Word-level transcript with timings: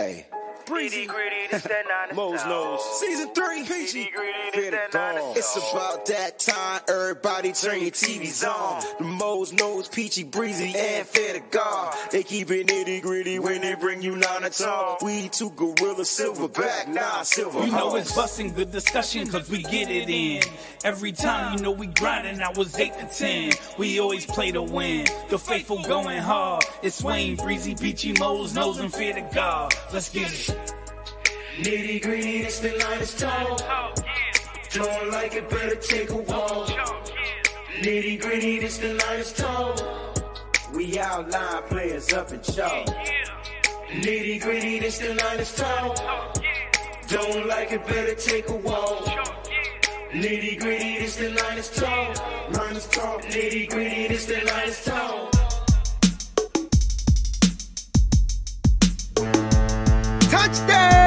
Hey. 0.00 0.39
Breezy, 0.70 1.08
Mo's 2.14 2.46
nose. 2.46 2.80
Season 3.00 3.34
three, 3.34 3.64
Peachy. 3.64 4.08
Fear 4.52 4.70
the 4.70 4.78
dawn. 4.92 5.36
It's 5.36 5.56
about 5.56 6.06
that 6.06 6.38
time. 6.38 6.80
Everybody 6.88 7.52
turn 7.52 7.80
your 7.80 7.90
TVs 7.90 8.46
on. 8.46 8.84
The 8.98 9.04
Mo's 9.04 9.52
nose, 9.52 9.88
Peachy, 9.88 10.22
Breezy, 10.22 10.72
and 10.76 11.04
Fair 11.06 11.34
to 11.34 11.40
God. 11.50 11.94
They 12.12 12.22
keep 12.22 12.52
it 12.52 12.68
nitty 12.68 13.02
gritty 13.02 13.40
when 13.40 13.62
they 13.62 13.74
bring 13.74 14.00
you 14.00 14.14
nine 14.14 14.42
to 14.42 14.50
talk. 14.50 15.02
We 15.02 15.28
two 15.28 15.50
gorilla 15.50 16.04
silverback, 16.04 16.86
nah, 16.86 17.22
silver. 17.22 17.66
You 17.66 17.72
know 17.72 17.96
it's 17.96 18.14
busting 18.14 18.54
good 18.54 18.70
discussion 18.70 19.26
cause 19.26 19.50
we 19.50 19.62
get 19.62 19.90
it 19.90 20.08
in. 20.08 20.42
Every 20.84 21.10
time 21.10 21.56
you 21.56 21.64
know 21.64 21.72
we 21.72 21.88
grinding, 21.88 22.40
I 22.40 22.50
was 22.52 22.78
8 22.78 22.92
to 23.00 23.06
10. 23.06 23.52
We 23.76 23.98
always 23.98 24.24
play 24.24 24.52
to 24.52 24.62
win. 24.62 25.06
The 25.28 25.38
faithful 25.38 25.82
going 25.82 26.18
hard. 26.18 26.64
It's 26.82 27.02
Wayne, 27.02 27.36
Breezy, 27.36 27.74
Peachy, 27.74 28.12
Mo's, 28.12 28.54
Nose, 28.54 28.78
and 28.78 28.92
Fear 28.94 29.14
to 29.14 29.28
God. 29.34 29.74
Let's 29.92 30.08
get 30.08 30.32
it. 30.32 30.59
Nitty 31.60 32.00
gritty, 32.00 32.38
it's 32.38 32.58
the 32.60 32.70
line 32.70 33.00
is 33.02 33.14
tall. 33.14 33.58
Don't 34.72 34.88
oh, 34.88 35.08
like 35.12 35.34
it, 35.34 35.50
better 35.50 35.76
take 35.76 36.08
a 36.08 36.16
walk. 36.16 36.68
Nitty 37.82 38.18
gritty, 38.18 38.60
this 38.60 38.78
the 38.78 38.94
line 38.94 39.18
is 39.18 39.30
tall. 39.34 39.76
We 40.74 40.98
outline 40.98 41.62
players 41.64 42.14
up 42.14 42.32
in 42.32 42.40
chalk. 42.40 42.86
Nitty 43.90 44.40
gritty, 44.40 44.78
this 44.78 45.00
the 45.00 45.12
line 45.12 45.40
is 45.40 45.54
tall. 45.54 45.94
Don't 47.08 47.36
oh, 47.36 47.46
like 47.46 47.72
it, 47.72 47.86
better 47.86 48.14
take 48.14 48.48
a 48.48 48.56
walk. 48.56 49.04
Nitty 50.12 50.58
gritty, 50.60 50.98
this 51.00 51.16
the 51.16 51.28
line 51.28 51.58
is 51.58 51.68
tall. 51.68 52.14
Line 52.52 52.76
is 52.76 52.86
tall. 52.86 53.18
Nitty 53.18 53.68
gritty, 53.68 54.08
this 54.08 54.24
the 54.24 54.40
line 54.46 54.68
is 54.68 54.82
tall. 54.82 55.28
Touchdown! 60.30 60.99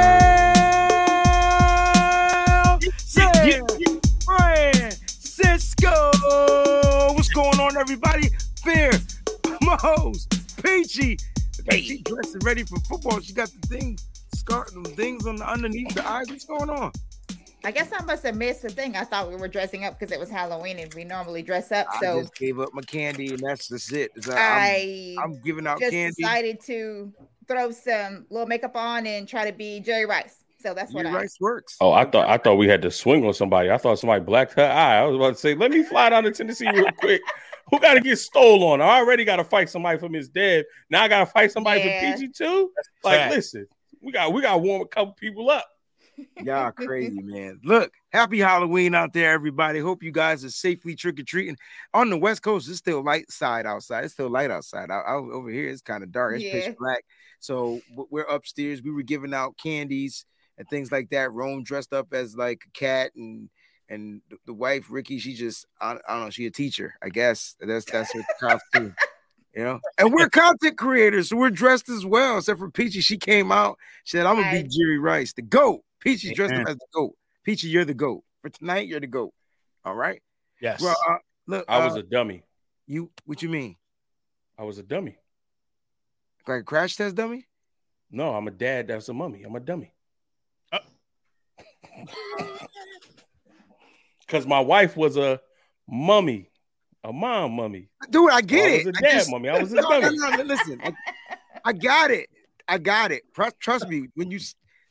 Everybody? 7.94 8.28
Fear, 8.62 8.90
Mo's, 9.62 10.26
Peachy. 10.62 11.18
Hey. 11.68 11.80
She 11.80 12.02
dressed 12.02 12.34
and 12.34 12.44
ready 12.44 12.64
for 12.64 12.78
football. 12.80 13.20
She 13.20 13.32
got 13.32 13.50
the 13.60 13.66
thing, 13.68 13.98
scar, 14.34 14.66
them 14.72 14.84
things 14.84 15.26
on 15.26 15.36
the 15.36 15.48
underneath 15.48 15.94
the 15.94 16.06
eyes. 16.06 16.28
What's 16.28 16.44
going 16.44 16.70
on? 16.70 16.92
I 17.64 17.70
guess 17.70 17.90
I 17.96 18.02
must 18.04 18.24
have 18.24 18.36
missed 18.36 18.62
the 18.62 18.68
thing. 18.68 18.96
I 18.96 19.04
thought 19.04 19.30
we 19.30 19.36
were 19.36 19.48
dressing 19.48 19.84
up 19.84 19.98
because 19.98 20.12
it 20.12 20.18
was 20.20 20.28
Halloween 20.28 20.78
and 20.80 20.92
we 20.92 21.04
normally 21.04 21.42
dress 21.42 21.72
up. 21.72 21.86
So 21.92 21.96
I 21.96 22.00
So 22.00 22.20
just 22.22 22.34
gave 22.36 22.60
up 22.60 22.70
my 22.74 22.82
candy, 22.82 23.28
and 23.28 23.38
that's 23.38 23.68
just 23.68 23.92
it. 23.92 24.10
It's, 24.16 24.28
uh, 24.28 24.32
I'm, 24.32 24.38
I 24.38 25.16
I'm 25.22 25.40
giving 25.42 25.66
out 25.66 25.78
just 25.80 25.92
candy. 25.92 26.14
decided 26.18 26.60
to 26.66 27.12
throw 27.48 27.70
some 27.70 28.26
little 28.28 28.46
makeup 28.48 28.76
on 28.76 29.06
and 29.06 29.26
try 29.28 29.48
to 29.48 29.56
be 29.56 29.80
Jerry 29.80 30.04
Rice. 30.04 30.36
So 30.60 30.74
that's 30.74 30.92
what 30.92 31.04
Your 31.04 31.14
I. 31.14 31.20
rice 31.20 31.36
works. 31.40 31.76
Oh, 31.80 31.92
I 31.92 32.04
thought 32.06 32.28
I 32.28 32.38
thought 32.38 32.56
we 32.56 32.66
had 32.68 32.82
to 32.82 32.90
swing 32.90 33.24
on 33.26 33.34
somebody. 33.34 33.70
I 33.70 33.78
thought 33.78 33.98
somebody 33.98 34.24
blacked 34.24 34.54
her 34.54 34.64
eye. 34.66 34.96
I 34.98 35.04
was 35.04 35.14
about 35.16 35.34
to 35.34 35.36
say, 35.36 35.54
let 35.54 35.70
me 35.70 35.82
fly 35.84 36.10
down 36.10 36.24
to 36.24 36.30
Tennessee 36.32 36.68
real 36.70 36.90
quick. 36.98 37.20
Who 37.70 37.80
got 37.80 37.94
to 37.94 38.00
get 38.00 38.18
stole 38.18 38.64
on? 38.64 38.80
I 38.80 38.98
already 38.98 39.24
got 39.24 39.36
to 39.36 39.44
fight 39.44 39.68
somebody 39.70 39.98
from 39.98 40.12
his 40.12 40.28
dad. 40.28 40.64
Now 40.90 41.02
I 41.02 41.08
got 41.08 41.20
to 41.20 41.26
fight 41.26 41.50
somebody 41.52 41.80
Yeah. 41.80 42.12
from 42.12 42.20
PG 42.20 42.32
too. 42.36 42.70
Like, 43.02 43.18
fact. 43.18 43.34
listen, 43.34 43.66
we 44.02 44.12
got 44.12 44.32
we 44.32 44.42
got 44.42 44.52
to 44.52 44.58
warm 44.58 44.82
a 44.82 44.86
couple 44.86 45.14
people 45.14 45.50
up. 45.50 45.66
Y'all 46.42 46.70
crazy, 46.70 47.20
man. 47.20 47.58
Look, 47.64 47.92
happy 48.12 48.38
Halloween 48.38 48.94
out 48.94 49.12
there, 49.12 49.32
everybody. 49.32 49.80
Hope 49.80 50.02
you 50.02 50.12
guys 50.12 50.44
are 50.44 50.50
safely 50.50 50.94
trick 50.94 51.18
or 51.18 51.24
treating. 51.24 51.56
On 51.92 52.08
the 52.08 52.16
West 52.16 52.42
Coast, 52.42 52.68
it's 52.68 52.78
still 52.78 53.02
light 53.02 53.28
side 53.32 53.66
outside. 53.66 54.04
It's 54.04 54.12
still 54.14 54.30
light 54.30 54.50
outside. 54.50 54.90
Out, 54.92 55.04
out 55.06 55.24
over 55.32 55.50
here, 55.50 55.68
it's 55.68 55.82
kind 55.82 56.04
of 56.04 56.12
dark. 56.12 56.36
It's 56.36 56.44
Yeah. 56.44 56.52
pitch 56.68 56.76
black. 56.78 57.04
So 57.40 57.80
we're 58.10 58.22
upstairs. 58.22 58.80
We 58.80 58.92
were 58.92 59.02
giving 59.02 59.34
out 59.34 59.56
candies 59.58 60.24
and 60.56 60.68
things 60.68 60.92
like 60.92 61.10
that. 61.10 61.32
Rome 61.32 61.64
dressed 61.64 61.92
up 61.92 62.12
as 62.14 62.36
like 62.36 62.62
a 62.68 62.78
cat 62.78 63.10
and 63.16 63.48
and 63.88 64.20
the- 64.30 64.38
the 64.46 64.52
wife 64.54 64.86
Ricky, 64.90 65.18
she 65.18 65.34
just 65.34 65.66
I, 65.80 65.92
I 66.08 66.14
don't 66.14 66.24
know, 66.24 66.30
she 66.30 66.46
a 66.46 66.50
teacher. 66.50 66.94
I 67.02 67.08
guess 67.08 67.56
that's 67.60 67.84
that's 67.84 68.12
her 68.12 68.22
costume. 68.40 68.94
You 69.56 69.62
know, 69.62 69.78
and 69.98 70.12
we're 70.12 70.28
content 70.28 70.76
creators, 70.76 71.28
so 71.28 71.36
we're 71.36 71.48
dressed 71.48 71.88
as 71.88 72.04
well. 72.04 72.38
Except 72.38 72.58
for 72.58 72.72
Peachy, 72.72 73.00
she 73.00 73.16
came 73.16 73.52
out. 73.52 73.78
She 74.02 74.16
said, 74.16 74.26
"I'm 74.26 74.34
gonna 74.34 74.48
I- 74.48 74.62
be 74.64 74.68
Jerry 74.68 74.98
Rice, 74.98 75.32
the 75.32 75.42
goat." 75.42 75.82
Peachy's 76.00 76.34
dressed 76.34 76.54
up 76.54 76.66
as 76.68 76.74
the 76.74 76.86
goat. 76.92 77.14
Peachy, 77.44 77.68
you're 77.68 77.84
the 77.84 77.94
goat 77.94 78.24
for 78.42 78.48
tonight. 78.48 78.88
You're 78.88 78.98
the 78.98 79.06
goat. 79.06 79.32
All 79.84 79.94
right. 79.94 80.20
Yes. 80.60 80.80
Well, 80.82 80.96
uh, 81.08 81.18
look, 81.46 81.64
I 81.68 81.84
was 81.84 81.94
uh, 81.94 82.00
a 82.00 82.02
dummy. 82.02 82.42
you. 82.88 83.12
What 83.26 83.42
you 83.42 83.48
mean? 83.48 83.76
I 84.58 84.64
was 84.64 84.78
a 84.78 84.82
dummy. 84.82 85.18
Like 86.48 86.62
a 86.62 86.64
crash 86.64 86.96
test 86.96 87.14
dummy? 87.14 87.46
No, 88.10 88.34
I'm 88.34 88.48
a 88.48 88.50
dad. 88.50 88.88
That's 88.88 89.08
a 89.08 89.14
mummy. 89.14 89.44
I'm 89.44 89.54
a 89.54 89.60
dummy. 89.60 89.94
Uh. 90.72 90.80
Because 94.26 94.46
my 94.46 94.60
wife 94.60 94.96
was 94.96 95.16
a 95.16 95.40
mummy, 95.88 96.50
a 97.02 97.12
mom 97.12 97.52
mummy. 97.52 97.88
Dude, 98.10 98.30
I 98.30 98.40
get 98.40 98.56
Well, 98.62 98.70
I 98.70 98.74
it. 98.76 98.86
was 98.86 98.94
a 98.94 98.98
I 98.98 99.00
dad 99.10 99.18
just- 99.18 99.30
mummy. 99.30 99.48
I 99.48 99.58
was 99.60 99.72
a 99.72 99.76
No, 99.76 99.82
no, 99.82 100.00
dummy. 100.00 100.16
no, 100.18 100.30
no, 100.30 100.42
listen, 100.42 100.80
I, 100.82 100.92
I 101.64 101.72
got 101.72 102.10
it. 102.10 102.28
I 102.68 102.78
got 102.78 103.12
it. 103.12 103.22
Trust, 103.34 103.60
trust 103.60 103.88
me. 103.88 104.08
When 104.14 104.30
you 104.30 104.40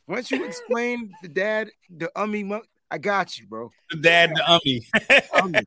once 0.06 0.30
you 0.30 0.44
explain 0.44 1.12
the 1.22 1.28
dad, 1.28 1.70
the 1.90 2.10
ummy, 2.14 2.44
mu- 2.44 2.60
I 2.90 2.98
got 2.98 3.36
you, 3.38 3.46
bro. 3.48 3.70
The 3.90 3.96
dad, 3.96 4.30
the 4.34 4.50
ummy. 4.52 4.86
Ummy. 5.34 5.60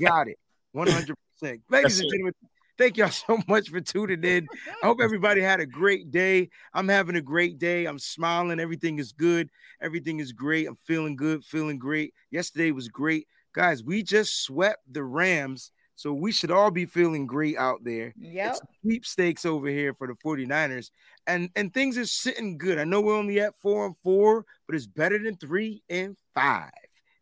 got 0.00 0.26
it. 0.28 0.38
One 0.72 0.88
hundred 0.88 1.16
percent. 1.40 1.60
Ladies 1.70 1.92
Yes, 1.92 2.00
and 2.00 2.08
sir. 2.10 2.14
gentlemen, 2.16 2.34
thank 2.80 2.96
y'all 2.96 3.10
so 3.10 3.38
much 3.46 3.68
for 3.68 3.80
tuning 3.80 4.24
in. 4.24 4.48
I 4.82 4.86
hope 4.86 4.98
everybody 5.02 5.40
had 5.40 5.60
a 5.60 5.66
great 5.66 6.10
day. 6.10 6.48
I'm 6.74 6.88
having 6.88 7.16
a 7.16 7.20
great 7.20 7.58
day. 7.58 7.84
I'm 7.84 7.98
smiling. 7.98 8.58
Everything 8.58 8.98
is 8.98 9.12
good. 9.12 9.50
Everything 9.80 10.18
is 10.18 10.32
great. 10.32 10.66
I'm 10.66 10.78
feeling 10.86 11.14
good, 11.14 11.44
feeling 11.44 11.78
great. 11.78 12.14
Yesterday 12.30 12.72
was 12.72 12.88
great. 12.88 13.28
Guys, 13.52 13.84
we 13.84 14.02
just 14.02 14.42
swept 14.42 14.80
the 14.90 15.04
Rams. 15.04 15.72
So 15.96 16.14
we 16.14 16.32
should 16.32 16.50
all 16.50 16.70
be 16.70 16.86
feeling 16.86 17.26
great 17.26 17.58
out 17.58 17.84
there. 17.84 18.14
Yeah. 18.18 18.54
Sweepstakes 18.80 19.44
over 19.44 19.68
here 19.68 19.92
for 19.92 20.06
the 20.06 20.14
49ers. 20.14 20.90
And 21.26 21.50
and 21.56 21.74
things 21.74 21.98
are 21.98 22.06
sitting 22.06 22.56
good. 22.56 22.78
I 22.78 22.84
know 22.84 23.02
we're 23.02 23.18
only 23.18 23.38
at 23.40 23.54
four 23.56 23.84
and 23.84 23.94
four, 24.02 24.46
but 24.66 24.74
it's 24.74 24.86
better 24.86 25.18
than 25.18 25.36
three 25.36 25.82
and 25.90 26.16
five. 26.34 26.70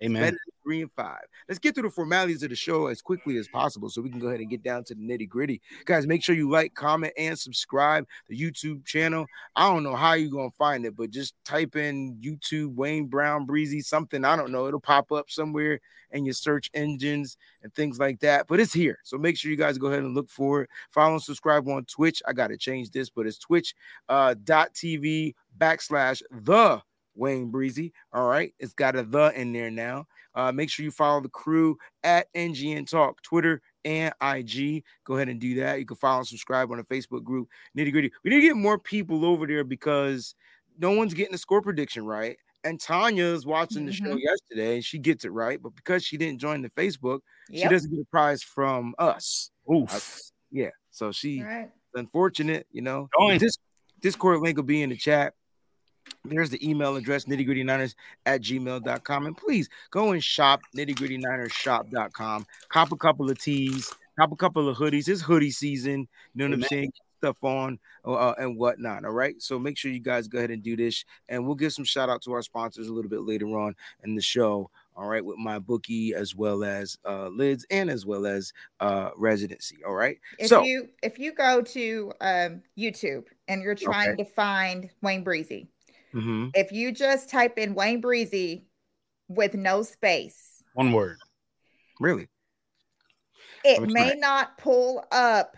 Amen. 0.00 0.36
Three 0.68 0.82
and 0.82 0.92
five. 0.92 1.22
Let's 1.48 1.58
get 1.58 1.74
through 1.74 1.84
the 1.84 1.90
formalities 1.90 2.42
of 2.42 2.50
the 2.50 2.54
show 2.54 2.88
as 2.88 3.00
quickly 3.00 3.38
as 3.38 3.48
possible 3.48 3.88
so 3.88 4.02
we 4.02 4.10
can 4.10 4.18
go 4.18 4.26
ahead 4.26 4.40
and 4.40 4.50
get 4.50 4.62
down 4.62 4.84
to 4.84 4.94
the 4.94 5.00
nitty 5.00 5.26
gritty. 5.26 5.62
Guys, 5.86 6.06
make 6.06 6.22
sure 6.22 6.34
you 6.34 6.50
like, 6.50 6.74
comment, 6.74 7.14
and 7.16 7.38
subscribe 7.38 8.06
the 8.28 8.38
YouTube 8.38 8.84
channel. 8.84 9.24
I 9.56 9.66
don't 9.72 9.82
know 9.82 9.96
how 9.96 10.12
you're 10.12 10.30
gonna 10.30 10.50
find 10.50 10.84
it, 10.84 10.94
but 10.94 11.08
just 11.08 11.32
type 11.42 11.74
in 11.74 12.18
YouTube 12.20 12.74
Wayne 12.74 13.06
Brown 13.06 13.46
Breezy 13.46 13.80
something. 13.80 14.26
I 14.26 14.36
don't 14.36 14.52
know. 14.52 14.66
It'll 14.66 14.78
pop 14.78 15.10
up 15.10 15.30
somewhere 15.30 15.80
in 16.10 16.26
your 16.26 16.34
search 16.34 16.70
engines 16.74 17.38
and 17.62 17.74
things 17.74 17.98
like 17.98 18.20
that. 18.20 18.46
But 18.46 18.60
it's 18.60 18.74
here. 18.74 18.98
So 19.04 19.16
make 19.16 19.38
sure 19.38 19.50
you 19.50 19.56
guys 19.56 19.78
go 19.78 19.86
ahead 19.86 20.00
and 20.00 20.14
look 20.14 20.28
for 20.28 20.64
it. 20.64 20.70
Follow 20.90 21.14
and 21.14 21.22
subscribe 21.22 21.66
on 21.66 21.86
Twitch. 21.86 22.22
I 22.28 22.34
gotta 22.34 22.58
change 22.58 22.90
this, 22.90 23.08
but 23.08 23.26
it's 23.26 23.38
twitch 23.38 23.74
uh 24.10 24.34
backslash 25.58 26.22
the 26.30 26.82
Wayne 27.18 27.50
Breezy. 27.50 27.92
All 28.12 28.26
right. 28.28 28.54
It's 28.58 28.72
got 28.72 28.96
a 28.96 29.02
the 29.02 29.38
in 29.38 29.52
there 29.52 29.70
now. 29.70 30.06
Uh, 30.34 30.52
make 30.52 30.70
sure 30.70 30.84
you 30.84 30.90
follow 30.90 31.20
the 31.20 31.28
crew 31.28 31.76
at 32.04 32.32
NGN 32.34 32.88
Talk, 32.88 33.20
Twitter 33.22 33.60
and 33.84 34.14
IG. 34.22 34.84
Go 35.04 35.16
ahead 35.16 35.28
and 35.28 35.40
do 35.40 35.56
that. 35.56 35.80
You 35.80 35.86
can 35.86 35.96
follow 35.96 36.18
and 36.18 36.28
subscribe 36.28 36.70
on 36.70 36.78
the 36.78 36.84
Facebook 36.84 37.24
group, 37.24 37.48
Nitty 37.76 37.90
Gritty. 37.92 38.12
We 38.22 38.30
need 38.30 38.36
to 38.42 38.46
get 38.46 38.56
more 38.56 38.78
people 38.78 39.24
over 39.24 39.46
there 39.46 39.64
because 39.64 40.34
no 40.78 40.92
one's 40.92 41.12
getting 41.14 41.32
the 41.32 41.38
score 41.38 41.60
prediction 41.60 42.06
right. 42.06 42.36
And 42.64 42.80
Tanya 42.80 43.24
is 43.24 43.46
watching 43.46 43.86
the 43.86 43.92
show 43.92 44.14
Mhm. 44.16 44.20
yesterday 44.22 44.74
and 44.76 44.84
she 44.84 44.98
gets 44.98 45.24
it 45.24 45.30
right. 45.32 45.60
But 45.60 45.74
because 45.74 46.04
she 46.04 46.16
didn't 46.16 46.40
join 46.40 46.62
the 46.62 46.70
Facebook, 46.70 47.20
she 47.52 47.62
doesn't 47.70 47.90
get 47.90 48.00
a 48.00 48.04
prize 48.06 48.42
from 48.42 48.94
us. 48.98 49.50
Oof. 49.72 49.90
Yeah. 50.50 50.70
So 50.90 51.10
she 51.12 51.40
All 51.40 51.46
right. 51.46 51.70
unfortunate, 51.94 52.66
you 52.70 52.82
know. 52.82 53.08
Join. 53.18 53.38
This 53.38 53.56
Discord 54.00 54.40
link 54.40 54.56
will 54.56 54.64
be 54.64 54.82
in 54.82 54.90
the 54.90 54.96
chat. 54.96 55.34
There's 56.24 56.50
the 56.50 56.68
email 56.68 56.96
address 56.96 57.24
nitty 57.24 57.44
gritty 57.44 57.64
niners 57.64 57.94
at 58.26 58.42
gmail.com. 58.42 59.26
And 59.26 59.36
please 59.36 59.68
go 59.90 60.12
and 60.12 60.22
shop 60.22 60.60
nitty 60.76 60.96
gritty 60.96 61.18
niners 61.18 61.52
shop.com. 61.52 62.46
Cop 62.68 62.92
a 62.92 62.96
couple 62.96 63.30
of 63.30 63.40
tees, 63.40 63.92
cop 64.18 64.32
a 64.32 64.36
couple 64.36 64.68
of 64.68 64.76
hoodies. 64.76 65.08
It's 65.08 65.22
hoodie 65.22 65.50
season. 65.50 66.08
You 66.34 66.38
know 66.38 66.44
what 66.46 66.54
Amen. 66.54 66.64
I'm 66.64 66.68
saying? 66.68 66.92
Stuff 67.18 67.42
on 67.42 67.80
uh, 68.04 68.34
and 68.38 68.56
whatnot. 68.56 69.04
All 69.04 69.10
right. 69.10 69.34
So 69.42 69.58
make 69.58 69.76
sure 69.76 69.90
you 69.90 69.98
guys 69.98 70.28
go 70.28 70.38
ahead 70.38 70.52
and 70.52 70.62
do 70.62 70.76
this. 70.76 71.04
And 71.28 71.44
we'll 71.44 71.56
give 71.56 71.72
some 71.72 71.84
shout 71.84 72.08
out 72.08 72.22
to 72.22 72.32
our 72.32 72.42
sponsors 72.42 72.86
a 72.86 72.92
little 72.92 73.10
bit 73.10 73.22
later 73.22 73.58
on 73.58 73.74
in 74.04 74.14
the 74.14 74.22
show. 74.22 74.70
All 74.96 75.08
right. 75.08 75.24
With 75.24 75.36
my 75.36 75.58
bookie 75.58 76.14
as 76.14 76.36
well 76.36 76.62
as 76.62 76.96
uh, 77.04 77.26
lids 77.28 77.66
and 77.72 77.90
as 77.90 78.06
well 78.06 78.24
as 78.24 78.52
uh, 78.78 79.10
residency. 79.16 79.78
All 79.84 79.94
right. 79.94 80.18
If 80.38 80.46
so 80.46 80.62
you 80.62 80.88
if 81.02 81.18
you 81.18 81.32
go 81.32 81.60
to 81.60 82.12
um, 82.20 82.62
YouTube 82.78 83.24
and 83.48 83.62
you're 83.62 83.74
trying 83.74 84.16
to 84.16 84.24
find 84.24 84.88
Wayne 85.02 85.24
Breezy, 85.24 85.68
mhm. 86.14 86.50
if 86.54 86.72
you 86.72 86.92
just 86.92 87.28
type 87.30 87.58
in 87.58 87.74
Wayne 87.74 88.00
Breezy 88.00 88.66
with 89.28 89.54
no 89.54 89.82
space, 89.82 90.62
One 90.74 90.92
word. 90.92 91.18
really. 92.00 92.28
it 93.64 93.80
may 93.82 94.10
try. 94.12 94.14
not 94.18 94.58
pull 94.58 95.04
up 95.12 95.56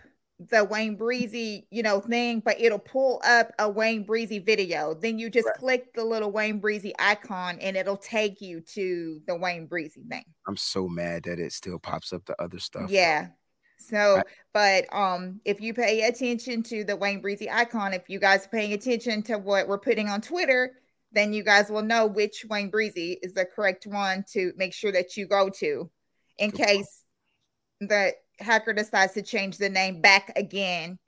the 0.49 0.63
Wayne 0.63 0.95
Breezy, 0.95 1.67
you 1.69 1.83
know, 1.83 1.99
thing, 1.99 2.39
but 2.39 2.59
it'll 2.59 2.79
pull 2.79 3.21
up 3.23 3.51
a 3.59 3.69
Wayne 3.69 4.03
Breezy 4.03 4.39
video. 4.39 4.95
Then 4.95 5.19
you 5.19 5.29
just 5.29 5.45
Right. 5.47 5.55
click 5.57 5.93
the 5.93 6.03
little 6.03 6.31
Wayne 6.31 6.59
Breezy 6.59 6.93
icon 6.97 7.59
and 7.59 7.77
it'll 7.77 7.95
take 7.95 8.41
you 8.41 8.59
to 8.61 9.21
the 9.27 9.35
Wayne 9.35 9.67
Breezy 9.67 10.03
thing. 10.09 10.25
I'm 10.47 10.57
so 10.57 10.87
mad 10.87 11.23
that 11.25 11.37
it 11.39 11.53
still 11.53 11.77
pops 11.77 12.11
up 12.11 12.25
the 12.25 12.41
other 12.41 12.57
stuff. 12.57 12.89
Yeah. 12.89 13.27
So, 13.81 14.17
I- 14.17 14.23
but 14.53 14.93
um, 14.93 15.41
if 15.45 15.59
you 15.61 15.73
pay 15.73 16.03
attention 16.03 16.63
to 16.63 16.83
the 16.83 16.95
Wayne 16.95 17.21
Breezy 17.21 17.49
icon, 17.49 17.93
if 17.93 18.09
you 18.09 18.19
guys 18.19 18.45
are 18.45 18.49
paying 18.49 18.73
attention 18.73 19.23
to 19.23 19.37
what 19.37 19.67
we're 19.67 19.79
putting 19.79 20.07
on 20.09 20.21
Twitter, 20.21 20.73
then 21.11 21.33
you 21.33 21.43
guys 21.43 21.69
will 21.69 21.81
know 21.81 22.05
which 22.05 22.45
Wayne 22.49 22.69
Breezy 22.69 23.17
is 23.21 23.33
the 23.33 23.45
correct 23.45 23.85
one 23.87 24.23
to 24.31 24.53
make 24.55 24.73
sure 24.73 24.91
that 24.91 25.17
you 25.17 25.27
go 25.27 25.49
to 25.49 25.89
in 26.37 26.51
Good 26.51 26.57
point. 26.57 26.69
case 26.69 27.03
the 27.81 28.13
hacker 28.39 28.73
decides 28.73 29.13
to 29.13 29.21
change 29.21 29.57
the 29.57 29.69
name 29.69 30.01
back 30.01 30.31
again 30.35 30.99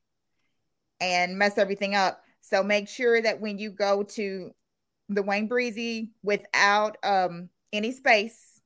and 0.99 1.37
mess 1.37 1.57
everything 1.57 1.95
up. 1.95 2.21
So 2.41 2.63
make 2.63 2.89
sure 2.89 3.21
that 3.21 3.39
when 3.39 3.57
you 3.57 3.71
go 3.71 4.03
to 4.03 4.51
the 5.09 5.21
Wayne 5.23 5.47
Breezy 5.47 6.11
without 6.23 6.97
um 7.03 7.49
any 7.71 7.91
space, 7.91 8.59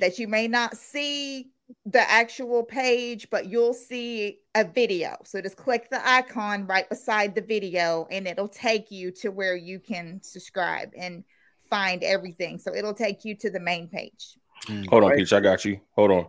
that 0.00 0.18
you 0.18 0.28
may 0.28 0.48
not 0.48 0.76
see 0.76 1.50
the 1.86 2.10
actual 2.10 2.62
page, 2.62 3.28
but 3.30 3.46
you'll 3.46 3.74
see 3.74 4.38
a 4.54 4.64
video. 4.64 5.16
So 5.24 5.40
just 5.40 5.56
click 5.56 5.88
the 5.90 6.06
icon 6.08 6.66
right 6.66 6.88
beside 6.88 7.34
the 7.34 7.40
video 7.40 8.06
and 8.10 8.26
it'll 8.26 8.48
take 8.48 8.90
you 8.90 9.10
to 9.12 9.30
where 9.30 9.56
you 9.56 9.78
can 9.78 10.20
subscribe 10.22 10.90
and 10.96 11.24
find 11.68 12.02
everything. 12.02 12.58
So 12.58 12.74
it'll 12.74 12.94
take 12.94 13.24
you 13.24 13.34
to 13.36 13.50
the 13.50 13.60
main 13.60 13.88
page. 13.88 14.38
Mm. 14.66 14.88
Hold 14.88 15.04
on, 15.04 15.16
Peach. 15.16 15.32
I 15.32 15.40
got 15.40 15.64
you. 15.64 15.80
Hold 15.92 16.10
on. 16.10 16.26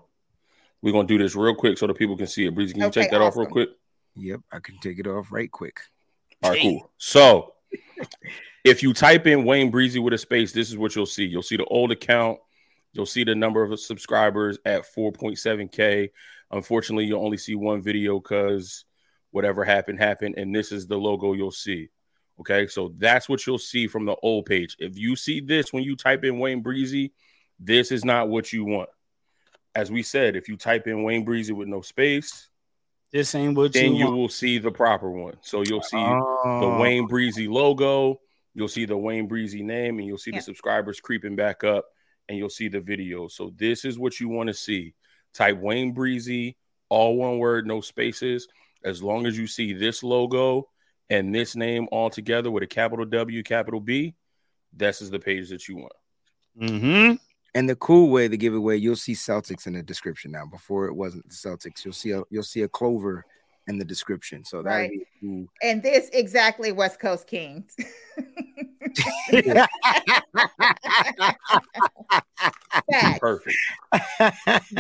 We're 0.82 0.94
gonna 0.94 1.08
do 1.08 1.18
this 1.18 1.36
real 1.36 1.56
quick 1.56 1.78
so 1.78 1.88
the 1.88 1.94
people 1.94 2.16
can 2.16 2.28
see 2.28 2.46
it. 2.46 2.56
Breezy, 2.56 2.74
can 2.74 2.82
you 2.82 2.88
Okay, 2.88 3.02
take 3.02 3.12
that 3.12 3.22
off 3.22 3.36
real 3.36 3.48
quick? 3.48 3.70
Yep, 4.16 4.42
I 4.52 4.60
can 4.60 4.78
take 4.80 5.00
it 5.00 5.08
off 5.08 5.32
right 5.32 5.52
quick. 5.52 5.80
All 6.44 6.52
right, 6.52 6.62
cool. 6.62 6.92
So 6.98 7.54
if 8.64 8.82
you 8.82 8.94
type 8.94 9.28
in 9.28 9.44
Wayne 9.44 9.72
Breezy 9.72 10.00
with 10.00 10.14
a 10.14 10.18
space, 10.18 10.52
this 10.54 10.70
is 10.70 10.78
what 10.78 10.96
you'll 10.96 11.06
see. 11.06 11.26
You'll 11.26 11.44
see 11.44 11.58
the 11.58 11.66
old 11.66 11.92
account. 11.92 12.40
You'll 13.00 13.06
see 13.06 13.24
the 13.24 13.34
number 13.34 13.64
of 13.64 13.80
subscribers 13.80 14.60
at 14.66 14.84
4.7K. 14.94 16.10
Unfortunately, 16.52 17.06
you'll 17.06 17.24
only 17.24 17.38
see 17.38 17.56
one 17.56 17.82
video 17.82 18.20
because 18.20 18.84
whatever 19.32 19.64
happened, 19.64 20.00
happened. 20.00 20.36
And 20.38 20.54
this 20.54 20.74
is 20.74 20.86
the 20.86 20.98
logo 20.98 21.32
you'll 21.32 21.50
see. 21.50 21.88
Okay. 22.42 22.68
So 22.68 22.94
that's 22.98 23.30
what 23.30 23.48
you'll 23.48 23.58
see 23.58 23.88
from 23.88 24.04
the 24.04 24.18
old 24.22 24.48
page. 24.48 24.76
If 24.80 24.98
you 24.98 25.16
see 25.16 25.40
this 25.40 25.72
when 25.72 25.84
you 25.84 25.96
type 25.96 26.26
in 26.26 26.40
Wayne 26.40 26.62
Breezy, 26.62 27.14
this 27.58 27.94
is 27.94 28.04
not 28.04 28.28
what 28.28 28.52
you 28.52 28.66
want. 28.66 28.90
As 29.74 29.90
we 29.90 30.04
said, 30.04 30.36
if 30.36 30.50
you 30.50 30.58
type 30.58 30.86
in 30.86 31.04
Wayne 31.04 31.24
Breezy 31.24 31.54
with 31.54 31.70
no 31.70 31.80
space, 31.80 32.50
This 33.14 33.34
ain't 33.34 33.56
what 33.56 33.72
then 33.72 33.96
you 33.96 34.08
you 34.08 34.12
will 34.12 34.28
see 34.28 34.58
the 34.58 34.72
proper 34.72 35.10
one. 35.10 35.38
So 35.40 35.62
you'll 35.62 35.84
see 35.84 35.96
the 35.96 36.20
Oh, 36.44 36.78
Wayne 36.82 37.08
Breezy 37.08 37.48
logo. 37.48 38.20
You'll 38.54 38.68
see 38.68 38.84
the 38.84 38.98
Wayne 38.98 39.28
Breezy 39.28 39.64
name, 39.64 40.00
and 40.00 40.06
you'll 40.06 40.18
see 40.18 40.32
Yeah. 40.32 40.40
the 40.40 40.44
subscribers 40.44 41.00
creeping 41.00 41.38
back 41.38 41.64
up, 41.64 41.86
and 42.30 42.38
you'll 42.38 42.50
see 42.50 42.70
the 42.70 42.80
video. 42.80 43.28
So 43.28 43.52
this 43.58 43.84
is 43.84 44.00
what 44.00 44.20
you 44.20 44.30
want 44.30 44.48
to 44.48 44.54
see. 44.54 44.94
Type 45.34 45.58
Wayne 45.58 45.92
Breezy, 45.92 46.56
all 46.88 47.18
one 47.18 47.40
word, 47.40 47.68
no 47.68 47.82
spaces. 47.82 48.48
As 48.86 49.04
long 49.04 49.26
as 49.26 49.38
you 49.38 49.48
see 49.48 49.74
this 49.74 50.04
logo 50.04 50.70
and 51.10 51.34
this 51.36 51.56
name 51.56 51.88
all 51.92 52.10
together 52.10 52.50
with 52.50 52.64
a 52.64 52.68
capital 52.68 53.06
W, 53.06 53.44
capital 53.44 53.80
B, 53.82 54.16
this 54.72 55.02
is 55.02 55.10
the 55.10 55.20
page 55.20 55.50
that 55.50 55.68
you 55.68 55.78
want. 55.78 55.94
Mm-hmm. 56.62 57.16
And 57.56 57.68
the 57.68 57.76
cool 57.76 58.12
way 58.12 58.28
to 58.28 58.38
give 58.38 58.54
away, 58.54 58.78
you'll 58.78 58.96
see 58.96 59.14
Celtics 59.14 59.66
in 59.66 59.74
the 59.74 59.82
description 59.82 60.32
now. 60.32 60.46
Before 60.46 60.86
it 60.86 60.94
wasn't 60.94 61.28
the 61.28 61.36
Celtics, 61.36 61.84
you'll 61.84 61.94
see 61.94 62.12
a 62.12 62.22
you'll 62.30 62.44
see 62.44 62.62
a 62.62 62.68
clover 62.68 63.26
in 63.68 63.80
the 63.80 63.86
description. 63.86 64.46
So 64.46 64.62
that 64.62 64.70
Right. 64.70 64.92
be 64.92 65.06
cool. 65.20 65.46
And 65.64 65.82
this 65.82 66.10
exactly 66.14 66.72
West 66.72 67.00
Coast 67.00 67.26
Kings. 67.28 67.76
Facts. 72.92 73.20
Perfect. 73.20 73.58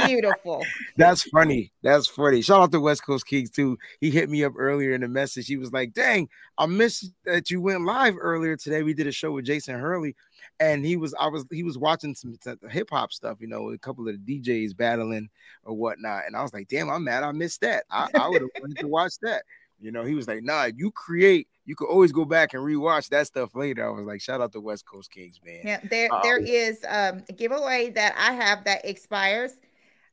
Beautiful. 0.08 0.66
That's 0.98 1.24
funny. 1.24 1.72
That's 1.84 2.08
funny. 2.08 2.42
Shout 2.42 2.62
out 2.62 2.72
to 2.72 2.80
West 2.80 3.06
Coast 3.06 3.28
Kings 3.28 3.50
too. 3.50 3.78
He 4.00 4.10
hit 4.10 4.30
me 4.30 4.44
up 4.44 4.54
earlier 4.58 4.94
in 4.94 5.02
the 5.02 5.08
message. 5.08 5.48
He 5.48 5.58
was 5.58 5.72
like, 5.72 5.94
"Dang, 5.94 6.30
I 6.58 6.66
missed 6.66 7.12
that 7.26 7.52
you 7.52 7.62
went 7.62 7.86
live 7.86 8.16
earlier 8.20 8.56
today. 8.56 8.84
We 8.84 8.94
did 8.94 9.08
a 9.08 9.12
show 9.12 9.32
with 9.32 9.46
Jason 9.46 9.80
Hurley, 9.80 10.16
and 10.60 10.86
he 10.86 10.98
was 10.98 11.14
I 11.20 11.28
was 11.28 11.46
he 11.52 11.64
was 11.64 11.78
watching 11.78 12.16
some 12.16 12.38
hip 12.70 12.90
hop 12.92 13.12
stuff. 13.12 13.38
You 13.40 13.48
know, 13.48 13.72
a 13.72 13.78
couple 13.78 14.08
of 14.08 14.16
the 14.26 14.40
DJs 14.40 14.76
battling 14.76 15.30
or 15.64 15.76
whatnot. 15.76 16.24
And 16.26 16.36
I 16.36 16.42
was 16.42 16.54
like, 16.54 16.68
damn, 16.68 16.90
I'm 16.90 17.04
mad. 17.04 17.24
I 17.24 17.32
missed 17.32 17.62
that. 17.62 17.84
I, 17.90 18.10
I 18.20 18.28
would 18.28 18.42
have 18.42 18.52
wanted 18.60 18.80
to 18.80 18.88
watch 18.88 19.14
that. 19.22 19.44
You 19.82 19.92
know, 19.92 20.04
he 20.04 20.16
was 20.16 20.28
like, 20.28 20.44
nah, 20.44 20.66
you 20.76 20.92
create. 20.92 21.48
You 21.70 21.76
could 21.76 21.86
always 21.90 22.12
go 22.12 22.26
back 22.26 22.56
and 22.56 22.64
rewatch 22.64 23.10
that 23.10 23.28
stuff 23.28 23.54
later. 23.54 23.86
I 23.86 23.92
was 23.92 24.04
like, 24.04 24.22
shout 24.22 24.42
out 24.42 24.52
to 24.54 24.60
West 24.60 24.88
Coast 24.88 25.12
Kings, 25.12 25.40
man. 25.46 25.60
Yeah, 25.64 25.80
there 25.84 26.10
Uh, 26.12 26.20
there 26.24 26.40
is 26.40 26.84
um, 26.88 27.24
a 27.30 27.34
giveaway 27.34 27.92
that 27.92 28.16
I 28.18 28.34
have 28.34 28.64
that 28.64 28.86
expires 28.86 29.52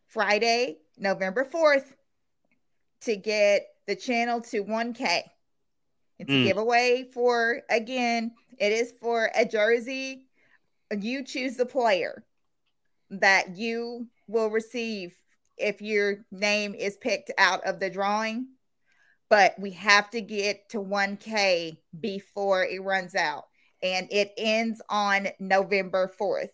Friday, 0.06 0.76
November 0.98 1.46
4th 1.46 1.94
to 3.00 3.16
get 3.16 3.68
the 3.86 3.96
channel 3.96 4.42
to 4.42 4.64
1K. 4.64 5.24
It's 6.18 6.30
a 6.30 6.36
Mm. 6.36 6.44
giveaway 6.44 7.04
for 7.04 7.62
again, 7.70 8.32
it 8.58 8.72
is 8.72 8.92
for 9.00 9.30
a 9.34 9.46
jersey. 9.46 10.26
You 10.94 11.24
choose 11.24 11.56
the 11.56 11.64
player 11.64 12.22
that 13.08 13.56
you 13.56 14.08
will 14.28 14.50
receive 14.50 15.16
if 15.56 15.80
your 15.80 16.18
name 16.30 16.74
is 16.74 16.98
picked 16.98 17.30
out 17.38 17.64
of 17.64 17.80
the 17.80 17.88
drawing. 17.88 18.48
But 19.28 19.54
we 19.58 19.72
have 19.72 20.10
to 20.10 20.20
get 20.20 20.68
to 20.70 20.78
1K 20.78 21.78
before 21.98 22.64
it 22.64 22.82
runs 22.82 23.14
out 23.14 23.44
and 23.82 24.08
it 24.10 24.32
ends 24.36 24.80
on 24.88 25.28
November 25.40 26.10
4th, 26.20 26.50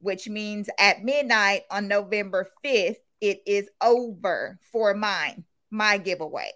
which 0.00 0.28
means 0.28 0.68
at 0.78 1.02
midnight 1.02 1.62
on 1.70 1.88
November 1.88 2.48
5th, 2.64 2.96
it 3.20 3.40
is 3.46 3.68
over 3.82 4.58
for 4.70 4.94
mine. 4.94 5.44
My 5.70 5.98
giveaway 5.98 6.50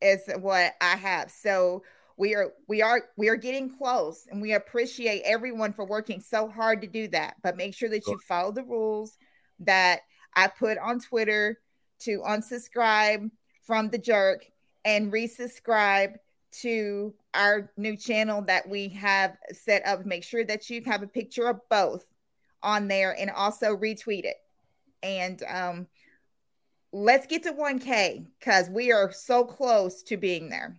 is 0.00 0.20
what 0.38 0.74
I 0.80 0.96
have. 0.96 1.30
So 1.30 1.82
we 2.16 2.34
are 2.34 2.52
we 2.68 2.82
are 2.82 3.02
we 3.16 3.28
are 3.28 3.36
getting 3.36 3.74
close 3.76 4.26
and 4.30 4.40
we 4.40 4.52
appreciate 4.52 5.22
everyone 5.24 5.72
for 5.72 5.86
working 5.86 6.20
so 6.20 6.48
hard 6.48 6.82
to 6.82 6.86
do 6.86 7.08
that. 7.08 7.36
But 7.42 7.56
make 7.56 7.74
sure 7.74 7.88
that 7.88 8.06
you 8.06 8.18
follow 8.28 8.52
the 8.52 8.64
rules 8.64 9.16
that 9.60 10.00
I 10.34 10.48
put 10.48 10.78
on 10.78 11.00
Twitter 11.00 11.58
to 12.00 12.20
unsubscribe 12.20 13.30
from 13.62 13.88
the 13.88 13.98
jerk 13.98 14.44
and 14.84 15.12
resubscribe 15.12 16.16
to 16.60 17.14
our 17.34 17.70
new 17.76 17.96
channel 17.96 18.42
that 18.42 18.68
we 18.68 18.88
have 18.88 19.36
set 19.52 19.86
up. 19.86 20.04
Make 20.04 20.24
sure 20.24 20.44
that 20.44 20.68
you 20.68 20.82
have 20.84 21.02
a 21.02 21.06
picture 21.06 21.48
of 21.48 21.60
both 21.70 22.06
on 22.62 22.88
there 22.88 23.16
and 23.18 23.30
also 23.30 23.76
retweet 23.76 24.24
it. 24.24 24.36
And 25.02 25.42
um, 25.48 25.86
let's 26.92 27.26
get 27.26 27.42
to 27.44 27.52
1K 27.52 28.26
because 28.38 28.68
we 28.68 28.92
are 28.92 29.10
so 29.10 29.44
close 29.44 30.02
to 30.04 30.16
being 30.16 30.48
there. 30.48 30.76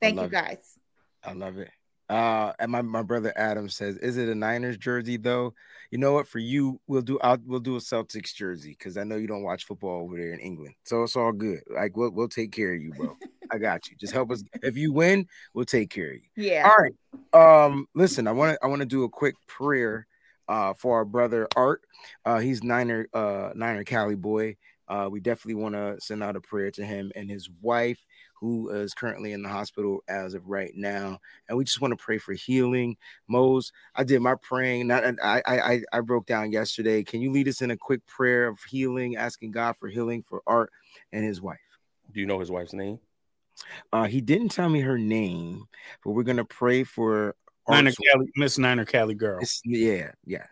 Thank 0.00 0.14
you 0.14 0.22
love 0.22 0.32
it. 0.32 0.34
guys. 0.34 0.78
I 1.24 1.32
love 1.32 1.58
it. 1.58 1.70
Uh, 2.10 2.52
and 2.58 2.72
my, 2.72 2.82
my 2.82 3.02
brother 3.02 3.32
Adam 3.36 3.68
says, 3.68 3.96
"Is 3.98 4.16
it 4.16 4.28
a 4.28 4.34
Niners 4.34 4.76
jersey 4.76 5.16
though?" 5.16 5.54
You 5.92 5.98
know 5.98 6.12
what? 6.12 6.26
For 6.26 6.40
you, 6.40 6.80
we'll 6.88 7.02
do 7.02 7.20
I'll, 7.20 7.38
we'll 7.46 7.60
do 7.60 7.76
a 7.76 7.80
Celtics 7.80 8.34
jersey 8.34 8.76
because 8.76 8.98
I 8.98 9.04
know 9.04 9.14
you 9.14 9.28
don't 9.28 9.44
watch 9.44 9.64
football 9.64 10.02
over 10.02 10.16
there 10.16 10.32
in 10.32 10.40
England, 10.40 10.74
so 10.82 11.04
it's 11.04 11.14
all 11.14 11.30
good. 11.30 11.60
Like 11.72 11.96
we'll 11.96 12.10
we'll 12.10 12.28
take 12.28 12.50
care 12.50 12.74
of 12.74 12.82
you, 12.82 12.92
bro. 12.94 13.16
I 13.52 13.58
got 13.58 13.88
you. 13.88 13.96
Just 13.96 14.12
help 14.12 14.32
us. 14.32 14.42
If 14.60 14.76
you 14.76 14.92
win, 14.92 15.28
we'll 15.54 15.64
take 15.64 15.90
care 15.90 16.08
of 16.08 16.14
you. 16.14 16.44
Yeah. 16.50 16.68
All 16.68 16.76
right. 16.82 17.64
Um, 17.64 17.86
listen, 17.94 18.26
I 18.26 18.32
want 18.32 18.54
to 18.54 18.64
I 18.64 18.66
want 18.66 18.80
to 18.80 18.86
do 18.86 19.04
a 19.04 19.08
quick 19.08 19.36
prayer 19.46 20.08
uh 20.48 20.74
for 20.74 20.96
our 20.96 21.04
brother 21.04 21.46
Art. 21.54 21.82
Uh 22.24 22.40
he's 22.40 22.64
Niner 22.64 23.06
uh 23.14 23.50
Niner 23.54 23.84
Cali 23.84 24.16
boy. 24.16 24.56
Uh 24.88 25.08
we 25.08 25.20
definitely 25.20 25.62
want 25.62 25.76
to 25.76 25.96
send 26.00 26.24
out 26.24 26.34
a 26.34 26.40
prayer 26.40 26.72
to 26.72 26.84
him 26.84 27.12
and 27.14 27.30
his 27.30 27.48
wife 27.62 28.04
who 28.40 28.70
is 28.70 28.94
currently 28.94 29.32
in 29.32 29.42
the 29.42 29.48
hospital 29.48 30.02
as 30.08 30.34
of 30.34 30.48
right 30.48 30.72
now. 30.74 31.18
And 31.48 31.58
we 31.58 31.64
just 31.64 31.80
want 31.80 31.92
to 31.92 32.02
pray 32.02 32.18
for 32.18 32.32
healing. 32.32 32.96
Mose, 33.28 33.70
I 33.94 34.04
did 34.04 34.20
my 34.20 34.34
praying. 34.42 34.86
Not 34.86 35.04
I 35.22 35.42
I 35.46 35.60
I 35.60 35.82
I 35.92 36.00
broke 36.00 36.26
down 36.26 36.50
yesterday. 36.50 37.04
Can 37.04 37.20
you 37.20 37.30
lead 37.30 37.48
us 37.48 37.60
in 37.60 37.70
a 37.70 37.76
quick 37.76 38.04
prayer 38.06 38.48
of 38.48 38.58
healing, 38.62 39.16
asking 39.16 39.50
God 39.52 39.76
for 39.76 39.88
healing 39.88 40.22
for 40.22 40.42
Art 40.46 40.72
and 41.12 41.24
his 41.24 41.40
wife? 41.40 41.58
Do 42.12 42.20
you 42.20 42.26
know 42.26 42.40
his 42.40 42.50
wife's 42.50 42.72
name? 42.72 42.98
Uh 43.92 44.04
he 44.04 44.20
didn't 44.20 44.48
tell 44.48 44.68
me 44.68 44.80
her 44.80 44.98
name, 44.98 45.64
but 46.02 46.12
we're 46.12 46.22
gonna 46.22 46.44
pray 46.44 46.82
for 46.82 47.36
Niner 47.68 47.88
Art's 47.88 47.98
Cali, 48.10 48.32
Miss 48.36 48.58
Niner 48.58 48.86
Cali 48.86 49.14
girl. 49.14 49.38
It's- 49.38 49.60
yeah, 49.64 50.12
yeah. 50.24 50.46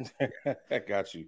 I 0.71 0.79
got 0.89 1.15
you. 1.15 1.27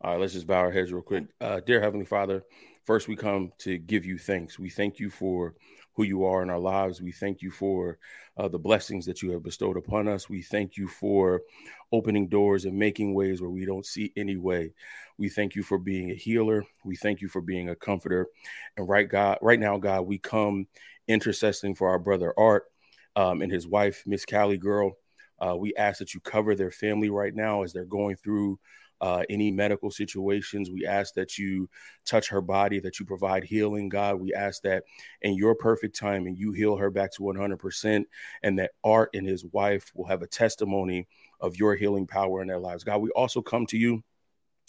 All 0.00 0.12
right, 0.12 0.20
let's 0.20 0.32
just 0.32 0.46
bow 0.46 0.58
our 0.58 0.70
heads 0.70 0.92
real 0.92 1.02
quick. 1.02 1.24
Uh, 1.40 1.60
dear 1.60 1.80
Heavenly 1.80 2.06
Father, 2.06 2.44
first 2.84 3.08
we 3.08 3.16
come 3.16 3.52
to 3.58 3.78
give 3.78 4.04
you 4.04 4.16
thanks. 4.16 4.58
We 4.58 4.70
thank 4.70 5.00
you 5.00 5.10
for 5.10 5.54
who 5.98 6.04
you 6.04 6.24
are 6.24 6.44
in 6.44 6.48
our 6.48 6.60
lives. 6.60 7.02
We 7.02 7.10
thank 7.10 7.42
you 7.42 7.50
for 7.50 7.98
uh, 8.36 8.46
the 8.46 8.58
blessings 8.58 9.04
that 9.06 9.20
you 9.20 9.32
have 9.32 9.42
bestowed 9.42 9.76
upon 9.76 10.06
us. 10.06 10.30
We 10.30 10.42
thank 10.42 10.76
you 10.76 10.86
for 10.86 11.42
opening 11.90 12.28
doors 12.28 12.66
and 12.66 12.78
making 12.78 13.14
ways 13.14 13.40
where 13.40 13.50
we 13.50 13.66
don't 13.66 13.84
see 13.84 14.12
any 14.16 14.36
way. 14.36 14.72
We 15.18 15.28
thank 15.28 15.56
you 15.56 15.64
for 15.64 15.76
being 15.76 16.12
a 16.12 16.14
healer. 16.14 16.62
We 16.84 16.94
thank 16.94 17.20
you 17.20 17.26
for 17.26 17.40
being 17.40 17.70
a 17.70 17.74
comforter. 17.74 18.28
And 18.76 18.88
right 18.88 19.08
God, 19.08 19.38
right 19.42 19.58
now, 19.58 19.76
God, 19.76 20.02
we 20.02 20.18
come 20.18 20.68
intercessing 21.08 21.76
for 21.76 21.88
our 21.88 21.98
brother 21.98 22.32
Art 22.38 22.66
um, 23.16 23.42
and 23.42 23.50
his 23.50 23.66
wife, 23.66 24.04
Miss 24.06 24.24
Callie 24.24 24.56
Girl. 24.56 24.92
Uh, 25.40 25.56
we 25.56 25.74
ask 25.74 25.98
that 25.98 26.14
you 26.14 26.20
cover 26.20 26.54
their 26.54 26.70
family 26.70 27.10
right 27.10 27.34
now 27.34 27.64
as 27.64 27.72
they're 27.72 27.84
going 27.84 28.14
through 28.14 28.60
uh, 29.00 29.22
any 29.30 29.50
medical 29.50 29.90
situations. 29.90 30.70
We 30.70 30.86
ask 30.86 31.14
that 31.14 31.38
you 31.38 31.68
touch 32.04 32.28
her 32.28 32.40
body, 32.40 32.80
that 32.80 32.98
you 32.98 33.06
provide 33.06 33.44
healing, 33.44 33.88
God. 33.88 34.16
We 34.16 34.34
ask 34.34 34.62
that 34.62 34.84
in 35.22 35.34
your 35.34 35.54
perfect 35.54 35.98
time 35.98 36.26
and 36.26 36.36
you 36.36 36.52
heal 36.52 36.76
her 36.76 36.90
back 36.90 37.12
to 37.12 37.22
100%, 37.22 38.04
and 38.42 38.58
that 38.58 38.72
Art 38.84 39.10
and 39.14 39.26
his 39.26 39.44
wife 39.52 39.90
will 39.94 40.06
have 40.06 40.22
a 40.22 40.26
testimony 40.26 41.06
of 41.40 41.56
your 41.56 41.76
healing 41.76 42.06
power 42.06 42.42
in 42.42 42.48
their 42.48 42.58
lives. 42.58 42.84
God, 42.84 42.98
we 42.98 43.10
also 43.10 43.42
come 43.42 43.66
to 43.66 43.78
you 43.78 44.02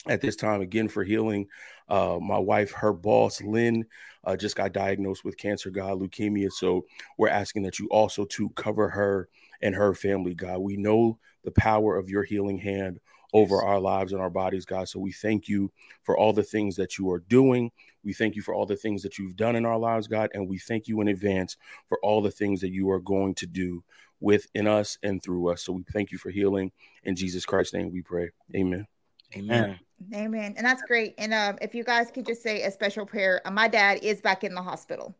at 0.07 0.21
this 0.21 0.36
time 0.36 0.62
again 0.62 0.88
for 0.88 1.03
healing. 1.03 1.48
Uh, 1.88 2.19
my 2.21 2.38
wife, 2.38 2.71
her 2.71 2.93
boss, 2.93 3.41
Lynn, 3.41 3.86
uh, 4.24 4.36
just 4.36 4.55
got 4.55 4.74
diagnosed 4.74 5.25
with 5.25 5.38
cancer, 5.38 5.69
God, 5.69 6.00
leukemia. 6.00 6.51
So 6.51 6.86
we're 7.17 7.29
asking 7.29 7.63
that 7.63 7.79
you 7.79 7.88
also 7.88 8.25
to 8.25 8.50
cover 8.51 8.89
her 8.89 9.29
and 9.62 9.75
her 9.75 9.93
family, 9.93 10.33
God. 10.36 10.59
We 10.59 10.77
know 10.77 11.17
the 11.43 11.51
power 11.51 11.98
of 11.98 12.09
your 12.09 12.24
healing 12.24 12.57
hand 12.57 13.00
over 13.33 13.62
our 13.62 13.79
lives 13.79 14.12
and 14.12 14.21
our 14.21 14.29
bodies, 14.29 14.65
God. 14.65 14.89
So 14.89 15.00
we 15.00 15.12
thank 15.12 15.48
you 15.48 15.71
for 16.03 16.17
all 16.17 16.33
the 16.33 16.43
things 16.43 16.75
that 16.77 16.98
you 16.98 17.09
are 17.12 17.19
doing. 17.19 17.71
We 18.03 18.13
thank 18.13 18.36
you 18.36 18.41
for 18.41 18.53
all 18.53 18.65
the 18.65 18.75
things 18.75 19.03
that 19.03 19.17
you've 19.17 19.36
done 19.36 19.55
in 19.55 19.65
our 19.65 19.77
lives, 19.77 20.07
God. 20.07 20.31
And 20.33 20.48
we 20.48 20.57
thank 20.57 20.88
you 20.88 21.01
in 21.01 21.09
advance 21.09 21.57
for 21.88 22.00
all 22.01 22.21
the 22.21 22.31
things 22.31 22.62
that 22.62 22.71
you 22.71 22.89
are 22.89 23.00
going 23.00 23.36
to 23.36 23.45
do 23.45 23.83
within 24.19 24.67
us 24.67 24.98
and 25.03 25.21
through 25.21 25.50
us. 25.50 25.63
So 25.63 25.74
we 25.74 25.83
thank 25.93 26.12
you 26.12 26.17
for 26.17 26.29
healing. 26.29 26.71
In 27.03 27.15
Jesus 27.15 27.45
Christ's 27.45 27.74
name 27.74 27.91
we 27.91 28.01
pray. 28.01 28.29
Amen. 28.55 28.88
Amen. 29.36 29.79
Amen. 30.13 30.53
And 30.57 30.65
that's 30.65 30.81
great. 30.83 31.13
And 31.17 31.33
um, 31.33 31.57
if 31.62 31.75
you 31.75 31.83
guys 31.83 32.09
could 32.09 32.25
just 32.25 32.41
say 32.41 32.63
a 32.63 32.71
special 32.71 33.05
prayer, 33.05 33.41
uh, 33.45 33.51
my 33.51 33.67
dad 33.67 34.00
is 34.01 34.21
back 34.21 34.43
in 34.43 34.55
the 34.55 34.62
hospital. 34.62 35.15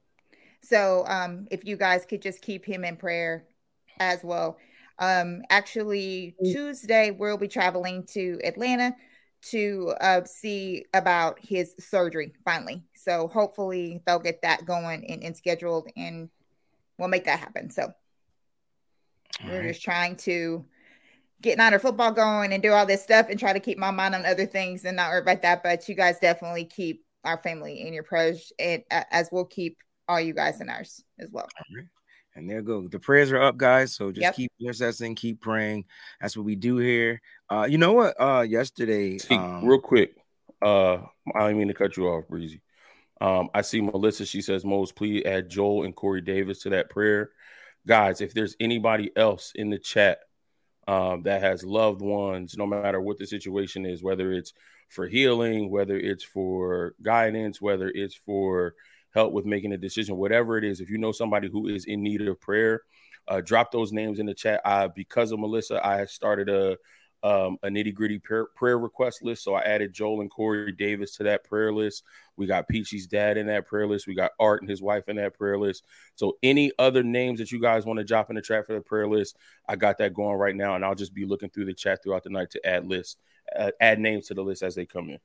So 0.62 1.06
um, 1.08 1.48
if 1.52 1.66
you 1.66 1.78
guys 1.78 2.06
could 2.06 2.22
just 2.22 2.42
keep 2.42 2.66
him 2.66 2.84
in 2.84 2.96
prayer 2.96 3.46
as 4.00 4.24
well. 4.24 4.58
Um, 5.00 5.42
actually, 5.50 6.36
mm. 6.44 6.52
Tuesday, 6.52 7.12
we'll 7.12 7.38
be 7.38 7.48
traveling 7.48 8.06
to 8.12 8.40
Atlanta 8.44 8.96
to 9.42 9.94
uh, 10.02 10.24
see 10.26 10.86
about 10.94 11.40
his 11.42 11.74
surgery 11.80 12.34
finally. 12.44 12.84
So 12.96 13.28
hopefully 13.28 14.02
they'll 14.06 14.20
get 14.20 14.42
that 14.42 14.66
going 14.66 15.10
and, 15.10 15.24
and 15.24 15.36
scheduled 15.36 15.88
and 15.96 16.30
we'll 16.98 17.08
make 17.08 17.26
that 17.26 17.40
happen. 17.40 17.70
So 17.70 17.84
all 17.84 19.50
we're 19.50 19.60
right. 19.60 19.68
just 19.70 19.82
trying 19.82 20.18
to 20.18 20.66
get 21.42 21.60
our 21.60 21.80
football 21.80 22.12
going 22.12 22.52
and 22.52 22.62
do 22.62 22.74
all 22.74 22.86
this 22.86 23.02
stuff 23.02 23.28
and 23.30 23.40
try 23.40 23.54
to 23.54 23.62
keep 23.62 23.78
my 23.78 23.92
mind 23.92 24.14
on 24.14 24.26
other 24.26 24.46
things 24.46 24.84
and 24.84 24.98
not 24.98 25.10
worry 25.10 25.22
about 25.22 25.42
that. 25.44 25.64
But 25.64 25.88
you 25.88 25.96
guys 25.96 26.20
definitely 26.20 26.66
keep 26.66 27.06
our 27.24 27.38
family 27.38 27.82
in 27.88 27.94
your 27.94 28.04
prayers 28.04 28.52
and 28.60 28.84
uh, 28.92 29.04
as 29.12 29.30
we'll 29.32 29.46
keep 29.46 29.78
all 30.08 30.20
you 30.20 30.34
guys 30.34 30.60
in 30.60 30.70
ours 30.70 31.04
as 31.18 31.30
well. 31.32 31.48
And 32.36 32.50
there 32.50 32.62
go. 32.62 32.88
The 32.88 33.00
prayers 33.00 33.32
are 33.32 33.42
up, 33.42 33.58
guys. 33.58 33.94
So 33.94 34.12
just 34.12 34.22
yep. 34.22 34.36
keep 34.36 34.52
intercessing, 34.62 35.16
keep 35.16 35.42
praying. 35.42 35.86
That's 36.22 36.38
what 36.38 36.46
we 36.46 36.56
do 36.56 36.78
here. 36.78 37.22
Uh, 37.50 37.68
you 37.70 37.78
know 37.78 37.94
what? 37.94 38.16
Uh, 38.20 38.42
yesterday, 38.42 39.18
see, 39.18 39.36
um, 39.36 39.66
real 39.66 39.80
quick. 39.80 40.16
Uh, 40.62 41.00
I 41.36 41.48
didn't 41.48 41.58
mean 41.58 41.68
to 41.70 41.74
cut 41.74 41.98
you 41.98 42.08
off, 42.08 42.28
Breezy. 42.28 42.62
Um, 43.22 43.50
I 43.54 43.62
see 43.62 43.82
Melissa. 43.82 44.26
She 44.26 44.42
says, 44.42 44.64
"Mose, 44.64 44.92
please 44.92 45.24
add 45.26 45.50
Joel 45.50 45.84
and 45.84 45.96
Corey 45.96 46.22
Davis 46.22 46.60
to 46.60 46.70
that 46.70 46.90
prayer." 46.90 47.32
Guys, 47.88 48.22
if 48.22 48.34
there's 48.34 48.56
anybody 48.60 49.12
else 49.16 49.52
in 49.56 49.70
the 49.70 49.80
chat 49.80 50.20
um, 50.88 51.24
that 51.24 51.42
has 51.42 51.64
loved 51.64 52.02
ones, 52.02 52.56
no 52.58 52.66
matter 52.66 53.02
what 53.02 53.18
the 53.18 53.26
situation 53.26 53.86
is, 53.86 54.04
whether 54.04 54.32
it's 54.32 54.54
for 54.90 55.08
healing, 55.08 55.70
whether 55.70 55.98
it's 55.98 56.24
for 56.24 56.96
guidance, 57.02 57.62
whether 57.62 57.90
it's 57.90 58.16
for 58.16 58.76
help 59.14 59.34
with 59.34 59.46
making 59.46 59.74
a 59.74 59.78
decision, 59.78 60.18
whatever 60.18 60.58
it 60.58 60.64
is. 60.64 60.82
If 60.82 60.90
you 60.90 60.98
know 60.98 61.12
somebody 61.12 61.50
who 61.50 61.68
is 61.68 61.86
in 61.86 62.04
need 62.04 62.22
of 62.22 62.40
prayer, 62.40 62.82
uh, 63.28 63.42
drop 63.42 63.72
those 63.72 63.92
names 63.92 64.20
in 64.20 64.26
the 64.26 64.34
chat. 64.34 64.62
I, 64.66 64.88
because 64.88 65.32
of 65.32 65.40
Melissa, 65.40 65.86
I 65.86 66.06
started 66.06 66.50
a 66.50 66.78
um, 67.22 67.58
a 67.64 67.68
nitty 67.68 67.94
gritty 67.94 68.20
prayer, 68.20 68.46
prayer, 68.56 68.80
request 68.80 69.24
list. 69.24 69.44
So 69.44 69.54
I 69.54 69.62
added 69.62 69.94
Joel 69.94 70.22
and 70.22 70.30
Corey 70.30 70.72
Davis 70.72 71.18
to 71.18 71.24
that 71.24 71.44
prayer 71.44 71.74
list. 71.74 72.04
We 72.38 72.48
got 72.48 72.68
Peachy's 72.68 73.08
dad 73.08 73.38
in 73.38 73.48
that 73.48 73.68
prayer 73.68 73.88
list. 73.88 74.08
We 74.08 74.16
got 74.16 74.32
Art 74.40 74.62
and 74.62 74.70
his 74.70 74.82
wife 74.82 75.10
in 75.10 75.18
that 75.18 75.38
prayer 75.38 75.60
list. 75.60 75.84
So 76.16 76.38
any 76.44 76.72
other 76.80 77.04
names 77.04 77.40
that 77.40 77.52
you 77.52 77.60
guys 77.60 77.86
want 77.86 77.98
to 77.98 78.06
drop 78.06 78.30
in 78.30 78.38
the 78.38 78.42
chat 78.42 78.66
for 78.66 78.74
the 78.74 78.82
prayer 78.82 79.08
list, 79.08 79.38
I 79.68 79.76
got 79.76 79.98
that 79.98 80.14
going 80.14 80.38
right 80.38 80.56
now, 80.56 80.76
and 80.76 80.86
I'll 80.86 80.96
just 80.96 81.14
be 81.14 81.26
looking 81.26 81.50
through 81.50 81.66
the 81.66 81.74
chat 81.74 82.02
throughout 82.02 82.24
the 82.24 82.30
night 82.30 82.52
to 82.52 82.66
add 82.66 82.88
lists, 82.88 83.18
uh, 83.58 83.72
add 83.82 84.00
names 84.00 84.28
to 84.28 84.34
the 84.34 84.44
list 84.44 84.64
as 84.64 84.76
they 84.76 84.86
come 84.86 85.10
in. 85.10 85.20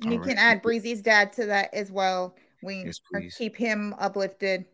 You 0.00 0.18
All 0.18 0.18
can 0.18 0.36
right. 0.36 0.38
add 0.38 0.62
Breezy's 0.62 1.00
dad 1.00 1.32
to 1.34 1.46
that 1.46 1.72
as 1.74 1.90
well. 1.90 2.36
We 2.62 2.84
yes, 2.84 3.00
keep 3.36 3.56
him 3.56 3.94
uplifted 3.98 4.66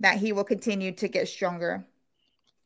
that 0.00 0.18
he 0.18 0.32
will 0.32 0.44
continue 0.44 0.92
to 0.92 1.08
get 1.08 1.28
stronger. 1.28 1.84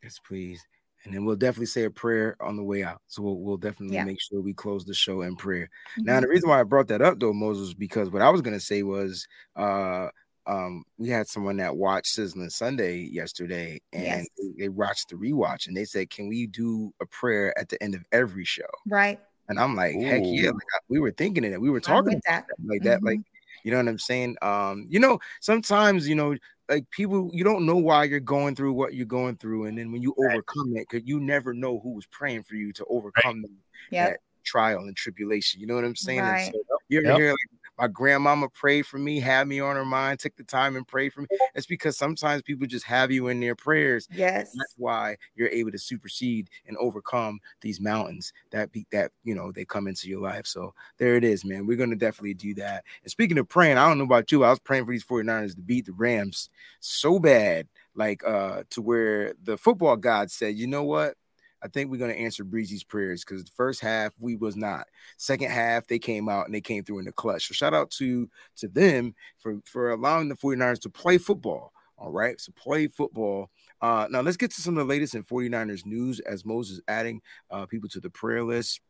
Yes, 0.03 0.19
please. 0.19 0.65
And 1.05 1.13
then 1.13 1.25
we'll 1.25 1.37
definitely 1.37 1.67
say 1.67 1.85
a 1.85 1.91
prayer 1.91 2.37
on 2.41 2.57
the 2.57 2.63
way 2.63 2.85
out. 2.85 3.01
So 3.09 3.23
we'll, 3.23 3.39
we'll 3.39 3.57
definitely 3.57 3.97
yeah. 3.97 4.05
make 4.05 4.21
sure 4.21 4.41
we 4.41 4.55
close 4.55 4.85
the 4.85 4.95
show 4.95 5.23
in 5.23 5.35
prayer. 5.35 5.69
Mm-hmm. 5.93 6.05
Now, 6.05 6.21
the 6.21 6.29
reason 6.29 6.49
why 6.49 6.61
I 6.61 6.65
brought 6.65 6.89
that 6.89 7.03
up 7.03 7.19
though, 7.19 7.33
Moses, 7.33 7.75
because 7.75 8.11
what 8.11 8.23
I 8.23 8.31
was 8.31 8.41
gonna 8.41 8.61
say 8.61 8.83
was 8.83 9.27
uh 9.57 10.09
um 10.47 10.85
we 10.99 11.09
had 11.09 11.29
someone 11.29 11.57
that 11.57 11.77
watched 11.77 12.09
Sizzling 12.09 12.51
Sunday 12.51 12.99
yesterday 12.99 13.81
and 13.93 14.03
yes. 14.03 14.27
they, 14.39 14.65
they 14.65 14.69
watched 14.69 15.09
the 15.09 15.17
rewatch 15.17 15.67
and 15.67 15.77
they 15.77 15.85
said, 15.85 16.11
Can 16.11 16.29
we 16.29 16.47
do 16.47 16.93
a 17.01 17.07
prayer 17.07 17.57
at 17.59 17.69
the 17.69 17.83
end 17.83 17.95
of 17.95 18.05
every 18.13 18.45
show? 18.45 18.63
Right. 18.87 19.19
And 19.49 19.59
I'm 19.59 19.75
like, 19.75 19.97
Ooh. 19.97 20.05
heck 20.05 20.23
yeah, 20.25 20.51
like, 20.51 20.63
we 20.89 21.01
were 21.01 21.11
thinking 21.11 21.45
of 21.45 21.53
it. 21.53 21.61
We 21.61 21.71
were 21.71 21.81
talking 21.81 22.21
that. 22.27 22.47
like 22.65 22.83
that, 22.83 22.99
mm-hmm. 22.99 23.07
like 23.07 23.21
you 23.62 23.71
know 23.71 23.78
what 23.78 23.88
I'm 23.88 23.99
saying? 23.99 24.37
Um, 24.42 24.87
you 24.88 25.00
know, 25.00 25.19
sometimes 25.40 26.09
you 26.09 26.14
know, 26.14 26.37
like 26.69 26.88
people, 26.90 27.31
you 27.33 27.45
don't 27.45 27.66
know 27.66 27.76
why 27.76 28.04
you're 28.04 28.21
going 28.21 28.54
through 28.54 28.73
what 28.73 28.95
you're 28.95 29.07
going 29.07 29.37
through, 29.37 29.66
and 29.66 29.76
then 29.76 29.92
when 29.92 30.02
you 30.02 30.14
right. 30.19 30.35
overcome 30.35 30.76
it, 30.76 30.87
because 30.90 31.07
you 31.07 31.21
never 31.21 31.52
know 31.52 31.81
who 31.81 31.92
was 31.92 32.07
praying 32.07 32.42
for 32.45 32.54
you 32.54 32.73
to 32.75 32.85
overcome 32.87 33.42
right. 33.42 33.50
yep. 33.90 34.11
that 34.11 34.21
trial 34.45 34.81
and 34.81 34.97
tribulation. 34.97 35.61
You 35.61 35.66
know 35.66 35.75
what 35.75 35.85
I'm 35.85 35.97
saying? 35.97 36.21
Right. 36.21 36.52
So 36.52 36.61
you're 36.88 37.04
yep. 37.04 37.16
here 37.16 37.31
like 37.31 37.62
my 37.79 37.88
grandmama 37.88 38.49
prayed 38.49 38.87
for 38.87 38.99
me, 38.99 39.19
had 39.19 39.49
me 39.49 39.61
on 39.61 39.76
her 39.76 39.85
mind, 39.85 40.21
took 40.21 40.37
the 40.37 40.45
time 40.45 40.76
and 40.76 40.87
prayed 40.87 41.12
for 41.12 41.23
me. 41.23 41.26
It's 41.55 41.67
because 41.67 41.97
sometimes 41.97 42.43
people 42.43 42.67
just 42.67 42.85
have 42.85 43.11
you 43.11 43.29
in 43.29 43.41
their 43.41 43.55
prayers. 43.55 44.09
Yes. 44.11 44.52
That's 44.57 44.75
why 44.76 45.17
you're 45.35 45.49
able 45.49 45.71
to 45.73 45.79
supersede 45.79 46.49
and 46.67 46.76
overcome 46.76 47.41
these 47.61 47.81
mountains 47.81 48.33
that 48.50 48.73
be 48.73 48.87
that 48.93 49.12
you 49.25 49.35
know 49.35 49.52
they 49.52 49.64
come 49.64 49.87
into 49.87 50.09
your 50.09 50.21
life. 50.21 50.47
So 50.47 50.75
there 50.99 51.17
it 51.17 51.25
is, 51.25 51.45
man. 51.45 51.67
We're 51.67 51.76
gonna 51.76 51.97
definitely 51.97 52.35
do 52.35 52.55
that. 52.55 52.85
And 53.02 53.11
speaking 53.11 53.38
of 53.38 53.49
praying, 53.49 53.79
I 53.79 53.88
don't 53.88 53.99
know 53.99 54.05
about 54.05 54.31
you. 54.33 54.45
I 54.45 54.50
was 54.50 54.61
praying 54.61 54.85
for 54.85 54.93
these 54.93 55.05
49ers 55.05 55.55
to 55.57 55.62
beat 55.62 55.87
the 55.87 55.93
Rams 55.93 56.50
so 56.81 57.19
bad, 57.19 57.69
like 57.95 58.23
uh 58.26 58.64
to 58.71 58.83
where 58.83 59.35
the 59.43 59.57
football 59.57 59.97
god 59.97 60.31
said, 60.31 60.57
you 60.57 60.67
know 60.67 60.85
what? 60.85 61.14
I 61.62 61.69
think 61.69 61.90
we're 61.90 61.99
going 61.99 62.12
to 62.12 62.19
answer 62.19 62.45
Breezy's 62.45 62.85
prayers 62.85 63.25
because 63.25 63.45
the 63.45 63.50
first 63.57 63.81
half 63.81 64.12
we 64.19 64.37
was 64.37 64.57
not. 64.57 64.87
Second 65.16 65.50
half 65.50 65.87
they 65.87 65.99
came 65.99 66.28
out 66.28 66.47
and 66.47 66.54
they 66.54 66.61
came 66.61 66.85
through 66.85 66.99
in 67.00 67.04
the 67.04 67.12
clutch. 67.12 67.49
So 67.49 67.54
shout 67.54 67.75
out 67.75 67.90
to 67.92 68.28
to 68.57 68.69
them 68.69 69.14
for 69.38 69.61
for 69.64 69.90
allowing 69.90 70.28
the 70.28 70.37
49ers 70.37 70.81
to 70.81 70.90
play 70.90 71.19
football. 71.19 71.73
All 71.99 72.11
right, 72.11 72.40
so 72.40 72.52
play 72.57 72.88
football. 72.88 73.49
Uh, 73.81 74.09
now 74.11 74.23
let's 74.23 74.37
get 74.37 74.50
to 74.52 74.61
some 74.61 74.76
of 74.76 74.87
the 74.87 74.92
latest 74.92 75.14
in 75.14 75.23
49ers 75.23 75.87
news 75.87 76.19
as 76.21 76.45
Moses 76.45 76.81
adding 76.88 77.21
uh, 77.50 77.66
people 77.66 77.88
to 77.90 78.00
the 78.00 78.11
prayer 78.11 78.42
list. 78.42 78.81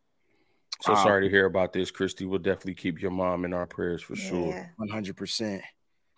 So 0.80 0.94
uh, 0.94 1.02
sorry 1.02 1.22
to 1.22 1.30
hear 1.30 1.44
about 1.46 1.72
this, 1.72 1.90
Christy. 1.90 2.24
We'll 2.24 2.38
definitely 2.38 2.74
keep 2.74 3.02
your 3.02 3.10
mom 3.10 3.44
in 3.44 3.52
our 3.52 3.66
prayers 3.66 4.02
for 4.02 4.14
yeah. 4.14 4.28
sure. 4.28 4.74
100%. 4.80 5.60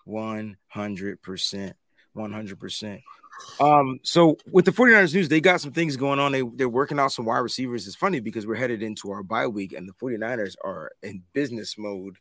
100%. 0.06 1.74
100%. 2.16 3.02
Um, 3.60 4.00
so 4.02 4.36
with 4.50 4.64
the 4.64 4.72
49ers 4.72 5.14
news, 5.14 5.28
they 5.28 5.40
got 5.40 5.60
some 5.60 5.72
things 5.72 5.96
going 5.96 6.18
on. 6.18 6.32
They 6.32 6.42
they're 6.42 6.68
working 6.68 6.98
out 6.98 7.12
some 7.12 7.24
wide 7.24 7.38
receivers. 7.38 7.86
It's 7.86 7.96
funny 7.96 8.20
because 8.20 8.46
we're 8.46 8.56
headed 8.56 8.82
into 8.82 9.10
our 9.10 9.22
bye 9.22 9.46
week, 9.46 9.72
and 9.72 9.88
the 9.88 9.92
49ers 9.94 10.56
are 10.64 10.90
in 11.02 11.22
business 11.32 11.78
mode 11.78 12.16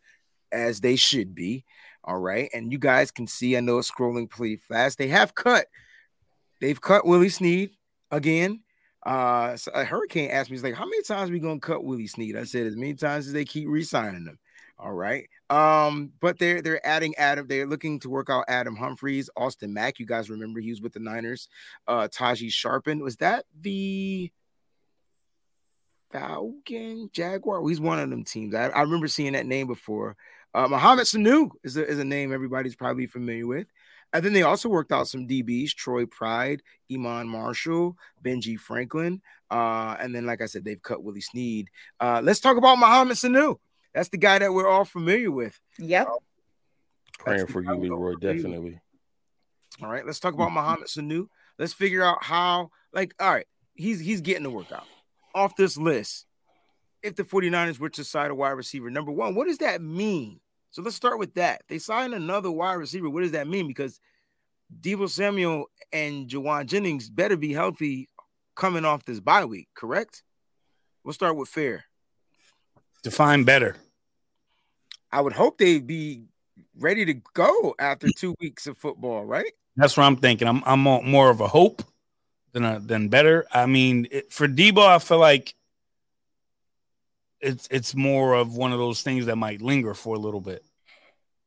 as 0.51 0.79
they 0.79 0.95
should 0.95 1.33
be. 1.33 1.65
All 2.03 2.19
right. 2.19 2.49
And 2.53 2.71
you 2.71 2.77
guys 2.77 3.11
can 3.11 3.27
see, 3.27 3.57
I 3.57 3.61
know 3.61 3.79
it's 3.79 3.91
scrolling 3.91 4.29
pretty 4.29 4.57
fast. 4.57 4.97
They 4.97 5.07
have 5.07 5.35
cut, 5.35 5.67
they've 6.61 6.79
cut 6.79 7.05
Willie 7.05 7.29
Snead 7.29 7.71
again. 8.11 8.61
Uh, 9.05 9.57
so 9.57 9.71
a 9.73 9.83
hurricane 9.83 10.29
asked 10.31 10.49
me, 10.49 10.55
he's 10.55 10.63
like, 10.63 10.75
How 10.75 10.85
many 10.85 11.01
times 11.03 11.31
we 11.31 11.39
gonna 11.39 11.59
cut 11.59 11.83
Willie 11.83 12.07
Snead? 12.07 12.37
I 12.37 12.43
said, 12.43 12.67
as 12.67 12.75
many 12.75 12.93
times 12.93 13.27
as 13.27 13.33
they 13.33 13.45
keep 13.45 13.67
re-signing 13.67 14.25
them. 14.25 14.39
All 14.79 14.93
right. 14.93 15.29
Um, 15.49 16.11
but 16.19 16.39
they're 16.39 16.61
they're 16.61 16.85
adding 16.85 17.13
Adam. 17.17 17.47
They're 17.47 17.67
looking 17.67 17.99
to 18.01 18.09
work 18.09 18.29
out 18.29 18.45
Adam 18.47 18.75
Humphries, 18.75 19.29
Austin 19.37 19.73
Mack. 19.73 19.99
You 19.99 20.05
guys 20.05 20.29
remember 20.29 20.59
he 20.59 20.71
was 20.71 20.81
with 20.81 20.93
the 20.93 20.99
Niners. 20.99 21.47
Uh, 21.87 22.07
Tajae 22.07 22.51
Sharpen 22.51 22.99
was 22.99 23.17
that 23.17 23.45
the 23.61 24.31
Falcon 26.11 27.09
Jaguar? 27.13 27.67
he's 27.67 27.79
one 27.79 27.99
of 27.99 28.09
them 28.09 28.23
teams. 28.23 28.55
I, 28.55 28.67
I 28.69 28.81
remember 28.81 29.07
seeing 29.07 29.33
that 29.33 29.45
name 29.45 29.67
before. 29.67 30.15
Uh, 30.53 30.67
Mohamed 30.67 31.05
Sanu 31.05 31.49
is 31.63 31.77
a, 31.77 31.87
is 31.87 31.97
a 31.97 32.03
name 32.03 32.31
everybody's 32.31 32.75
probably 32.75 33.07
familiar 33.07 33.47
with. 33.47 33.67
And 34.13 34.23
then 34.23 34.33
they 34.33 34.43
also 34.43 34.69
worked 34.69 34.91
out 34.91 35.07
some 35.07 35.27
DBs: 35.27 35.71
Troy 35.71 36.05
Pride, 36.05 36.61
Iman 36.91 37.27
Marshall, 37.27 37.97
Benji 38.23 38.59
Franklin, 38.59 39.21
uh, 39.49 39.95
and 39.99 40.13
then, 40.13 40.25
like 40.25 40.41
I 40.41 40.45
said, 40.45 40.65
they've 40.65 40.81
cut 40.81 41.03
Willie 41.03 41.21
Snead. 41.21 41.69
Uh, 41.99 42.21
let's 42.23 42.39
talk 42.39 42.57
about 42.57 42.77
Mohamed 42.77 43.17
Sanu. 43.17 43.57
That's 43.93 44.09
the 44.09 44.17
guy 44.17 44.39
that 44.39 44.53
we're 44.53 44.67
all 44.67 44.85
familiar 44.85 45.31
with. 45.31 45.59
Yep. 45.79 46.07
Um, 46.07 46.17
Praying 47.19 47.47
for 47.47 47.61
you, 47.61 47.67
guy 47.67 47.75
Leroy. 47.75 48.15
Definitely. 48.15 48.79
All 49.81 49.89
right, 49.89 50.05
let's 50.05 50.19
talk 50.19 50.33
about 50.33 50.47
mm-hmm. 50.47 50.55
Mohamed 50.55 50.87
Sanu. 50.87 51.27
Let's 51.57 51.73
figure 51.73 52.03
out 52.03 52.23
how, 52.23 52.71
like, 52.93 53.13
all 53.19 53.31
right, 53.31 53.47
he's 53.75 53.99
he's 53.99 54.21
getting 54.21 54.43
the 54.43 54.49
workout 54.49 54.85
off 55.33 55.55
this 55.55 55.77
list. 55.77 56.25
If 57.01 57.15
the 57.15 57.23
49ers 57.23 57.79
were 57.79 57.89
to 57.89 58.03
sign 58.03 58.31
a 58.31 58.35
wide 58.35 58.51
receiver, 58.51 58.89
number 58.89 59.11
one, 59.11 59.35
what 59.35 59.47
does 59.47 59.57
that 59.59 59.81
mean? 59.81 60.39
So 60.71 60.81
let's 60.81 60.95
start 60.95 61.19
with 61.19 61.33
that. 61.35 61.61
They 61.67 61.77
sign 61.77 62.13
another 62.13 62.49
wide 62.49 62.73
receiver. 62.73 63.09
What 63.09 63.21
does 63.21 63.33
that 63.33 63.47
mean? 63.47 63.67
Because 63.67 63.99
Deebo 64.79 65.09
Samuel 65.09 65.65
and 65.91 66.29
Jauan 66.29 66.65
Jennings 66.65 67.09
better 67.09 67.35
be 67.35 67.53
healthy 67.53 68.09
coming 68.55 68.85
off 68.85 69.05
this 69.05 69.19
bye 69.19 69.45
week, 69.45 69.67
correct? 69.75 70.23
We'll 71.03 71.13
start 71.13 71.35
with 71.35 71.49
fair. 71.49 71.85
Define 73.03 73.43
better. 73.43 73.75
I 75.11 75.21
would 75.21 75.33
hope 75.33 75.57
they'd 75.57 75.85
be 75.85 76.23
ready 76.79 77.05
to 77.05 77.13
go 77.33 77.75
after 77.77 78.07
two 78.17 78.33
weeks 78.39 78.65
of 78.65 78.77
football, 78.77 79.23
right? 79.25 79.51
That's 79.75 79.95
what 79.97 80.03
I'm 80.03 80.15
thinking. 80.17 80.47
I'm 80.47 80.63
I'm 80.65 80.79
more 80.79 81.29
of 81.29 81.41
a 81.41 81.47
hope 81.47 81.83
than 82.53 82.63
a 82.63 82.79
than 82.79 83.09
better. 83.09 83.45
I 83.51 83.65
mean, 83.65 84.07
it, 84.11 84.31
for 84.31 84.47
Deebo, 84.47 84.85
I 84.87 84.99
feel 84.99 85.19
like 85.19 85.53
it's 87.41 87.67
it's 87.69 87.93
more 87.95 88.33
of 88.35 88.55
one 88.55 88.71
of 88.71 88.79
those 88.79 89.01
things 89.01 89.25
that 89.25 89.35
might 89.35 89.61
linger 89.61 89.93
for 89.93 90.15
a 90.15 90.19
little 90.19 90.41
bit. 90.41 90.63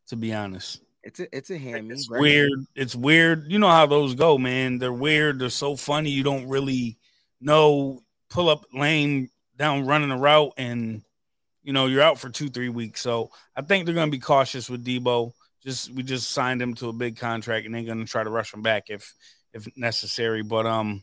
To 0.08 0.16
be 0.16 0.32
honest, 0.32 0.82
It's 1.02 1.18
a 1.18 1.36
it's 1.36 1.50
a 1.50 1.58
hammy. 1.58 1.92
it's 1.94 2.08
right? 2.08 2.20
weird. 2.20 2.66
It's 2.76 2.94
weird. 2.94 3.50
You 3.50 3.58
know 3.58 3.68
how 3.70 3.86
those 3.86 4.14
go, 4.14 4.38
man. 4.38 4.78
They're 4.78 4.92
weird. 4.92 5.38
They're 5.40 5.50
so 5.50 5.74
funny. 5.74 6.10
You 6.10 6.22
don't 6.22 6.48
really 6.48 6.98
know. 7.40 8.02
Pull 8.28 8.48
up 8.48 8.66
lane 8.72 9.30
down 9.56 9.86
running 9.86 10.10
a 10.10 10.18
route, 10.18 10.52
and 10.56 11.02
you 11.66 11.72
know 11.74 11.86
you're 11.86 12.00
out 12.02 12.18
for 12.18 12.30
two 12.30 12.48
three 12.48 12.70
weeks. 12.70 13.02
So 13.02 13.30
I 13.54 13.60
think 13.60 13.84
they're 13.84 13.94
going 13.94 14.06
to 14.08 14.16
be 14.16 14.20
cautious 14.20 14.70
with 14.70 14.84
Deebo. 14.86 15.32
Just 15.62 15.90
we 15.92 16.02
just 16.04 16.30
signed 16.30 16.62
him 16.62 16.74
to 16.74 16.88
a 16.88 16.92
big 16.92 17.16
contract, 17.16 17.66
and 17.66 17.74
they're 17.74 17.82
going 17.82 17.98
to 17.98 18.10
try 18.10 18.22
to 18.24 18.30
rush 18.30 18.54
him 18.54 18.62
back 18.62 18.84
if 18.88 19.12
if 19.52 19.66
necessary. 19.76 20.42
But 20.42 20.64
um, 20.64 21.02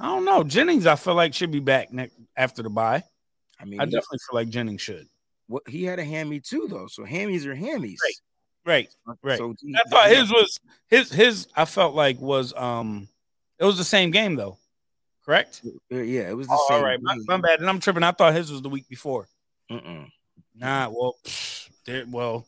I 0.00 0.06
don't 0.06 0.24
know. 0.24 0.42
Jennings, 0.42 0.86
I 0.86 0.96
feel 0.96 1.14
like 1.14 1.32
should 1.34 1.52
be 1.52 1.60
back 1.60 1.92
next 1.92 2.14
after 2.36 2.62
the 2.62 2.68
bye. 2.70 3.04
I 3.60 3.64
mean, 3.64 3.80
I 3.80 3.84
definitely 3.84 4.18
feel 4.28 4.34
like 4.40 4.48
Jennings 4.48 4.82
should. 4.82 5.08
what, 5.46 5.62
he 5.68 5.84
had 5.84 6.00
a 6.00 6.04
hammy 6.04 6.40
too, 6.40 6.66
though. 6.68 6.88
So 6.88 7.04
hammies 7.04 7.46
are 7.46 7.54
hammies. 7.54 7.98
Right. 8.02 8.14
Right. 8.64 8.88
right. 9.22 9.38
So 9.38 9.54
he- 9.60 9.74
I 9.76 9.88
thought 9.88 10.08
his 10.10 10.30
was 10.30 10.58
his 10.88 11.12
his. 11.12 11.46
I 11.56 11.64
felt 11.64 11.94
like 11.94 12.20
was 12.20 12.52
um, 12.54 13.08
it 13.60 13.64
was 13.64 13.78
the 13.78 13.84
same 13.84 14.10
game 14.10 14.34
though, 14.34 14.58
correct? 15.24 15.62
Yeah, 15.90 16.28
it 16.30 16.36
was 16.36 16.48
the 16.48 16.54
Oh, 16.58 16.66
same. 16.68 16.78
all 16.78 16.84
right, 16.84 16.98
my, 17.00 17.16
my 17.28 17.36
bad. 17.40 17.60
And 17.60 17.68
I'm 17.68 17.78
tripping. 17.78 18.02
I 18.02 18.10
thought 18.12 18.34
his 18.34 18.50
was 18.50 18.62
the 18.62 18.68
week 18.68 18.88
before. 18.88 19.28
Mm-mm. 19.72 20.10
Nah, 20.54 20.88
well, 20.90 21.16
pfft, 21.24 21.70
there, 21.86 22.04
well, 22.08 22.46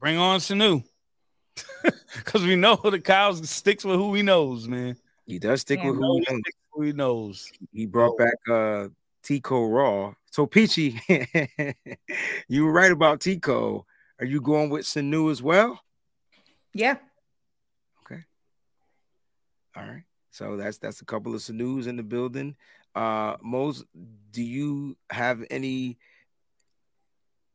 bring 0.00 0.18
on 0.18 0.40
Sanu, 0.40 0.82
because 2.16 2.42
we 2.42 2.56
know 2.56 2.76
the 2.76 3.00
cows 3.00 3.48
sticks 3.48 3.84
with 3.84 3.96
who 3.96 4.14
he 4.14 4.22
knows, 4.22 4.66
man. 4.66 4.96
He 5.26 5.38
does 5.38 5.60
stick 5.60 5.78
Yeah. 5.80 5.90
with 5.90 6.00
Know 6.00 6.06
who 6.08 6.18
he 6.18 6.24
he 6.26 6.32
knows. 6.34 6.42
with 6.44 6.54
who 6.72 6.82
he 6.82 6.92
knows. 6.92 7.52
He 7.72 7.86
brought 7.86 8.16
back 8.18 8.34
uh 8.50 8.88
Tico 9.22 9.66
Raw. 9.66 10.14
So 10.30 10.46
Peachy, 10.46 11.00
you 12.48 12.64
were 12.64 12.72
right 12.72 12.92
about 12.92 13.20
Tico. 13.20 13.86
Are 14.20 14.26
you 14.26 14.40
going 14.40 14.70
with 14.70 14.84
Sanu 14.84 15.30
as 15.30 15.42
well? 15.42 15.80
Yeah. 16.74 16.96
Okay. 18.04 18.22
All 19.76 19.84
right. 19.84 20.02
So 20.30 20.56
that's 20.56 20.78
that's 20.78 21.00
a 21.00 21.04
couple 21.04 21.34
of 21.34 21.40
Sanus 21.40 21.86
in 21.86 21.96
the 21.96 22.02
building. 22.02 22.56
Uh 22.94 23.36
Mose, 23.42 23.84
do 24.30 24.42
you 24.42 24.96
have 25.10 25.44
any 25.50 25.98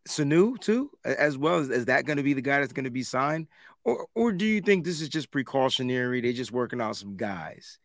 Sanu 0.07 0.59
too, 0.59 0.91
as 1.05 1.37
well? 1.37 1.59
Is, 1.59 1.69
is 1.69 1.85
that 1.85 2.05
going 2.05 2.17
to 2.17 2.23
be 2.23 2.33
the 2.33 2.41
guy 2.41 2.59
that's 2.59 2.73
going 2.73 2.83
to 2.85 2.91
be 2.91 3.03
signed? 3.03 3.47
Or 3.83 4.07
or 4.15 4.31
do 4.31 4.45
you 4.45 4.61
think 4.61 4.85
this 4.85 5.01
is 5.01 5.09
just 5.09 5.31
precautionary? 5.31 6.21
They're 6.21 6.33
just 6.33 6.51
working 6.51 6.81
out 6.81 6.95
some 6.95 7.15
guys. 7.15 7.79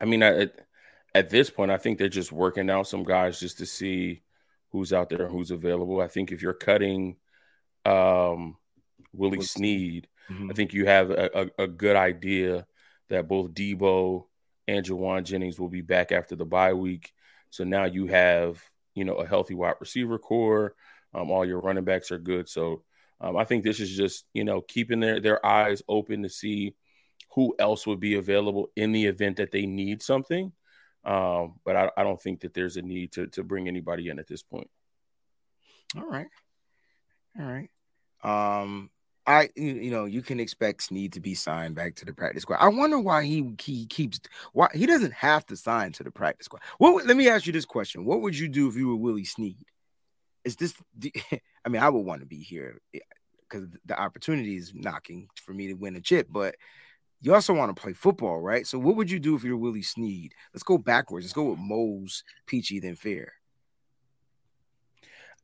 I 0.00 0.04
mean, 0.04 0.22
I, 0.22 0.48
at, 1.12 1.28
this 1.28 1.50
point, 1.50 1.72
I 1.72 1.76
think 1.76 1.98
they're 1.98 2.08
just 2.08 2.30
working 2.30 2.70
out 2.70 2.86
some 2.86 3.02
guys 3.02 3.40
just 3.40 3.58
to 3.58 3.66
see 3.66 4.22
who's 4.70 4.92
out 4.92 5.08
there 5.08 5.22
and 5.22 5.32
who's 5.32 5.50
available. 5.50 6.00
I 6.00 6.06
think 6.06 6.30
if 6.30 6.40
you're 6.40 6.52
cutting 6.52 7.16
um, 7.84 8.56
Willie 9.12 9.40
Snead, 9.40 10.06
Mhm. 10.30 10.50
I 10.50 10.54
think 10.54 10.72
you 10.72 10.86
have 10.86 11.10
a, 11.10 11.50
a, 11.58 11.64
a 11.64 11.66
good 11.66 11.96
idea 11.96 12.66
that 13.08 13.28
both 13.28 13.52
Deebo 13.52 14.26
and 14.68 14.84
Jauan 14.84 15.24
Jennings 15.24 15.58
will 15.58 15.70
be 15.70 15.80
back 15.80 16.12
after 16.12 16.36
the 16.36 16.44
bye 16.44 16.74
week. 16.74 17.12
So 17.50 17.64
now 17.64 17.86
you 17.86 18.06
have, 18.06 18.62
you 18.94 19.04
know, 19.04 19.14
a 19.14 19.26
healthy 19.26 19.54
wide 19.54 19.76
receiver 19.80 20.18
core. 20.18 20.74
Um, 21.14 21.30
all 21.30 21.44
your 21.44 21.60
running 21.60 21.84
backs 21.84 22.12
are 22.12 22.18
good. 22.18 22.48
So 22.48 22.84
um, 23.20 23.36
I 23.36 23.44
think 23.44 23.64
this 23.64 23.80
is 23.80 23.96
just, 23.96 24.26
you 24.34 24.44
know, 24.44 24.60
keeping 24.60 25.00
their, 25.00 25.20
their 25.20 25.44
eyes 25.44 25.82
open 25.88 26.22
to 26.22 26.28
see 26.28 26.74
who 27.34 27.56
else 27.58 27.86
would 27.86 27.98
be 27.98 28.14
available 28.14 28.70
in 28.76 28.92
the 28.92 29.06
event 29.06 29.38
that 29.38 29.50
they 29.50 29.64
need 29.64 30.02
something. 30.02 30.52
Um, 31.04 31.54
but 31.64 31.74
I, 31.74 31.90
I 31.96 32.02
don't 32.02 32.20
think 32.20 32.40
that 32.40 32.52
there's 32.52 32.76
a 32.76 32.82
need 32.82 33.12
to, 33.12 33.26
to 33.28 33.42
bring 33.42 33.68
anybody 33.68 34.10
in 34.10 34.18
at 34.18 34.28
this 34.28 34.42
point. 34.42 34.68
All 35.96 36.06
right. 36.06 36.26
All 37.40 37.46
right. 37.46 37.70
Um, 38.22 38.90
I 39.28 39.50
you, 39.56 39.90
know 39.90 40.06
you 40.06 40.22
can 40.22 40.40
expect 40.40 40.84
Snead 40.84 41.12
to 41.12 41.20
be 41.20 41.34
signed 41.34 41.74
back 41.74 41.94
to 41.96 42.06
the 42.06 42.14
practice 42.14 42.42
squad. 42.42 42.60
I 42.60 42.68
wonder 42.68 42.98
why 42.98 43.24
he 43.24 43.54
he 43.60 43.84
keeps 43.86 44.18
why 44.54 44.68
he 44.72 44.86
doesn't 44.86 45.12
have 45.12 45.44
to 45.46 45.56
sign 45.56 45.92
to 45.92 46.02
the 46.02 46.10
practice 46.10 46.46
squad. 46.46 46.62
What 46.78 47.06
let 47.06 47.16
me 47.16 47.28
ask 47.28 47.46
you 47.46 47.52
this 47.52 47.66
question: 47.66 48.06
What 48.06 48.22
would 48.22 48.36
you 48.36 48.48
do 48.48 48.68
if 48.68 48.74
you 48.74 48.88
were 48.88 48.96
Willie 48.96 49.24
Snead? 49.24 49.58
Is 50.44 50.56
this? 50.56 50.74
I 51.64 51.68
mean, 51.68 51.82
I 51.82 51.90
would 51.90 52.06
want 52.06 52.22
to 52.22 52.26
be 52.26 52.38
here 52.38 52.80
eh, 52.94 53.00
because 53.42 53.68
the 53.84 54.00
opportunity 54.00 54.56
is 54.56 54.72
knocking 54.74 55.28
for 55.34 55.52
me 55.52 55.66
to 55.68 55.74
win 55.74 55.96
a 55.96 56.00
chip, 56.00 56.28
but 56.30 56.56
you 57.20 57.34
also 57.34 57.52
want 57.52 57.74
to 57.74 57.80
play 57.80 57.92
football, 57.92 58.40
right? 58.40 58.66
So, 58.66 58.78
what 58.78 58.96
would 58.96 59.10
you 59.10 59.18
do 59.18 59.36
if 59.36 59.44
you're 59.44 59.58
Willie 59.58 59.82
Snead? 59.82 60.32
Let's 60.54 60.62
go 60.62 60.78
backwards. 60.78 61.26
Let's 61.26 61.34
go 61.34 61.50
with 61.50 61.58
Mose, 61.58 62.24
Peachy, 62.46 62.80
then 62.80 62.96
Fair. 62.96 63.34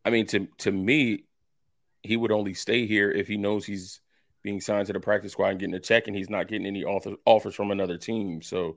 I 0.07 0.09
mean, 0.09 0.27
to 0.29 0.49
to 0.59 0.73
me, 0.73 1.25
he 2.05 2.17
would 2.17 2.31
only 2.31 2.55
stay 2.55 2.87
here 2.87 3.11
if 3.11 3.27
he 3.27 3.39
knows 3.39 3.65
he's 3.65 4.01
being 4.43 4.61
signed 4.61 4.87
to 4.87 4.93
the 4.93 5.01
practice 5.01 5.33
squad 5.33 5.49
and 5.49 5.59
getting 5.59 5.75
a 5.75 5.81
check, 5.81 6.07
and 6.07 6.15
he's 6.15 6.31
not 6.31 6.49
getting 6.49 6.67
any 6.67 6.85
offer, 6.85 7.15
offers 7.25 7.55
from 7.55 7.71
another 7.71 7.97
team. 7.97 8.43
So 8.43 8.77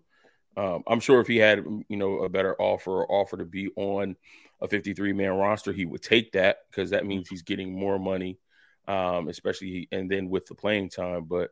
um, 0.56 0.84
I'm 0.88 1.02
sure 1.02 1.20
if 1.20 1.28
he 1.28 1.38
had, 1.38 1.66
you 1.90 1.98
know, 1.98 2.20
a 2.20 2.30
better 2.30 2.60
offer 2.60 3.04
or 3.04 3.12
offer 3.12 3.38
to 3.38 3.46
be 3.46 3.70
on 3.76 4.16
a 4.62 4.68
53 4.68 5.12
man 5.12 5.32
roster, 5.32 5.74
he 5.74 5.86
would 5.86 6.02
take 6.02 6.32
that 6.32 6.60
because 6.72 6.92
that 6.92 7.06
means 7.06 7.28
he's 7.28 7.44
getting 7.44 7.78
more 7.78 8.00
money, 8.00 8.40
um, 8.88 9.28
especially 9.28 9.90
and 9.92 10.10
then 10.10 10.30
with 10.30 10.46
the 10.46 10.56
playing 10.56 10.90
time. 10.90 11.26
But 11.26 11.52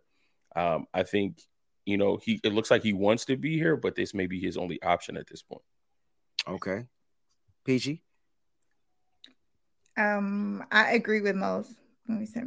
um, 0.55 0.88
I 0.93 1.03
think, 1.03 1.41
you 1.85 1.97
know, 1.97 2.17
he 2.23 2.39
it 2.41 2.53
looks 2.53 2.71
like 2.71 2.83
he 2.83 2.93
wants 2.93 3.25
to 3.25 3.35
be 3.35 3.57
here, 3.57 3.75
but 3.75 3.95
this 3.95 4.13
may 4.13 4.27
be 4.27 4.39
his 4.39 4.55
only 4.55 4.81
option 4.81 5.17
at 5.17 5.27
this 5.27 5.43
point. 5.43 5.61
Okay, 6.47 6.85
Peachy. 7.65 8.04
Um, 9.97 10.63
I 10.71 10.93
agree 10.93 11.21
with 11.21 11.36
Mose. 11.36 11.73
Let 12.08 12.19
me 12.19 12.25
see. 12.25 12.41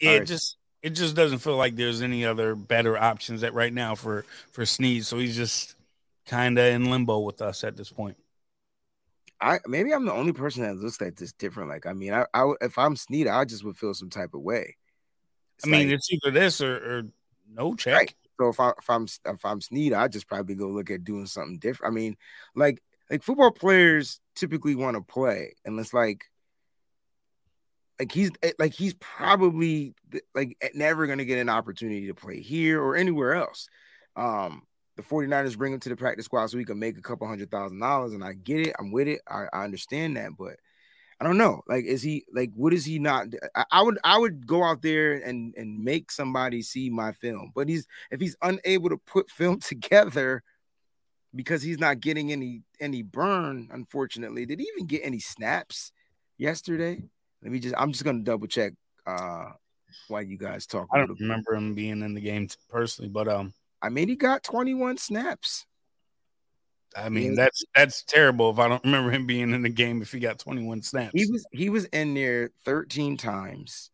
It 0.00 0.18
right. 0.18 0.26
just 0.26 0.56
it 0.82 0.90
just 0.90 1.16
doesn't 1.16 1.38
feel 1.38 1.56
like 1.56 1.74
there's 1.76 2.02
any 2.02 2.24
other 2.24 2.54
better 2.54 2.96
options 2.96 3.42
at 3.42 3.52
right 3.54 3.72
now 3.72 3.94
for 3.94 4.24
for 4.52 4.64
Snead. 4.64 5.04
So 5.04 5.18
he's 5.18 5.36
just 5.36 5.74
kind 6.26 6.58
of 6.58 6.64
in 6.66 6.90
limbo 6.90 7.18
with 7.20 7.42
us 7.42 7.64
at 7.64 7.76
this 7.76 7.90
point. 7.90 8.16
I 9.40 9.58
maybe 9.66 9.92
I'm 9.92 10.04
the 10.04 10.12
only 10.12 10.32
person 10.32 10.62
that 10.62 10.76
looks 10.76 11.00
at 11.02 11.16
this 11.16 11.32
different. 11.32 11.68
Like, 11.68 11.86
I 11.86 11.92
mean, 11.92 12.12
I, 12.12 12.26
I 12.34 12.44
would- 12.44 12.58
if 12.60 12.78
I'm 12.78 12.96
Snead, 12.96 13.28
I 13.28 13.44
just 13.44 13.64
would 13.64 13.76
feel 13.76 13.94
some 13.94 14.10
type 14.10 14.34
of 14.34 14.40
way. 14.40 14.76
It's 15.56 15.66
I 15.66 15.70
mean, 15.70 15.88
like- 15.88 15.96
it's 15.96 16.12
either 16.12 16.30
this 16.30 16.60
or, 16.60 16.76
or 16.76 17.02
no 17.52 17.74
check. 17.74 17.94
Right. 17.94 18.14
so 18.40 18.48
if 18.48 18.60
I 18.60 18.70
if 18.78 18.90
I'm 18.90 19.06
if 19.26 19.44
I'm 19.44 19.60
Snead, 19.60 19.92
I 19.92 20.08
just 20.08 20.26
probably 20.28 20.54
go 20.54 20.68
look 20.68 20.90
at 20.90 21.04
doing 21.04 21.26
something 21.26 21.58
different. 21.58 21.92
I 21.92 21.94
mean, 21.94 22.16
like 22.54 22.82
like 23.10 23.22
football 23.22 23.50
players 23.50 24.20
typically 24.34 24.74
want 24.74 24.96
to 24.96 25.02
play, 25.02 25.54
and 25.64 25.78
it's 25.78 25.94
like 25.94 26.24
like 27.98 28.12
he's 28.12 28.30
eh, 28.42 28.52
like 28.58 28.74
he's 28.74 28.94
probably 28.94 29.94
like 30.34 30.56
eh, 30.60 30.68
never 30.74 31.06
gonna 31.06 31.24
get 31.24 31.38
an 31.38 31.48
opportunity 31.48 32.06
to 32.06 32.14
play 32.14 32.40
here 32.40 32.82
or 32.82 32.96
anywhere 32.96 33.34
else. 33.34 33.68
Um, 34.16 34.62
the 34.96 35.02
49ers 35.02 35.56
bring 35.56 35.72
him 35.72 35.80
to 35.80 35.88
the 35.88 35.96
practice 35.96 36.24
squad 36.24 36.46
so 36.46 36.58
he 36.58 36.64
can 36.64 36.78
make 36.78 36.98
a 36.98 37.02
couple 37.02 37.26
hundred 37.26 37.50
thousand 37.50 37.80
dollars, 37.80 38.12
and 38.12 38.24
I 38.24 38.32
get 38.32 38.66
it, 38.66 38.74
I'm 38.78 38.90
with 38.90 39.08
it, 39.08 39.20
I, 39.28 39.46
I 39.52 39.64
understand 39.64 40.16
that, 40.16 40.32
but 40.36 40.56
I 41.20 41.24
don't 41.24 41.38
know. 41.38 41.62
Like, 41.68 41.84
is 41.84 42.02
he 42.02 42.24
like 42.32 42.50
what 42.54 42.72
is 42.72 42.84
he 42.84 42.98
not? 42.98 43.28
I, 43.54 43.64
I 43.72 43.82
would 43.82 43.98
I 44.04 44.18
would 44.18 44.46
go 44.46 44.62
out 44.62 44.82
there 44.82 45.14
and 45.14 45.54
and 45.56 45.82
make 45.82 46.12
somebody 46.12 46.62
see 46.62 46.90
my 46.90 47.12
film, 47.12 47.52
but 47.54 47.68
he's 47.68 47.86
if 48.10 48.20
he's 48.20 48.36
unable 48.42 48.90
to 48.90 48.96
put 48.96 49.30
film 49.30 49.58
together 49.60 50.42
because 51.34 51.62
he's 51.62 51.78
not 51.78 52.00
getting 52.00 52.32
any 52.32 52.62
any 52.80 53.02
burn, 53.02 53.68
unfortunately. 53.72 54.46
Did 54.46 54.60
he 54.60 54.68
even 54.74 54.86
get 54.86 55.02
any 55.04 55.20
snaps 55.20 55.92
yesterday? 56.36 57.02
Let 57.42 57.52
me 57.52 57.58
just 57.58 57.74
I'm 57.78 57.92
just 57.92 58.04
gonna 58.04 58.20
double 58.20 58.46
check 58.46 58.72
uh 59.06 59.50
while 60.08 60.22
you 60.22 60.38
guys 60.38 60.66
talk. 60.66 60.88
I 60.92 60.98
don't 60.98 61.20
remember 61.20 61.54
him 61.54 61.74
being 61.74 62.02
in 62.02 62.14
the 62.14 62.20
game 62.20 62.48
personally, 62.68 63.10
but 63.10 63.28
um, 63.28 63.52
I 63.82 63.88
mean, 63.88 64.08
he 64.08 64.16
got 64.16 64.42
21 64.42 64.98
snaps. 64.98 65.66
I 66.96 67.10
mean, 67.10 67.34
that's 67.34 67.62
that's 67.74 68.02
terrible 68.02 68.50
if 68.50 68.58
I 68.58 68.66
don't 68.66 68.82
remember 68.82 69.10
him 69.10 69.26
being 69.26 69.52
in 69.52 69.62
the 69.62 69.68
game 69.68 70.00
if 70.00 70.10
he 70.10 70.18
got 70.18 70.38
21 70.38 70.82
snaps. 70.82 71.12
He 71.14 71.30
was 71.30 71.46
he 71.52 71.68
was 71.68 71.84
in 71.86 72.14
there 72.14 72.50
13 72.64 73.16
times. 73.16 73.90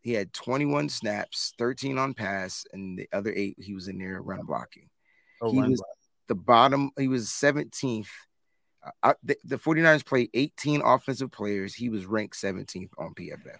He 0.00 0.12
had 0.12 0.32
21 0.32 0.88
snaps, 0.88 1.52
13 1.58 1.98
on 1.98 2.14
pass, 2.14 2.64
and 2.72 2.98
the 2.98 3.08
other 3.12 3.32
eight 3.34 3.56
he 3.58 3.74
was 3.74 3.88
in 3.88 3.98
there 3.98 4.22
run 4.22 4.42
blocking. 4.46 4.88
Oh, 5.42 5.50
he 5.50 5.60
run 5.60 5.70
was 5.72 5.80
block. 5.80 5.97
The 6.28 6.34
bottom, 6.34 6.90
he 6.98 7.08
was 7.08 7.28
17th. 7.28 8.08
Uh, 9.02 9.14
the, 9.22 9.36
the 9.44 9.58
49ers 9.58 10.06
played 10.06 10.30
18 10.34 10.82
offensive 10.82 11.30
players. 11.30 11.74
He 11.74 11.88
was 11.88 12.06
ranked 12.06 12.36
17th 12.36 12.90
on 12.98 13.14
PFF. 13.14 13.58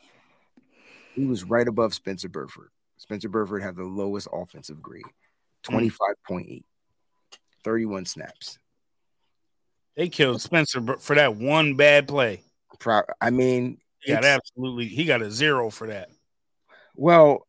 He 1.14 1.24
was 1.24 1.44
right 1.44 1.66
above 1.66 1.94
Spencer 1.94 2.28
Burford. 2.28 2.70
Spencer 2.98 3.28
Burford 3.28 3.62
had 3.62 3.76
the 3.76 3.84
lowest 3.84 4.28
offensive 4.32 4.80
grade, 4.80 5.04
25.8, 5.64 6.62
31 7.64 8.04
snaps. 8.06 8.58
They 9.96 10.08
killed 10.08 10.40
Spencer 10.40 10.80
for 11.00 11.16
that 11.16 11.36
one 11.36 11.74
bad 11.74 12.06
play. 12.06 12.42
I 13.20 13.30
mean, 13.30 13.78
he 14.00 14.12
got 14.12 14.24
absolutely 14.24 14.86
he 14.86 15.04
got 15.04 15.22
a 15.22 15.30
zero 15.30 15.70
for 15.70 15.88
that. 15.88 16.08
Well, 16.94 17.46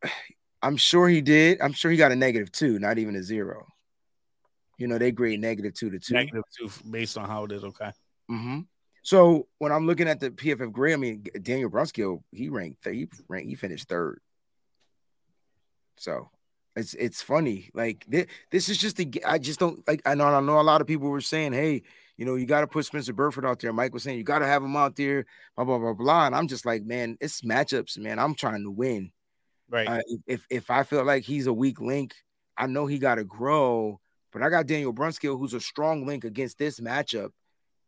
I'm 0.62 0.78
sure 0.78 1.08
he 1.08 1.22
did. 1.22 1.62
I'm 1.62 1.74
sure 1.74 1.92
he 1.92 1.98
got 1.98 2.12
a 2.12 2.16
negative 2.16 2.52
two, 2.52 2.80
not 2.80 2.98
even 2.98 3.16
a 3.16 3.24
zero. 3.24 3.68
You 4.80 4.88
know, 4.88 4.98
they 4.98 5.12
grade 5.12 5.40
negative 5.40 5.74
two 5.74 5.92
to 5.92 6.00
two. 6.00 6.16
Negative 6.16 6.44
two 6.58 6.70
based 6.90 7.18
on 7.18 7.28
how 7.28 7.44
it 7.44 7.52
is. 7.52 7.64
Okay. 7.64 7.92
Mm-hmm. 8.32 8.62
So 9.04 9.48
when 9.60 9.72
I'm 9.72 9.86
looking 9.86 10.08
at 10.08 10.20
the 10.20 10.32
PFF 10.32 10.72
grade, 10.72 10.94
I 10.94 10.98
mean 10.98 11.24
Daniel 11.42 11.70
Brunskill, 11.70 12.22
he 12.32 12.50
ranked 12.50 12.88
he 12.88 13.08
ranked 13.28 13.50
he 13.50 13.56
finished 13.56 13.88
third. 13.88 14.22
So 15.98 16.30
it's 16.76 16.94
it's 16.94 17.22
funny. 17.22 17.70
Like 17.74 18.06
this, 18.08 18.26
this 18.52 18.70
is 18.70 18.78
just 18.78 18.98
the 18.98 19.24
I 19.26 19.38
just 19.38 19.60
don't 19.60 19.86
like 19.88 20.02
I 20.06 20.16
know 20.16 20.26
I 20.26 20.40
know 20.40 20.60
a 20.60 20.64
lot 20.64 20.82
of 20.82 20.88
people 20.88 21.10
were 21.10 21.22
saying, 21.22 21.54
hey, 21.54 21.84
you 22.18 22.26
know, 22.26 22.36
you 22.36 22.46
got 22.46 22.62
to 22.62 22.68
put 22.68 22.86
Spencer 22.86 23.14
Burford 23.14 23.46
out 23.46 23.60
there. 23.60 23.74
Mike 23.74 23.94
was 23.94 24.04
saying 24.04 24.18
you 24.18 24.24
got 24.24 24.40
to 24.40 24.46
have 24.46 24.64
him 24.64 24.76
out 24.76 24.96
there, 24.96 25.26
blah 25.56 25.66
blah 25.66 25.78
blah 25.78 25.94
blah. 25.94 26.26
And 26.26 26.36
I'm 26.36 26.48
just 26.48 26.66
like, 26.66 26.84
man, 26.84 27.18
it's 27.20 27.42
matchups, 27.42 27.98
man. 27.98 28.20
I'm 28.20 28.36
trying 28.36 28.64
to 28.64 28.72
win. 28.72 29.12
Right. 29.70 29.88
Uh, 29.88 30.02
if 30.28 30.46
if 30.50 30.70
I 30.70 30.84
feel 30.84 31.06
like 31.06 31.24
he's 31.24 31.48
a 31.48 31.54
weak 31.54 31.80
link, 31.80 32.16
I 32.58 32.68
know 32.68 32.86
he 32.88 33.00
got 33.00 33.16
to 33.16 33.24
grow. 33.24 34.00
But 34.32 34.44
I 34.44 34.50
got 34.50 34.68
Daniel 34.68 34.94
Brunskill, 34.94 35.40
who's 35.40 35.54
a 35.54 35.60
strong 35.60 36.06
link 36.06 36.24
against 36.24 36.58
this 36.58 36.80
matchup. 36.80 37.30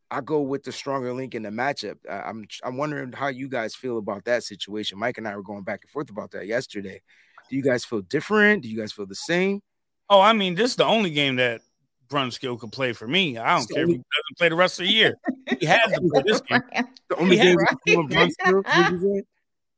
I 0.09 0.21
go 0.21 0.41
with 0.41 0.63
the 0.63 0.71
stronger 0.71 1.13
link 1.13 1.35
in 1.35 1.43
the 1.43 1.49
matchup. 1.49 1.97
Uh, 2.07 2.21
I'm 2.25 2.45
I'm 2.63 2.77
wondering 2.77 3.13
how 3.13 3.27
you 3.27 3.47
guys 3.47 3.75
feel 3.75 3.97
about 3.97 4.25
that 4.25 4.43
situation. 4.43 4.99
Mike 4.99 5.17
and 5.17 5.27
I 5.27 5.35
were 5.35 5.43
going 5.43 5.63
back 5.63 5.81
and 5.83 5.89
forth 5.89 6.09
about 6.09 6.31
that 6.31 6.47
yesterday. 6.47 7.01
Do 7.49 7.55
you 7.55 7.63
guys 7.63 7.85
feel 7.85 8.01
different? 8.01 8.63
Do 8.63 8.69
you 8.69 8.77
guys 8.77 8.91
feel 8.91 9.05
the 9.05 9.15
same? 9.15 9.61
Oh, 10.09 10.19
I 10.19 10.33
mean, 10.33 10.55
this 10.55 10.71
is 10.71 10.75
the 10.75 10.85
only 10.85 11.11
game 11.11 11.37
that 11.37 11.61
Brunskill 12.09 12.59
could 12.59 12.73
play 12.73 12.91
for 12.91 13.07
me. 13.07 13.37
I 13.37 13.57
don't 13.57 13.69
care 13.69 13.83
if 13.83 13.89
he 13.89 13.93
doesn't 13.95 14.37
play 14.37 14.49
the 14.49 14.55
rest 14.55 14.79
of 14.79 14.85
the 14.85 14.91
year. 14.91 15.15
He 15.59 15.65
has 15.65 15.91
to 15.93 16.01
play 16.01 16.23
this 16.25 16.41
game. 16.41 16.61
The 17.09 17.17
only 17.17 17.37
game 17.37 17.57
call 17.57 18.07
Brunskill. 18.07 19.21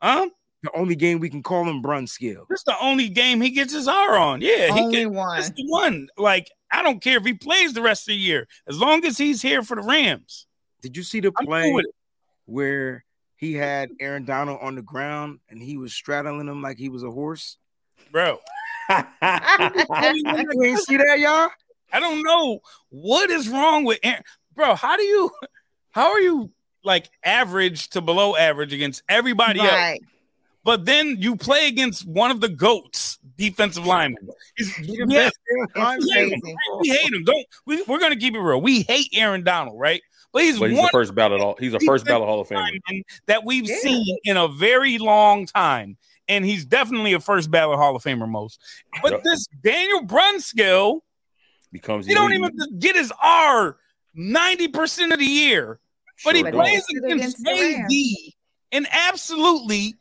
Huh? 0.02 0.30
The 0.64 0.72
only 0.76 0.96
game 0.96 1.20
we 1.20 1.30
can 1.30 1.44
call 1.44 1.66
him 1.66 1.84
Brunskill. 1.84 2.48
This 2.50 2.60
is 2.60 2.64
the 2.66 2.80
only 2.82 3.10
game 3.10 3.42
he 3.42 3.50
gets 3.50 3.74
his 3.74 3.88
R 3.88 4.16
on. 4.16 4.42
Yeah, 4.42 4.70
only 4.72 4.98
he 4.98 5.04
gets, 5.04 5.16
one. 5.16 5.36
That's 5.38 5.50
the 5.52 5.66
one. 5.68 6.08
Like 6.18 6.50
I 6.72 6.82
don't 6.82 7.02
care 7.02 7.18
if 7.18 7.26
he 7.26 7.34
plays 7.34 7.74
the 7.74 7.82
rest 7.82 8.04
of 8.04 8.14
the 8.14 8.16
year, 8.16 8.48
as 8.68 8.80
long 8.80 9.06
as 9.06 9.18
he's 9.18 9.42
here 9.42 9.62
for 9.62 9.76
the 9.76 9.84
Rams. 9.84 10.48
Did 10.82 10.98
you 10.98 11.04
see 11.04 11.20
the 11.20 11.32
play 11.32 11.74
where 12.46 13.06
he 13.36 13.54
had 13.54 13.90
Aaron 14.00 14.26
Donald 14.26 14.60
on 14.62 14.76
the 14.76 14.82
ground 14.82 15.40
and 15.50 15.62
he 15.62 15.78
was 15.78 15.94
straddling 15.94 16.48
him 16.48 16.62
like 16.62 16.78
he 16.78 16.90
was 16.90 17.04
a 17.04 17.12
horse? 17.12 17.58
Bro. 18.12 18.40
you 18.90 19.04
ain't 20.64 20.80
see 20.80 20.98
that, 20.98 21.20
y'all? 21.20 21.50
I 21.92 22.00
don't 22.00 22.24
know 22.24 22.60
what 22.90 23.30
is 23.30 23.50
wrong 23.50 23.84
with 23.84 24.00
Aaron. 24.02 24.24
Bro, 24.56 24.76
how 24.76 24.96
do 24.98 25.04
you 25.04 25.30
how 25.92 26.12
are 26.12 26.20
you 26.20 26.52
like 26.84 27.10
average 27.24 27.90
to 27.90 28.02
below 28.02 28.36
average 28.36 28.74
against 28.74 29.04
everybody 29.08 29.60
right. 29.60 29.92
else? 29.92 30.00
But 30.64 30.86
then 30.86 31.18
you 31.20 31.36
play 31.36 31.68
against 31.68 32.08
one 32.08 32.32
of 32.32 32.40
the 32.40 32.48
goats, 32.48 33.20
defensive 33.38 33.86
linemen. 33.86 34.30
He's, 34.56 34.80
yeah, 34.80 35.06
we, 35.06 35.14
hate 35.16 35.34
we 36.80 36.90
hate 36.90 37.14
him. 37.14 37.24
Don't 37.26 37.46
we, 37.66 37.84
We're 37.84 38.00
gonna 38.00 38.16
keep 38.16 38.34
it 38.34 38.40
real. 38.40 38.62
We 38.62 38.84
hate 38.84 39.10
Aaron 39.14 39.44
Donald, 39.44 39.80
right? 39.80 40.02
But 40.32 40.44
he's, 40.44 40.60
but 40.60 40.72
he's 40.72 40.82
the 40.82 40.90
first 40.92 41.14
ballot 41.14 41.42
all 41.42 41.56
he's 41.60 41.74
a 41.74 41.80
first 41.82 42.06
ballot 42.06 42.28
Hall 42.28 42.42
of 42.42 42.48
Famer 42.48 42.80
that 43.28 43.46
we've 43.46 43.70
yeah. 43.70 43.76
seen 43.82 44.18
in 44.24 44.38
a 44.38 44.48
very 44.48 44.98
long 44.98 45.46
time. 45.46 45.98
And 46.30 46.46
he's 46.46 46.64
definitely 46.64 47.12
a 47.14 47.20
first 47.20 47.52
ballot 47.52 47.78
Hall 47.78 47.96
of 47.96 48.02
Famer 48.02 48.28
most. 48.28 48.60
But 49.02 49.12
yep. 49.12 49.24
this 49.24 49.46
Daniel 49.62 50.02
Brunskill 50.02 51.02
becomes 51.72 52.08
he 52.08 52.14
don't 52.14 52.34
even 52.34 52.80
get 52.80 52.96
his 52.96 53.12
R 53.22 53.78
90% 54.18 55.12
of 55.12 55.20
the 55.20 55.26
year. 55.26 55.80
But 56.24 56.36
he 56.36 56.44
plays 56.44 56.86
against 56.90 57.46
AD 57.46 57.92
and 58.72 58.88
absolutely 58.92 59.96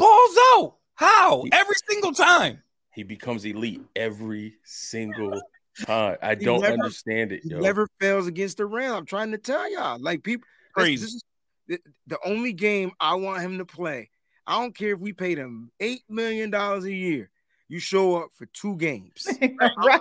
balls 0.00 0.36
out. 0.54 0.76
How? 0.94 1.42
He, 1.42 1.52
every 1.52 1.76
single 1.88 2.12
time. 2.12 2.62
He 2.94 3.02
becomes 3.02 3.44
elite 3.44 3.82
every 3.94 4.54
single 4.64 5.40
time. 5.86 6.16
I 6.22 6.34
don't 6.34 6.60
never, 6.60 6.74
understand 6.74 7.32
it. 7.32 7.42
He 7.44 7.54
never 7.54 7.88
fails 8.00 8.26
against 8.26 8.58
the 8.58 8.66
Rams. 8.66 8.94
I'm 8.94 9.06
trying 9.06 9.30
to 9.32 9.38
tell 9.38 9.70
y'all. 9.72 9.98
Like 10.00 10.22
people 10.22 10.46
crazy. 10.74 11.04
This, 11.04 11.12
this 11.12 11.14
is 11.14 11.22
the, 11.68 11.78
the 12.08 12.18
only 12.24 12.52
game 12.52 12.90
I 13.00 13.14
want 13.14 13.42
him 13.42 13.58
to 13.58 13.64
play. 13.64 14.10
I 14.46 14.60
don't 14.60 14.76
care 14.76 14.92
if 14.92 15.00
we 15.00 15.12
paid 15.12 15.38
him 15.38 15.70
eight 15.78 16.02
million 16.08 16.50
dollars 16.50 16.84
a 16.84 16.92
year 16.92 17.30
you 17.70 17.78
show 17.78 18.16
up 18.16 18.30
for 18.34 18.46
two 18.46 18.76
games. 18.76 19.26
right. 19.78 20.00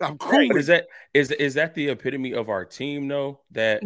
I'm 0.00 0.18
cool. 0.18 0.30
Right. 0.30 0.54
Is 0.54 0.66
that 0.66 0.86
is 1.14 1.30
is 1.30 1.54
that 1.54 1.74
the 1.74 1.88
epitome 1.88 2.34
of 2.34 2.50
our 2.50 2.66
team 2.66 3.08
though? 3.08 3.40
That 3.52 3.82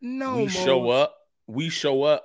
no 0.00 0.36
we 0.36 0.42
Mo. 0.44 0.48
show 0.48 0.90
up, 0.90 1.16
we 1.48 1.68
show 1.68 2.04
up, 2.04 2.24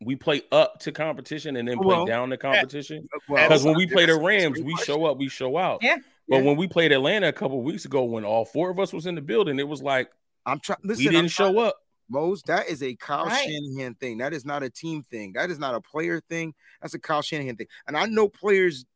we 0.00 0.14
play 0.16 0.42
up 0.52 0.78
to 0.80 0.92
competition 0.92 1.56
and 1.56 1.66
then 1.66 1.78
well, 1.78 2.04
play 2.04 2.12
down 2.12 2.30
to 2.30 2.36
competition. 2.36 3.08
Uh, 3.12 3.18
because 3.28 3.64
well, 3.64 3.74
when 3.74 3.78
we 3.78 3.86
play 3.86 4.06
the 4.06 4.16
Rams, 4.16 4.60
we 4.60 4.76
show 4.76 5.04
up, 5.06 5.18
we 5.18 5.28
show 5.28 5.58
out. 5.58 5.80
Yeah. 5.82 5.96
But 6.28 6.38
yeah. 6.38 6.42
when 6.42 6.56
we 6.56 6.68
played 6.68 6.92
Atlanta 6.92 7.28
a 7.28 7.32
couple 7.32 7.60
weeks 7.62 7.84
ago, 7.84 8.04
when 8.04 8.24
all 8.24 8.44
four 8.44 8.70
of 8.70 8.78
us 8.78 8.92
was 8.92 9.06
in 9.06 9.14
the 9.14 9.22
building, 9.22 9.58
it 9.58 9.66
was 9.66 9.82
like 9.82 10.10
I'm 10.46 10.60
trying. 10.60 10.78
We 10.84 10.96
didn't 10.96 11.16
I'm 11.16 11.28
show 11.28 11.58
up. 11.58 11.76
Mose, 12.10 12.42
that 12.46 12.68
is 12.68 12.82
a 12.82 12.94
Kyle 12.96 13.26
right. 13.26 13.44
Shanahan 13.44 13.94
thing. 13.94 14.18
That 14.18 14.32
is 14.32 14.44
not 14.44 14.62
a 14.62 14.70
team 14.70 15.02
thing. 15.02 15.32
That 15.34 15.50
is 15.50 15.58
not 15.58 15.74
a 15.74 15.80
player 15.80 16.20
thing. 16.20 16.54
That's 16.80 16.94
a 16.94 16.98
Kyle 16.98 17.22
Shanahan 17.22 17.56
thing. 17.56 17.66
And 17.86 17.96
I 17.96 18.06
know 18.06 18.28
players 18.28 18.86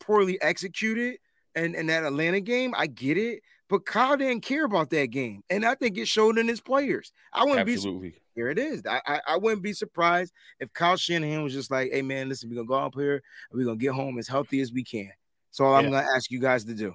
poorly 0.00 0.40
executed 0.40 1.18
and, 1.54 1.74
and 1.74 1.88
that 1.90 2.04
Atlanta 2.04 2.40
game. 2.40 2.74
I 2.76 2.86
get 2.86 3.18
it. 3.18 3.42
But 3.68 3.86
Kyle 3.86 4.16
didn't 4.16 4.42
care 4.42 4.64
about 4.64 4.90
that 4.90 5.06
game. 5.06 5.42
And 5.50 5.64
I 5.64 5.74
think 5.74 5.98
it 5.98 6.06
showed 6.06 6.38
in 6.38 6.48
his 6.48 6.60
players. 6.60 7.12
I 7.32 7.44
wouldn't 7.44 7.68
Absolutely. 7.68 8.10
be 8.10 8.16
here 8.34 8.48
it 8.48 8.58
is. 8.58 8.82
I, 8.86 9.00
I, 9.06 9.20
I 9.28 9.36
wouldn't 9.36 9.62
be 9.62 9.72
surprised 9.72 10.32
if 10.60 10.72
Kyle 10.72 10.96
Shanahan 10.96 11.42
was 11.42 11.52
just 11.52 11.70
like, 11.70 11.92
hey 11.92 12.02
man, 12.02 12.28
listen, 12.28 12.50
we're 12.50 12.56
gonna 12.56 12.68
go 12.68 12.74
up 12.74 12.94
here 12.94 13.14
and 13.14 13.58
we're 13.58 13.64
gonna 13.64 13.76
get 13.76 13.92
home 13.92 14.18
as 14.18 14.28
healthy 14.28 14.60
as 14.60 14.72
we 14.72 14.84
can. 14.84 15.10
So 15.50 15.64
all 15.64 15.72
yeah. 15.72 15.86
I'm 15.86 15.92
gonna 15.92 16.06
ask 16.14 16.30
you 16.30 16.40
guys 16.40 16.64
to 16.64 16.74
do. 16.74 16.94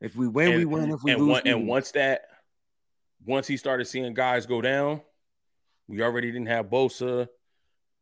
If 0.00 0.14
we 0.14 0.28
win, 0.28 0.52
and, 0.52 0.58
we 0.58 0.64
win. 0.64 0.92
If 0.92 1.02
we 1.02 1.12
and 1.12 1.20
lose, 1.20 1.30
one, 1.30 1.42
we 1.44 1.50
and 1.50 1.60
win. 1.60 1.68
once 1.68 1.90
that 1.92 2.22
once 3.24 3.46
he 3.46 3.56
started 3.56 3.86
seeing 3.86 4.12
guys 4.14 4.46
go 4.46 4.60
down, 4.60 5.00
we 5.88 6.02
already 6.02 6.30
didn't 6.30 6.48
have 6.48 6.66
Bosa. 6.66 7.28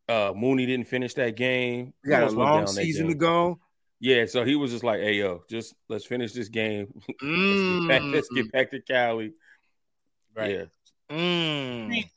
Uh, 0.09 0.33
Mooney 0.37 0.66
didn't 0.66 0.87
finish 0.87 1.14
that 1.14 1.37
game. 1.37 1.94
We 2.05 2.11
got 2.11 2.25
a 2.25 2.31
long 2.31 2.66
season 2.66 3.09
to 3.09 3.14
go. 3.14 3.59
Yeah, 4.01 4.27
so 4.27 4.44
he 4.44 4.55
was 4.55 4.70
just 4.70 4.85
like, 4.85 5.01
"Hey, 5.01 5.14
yo, 5.14 5.44
just 5.49 5.75
let's 5.88 6.05
finish 6.05 6.33
this 6.33 6.49
game. 6.49 6.92
let's, 7.09 7.23
get 7.23 7.88
back, 7.88 8.03
let's, 8.05 8.29
get 8.29 8.53
back, 8.53 8.70
to 8.73 8.81
Cali." 8.81 9.33
Right. 10.37 10.51
Yeah. 10.51 10.64
Mm. 11.11 12.11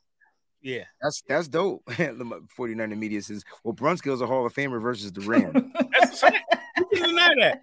Yeah, 0.60 0.84
that's 1.00 1.22
that's 1.28 1.48
dope. 1.48 1.88
49 2.56 2.98
media 2.98 3.22
says, 3.22 3.44
"Well, 3.62 3.74
Brunskill's 3.74 4.20
a 4.20 4.26
Hall 4.26 4.44
of 4.44 4.54
Famer 4.54 4.80
versus 4.80 5.12
the 5.12 5.20
Rams." 5.20 5.54
Who 6.76 6.86
can 6.92 7.08
deny 7.08 7.34
that? 7.38 7.62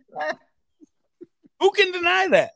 Who 1.60 1.72
can 1.72 1.92
deny 1.92 2.28
that? 2.30 2.52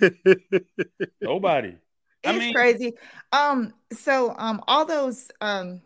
Nobody. 1.20 1.68
It's 1.68 1.78
I 2.24 2.38
mean, 2.38 2.54
crazy. 2.54 2.94
Um, 3.32 3.72
so 3.92 4.34
um, 4.36 4.62
all 4.66 4.84
those 4.84 5.30
um, 5.40 5.80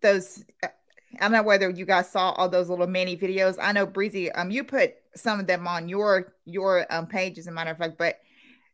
those 0.00 0.44
uh, 0.62 0.68
I 1.16 1.22
don't 1.22 1.32
know 1.32 1.42
whether 1.42 1.68
you 1.68 1.84
guys 1.84 2.10
saw 2.10 2.30
all 2.32 2.48
those 2.48 2.68
little 2.68 2.86
mini 2.86 3.16
videos. 3.16 3.56
I 3.60 3.72
know 3.72 3.86
Breezy, 3.86 4.30
um, 4.32 4.50
you 4.50 4.64
put 4.64 4.94
some 5.14 5.40
of 5.40 5.46
them 5.46 5.66
on 5.66 5.88
your 5.88 6.34
your 6.44 6.86
um 6.90 7.06
page, 7.06 7.38
as 7.38 7.46
a 7.46 7.52
matter 7.52 7.70
of 7.70 7.78
fact. 7.78 7.98
But 7.98 8.20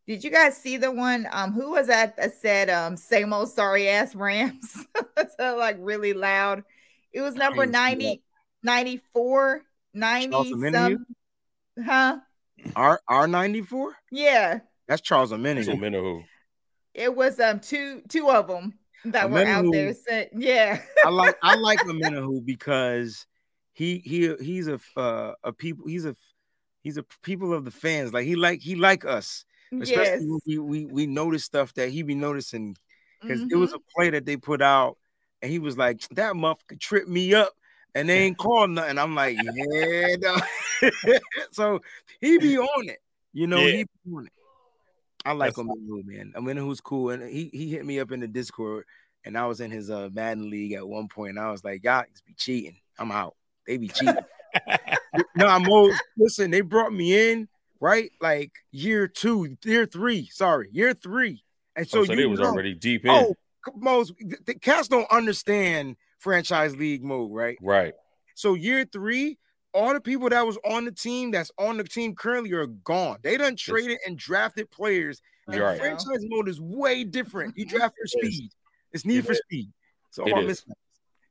did 0.07 0.23
you 0.23 0.31
guys 0.31 0.57
see 0.57 0.77
the 0.77 0.91
one? 0.91 1.27
Um, 1.33 1.53
who 1.53 1.73
was 1.73 1.89
that 1.89 2.17
that 2.17 2.35
said 2.35 2.71
um 2.71 2.97
same 2.97 3.33
old 3.33 3.51
sorry 3.51 3.89
ass 3.89 4.15
Rams? 4.15 4.87
so 5.39 5.57
like 5.57 5.77
really 5.81 6.13
loud. 6.13 6.65
It 7.13 7.21
was 7.23 7.35
number 7.35 7.65
90, 7.65 8.23
94, 8.63 9.63
90 9.95 10.71
some, 10.71 11.07
huh? 11.83 12.19
R 12.75 13.01
R 13.09 13.27
ninety 13.27 13.63
four. 13.63 13.95
Yeah, 14.11 14.61
that's 14.89 15.03
Charles 15.03 15.33
Omenihu. 15.33 15.77
Omenihu. 15.77 16.25
It 16.95 17.15
was 17.15 17.39
um 17.41 17.61
two 17.61 18.03
two 18.09 18.31
of 18.31 18.49
them. 18.49 18.75
that 19.07 19.31
were 19.31 19.45
out 19.45 19.65
Omenihu- 19.65 19.73
there 19.73 19.95
said, 19.95 20.31
yeah. 20.37 20.81
I 21.05 21.11
like 21.11 21.37
I 21.43 21.55
like 21.57 21.81
Omenihu 21.81 22.45
because 22.45 23.27
he 23.73 23.99
he 23.99 24.35
he's 24.41 24.69
a 24.69 24.81
uh, 24.97 25.33
a 25.45 25.53
people 25.53 25.87
he's 25.87 26.07
a 26.07 26.17
he's 26.83 26.97
a 26.97 27.05
people 27.23 27.53
of 27.53 27.65
the 27.65 27.71
fans 27.71 28.13
like 28.13 28.25
he 28.25 28.37
like 28.37 28.61
he 28.61 28.75
like 28.75 29.05
us 29.05 29.45
especially 29.73 30.27
yes. 30.27 30.41
we, 30.47 30.59
we 30.59 30.87
we 30.87 31.07
notice 31.07 31.45
stuff 31.45 31.73
that 31.75 31.89
he 31.91 32.03
be 32.03 32.15
noticing 32.15 32.77
because 33.23 33.41
it 33.43 33.49
Mhm. 33.49 33.61
was 33.61 33.73
a 33.73 33.79
play 33.95 34.11
that 34.11 34.25
they 34.27 34.37
put 34.37 34.63
out 34.63 34.97
and 35.43 35.51
he 35.51 35.59
was 35.59 35.77
like 35.77 36.01
that 36.11 36.35
motherfucker 36.35 36.79
trip 36.81 37.09
me 37.09 37.35
up 37.35 37.53
and 37.95 38.09
they 38.09 38.19
ain't 38.25 38.39
called 38.39 38.71
nothing 38.71 38.99
I'm 38.99 39.15
like 39.15 39.37
yeah 39.43 40.17
no. 40.21 40.37
so 41.53 41.81
he 42.21 42.39
be 42.39 42.59
on 42.59 42.89
it 42.89 42.99
you 43.33 43.47
know 43.47 43.59
Yeah. 43.59 43.77
he 43.79 43.85
be 43.85 44.15
on 44.15 44.27
it 44.27 44.33
I 45.25 45.33
like 45.33 45.55
That's- 45.55 45.67
Omenihu 45.77 46.05
man 46.07 46.33
Omenihu's 46.37 46.81
cool 46.81 47.11
and 47.11 47.23
he 47.29 47.51
he 47.53 47.69
hit 47.71 47.85
me 47.85 47.99
up 48.01 48.13
in 48.13 48.21
the 48.21 48.29
Discord 48.29 48.85
and 49.25 49.37
I 49.37 49.47
was 49.47 49.61
in 49.61 49.73
his 49.73 49.91
uh 49.91 50.09
Madden 50.13 50.51
league 50.51 50.75
at 50.75 50.87
one 50.87 51.09
point, 51.09 51.31
and 51.31 51.41
I 51.41 51.51
was 51.51 51.65
like, 51.65 51.83
y'all 51.83 52.05
be 52.25 52.33
cheating. 52.35 52.77
I'm 52.97 53.11
out. 53.11 53.35
They 53.67 53.77
be 53.77 53.89
cheating. 53.89 54.15
no, 55.35 55.47
I'm 55.49 55.69
old. 55.69 55.93
Listen, 56.17 56.53
they 56.53 56.61
brought 56.61 56.93
me 56.93 57.33
in 57.33 57.49
right 57.81 58.11
like 58.21 58.53
year 58.71 59.09
two, 59.09 59.57
year 59.65 59.87
three. 59.87 60.29
Sorry, 60.33 60.69
year 60.73 60.95
three. 60.95 61.43
And 61.75 61.89
so, 61.89 62.01
oh, 62.01 62.03
So, 62.03 62.07
so 62.07 62.13
you 62.13 62.19
they 62.19 62.27
was 62.27 62.41
know- 62.41 62.47
already 62.47 62.75
deep 62.75 63.03
oh, 63.07 63.17
in. 63.19 63.25
Oh, 63.25 63.73
most 63.77 64.15
the, 64.19 64.37
the 64.47 64.55
cats 64.55 64.89
don't 64.89 65.11
understand 65.11 65.97
franchise 66.19 66.77
league 66.77 67.03
mode, 67.05 67.33
right? 67.33 67.59
Right. 67.61 67.95
So 68.35 68.55
year 68.55 68.85
three, 68.91 69.39
all 69.75 69.93
the 69.93 70.01
people 70.01 70.29
that 70.31 70.47
was 70.47 70.57
on 70.65 70.85
the 70.85 70.93
team 70.93 71.31
that's 71.33 71.51
on 71.59 71.77
the 71.77 71.85
team 71.85 72.15
currently 72.15 72.53
are 72.53 72.67
gone. 72.67 73.19
They 73.23 73.37
done 73.37 73.57
traded 73.57 73.99
and 74.07 74.17
drafted 74.17 74.71
players. 74.71 75.21
And 75.49 75.61
right. 75.61 75.79
franchise 75.79 76.25
mode 76.29 76.49
is 76.49 76.61
way 76.61 77.05
different. 77.05 77.57
You 77.57 77.67
draft 77.69 77.95
for 78.01 78.07
speed. 78.07 78.51
It's 78.93 79.05
need 79.05 79.19
It 79.19 79.27
for 79.27 79.33
is. 79.33 79.39
speed. 79.39 79.71
So 80.11 80.25
It 80.27 80.33
all 80.33 80.49
is. 80.49 80.61
mismatches. 80.63 80.73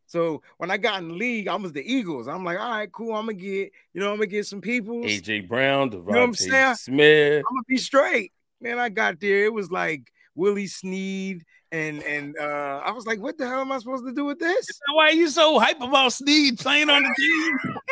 So 0.08 0.42
when 0.58 0.72
I 0.72 0.78
got 0.78 1.02
in 1.02 1.10
the 1.10 1.14
league, 1.16 1.48
I 1.48 1.56
was 1.56 1.74
the 1.74 1.82
Eagles. 1.82 2.28
I'm 2.28 2.44
like, 2.44 2.60
all 2.60 2.70
right, 2.70 2.92
cool. 2.92 3.14
I'm 3.14 3.26
gonna 3.26 3.34
get, 3.34 3.72
you 3.94 4.02
know, 4.02 4.12
I'm 4.12 4.18
gonna 4.18 4.28
get 4.28 4.46
some 4.46 4.62
people. 4.62 4.98
I'm 4.98 5.10
AJ 5.10 5.48
Brown, 5.48 5.90
what 5.90 6.18
I'm 6.18 6.34
DeVonta 6.34 6.38
saying? 6.38 6.76
Smith. 6.76 7.44
I'm 7.48 7.56
gonna 7.56 7.64
be 7.68 7.78
straight. 7.78 8.32
Man, 8.62 8.80
I 8.80 8.90
got 8.90 9.20
there. 9.20 9.46
It 9.46 9.54
was 9.54 9.72
like 9.72 10.12
Willie 10.36 10.68
Snead 10.68 11.44
and 11.72 12.04
and 12.04 12.38
uh 12.38 12.82
I 12.86 12.92
was 12.92 13.06
like, 13.06 13.20
what 13.20 13.38
the 13.38 13.48
hell 13.48 13.62
am 13.62 13.72
I 13.72 13.80
supposed 13.80 14.06
to 14.06 14.14
do 14.14 14.26
with 14.26 14.40
this? 14.40 14.68
Why 14.94 15.10
are 15.10 15.14
you 15.14 15.30
so 15.30 15.60
hype 15.60 15.82
about 15.82 16.14
Snead 16.14 16.60
playing 16.60 16.90
on 16.90 17.04
the 17.04 17.14
team? 17.18 17.58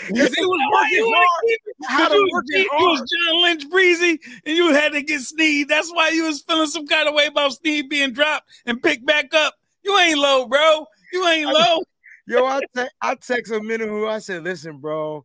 Because 0.08 0.34
he 0.34 0.44
was 0.44 0.60
working 0.72 1.12
hard. 1.14 1.58
How 1.84 2.08
to 2.08 2.14
you, 2.14 2.28
work 2.32 2.44
was, 2.44 2.60
it 2.60 2.68
you 2.78 2.86
was. 2.86 3.10
John 3.28 3.42
Lynch 3.42 3.68
breezy, 3.68 4.18
and 4.46 4.56
you 4.56 4.72
had 4.72 4.92
to 4.92 5.02
get 5.02 5.20
Snead. 5.20 5.68
That's 5.68 5.90
why 5.92 6.10
you 6.10 6.24
was 6.24 6.42
feeling 6.42 6.68
some 6.68 6.86
kind 6.86 7.08
of 7.08 7.14
way 7.14 7.26
about 7.26 7.52
Snead 7.52 7.88
being 7.88 8.12
dropped 8.12 8.48
and 8.66 8.82
picked 8.82 9.04
back 9.04 9.34
up. 9.34 9.54
You 9.84 9.98
ain't 9.98 10.18
low, 10.18 10.46
bro. 10.46 10.86
You 11.12 11.26
ain't 11.26 11.48
low. 11.48 11.82
Yo, 12.26 12.44
I 12.44 12.60
te- 12.76 12.90
I 13.00 13.14
text 13.14 13.52
a 13.52 13.60
minute 13.60 13.88
who 13.88 14.06
I 14.06 14.18
said, 14.18 14.44
listen, 14.44 14.78
bro, 14.78 15.24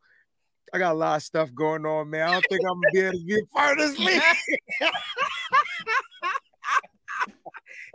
I 0.74 0.80
got 0.80 0.94
a 0.94 0.98
lot 0.98 1.18
of 1.18 1.24
stuff 1.24 1.54
going 1.54 1.86
on, 1.86 2.10
man. 2.10 2.24
I 2.24 2.34
don't 2.34 2.46
think 2.50 2.62
I'm 2.64 2.82
gonna 2.82 2.92
be 2.92 3.00
able 3.02 3.20
to 3.20 3.26
be 3.26 3.40
a 3.40 3.46
part 3.54 3.80
of 3.80 3.86
this 3.86 4.00
league. 4.06 4.22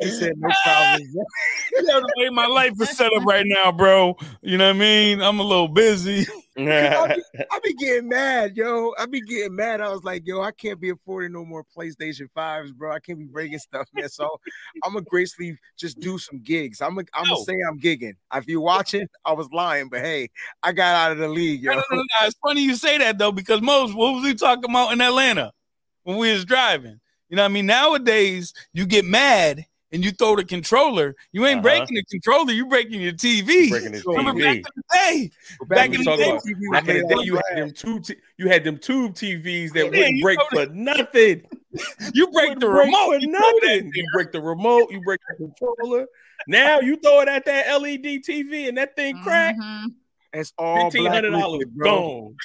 he 0.00 0.10
said, 0.10 0.32
no 0.38 0.50
problem. 0.64 1.02
bro." 1.12 1.24
You 1.76 1.86
know 1.86 2.00
the 2.00 2.12
way 2.16 2.30
my 2.30 2.46
life 2.46 2.72
is 2.80 2.96
set 2.96 3.12
up 3.12 3.24
right 3.24 3.46
now, 3.46 3.72
bro. 3.72 4.16
You 4.42 4.58
know 4.58 4.66
what 4.68 4.76
I 4.76 4.78
mean? 4.78 5.22
I'm 5.22 5.38
a 5.40 5.42
little 5.42 5.68
busy. 5.68 6.26
I 6.68 7.14
be, 7.16 7.22
I 7.50 7.60
be 7.62 7.74
getting 7.74 8.08
mad, 8.08 8.56
yo. 8.56 8.92
I 8.98 9.06
be 9.06 9.20
getting 9.20 9.56
mad. 9.56 9.80
I 9.80 9.88
was 9.88 10.04
like, 10.04 10.26
yo, 10.26 10.42
I 10.42 10.50
can't 10.50 10.80
be 10.80 10.90
affording 10.90 11.32
no 11.32 11.44
more 11.44 11.64
PlayStation 11.76 12.28
5s, 12.36 12.74
bro. 12.74 12.92
I 12.92 12.98
can't 12.98 13.18
be 13.18 13.24
breaking 13.24 13.58
stuff, 13.58 13.88
man. 13.94 14.08
So 14.08 14.28
I'm 14.84 14.92
gonna 14.92 15.04
gracefully 15.08 15.56
just 15.78 16.00
do 16.00 16.18
some 16.18 16.40
gigs. 16.40 16.82
I'm 16.82 16.96
gonna 16.96 17.06
I'm 17.14 17.24
gonna 17.24 17.36
No. 17.36 17.44
say 17.44 17.56
I'm 17.68 17.78
gigging. 17.80 18.14
If 18.34 18.46
you're 18.48 18.60
watching, 18.60 19.06
I 19.24 19.32
was 19.32 19.48
lying, 19.52 19.88
but 19.88 20.00
hey, 20.00 20.28
I 20.62 20.72
got 20.72 20.94
out 20.96 21.12
of 21.12 21.18
the 21.18 21.28
league, 21.28 21.62
yo. 21.62 21.72
no, 21.72 21.82
no, 21.90 21.96
no. 21.96 22.26
It's 22.26 22.36
funny 22.42 22.62
you 22.62 22.76
say 22.76 22.98
that 22.98 23.16
though, 23.18 23.32
because 23.32 23.62
most 23.62 23.94
what 23.94 24.14
was 24.14 24.24
we 24.24 24.34
talking 24.34 24.70
about 24.70 24.92
in 24.92 25.00
Atlanta 25.00 25.52
when 26.02 26.18
we 26.18 26.32
was 26.32 26.44
driving? 26.44 27.00
You 27.28 27.36
know 27.36 27.42
what 27.42 27.50
I 27.50 27.52
mean? 27.52 27.66
Nowadays, 27.66 28.52
you 28.72 28.86
get 28.86 29.04
mad 29.04 29.64
and 29.92 30.04
you 30.04 30.10
throw 30.12 30.36
the 30.36 30.44
controller. 30.44 31.14
You 31.32 31.46
ain't 31.46 31.58
Uh-huh. 31.58 31.62
breaking 31.62 31.94
the 31.96 32.04
controller, 32.04 32.52
you 32.52 32.66
breaking 32.66 33.00
your 33.00 33.12
TV. 33.12 33.70
breaking 33.70 33.92
his 33.94 34.02
So 34.02 34.12
Remember 34.16 34.40
TV. 34.40 34.44
back 34.44 34.56
in 34.56 34.62
the 34.76 34.82
day. 34.92 35.30
Back 35.68 35.86
in 35.86 35.92
the 36.04 36.16
day- 36.16 36.38
TV 36.44 36.70
Back 36.72 36.88
in 36.88 36.96
the 36.98 37.14
day, 37.14 37.22
you 37.24 37.34
had 37.48 37.58
them 37.58 37.72
two. 37.72 38.00
T- 38.00 38.16
you 38.38 38.48
had 38.48 38.64
them 38.64 38.78
tube 38.78 39.14
TVs 39.14 39.72
that 39.72 39.84
Yeah, 39.86 39.90
wouldn't 39.90 40.22
break 40.22 40.38
know 40.38 40.46
for 40.66 40.66
nothing. 40.72 41.42
You 42.14 42.26
break 42.32 42.58
the 42.58 42.66
Break 42.66 42.86
remote. 42.86 43.06
for 43.14 43.18
you 43.20 43.28
nothing. 43.28 43.92
You 43.94 44.04
break 44.12 44.32
the 44.32 44.40
remote. 44.40 44.90
You 44.90 45.00
break 45.02 45.20
the 45.28 45.46
controller. 45.46 46.06
Now 46.48 46.80
you 46.80 46.96
throw 46.96 47.20
it 47.20 47.28
at 47.28 47.44
that 47.44 47.68
LED 47.80 48.22
TV 48.26 48.68
and 48.68 48.76
that 48.78 48.96
thing 48.96 49.22
crack. 49.22 49.56
Mhm. 49.56 49.94
It's 50.32 50.52
all 50.58 50.84
Fifteen 50.90 51.02
black 51.02 51.14
hundred 51.14 51.30
dollars 51.30 51.58
liquid, 51.58 51.74
bro. 51.76 51.90
gone. 51.96 52.36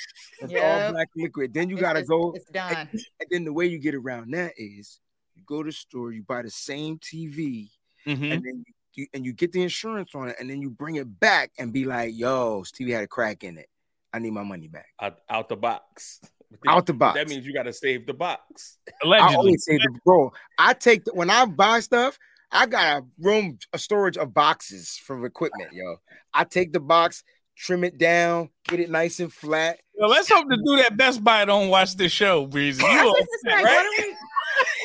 It's 0.41 0.51
Yep. 0.53 0.63
all 0.85 0.91
black 0.91 1.07
liquid. 1.15 1.53
Then 1.53 1.69
you 1.69 1.75
It's 1.75 1.81
gotta 1.81 1.99
just- 2.01 2.09
go. 2.09 2.33
It's 2.35 2.45
done. 2.51 2.89
And 3.19 3.29
then 3.31 3.45
the 3.45 3.53
way 3.53 3.65
you 3.67 3.77
get 3.79 3.95
around 3.95 4.31
that 4.33 4.53
is 4.57 4.99
you 4.99 5.04
go 5.45 5.63
to 5.63 5.69
the 5.69 5.73
store, 5.73 6.11
you 6.11 6.23
buy 6.23 6.41
the 6.41 6.49
same 6.49 6.97
TV, 6.99 7.69
Mhm. 8.07 8.33
and 8.33 8.43
then 8.43 8.65
you 8.93 9.07
and 9.13 9.25
you 9.25 9.33
get 9.33 9.51
the 9.51 9.61
insurance 9.61 10.11
on 10.15 10.29
it, 10.29 10.37
and 10.39 10.49
then 10.49 10.61
you 10.61 10.69
bring 10.69 10.95
it 10.95 11.19
back 11.19 11.51
and 11.57 11.73
be 11.73 11.85
like, 11.85 12.13
"Yo, 12.15 12.61
this 12.61 12.71
TV 12.71 12.91
had 12.91 13.03
a 13.03 13.07
crack 13.07 13.43
in 13.43 13.57
it. 13.57 13.69
I 14.13 14.19
need 14.19 14.31
my 14.31 14.43
money 14.43 14.67
back." 14.67 14.87
Out, 15.01 15.19
out 15.29 15.49
the 15.49 15.57
box. 15.57 16.21
Out 16.67 16.85
the 16.85 16.93
box. 16.93 17.15
That 17.17 17.27
means 17.27 17.45
you 17.45 17.53
got 17.53 17.63
to 17.63 17.73
save 17.73 18.05
the 18.05 18.13
box. 18.13 18.77
Allegedly. 19.03 19.33
I 19.35 19.37
always 19.37 19.65
say, 19.65 19.77
the, 19.77 19.99
bro, 20.05 20.31
I 20.57 20.73
take 20.73 21.03
the, 21.03 21.13
when 21.13 21.29
I 21.29 21.45
buy 21.45 21.81
stuff, 21.81 22.17
I 22.51 22.65
got 22.65 22.99
a 22.99 23.05
room, 23.19 23.57
a 23.73 23.77
storage 23.77 24.15
of 24.15 24.33
boxes 24.33 24.95
from 24.95 25.25
equipment, 25.25 25.73
yo. 25.73 25.97
I 26.33 26.45
take 26.45 26.71
the 26.71 26.79
box, 26.79 27.23
trim 27.57 27.83
it 27.83 27.97
down, 27.97 28.49
get 28.69 28.79
it 28.79 28.89
nice 28.89 29.19
and 29.19 29.33
flat. 29.33 29.79
Well, 29.95 30.09
let's 30.09 30.31
hope 30.31 30.47
to 30.49 30.55
do 30.55 30.77
that. 30.77 30.95
Best 30.95 31.23
Buy 31.23 31.43
don't 31.45 31.69
watch 31.69 31.95
this 31.97 32.11
show, 32.11 32.45
Breezy. 32.45 32.81
You 32.83 32.87
I 32.87 33.03
was 33.03 33.09
all 33.09 33.17
just 33.17 33.29
set, 33.43 33.53
like, 33.55 33.65
right? 33.65 33.75
what 33.75 33.85
are 33.85 34.07
we? 34.07 34.15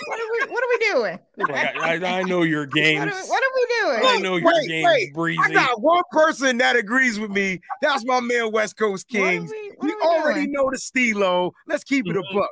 What 0.06 0.20
are 0.20 0.32
we? 0.32 0.52
What 0.52 0.64
are 0.64 0.68
we 0.68 0.69
doing? 0.80 1.18
I, 1.48 1.98
I, 2.02 2.18
I 2.20 2.22
know 2.24 2.42
your 2.42 2.62
What 2.66 2.74
games. 2.74 3.12
are, 3.12 3.26
what 3.28 3.42
are 3.42 3.50
we 3.54 3.66
doing? 3.80 4.00
I 4.06 4.16
know 4.20 4.36
your 4.36 4.52
Wait, 4.52 4.68
games, 4.68 4.86
wait. 4.86 5.14
Breezy. 5.14 5.40
I 5.42 5.48
got 5.52 5.80
one 5.80 6.02
person 6.10 6.58
that 6.58 6.76
agrees 6.76 7.18
with 7.18 7.30
me. 7.30 7.60
That's 7.82 8.04
my 8.04 8.20
man, 8.20 8.50
West 8.52 8.76
Coast 8.76 9.06
What 9.10 9.20
are 9.22 9.30
Kings. 9.30 9.50
we, 9.50 9.68
what 9.76 9.84
We 9.86 9.92
are 9.92 9.96
we 9.96 10.02
already 10.02 10.40
doing? 10.46 10.52
know 10.52 10.70
the 10.72 10.78
Stilo. 10.78 11.52
Let's 11.66 11.84
keep 11.84 12.06
it 12.08 12.16
a 12.16 12.20
Mhm. 12.22 12.34
buck. 12.34 12.50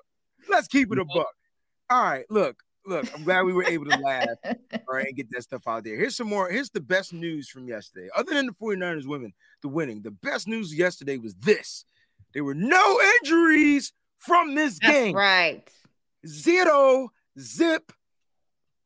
Let's 0.48 0.68
keep 0.68 0.92
it 0.92 0.98
a 0.98 1.04
buck. 1.04 1.26
All 1.90 2.02
right, 2.02 2.24
look, 2.30 2.62
look. 2.86 3.06
I'm 3.14 3.24
glad 3.24 3.42
we 3.42 3.52
were 3.52 3.64
able 3.64 3.86
to 3.86 3.98
laugh. 3.98 4.28
All 4.44 4.94
right, 4.94 5.06
and 5.06 5.16
get 5.16 5.30
that 5.32 5.42
stuff 5.42 5.62
out 5.66 5.84
there. 5.84 5.96
Here's 5.96 6.16
some 6.16 6.28
more. 6.28 6.50
Here's 6.50 6.70
the 6.70 6.80
best 6.80 7.12
news 7.12 7.48
from 7.48 7.66
yesterday. 7.68 8.08
Other 8.16 8.32
than 8.34 8.46
the 8.46 8.52
49ers 8.52 9.06
women, 9.06 9.32
the 9.62 9.68
winning, 9.68 10.02
the 10.02 10.10
best 10.10 10.46
news 10.48 10.74
yesterday 10.74 11.16
was 11.18 11.34
this. 11.36 11.84
There 12.34 12.44
were 12.44 12.54
no 12.54 13.00
injuries 13.22 13.92
from 14.18 14.54
this 14.54 14.78
That's 14.80 14.92
game. 14.92 15.14
right. 15.16 15.68
Zero, 16.26 17.10
zip, 17.38 17.92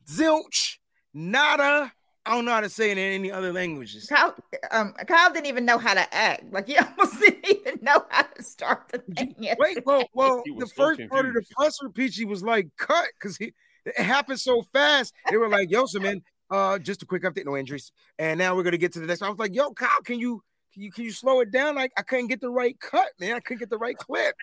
zilch, 0.07 0.79
nada. 1.15 1.93
I 2.25 2.35
don't 2.37 2.45
know 2.45 2.53
how 2.53 2.61
to 2.61 2.69
say 2.69 2.93
it 2.93 2.99
in 2.99 3.13
any 3.13 3.33
other 3.33 3.53
languages. 3.53 4.07
Kyle, 4.07 4.35
um, 4.71 4.95
Kyle 5.09 5.33
didn't 5.33 5.47
even 5.47 5.65
know 5.65 5.77
how 5.79 5.95
to 5.95 6.15
act. 6.15 6.45
Like 6.53 6.69
he 6.69 6.77
almost 6.79 7.19
didn't 7.19 7.45
even 7.49 7.79
know 7.83 8.05
how 8.11 8.23
to 8.23 8.43
start 8.43 8.91
the 8.93 8.99
thing. 8.99 9.35
Wait, 9.59 9.85
well, 9.85 10.05
well, 10.15 10.43
the 10.47 10.67
so 10.67 10.75
first 10.75 11.01
part 11.11 11.27
of 11.27 11.35
the 11.35 11.41
confused. 11.41 11.53
presser, 11.57 11.89
Peachy 11.89 12.25
was 12.25 12.43
like 12.45 12.69
cut 12.77 13.09
because 13.19 13.37
he 13.37 13.53
it 13.85 13.97
happened 13.97 14.39
so 14.41 14.63
fast. 14.73 15.13
They 15.31 15.37
were 15.37 15.49
like, 15.49 15.71
"Yo, 15.71 15.87
so 15.87 15.99
man, 15.99 16.23
uh, 16.51 16.79
just 16.79 17.03
a 17.03 17.07
quick 17.07 17.25
update, 17.25 17.45
no 17.45 17.57
injuries." 17.57 17.91
And 18.19 18.39
now 18.39 18.55
we're 18.55 18.63
gonna 18.63 18.79
get 18.79 18.93
to 18.93 19.01
the 19.01 19.07
next. 19.07 19.21
one. 19.21 19.29
I 19.29 19.31
was 19.31 19.41
like, 19.41 19.55
"Yo, 19.55 19.73
Kyle, 19.73 19.91
can 20.05 20.21
you 20.21 20.43
can 20.73 20.83
you 20.83 20.93
can 20.93 21.05
you 21.05 21.11
slow 21.11 21.41
it 21.41 21.51
down? 21.51 21.75
Like 21.75 21.93
I 21.97 22.03
couldn't 22.03 22.29
get 22.29 22.41
the 22.41 22.51
right 22.51 22.79
cut, 22.79 23.09
man. 23.19 23.35
I 23.35 23.41
couldn't 23.41 23.59
get 23.59 23.71
the 23.71 23.79
right 23.79 23.97
clip." 23.97 24.37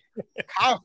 Kyle, 0.60 0.84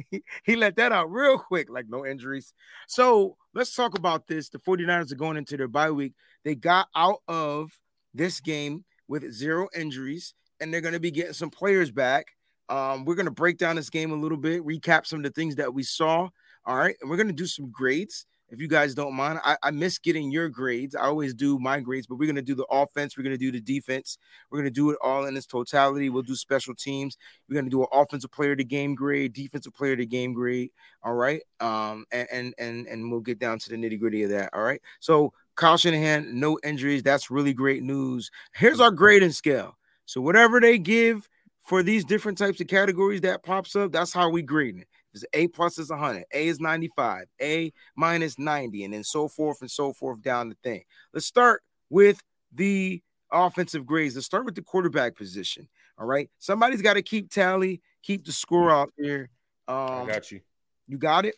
he, 0.44 0.56
let 0.56 0.76
that 0.76 0.92
out 0.92 1.10
real 1.10 1.38
quick, 1.38 1.68
like 1.70 1.86
no 1.88 2.06
injuries. 2.06 2.54
So 2.88 3.36
let's 3.54 3.74
talk 3.74 3.96
about 3.96 4.26
this. 4.26 4.48
The 4.48 4.58
49ers 4.58 5.12
are 5.12 5.16
going 5.16 5.36
into 5.36 5.56
their 5.56 5.68
bye 5.68 5.90
week. 5.90 6.14
They 6.44 6.54
got 6.54 6.88
out 6.96 7.20
of 7.28 7.72
this 8.14 8.40
game 8.40 8.84
with 9.08 9.30
zero 9.32 9.68
injuries, 9.74 10.34
and 10.60 10.72
they're 10.72 10.80
going 10.80 10.94
to 10.94 11.00
be 11.00 11.10
getting 11.10 11.32
some 11.32 11.50
players 11.50 11.90
back. 11.90 12.26
Um, 12.68 13.04
we're 13.04 13.16
going 13.16 13.26
to 13.26 13.32
break 13.32 13.58
down 13.58 13.76
this 13.76 13.90
game 13.90 14.12
a 14.12 14.16
little 14.16 14.38
bit, 14.38 14.64
recap 14.64 15.06
some 15.06 15.18
of 15.18 15.24
the 15.24 15.30
things 15.30 15.56
that 15.56 15.72
we 15.72 15.82
saw. 15.82 16.28
All 16.64 16.76
right. 16.76 16.96
And 17.00 17.10
we're 17.10 17.16
going 17.16 17.26
to 17.28 17.32
do 17.32 17.46
some 17.46 17.70
grades. 17.70 18.26
If 18.52 18.60
you 18.60 18.68
guys 18.68 18.94
don't 18.94 19.14
mind, 19.14 19.40
I, 19.42 19.56
I 19.62 19.70
miss 19.70 19.98
getting 19.98 20.30
your 20.30 20.50
grades. 20.50 20.94
I 20.94 21.06
always 21.06 21.32
do 21.32 21.58
my 21.58 21.80
grades, 21.80 22.06
but 22.06 22.16
we're 22.16 22.26
going 22.26 22.36
to 22.36 22.42
do 22.42 22.54
the 22.54 22.66
offense. 22.70 23.16
We're 23.16 23.24
going 23.24 23.34
to 23.34 23.38
do 23.38 23.50
the 23.50 23.60
defense. 23.60 24.18
We're 24.50 24.58
going 24.58 24.70
to 24.70 24.70
do 24.70 24.90
it 24.90 24.98
all 25.02 25.24
in 25.24 25.34
its 25.34 25.46
totality. 25.46 26.10
We'll 26.10 26.22
do 26.22 26.36
special 26.36 26.74
teams. 26.74 27.16
We're 27.48 27.54
going 27.54 27.64
to 27.64 27.70
do 27.70 27.80
an 27.80 27.88
offensive 27.92 28.30
player 28.30 28.54
to 28.54 28.62
game 28.62 28.94
grade, 28.94 29.32
defensive 29.32 29.72
player 29.72 29.96
to 29.96 30.04
game 30.04 30.34
grade. 30.34 30.70
All 31.02 31.14
right. 31.14 31.40
Um, 31.60 32.04
and, 32.12 32.28
and, 32.30 32.54
and, 32.58 32.86
and 32.86 33.10
we'll 33.10 33.20
get 33.20 33.38
down 33.38 33.58
to 33.58 33.70
the 33.70 33.76
nitty 33.76 33.98
gritty 33.98 34.22
of 34.24 34.30
that. 34.30 34.50
All 34.52 34.62
right. 34.62 34.82
So 35.00 35.32
Kyle 35.54 35.78
Shanahan, 35.78 36.38
no 36.38 36.58
injuries. 36.62 37.02
That's 37.02 37.30
really 37.30 37.54
great 37.54 37.82
news. 37.82 38.30
Here's 38.54 38.80
our 38.80 38.90
grading 38.90 39.32
scale. 39.32 39.78
So 40.04 40.20
whatever 40.20 40.60
they 40.60 40.76
give 40.76 41.26
for 41.62 41.82
these 41.82 42.04
different 42.04 42.36
types 42.36 42.60
of 42.60 42.66
categories 42.66 43.22
that 43.22 43.42
pops 43.42 43.76
up, 43.76 43.92
that's 43.92 44.12
how 44.12 44.28
we 44.28 44.42
grade 44.42 44.76
it. 44.76 44.88
A 45.32 45.48
plus 45.48 45.78
is 45.78 45.90
100, 45.90 46.24
A 46.32 46.46
is 46.48 46.60
95, 46.60 47.26
A 47.40 47.72
minus 47.96 48.38
90, 48.38 48.84
and 48.84 48.94
then 48.94 49.04
so 49.04 49.28
forth 49.28 49.60
and 49.60 49.70
so 49.70 49.92
forth 49.92 50.22
down 50.22 50.48
the 50.48 50.56
thing. 50.62 50.82
Let's 51.12 51.26
start 51.26 51.62
with 51.90 52.22
the 52.52 53.02
offensive 53.30 53.86
grades. 53.86 54.14
Let's 54.14 54.26
start 54.26 54.44
with 54.44 54.54
the 54.54 54.62
quarterback 54.62 55.16
position. 55.16 55.68
All 55.98 56.06
right. 56.06 56.30
Somebody's 56.38 56.82
got 56.82 56.94
to 56.94 57.02
keep 57.02 57.30
tally, 57.30 57.80
keep 58.02 58.24
the 58.24 58.32
score 58.32 58.70
out 58.70 58.92
there. 58.96 59.30
Um, 59.68 60.02
I 60.02 60.06
got 60.06 60.30
you. 60.30 60.40
You 60.88 60.98
got 60.98 61.26
it? 61.26 61.34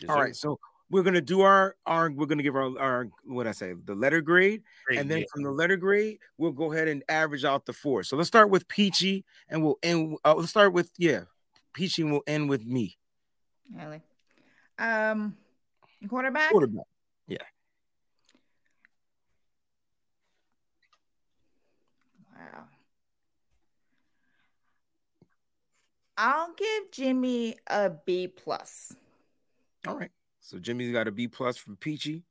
Yes, 0.00 0.10
All 0.10 0.16
sir. 0.16 0.22
right. 0.22 0.36
So 0.36 0.58
we're 0.90 1.02
gonna 1.02 1.20
do 1.20 1.40
our 1.40 1.74
our 1.84 2.10
we're 2.10 2.26
gonna 2.26 2.42
give 2.42 2.56
our 2.56 2.78
our 2.78 3.08
what 3.24 3.46
I 3.46 3.52
say 3.52 3.74
the 3.84 3.94
letter 3.94 4.20
grade, 4.20 4.62
Great, 4.86 5.00
and 5.00 5.10
then 5.10 5.20
yeah. 5.20 5.24
from 5.32 5.42
the 5.42 5.50
letter 5.50 5.76
grade 5.76 6.18
we'll 6.38 6.52
go 6.52 6.72
ahead 6.72 6.86
and 6.88 7.02
average 7.08 7.44
out 7.44 7.66
the 7.66 7.72
four. 7.72 8.02
So 8.02 8.16
let's 8.16 8.28
start 8.28 8.50
with 8.50 8.68
Peachy, 8.68 9.24
and 9.48 9.64
we'll 9.64 9.78
end. 9.82 10.16
Uh, 10.24 10.34
let's 10.34 10.50
start 10.50 10.72
with 10.72 10.90
yeah, 10.96 11.22
Peachy, 11.76 12.02
we'll 12.04 12.22
end 12.26 12.48
with 12.48 12.64
me. 12.64 12.96
Really. 13.70 14.00
Um, 14.78 15.36
quarterback. 16.08 16.50
Quarterback. 16.50 16.86
Yeah. 17.28 17.36
Wow. 22.34 22.64
I'll 26.16 26.54
give 26.54 26.90
Jimmy 26.92 27.56
a 27.66 27.90
B 27.90 28.26
plus. 28.26 28.96
All 29.86 29.98
right. 29.98 30.10
So 30.40 30.58
Jimmy's 30.58 30.92
got 30.92 31.08
a 31.08 31.12
B 31.12 31.28
plus 31.28 31.58
from 31.58 31.76
Peachy. 31.76 32.22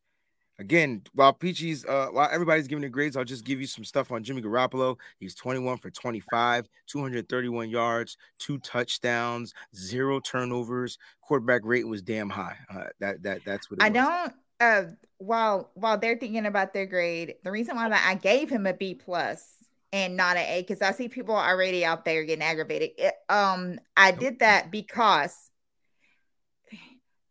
Again, 0.57 1.01
while 1.13 1.33
Peachy's 1.33 1.85
uh 1.85 2.07
while 2.11 2.29
everybody's 2.31 2.67
giving 2.67 2.81
the 2.83 2.89
grades, 2.89 3.17
I'll 3.17 3.25
just 3.25 3.43
give 3.43 3.59
you 3.59 3.67
some 3.67 3.83
stuff 3.83 4.11
on 4.11 4.23
Jimmy 4.23 4.41
Garoppolo. 4.41 4.97
He's 5.19 5.35
21 5.35 5.77
for 5.79 5.89
25, 5.89 6.67
231 6.87 7.69
yards, 7.69 8.17
two 8.39 8.57
touchdowns, 8.59 9.53
zero 9.75 10.19
turnovers. 10.21 10.97
Quarterback 11.21 11.61
rate 11.65 11.87
was 11.87 12.01
damn 12.01 12.29
high. 12.29 12.57
Uh, 12.73 12.85
that 12.99 13.21
that 13.23 13.41
that's 13.45 13.69
what 13.69 13.79
it 13.79 13.83
I 13.83 13.89
was. 13.89 13.95
don't. 13.95 14.33
Uh, 14.61 14.83
while 15.17 15.71
while 15.73 15.97
they're 15.97 16.17
thinking 16.17 16.45
about 16.45 16.73
their 16.73 16.85
grade, 16.85 17.35
the 17.43 17.51
reason 17.51 17.75
why 17.75 17.89
that 17.89 18.05
I 18.07 18.15
gave 18.15 18.49
him 18.49 18.65
a 18.65 18.73
B 18.73 18.93
plus 18.93 19.55
and 19.91 20.15
not 20.15 20.37
an 20.37 20.45
A 20.47 20.61
because 20.61 20.81
I 20.81 20.91
see 20.91 21.09
people 21.09 21.35
already 21.35 21.83
out 21.83 22.05
there 22.05 22.23
getting 22.23 22.43
aggravated. 22.43 22.91
It- 22.97 23.15
um, 23.29 23.79
I 23.97 24.11
did 24.11 24.39
that 24.39 24.71
because 24.71 25.49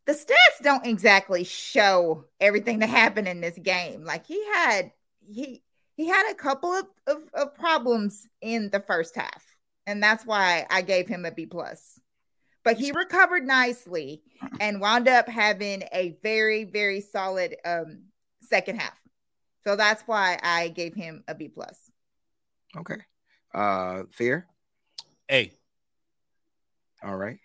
the 0.07 0.12
stats 0.12 0.62
don't 0.62 0.87
exactly 0.87 1.45
show 1.45 2.25
everything 2.40 2.81
that 2.81 2.90
happened 2.90 3.29
in 3.29 3.40
this 3.40 3.59
game. 3.59 4.05
Like 4.05 4.27
he 4.27 4.45
had 4.53 4.93
he 5.27 5.62
he 5.97 6.09
had 6.09 6.31
a 6.31 6.35
couple 6.35 6.73
of, 6.73 6.87
of, 7.07 7.23
of 7.33 7.55
problems 7.55 8.27
in 8.40 8.69
the 8.71 8.81
first 8.81 9.14
half, 9.14 9.43
and 9.87 10.03
that's 10.03 10.27
why 10.27 10.67
I 10.71 10.83
gave 10.83 11.09
him 11.09 11.25
a 11.25 11.31
B 11.31 11.47
plus. 11.47 11.99
But 12.64 12.79
he 12.79 12.93
recovered 12.93 13.47
nicely 13.47 14.23
and 14.59 14.81
wound 14.81 15.07
up 15.07 15.29
having 15.29 15.85
a 15.93 16.17
very 16.23 16.64
very 16.64 17.01
solid 17.01 17.57
um 17.64 18.05
second 18.43 18.81
half. 18.81 18.99
So 19.64 19.77
that's 19.77 20.03
why 20.03 20.38
I 20.43 20.69
gave 20.69 20.95
him 20.95 21.25
a 21.29 21.35
B 21.35 21.49
plus. 21.49 21.79
Okay. 22.77 22.97
Uh 23.55 24.03
fair. 24.11 24.47
A. 25.31 25.51
All 27.03 27.17
right. 27.17 27.38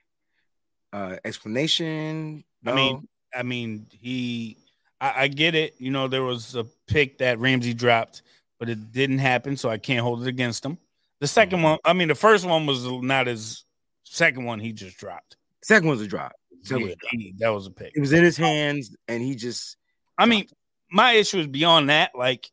Uh 0.92 1.18
explanation. 1.24 2.44
I 2.66 2.74
mean, 2.74 2.96
oh. 2.96 3.40
I 3.40 3.44
mean, 3.44 3.88
he. 3.92 4.58
I, 5.02 5.24
I 5.24 5.28
get 5.28 5.56
it. 5.56 5.76
You 5.80 5.92
know, 5.92 6.08
there 6.08 6.24
was 6.24 6.56
a 6.56 6.66
pick 6.88 7.20
that 7.20 7.40
Ramsey 7.40 7.74
dropped, 7.74 8.22
but 8.60 8.70
it 8.70 8.92
didn't 8.92 9.20
happen, 9.20 9.56
so 9.56 9.70
I 9.70 9.78
can't 9.78 10.02
hold 10.02 10.24
it 10.24 10.28
against 10.28 10.66
him. 10.66 10.78
The 11.20 11.28
2nd 11.28 11.52
mm-hmm. 11.52 11.64
one, 11.64 11.78
I 11.86 11.94
mean, 11.94 12.08
the 12.08 12.16
first 12.16 12.46
one 12.46 12.66
was 12.66 12.86
not 12.86 13.28
his 13.28 13.66
Second 14.12 14.46
one, 14.46 14.60
he 14.60 14.74
just 14.74 14.98
dropped. 14.98 15.38
second 15.62 15.88
one's 15.88 16.02
a 16.02 16.08
drop. 16.08 16.34
Yeah, 16.68 16.78
was 16.78 16.86
a 16.86 16.96
drop. 16.96 17.12
he- 17.12 17.36
that 17.38 17.50
was 17.50 17.68
a 17.68 17.72
pick. 17.72 17.94
It 17.96 18.00
was 18.00 18.12
in 18.12 18.24
his 18.24 18.38
hands 18.38 18.96
and 19.08 19.22
he 19.22 19.36
just 19.36 19.78
I 20.18 20.26
mean, 20.26 20.48
my 20.92 21.14
issue 21.14 21.38
is 21.38 21.48
beyond 21.48 21.90
that. 21.90 22.12
Like, 22.14 22.52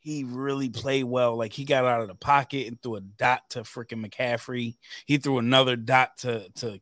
he 0.00 0.24
really 0.24 0.68
played 0.68 1.04
well. 1.04 1.36
Like, 1.36 1.52
he 1.52 1.64
got 1.64 1.86
out 1.86 2.02
of 2.02 2.08
the 2.08 2.14
pocket 2.14 2.66
and 2.66 2.80
threw 2.82 2.96
a 2.96 3.00
dot 3.00 3.48
to 3.50 3.60
freaking 3.60 4.04
McCaffrey. 4.04 4.76
He 5.06 5.16
threw 5.16 5.38
another 5.38 5.76
dot 5.76 6.18
to 6.18 6.50
to 6.56 6.80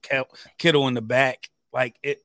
Kittle 0.58 0.88
in 0.88 0.94
the 0.94 1.02
back. 1.02 1.50
Like 1.72 1.96
it, 2.02 2.22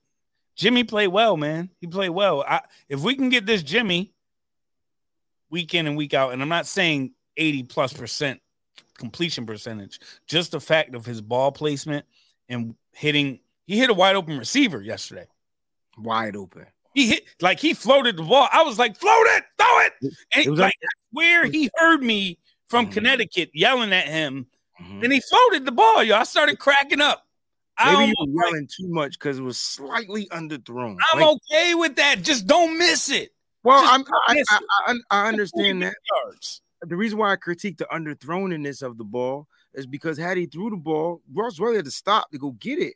Jimmy 0.56 0.84
played 0.84 1.08
well, 1.08 1.36
man. 1.38 1.70
He 1.80 1.88
played 1.88 2.10
well. 2.10 2.44
I, 2.48 2.62
if 2.90 3.00
we 3.02 3.16
can 3.16 3.30
get 3.30 3.46
this 3.46 3.64
Jimmy 3.64 4.14
week 5.50 5.74
in 5.74 5.88
and 5.88 5.98
week 5.98 6.14
out, 6.14 6.34
and 6.34 6.42
I'm 6.42 6.50
not 6.50 6.68
saying 6.68 7.14
80 7.38 7.64
plus 7.64 7.94
percent 7.94 8.40
completion 8.98 9.46
percentage, 9.46 10.00
just 10.28 10.52
the 10.52 10.60
fact 10.60 10.96
of 10.96 11.06
his 11.06 11.22
ball 11.22 11.52
placement 11.52 12.06
and 12.50 12.76
hitting. 12.92 13.40
He 13.66 13.78
hit 13.80 13.90
a 13.90 13.94
wide 13.94 14.16
open 14.16 14.38
receiver 14.38 14.82
yesterday. 14.82 15.26
wide 15.98 16.36
open. 16.36 16.66
He 16.96 17.08
hit 17.08 17.26
like 17.42 17.60
he 17.60 17.74
floated 17.76 18.18
the 18.18 18.24
ball. 18.24 18.48
I 18.52 18.64
was 18.64 18.78
like, 18.80 18.96
float 18.98 19.26
it, 19.28 19.44
throw 19.60 19.80
it. 19.82 19.94
And 20.36 20.46
It 20.46 20.50
was 20.50 20.60
like 20.60 20.74
where 21.12 21.46
he 21.46 21.70
heard 21.76 22.02
me 22.04 22.38
from 22.68 22.88
Mhm. 22.88 22.92
Connecticut 22.94 23.52
yelling 23.54 23.94
at 23.94 24.08
him, 24.08 24.48
Mhm. 24.82 25.04
and 25.04 25.14
he 25.14 25.20
floated 25.20 25.66
the 25.66 25.72
ball. 25.72 26.04
Yo, 26.04 26.16
I 26.16 26.24
started 26.24 26.58
cracking 26.60 27.00
up. 27.02 27.28
Maybe 27.84 28.06
you 28.08 28.14
were 28.20 28.46
yelling 28.46 28.68
too 28.68 28.88
much 28.88 29.14
because 29.14 29.40
it 29.40 29.44
was 29.44 29.60
slightly 29.60 30.28
underthrown. 30.28 30.98
I'm 31.12 31.20
Like, 31.22 31.30
okay 31.52 31.76
with 31.76 31.96
that. 31.96 32.22
Just 32.22 32.46
don't 32.48 32.78
miss 32.78 33.10
it. 33.10 33.32
well, 33.64 33.84
I'm, 33.86 34.04
I, 34.28 34.44
I. 34.50 34.60
I, 34.88 34.96
I 35.10 35.28
understand 35.28 35.82
that. 35.82 35.96
Yards. 36.26 36.62
The 36.82 36.96
reason 36.96 37.18
why 37.18 37.32
I 37.32 37.36
critique 37.38 37.78
the 37.78 37.86
underthrowness 37.86 38.84
of 38.84 38.98
the 38.98 39.04
ball 39.06 39.48
is 39.74 39.88
because 39.88 40.18
had 40.18 40.38
he 40.38 40.46
threw 40.46 40.70
the 40.70 40.76
ball, 40.76 41.22
Ross 41.34 41.58
Dwelley 41.58 41.78
had 41.78 41.86
to 41.86 41.92
stop 41.92 42.30
to 42.32 42.38
go 42.38 42.52
get 42.52 42.78
it. 42.80 42.96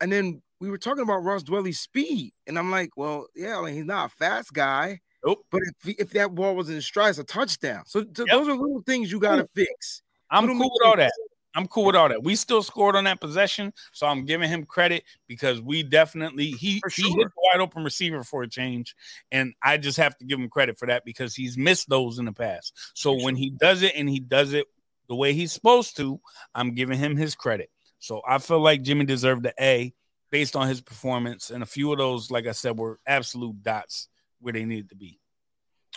And 0.00 0.10
then 0.12 0.42
we 0.60 0.68
were 0.70 0.78
talking 0.78 1.02
about 1.04 1.22
Ross 1.24 1.42
Dwelley's 1.44 1.80
speed. 1.80 2.32
And 2.46 2.58
I'm 2.58 2.70
like, 2.70 2.90
well, 2.96 3.28
yeah, 3.36 3.56
like 3.56 3.74
he's 3.74 3.84
not 3.84 4.06
a 4.06 4.14
fast 4.16 4.52
guy. 4.52 5.00
Nope. 5.24 5.46
But 5.50 5.62
if, 5.84 5.94
if 6.00 6.10
that 6.10 6.34
ball 6.34 6.56
was 6.56 6.68
in 6.68 6.80
stride, 6.82 7.10
it's 7.10 7.18
a 7.18 7.24
touchdown. 7.24 7.84
So, 7.86 8.04
so 8.14 8.24
Yep. 8.26 8.28
those 8.28 8.48
are 8.48 8.56
little 8.56 8.82
things 8.84 9.10
you 9.12 9.20
got 9.20 9.36
to 9.36 9.46
fix. 9.54 10.02
I'm 10.30 10.44
Little 10.46 10.60
cool 10.62 10.70
with 10.80 10.86
all 10.88 10.96
that. 10.96 11.12
Mistakes. 11.52 11.62
I'm 11.62 11.68
cool 11.68 11.86
with 11.86 11.96
all 11.96 12.08
that. 12.08 12.22
We 12.22 12.36
still 12.36 12.62
scored 12.62 12.96
on 12.96 13.04
that 13.04 13.20
possession, 13.20 13.72
so 13.92 14.06
I'm 14.06 14.24
giving 14.24 14.48
him 14.48 14.64
credit 14.64 15.04
because 15.28 15.60
we 15.60 15.82
definitely 15.82 16.50
he 16.50 16.80
For 16.80 16.88
he 16.88 17.02
hit 17.10 17.28
the 17.28 17.50
wide 17.52 17.60
open 17.60 17.84
receiver 17.84 18.24
for 18.24 18.42
a 18.42 18.48
change, 18.48 18.94
and 19.30 19.54
I 19.62 19.76
just 19.78 19.98
have 19.98 20.16
to 20.18 20.24
give 20.24 20.38
him 20.38 20.48
credit 20.48 20.78
for 20.78 20.86
that 20.86 21.04
because 21.04 21.34
he's 21.34 21.56
missed 21.56 21.88
those 21.88 22.18
in 22.18 22.24
the 22.24 22.32
past. 22.32 22.72
So 22.94 23.18
For 23.18 23.24
when 23.24 23.36
he 23.36 23.50
does 23.50 23.82
it 23.82 23.94
and 23.96 24.08
he 24.08 24.20
does 24.20 24.52
it 24.52 24.66
the 25.08 25.16
way 25.16 25.32
he's 25.32 25.52
supposed 25.52 25.96
to, 25.96 26.20
I'm 26.54 26.74
giving 26.74 26.98
him 26.98 27.16
his 27.16 27.34
credit. 27.34 27.70
So 27.98 28.22
I 28.26 28.38
feel 28.38 28.60
like 28.60 28.82
Jimmy 28.82 29.04
deserved 29.04 29.44
the 29.44 29.54
A 29.60 29.94
based 30.30 30.56
on 30.56 30.68
his 30.68 30.80
performance, 30.80 31.50
and 31.50 31.62
a 31.62 31.66
few 31.66 31.92
of 31.92 31.98
those, 31.98 32.30
like 32.30 32.46
I 32.46 32.52
said, 32.52 32.78
were 32.78 32.98
absolute 33.06 33.62
dots 33.62 34.08
where 34.40 34.52
they 34.52 34.64
needed 34.64 34.88
to 34.88 34.96
be. 34.96 35.20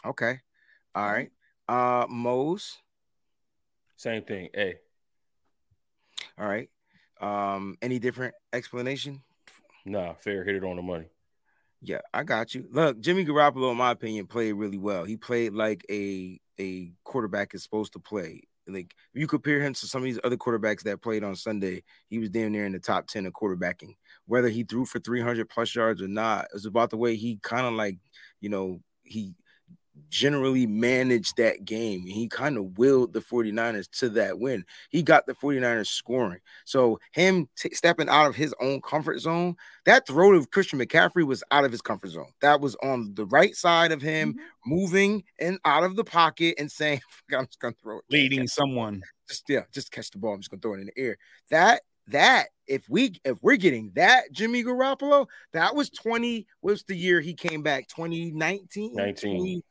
Okay. 0.05 0.39
All 0.93 1.11
right. 1.11 1.31
Uh 1.67 2.05
Mose. 2.09 2.77
Same 3.97 4.23
thing. 4.23 4.49
Hey, 4.53 4.75
All 6.37 6.47
right. 6.47 6.69
Um, 7.21 7.77
any 7.81 7.99
different 7.99 8.35
explanation? 8.53 9.23
nah, 9.85 10.13
fair. 10.13 10.43
Hit 10.43 10.55
it 10.55 10.63
on 10.63 10.75
the 10.75 10.81
money. 10.81 11.05
Yeah, 11.81 12.01
I 12.13 12.23
got 12.23 12.55
you. 12.55 12.67
Look, 12.71 12.99
Jimmy 12.99 13.25
Garoppolo, 13.25 13.71
in 13.71 13.77
my 13.77 13.91
opinion, 13.91 14.27
played 14.27 14.53
really 14.53 14.77
well. 14.77 15.03
He 15.03 15.17
played 15.17 15.53
like 15.53 15.85
a 15.89 16.39
a 16.59 16.91
quarterback 17.03 17.53
is 17.53 17.63
supposed 17.63 17.93
to 17.93 17.99
play. 17.99 18.41
Like 18.67 18.95
if 19.13 19.19
you 19.19 19.27
compare 19.27 19.61
him 19.61 19.73
to 19.73 19.87
some 19.87 20.01
of 20.01 20.05
these 20.05 20.19
other 20.23 20.37
quarterbacks 20.37 20.83
that 20.83 21.01
played 21.01 21.23
on 21.23 21.35
Sunday, 21.35 21.83
he 22.07 22.17
was 22.17 22.29
damn 22.29 22.51
near 22.51 22.65
in 22.65 22.71
the 22.71 22.79
top 22.79 23.07
10 23.07 23.27
of 23.27 23.33
quarterbacking. 23.33 23.95
Whether 24.25 24.49
he 24.49 24.63
threw 24.63 24.85
for 24.85 24.99
300 24.99 25.47
plus 25.49 25.75
yards 25.75 26.01
or 26.01 26.07
not, 26.07 26.45
it 26.45 26.53
was 26.53 26.65
about 26.65 26.89
the 26.89 26.97
way 26.97 27.15
he 27.15 27.37
kind 27.43 27.67
of 27.67 27.73
like, 27.73 27.97
you 28.41 28.49
know, 28.49 28.81
he 29.03 29.35
generally 30.09 30.65
managed 30.65 31.37
that 31.37 31.65
game. 31.65 32.01
He 32.05 32.27
kind 32.27 32.57
of 32.57 32.77
willed 32.77 33.13
the 33.13 33.19
49ers 33.19 33.89
to 33.99 34.09
that 34.09 34.39
win. 34.39 34.65
He 34.89 35.03
got 35.03 35.25
the 35.25 35.33
49ers 35.33 35.87
scoring. 35.87 36.39
So 36.65 36.99
him 37.11 37.49
t- 37.57 37.73
stepping 37.73 38.09
out 38.09 38.27
of 38.27 38.35
his 38.35 38.53
own 38.61 38.81
comfort 38.81 39.19
zone, 39.19 39.55
that 39.85 40.07
throw 40.07 40.31
to 40.31 40.45
Christian 40.47 40.79
McCaffrey 40.79 41.25
was 41.25 41.43
out 41.51 41.65
of 41.65 41.71
his 41.71 41.81
comfort 41.81 42.09
zone. 42.11 42.31
That 42.41 42.61
was 42.61 42.75
on 42.83 43.13
the 43.15 43.25
right 43.25 43.55
side 43.55 43.91
of 43.91 44.01
him, 44.01 44.33
Mhm. 44.33 44.37
moving 44.65 45.23
and 45.39 45.59
out 45.65 45.83
of 45.83 45.95
the 45.95 46.03
pocket 46.03 46.55
and 46.57 46.71
saying, 46.71 47.01
I'm 47.31 47.45
just 47.45 47.59
gonna 47.59 47.75
throw 47.81 47.97
it. 47.99 48.05
Leading 48.09 48.47
someone. 48.47 49.01
Just 49.27 49.43
yeah, 49.49 49.63
just 49.73 49.91
catch 49.91 50.11
the 50.11 50.17
ball. 50.17 50.33
I'm 50.33 50.39
just 50.41 50.51
gonna 50.51 50.61
throw 50.61 50.75
it 50.75 50.79
in 50.81 50.87
the 50.87 50.97
air. 50.97 51.17
That 51.49 51.81
that 52.07 52.49
if 52.67 52.87
we 52.87 53.19
if 53.25 53.37
we're 53.41 53.55
getting 53.55 53.91
that 53.95 54.31
Jimmy 54.31 54.63
Garoppolo, 54.63 55.27
that 55.53 55.75
was 55.75 55.89
20. 55.89 56.45
What's 56.61 56.83
the 56.83 56.95
year 56.95 57.19
he 57.21 57.33
came 57.33 57.63
back? 57.63 57.87
2019? 57.87 58.93
19. 58.93 59.37
20 59.37 59.63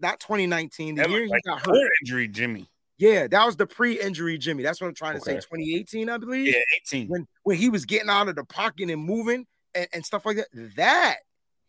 not 0.00 0.20
2019. 0.20 0.94
The 0.94 1.02
That 1.02 1.10
year 1.10 1.22
he 1.24 1.28
like 1.28 1.42
got 1.44 1.64
hurt. 1.66 1.90
injury, 2.02 2.28
Jimmy. 2.28 2.68
Yeah, 2.98 3.26
that 3.26 3.44
was 3.44 3.56
the 3.56 3.66
pre-injury 3.66 4.38
Jimmy. 4.38 4.62
That's 4.62 4.80
what 4.80 4.86
I'm 4.88 4.94
trying 4.94 5.16
to 5.16 5.20
say. 5.20 5.34
2018, 5.34 6.08
I 6.08 6.16
believe. 6.16 6.46
Yeah, 6.54 6.60
18. 6.82 7.08
When 7.08 7.26
when 7.42 7.56
he 7.56 7.68
was 7.68 7.84
getting 7.84 8.08
out 8.08 8.28
of 8.28 8.36
the 8.36 8.44
pocket 8.44 8.90
and 8.90 9.02
moving 9.02 9.46
and, 9.74 9.86
and 9.92 10.04
stuff 10.04 10.24
like 10.24 10.36
that. 10.38 10.48
That 10.76 11.16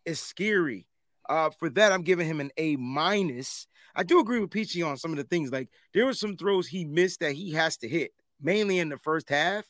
is 0.05 0.19
scary. 0.19 0.87
Uh, 1.29 1.49
for 1.49 1.69
that, 1.71 1.91
I'm 1.91 2.03
giving 2.03 2.25
him 2.27 2.39
an 2.39 2.51
A 2.57 2.77
minus. 2.77 3.67
I 3.93 4.03
do 4.03 4.19
agree 4.19 4.39
with 4.39 4.51
Peachy 4.51 4.81
on 4.83 4.95
some 4.95 5.11
of 5.11 5.17
the 5.17 5.25
things. 5.25 5.51
Like 5.51 5.69
there 5.93 6.05
were 6.05 6.13
some 6.13 6.37
throws 6.37 6.67
he 6.67 6.85
missed 6.85 7.19
that 7.19 7.33
he 7.33 7.51
has 7.51 7.75
to 7.77 7.89
hit, 7.89 8.11
mainly 8.41 8.79
in 8.79 8.87
the 8.89 8.97
first 8.97 9.29
half. 9.29 9.65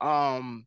Um, 0.00 0.66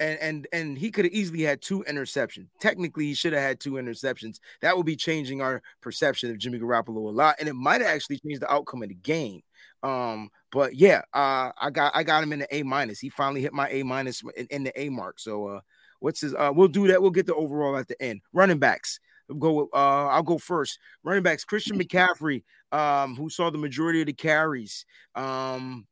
and 0.00 0.18
and 0.18 0.48
and 0.52 0.78
he 0.78 0.90
could 0.90 1.04
have 1.04 1.12
easily 1.12 1.42
had 1.42 1.60
two 1.60 1.84
interceptions. 1.88 2.48
Technically, 2.58 3.04
he 3.04 3.14
should 3.14 3.32
have 3.32 3.42
had 3.42 3.60
two 3.60 3.72
interceptions. 3.72 4.40
That 4.62 4.76
would 4.76 4.86
be 4.86 4.96
changing 4.96 5.40
our 5.42 5.62
perception 5.80 6.30
of 6.30 6.38
Jimmy 6.38 6.58
Garoppolo 6.58 6.96
a 6.96 7.10
lot, 7.10 7.36
and 7.38 7.48
it 7.48 7.54
might 7.54 7.82
have 7.82 7.90
actually 7.90 8.18
changed 8.18 8.40
the 8.40 8.52
outcome 8.52 8.82
of 8.82 8.88
the 8.88 8.94
game. 8.94 9.42
Um, 9.82 10.30
but 10.50 10.74
yeah, 10.74 11.02
uh, 11.12 11.52
I 11.56 11.70
got 11.70 11.94
I 11.94 12.02
got 12.02 12.22
him 12.22 12.32
in 12.32 12.40
the 12.40 12.54
A 12.54 12.62
minus. 12.62 12.98
He 12.98 13.10
finally 13.10 13.42
hit 13.42 13.52
my 13.52 13.68
A 13.68 13.82
minus 13.82 14.22
in, 14.36 14.46
in, 14.50 14.64
the 14.64 14.80
A 14.80 14.88
mark. 14.88 15.20
So 15.20 15.46
uh, 15.46 15.60
what's 16.00 16.22
his? 16.22 16.34
Uh, 16.34 16.50
we'll 16.54 16.68
do 16.68 16.88
that. 16.88 17.00
We'll 17.00 17.10
get 17.10 17.26
the 17.26 17.34
overall 17.34 17.76
at 17.76 17.88
the 17.88 18.00
end. 18.02 18.22
Running 18.32 18.58
backs. 18.58 18.98
I'll 19.30 19.36
go. 19.36 19.68
Uh, 19.72 20.08
I'll 20.08 20.22
go 20.22 20.38
first. 20.38 20.78
Running 21.04 21.22
backs. 21.22 21.44
Christian 21.44 21.78
McCaffrey, 21.80 22.42
um, 22.72 23.16
who 23.16 23.28
saw 23.28 23.50
the 23.50 23.58
majority 23.58 24.00
of 24.00 24.06
the 24.06 24.12
carries. 24.14 24.86
Um, 25.14 25.86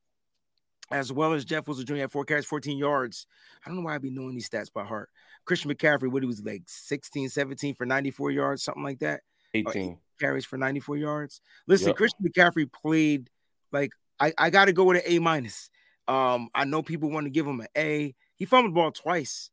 as 0.90 1.12
well 1.12 1.32
as 1.32 1.44
Jeff 1.44 1.66
Wilson 1.66 1.86
Jr. 1.86 1.96
at 1.96 2.10
four 2.10 2.24
carries, 2.24 2.46
14 2.46 2.78
yards. 2.78 3.26
I 3.64 3.68
don't 3.68 3.76
know 3.76 3.82
why 3.84 3.94
I'd 3.94 4.02
be 4.02 4.10
knowing 4.10 4.34
these 4.34 4.48
stats 4.48 4.72
by 4.72 4.84
heart. 4.84 5.10
Christian 5.44 5.70
McCaffrey, 5.72 6.10
what 6.10 6.22
he 6.22 6.26
was 6.26 6.42
like 6.42 6.62
16, 6.66 7.28
17 7.28 7.74
for 7.74 7.86
94 7.86 8.30
yards, 8.30 8.62
something 8.62 8.82
like 8.82 9.00
that. 9.00 9.20
18 9.54 9.98
carries 10.20 10.44
for 10.44 10.56
94 10.58 10.96
yards. 10.96 11.40
Listen, 11.66 11.88
Yep. 11.88 11.96
Christian 11.96 12.26
McCaffrey 12.26 12.70
played 12.72 13.30
like 13.72 13.90
I, 14.20 14.32
I 14.36 14.50
got 14.50 14.64
to 14.66 14.72
go 14.72 14.84
with 14.84 14.96
an 14.98 15.02
A 15.06 15.18
minus. 15.20 15.70
Um, 16.06 16.48
I 16.54 16.64
know 16.64 16.82
people 16.82 17.10
want 17.10 17.26
to 17.26 17.30
give 17.30 17.46
him 17.46 17.60
an 17.60 17.68
A. 17.76 18.14
He 18.36 18.44
fumbled 18.46 18.72
the 18.72 18.74
ball 18.74 18.90
twice. 18.92 19.50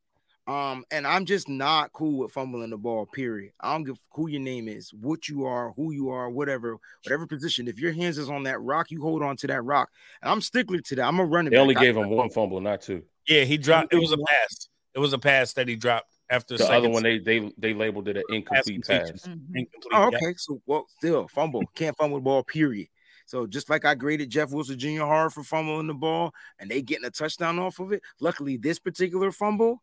Um, 0.47 0.85
and 0.91 1.07
I'm 1.07 1.25
just 1.25 1.49
not 1.49 1.91
cool 1.91 2.19
with 2.19 2.31
fumbling 2.31 2.69
the 2.69 2.77
ball, 2.77 3.07
period. 3.07 3.53
I 3.61 3.73
don't 3.73 3.83
give 3.83 3.97
who 4.13 4.27
your 4.29 4.41
name 4.41 4.67
is, 4.67 4.93
what 4.93 5.27
you 5.27 5.45
are, 5.45 5.71
who 5.75 5.91
you 5.91 6.09
are, 6.09 6.29
whatever, 6.29 6.77
whatever 7.03 7.25
position. 7.25 7.67
If 7.67 7.79
your 7.79 7.91
hands 7.93 8.19
is 8.19 8.29
on 8.29 8.43
that 8.43 8.61
rock, 8.61 8.91
you 8.91 9.01
hold 9.01 9.23
on 9.23 9.37
to 9.37 9.47
that 9.47 9.63
rock. 9.63 9.89
And 10.21 10.29
I'm 10.31 10.41
stickler 10.41 10.79
to 10.81 10.95
that. 10.97 11.07
I'm 11.07 11.19
a 11.19 11.25
running 11.25 11.51
They 11.51 11.57
only 11.57 11.73
back. 11.73 11.81
I- 11.81 11.85
gave 11.87 11.97
him 11.97 12.09
one 12.09 12.29
fumble, 12.29 12.61
not 12.61 12.81
two. 12.81 13.01
Yeah, 13.27 13.43
he 13.43 13.57
dropped. 13.57 13.91
It 13.91 13.97
was 13.97 14.11
a 14.11 14.17
pass. 14.17 14.69
It 14.93 14.99
was 14.99 15.13
a 15.13 15.17
pass 15.19 15.53
that 15.53 15.67
he 15.67 15.75
dropped 15.75 16.13
after 16.29 16.57
The 16.57 16.71
other 16.71 16.89
one 16.89 17.01
they 17.03 17.17
they 17.17 17.51
they 17.57 17.73
labeled 17.73 18.07
it 18.07 18.17
an 18.17 18.23
incomplete 18.29 18.83
completion. 18.85 19.13
pass. 19.13 19.27
Mhm. 19.27 19.55
incomplete. 19.55 19.93
Oh, 19.93 20.09
Yeah. 20.11 20.17
okay. 20.17 20.33
So, 20.37 20.61
well, 20.67 20.85
still 20.99 21.27
fumble. 21.27 21.63
Can't 21.73 21.97
fumble 21.97 22.17
the 22.17 22.21
ball, 22.23 22.43
period. 22.43 22.87
So, 23.25 23.47
just 23.47 23.69
like 23.71 23.83
I 23.83 23.95
graded 23.95 24.29
Jeff 24.29 24.51
Wilson 24.51 24.77
Jr. 24.77 25.01
hard 25.05 25.33
for 25.33 25.43
fumbling 25.43 25.87
the 25.87 25.95
ball 25.95 26.31
and 26.59 26.69
they 26.69 26.83
getting 26.83 27.05
a 27.05 27.09
touchdown 27.09 27.57
off 27.57 27.79
of 27.79 27.91
it, 27.91 28.03
luckily, 28.19 28.57
this 28.57 28.77
particular 28.77 29.31
fumble, 29.31 29.81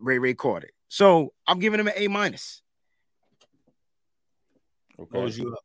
Ray 0.00 0.18
Ray 0.18 0.34
caught 0.34 0.64
it. 0.64 0.72
So, 0.88 1.32
I'm 1.46 1.58
giving 1.58 1.78
him 1.78 1.86
an 1.86 1.94
A 1.96 2.08
minus. 2.08 2.62
What 4.96 5.08
Okay. 5.12 5.20
was 5.22 5.38
you? 5.38 5.56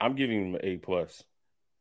I'm 0.00 0.14
giving 0.14 0.48
him 0.48 0.54
an 0.54 0.60
A 0.64 0.76
plus 0.78 1.22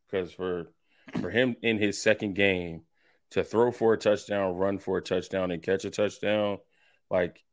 because 0.08 0.32
for 0.32 0.72
for 1.20 1.30
him 1.30 1.56
in 1.62 1.78
his 1.78 2.02
second 2.02 2.36
game 2.36 2.84
to 3.32 3.44
throw 3.44 3.72
for 3.72 3.94
a 3.94 3.98
touchdown, 3.98 4.56
run 4.56 4.78
for 4.78 4.98
a 4.98 5.02
touchdown, 5.02 5.52
and 5.52 5.64
catch 5.64 5.86
a 5.86 5.90
touchdown, 5.90 6.60
like 7.10 7.44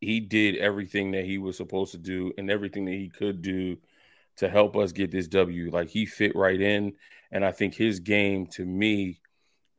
he 0.00 0.20
did 0.20 0.56
everything 0.56 1.12
that 1.12 1.24
he 1.24 1.38
was 1.38 1.56
supposed 1.56 1.92
to 1.92 1.98
do 1.98 2.32
and 2.38 2.50
everything 2.50 2.86
that 2.86 2.94
he 2.94 3.08
could 3.08 3.42
do 3.42 3.76
to 4.36 4.48
help 4.48 4.76
us 4.76 4.92
get 4.92 5.10
this 5.10 5.28
W. 5.28 5.70
Like 5.70 5.88
he 5.88 6.06
fit 6.06 6.34
right 6.34 6.60
in, 6.60 6.94
and 7.30 7.44
I 7.44 7.52
think 7.52 7.74
his 7.74 8.00
game 8.00 8.46
to 8.48 8.64
me 8.64 9.20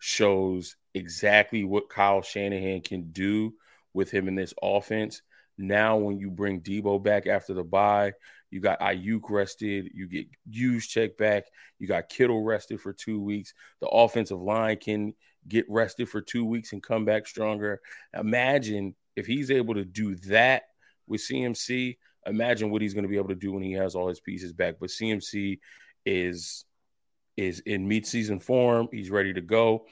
shows 0.03 0.75
exactly 0.95 1.63
what 1.63 1.87
Kyle 1.87 2.23
Shanahan 2.23 2.81
can 2.81 3.11
do 3.11 3.53
with 3.93 4.09
him 4.09 4.27
in 4.27 4.33
this 4.33 4.51
offense. 4.61 5.21
Now, 5.59 5.97
when 5.97 6.17
you 6.17 6.31
bring 6.31 6.61
Deebo 6.61 7.03
back 7.03 7.27
after 7.27 7.53
the 7.53 7.63
bye, 7.63 8.13
you 8.49 8.61
got 8.61 8.79
Aiyuk 8.79 9.29
rested. 9.29 9.91
You 9.93 10.07
get 10.07 10.25
Juszczyk 10.49 11.17
back. 11.17 11.43
You 11.77 11.87
got 11.87 12.09
Kittle 12.09 12.43
rested 12.43 12.81
for 12.81 12.93
two 12.93 13.21
weeks. 13.21 13.53
The 13.79 13.87
offensive 13.87 14.41
line 14.41 14.77
can 14.77 15.13
get 15.47 15.65
rested 15.69 16.09
for 16.09 16.19
two 16.19 16.45
weeks 16.45 16.73
and 16.73 16.81
come 16.81 17.05
back 17.05 17.27
stronger. 17.27 17.79
Imagine 18.17 18.95
if 19.15 19.27
he's 19.27 19.51
able 19.51 19.75
to 19.75 19.85
do 19.85 20.15
that 20.15 20.63
with 21.07 21.21
CMC. 21.21 21.97
Imagine 22.25 22.71
what 22.71 22.81
he's 22.81 22.95
going 22.95 23.03
to 23.03 23.09
be 23.09 23.17
able 23.17 23.29
to 23.29 23.35
do 23.35 23.51
when 23.51 23.63
he 23.63 23.73
has 23.73 23.93
all 23.93 24.09
his 24.09 24.19
pieces 24.19 24.51
back. 24.51 24.77
But 24.79 24.89
CMC 24.89 25.59
is 26.07 26.65
is 27.37 27.59
in 27.61 27.87
mid-season 27.87 28.39
form. 28.39 28.87
He's 28.91 29.09
ready 29.09 29.33
to 29.33 29.41
go. 29.41 29.85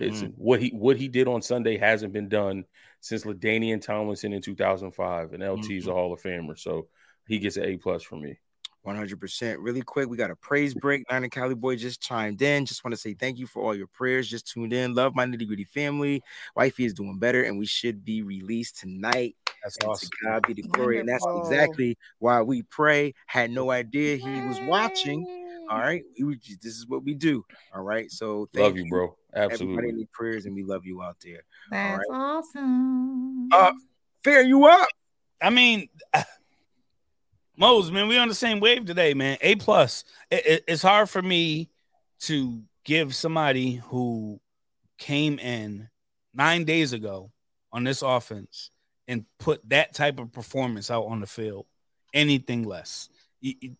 It's 0.00 0.22
Mhm. 0.22 0.34
what 0.36 0.62
he 0.62 0.70
what 0.70 0.96
he 0.96 1.08
did 1.08 1.28
on 1.28 1.42
Sunday 1.42 1.76
hasn't 1.76 2.12
been 2.12 2.28
done 2.28 2.64
since 3.00 3.24
LaDainian 3.24 3.80
Tomlinson 3.82 4.32
in 4.32 4.40
2005, 4.40 5.32
and 5.32 5.42
LT 5.42 5.76
is 5.76 5.86
a 5.86 5.92
Hall 5.92 6.12
of 6.12 6.22
Famer, 6.22 6.58
so 6.58 6.88
he 7.26 7.38
gets 7.38 7.56
an 7.56 7.64
A 7.64 7.76
plus 7.76 8.02
from 8.02 8.22
me. 8.22 8.38
100%. 8.82 9.58
Really 9.60 9.80
quick, 9.80 10.08
we 10.08 10.16
got 10.16 10.30
a 10.30 10.36
praise 10.36 10.74
break. 10.74 11.04
Nine 11.10 11.22
and 11.22 11.32
Cali 11.32 11.54
Boy 11.54 11.74
just 11.76 12.02
chimed 12.02 12.42
in. 12.42 12.66
Just 12.66 12.84
want 12.84 12.92
to 12.92 13.00
say 13.00 13.14
thank 13.14 13.38
you 13.38 13.46
for 13.46 13.62
all 13.62 13.74
your 13.74 13.86
prayers. 13.86 14.28
Just 14.28 14.46
tuned 14.46 14.74
in. 14.74 14.94
Love 14.94 15.14
my 15.14 15.24
nitty 15.24 15.46
gritty 15.46 15.64
family. 15.64 16.22
Wifey 16.54 16.84
is 16.84 16.92
doing 16.92 17.18
better, 17.18 17.42
and 17.42 17.58
we 17.58 17.66
should 17.66 18.04
be 18.04 18.22
released 18.22 18.78
tonight. 18.78 19.36
That's 19.62 19.78
And 19.78 19.88
awesome. 19.88 20.10
to 20.10 20.16
God 20.26 20.46
be 20.46 20.52
the 20.52 20.68
glory. 20.68 21.00
And 21.00 21.08
that's 21.08 21.24
exactly 21.38 21.96
why 22.18 22.42
we 22.42 22.62
pray. 22.62 23.14
Had 23.26 23.50
no 23.50 23.70
idea 23.70 24.16
he 24.16 24.46
was 24.46 24.60
watching. 24.62 25.43
All 25.70 25.78
right. 25.78 26.02
We 26.18 26.24
were 26.24 26.34
just- 26.34 26.60
this 26.62 26.76
is 26.76 26.86
what 26.86 27.02
we 27.04 27.14
do. 27.14 27.44
All 27.74 27.82
right. 27.82 28.10
So 28.10 28.48
thank 28.52 28.62
Love 28.64 28.76
you, 28.76 28.88
bro. 28.88 29.16
Everybody 29.34 29.52
Absolutely. 29.54 29.92
need 29.92 30.12
prayers, 30.12 30.46
and 30.46 30.54
we 30.54 30.62
love 30.62 30.84
you 30.86 31.02
out 31.02 31.16
there. 31.24 31.42
That's 31.70 31.98
right. 32.08 32.16
awesome. 32.16 33.48
Uh, 33.52 33.72
Fair 34.22 34.42
you 34.42 34.64
up. 34.66 34.88
I 35.42 35.50
mean, 35.50 35.88
Mose, 37.56 37.90
man, 37.90 38.08
we 38.08 38.18
on 38.18 38.28
the 38.28 38.34
same 38.34 38.58
wave 38.60 38.84
today, 38.84 39.14
man. 39.14 39.38
A 39.40 39.54
plus. 39.56 40.04
It, 40.30 40.46
it- 40.46 40.64
it's 40.68 40.82
hard 40.82 41.08
for 41.08 41.22
me 41.22 41.70
to 42.20 42.62
give 42.84 43.14
somebody 43.14 43.74
who 43.76 44.40
came 44.98 45.38
in 45.38 45.88
nine 46.34 46.64
days 46.64 46.92
ago 46.92 47.30
on 47.72 47.84
this 47.84 48.02
offense 48.02 48.70
and 49.08 49.24
put 49.38 49.66
that 49.68 49.94
type 49.94 50.18
of 50.18 50.32
performance 50.32 50.90
out 50.90 51.04
on 51.04 51.20
the 51.20 51.26
field 51.26 51.66
anything 52.12 52.62
less. 52.62 53.08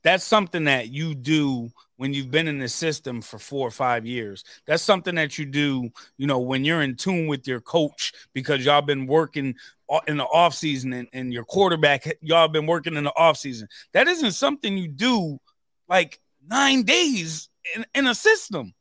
That's 0.03 0.25
something 0.25 0.65
that 0.65 0.91
you 0.91 1.15
do 1.15 1.71
when 1.97 2.13
you've 2.13 2.31
been 2.31 2.49
in 2.49 2.59
the 2.59 2.69
system 2.69 3.23
for 3.23 3.39
four 3.39 3.67
or 3.67 3.71
five 3.71 4.05
years. 4.05 4.45
That's 4.67 4.83
something 4.83 5.15
that 5.15 5.39
you 5.39 5.47
do, 5.47 5.91
you 6.19 6.27
know, 6.27 6.41
when 6.41 6.65
you're 6.65 6.83
in 6.83 6.97
tune 6.97 7.29
with 7.29 7.47
your 7.47 7.61
coach 7.61 8.13
because 8.33 8.65
y'all 8.65 8.83
been 8.83 9.07
working 9.07 9.55
in 10.07 10.17
the 10.17 10.25
off 10.25 10.55
season 10.55 10.93
and, 10.93 11.09
and 11.13 11.33
your 11.33 11.45
quarterback 11.45 12.07
y'all 12.21 12.49
been 12.49 12.67
working 12.67 12.95
in 12.95 13.05
the 13.05 13.17
off 13.17 13.37
season. 13.37 13.69
That 13.93 14.09
isn't 14.09 14.33
something 14.33 14.77
you 14.77 14.89
do 14.89 15.39
like 15.89 16.21
nine 16.47 16.83
days 16.83 17.49
in, 17.75 17.87
in 17.95 18.07
a 18.07 18.15
system. 18.15 18.75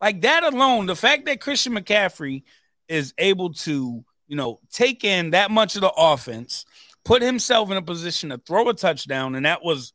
Like 0.00 0.22
that 0.22 0.44
alone, 0.44 0.86
the 0.86 0.96
fact 0.96 1.26
that 1.26 1.40
Christian 1.40 1.74
McCaffrey 1.74 2.42
is 2.88 3.14
able 3.18 3.52
to, 3.54 4.04
you 4.28 4.36
know, 4.36 4.58
take 4.72 5.04
in 5.04 5.30
that 5.30 5.50
much 5.50 5.76
of 5.76 5.82
the 5.82 5.92
offense, 5.96 6.64
put 7.04 7.22
himself 7.22 7.70
in 7.70 7.76
a 7.76 7.82
position 7.82 8.30
to 8.30 8.38
throw 8.38 8.68
a 8.68 8.74
touchdown, 8.74 9.34
and 9.34 9.46
that 9.46 9.62
was 9.62 9.92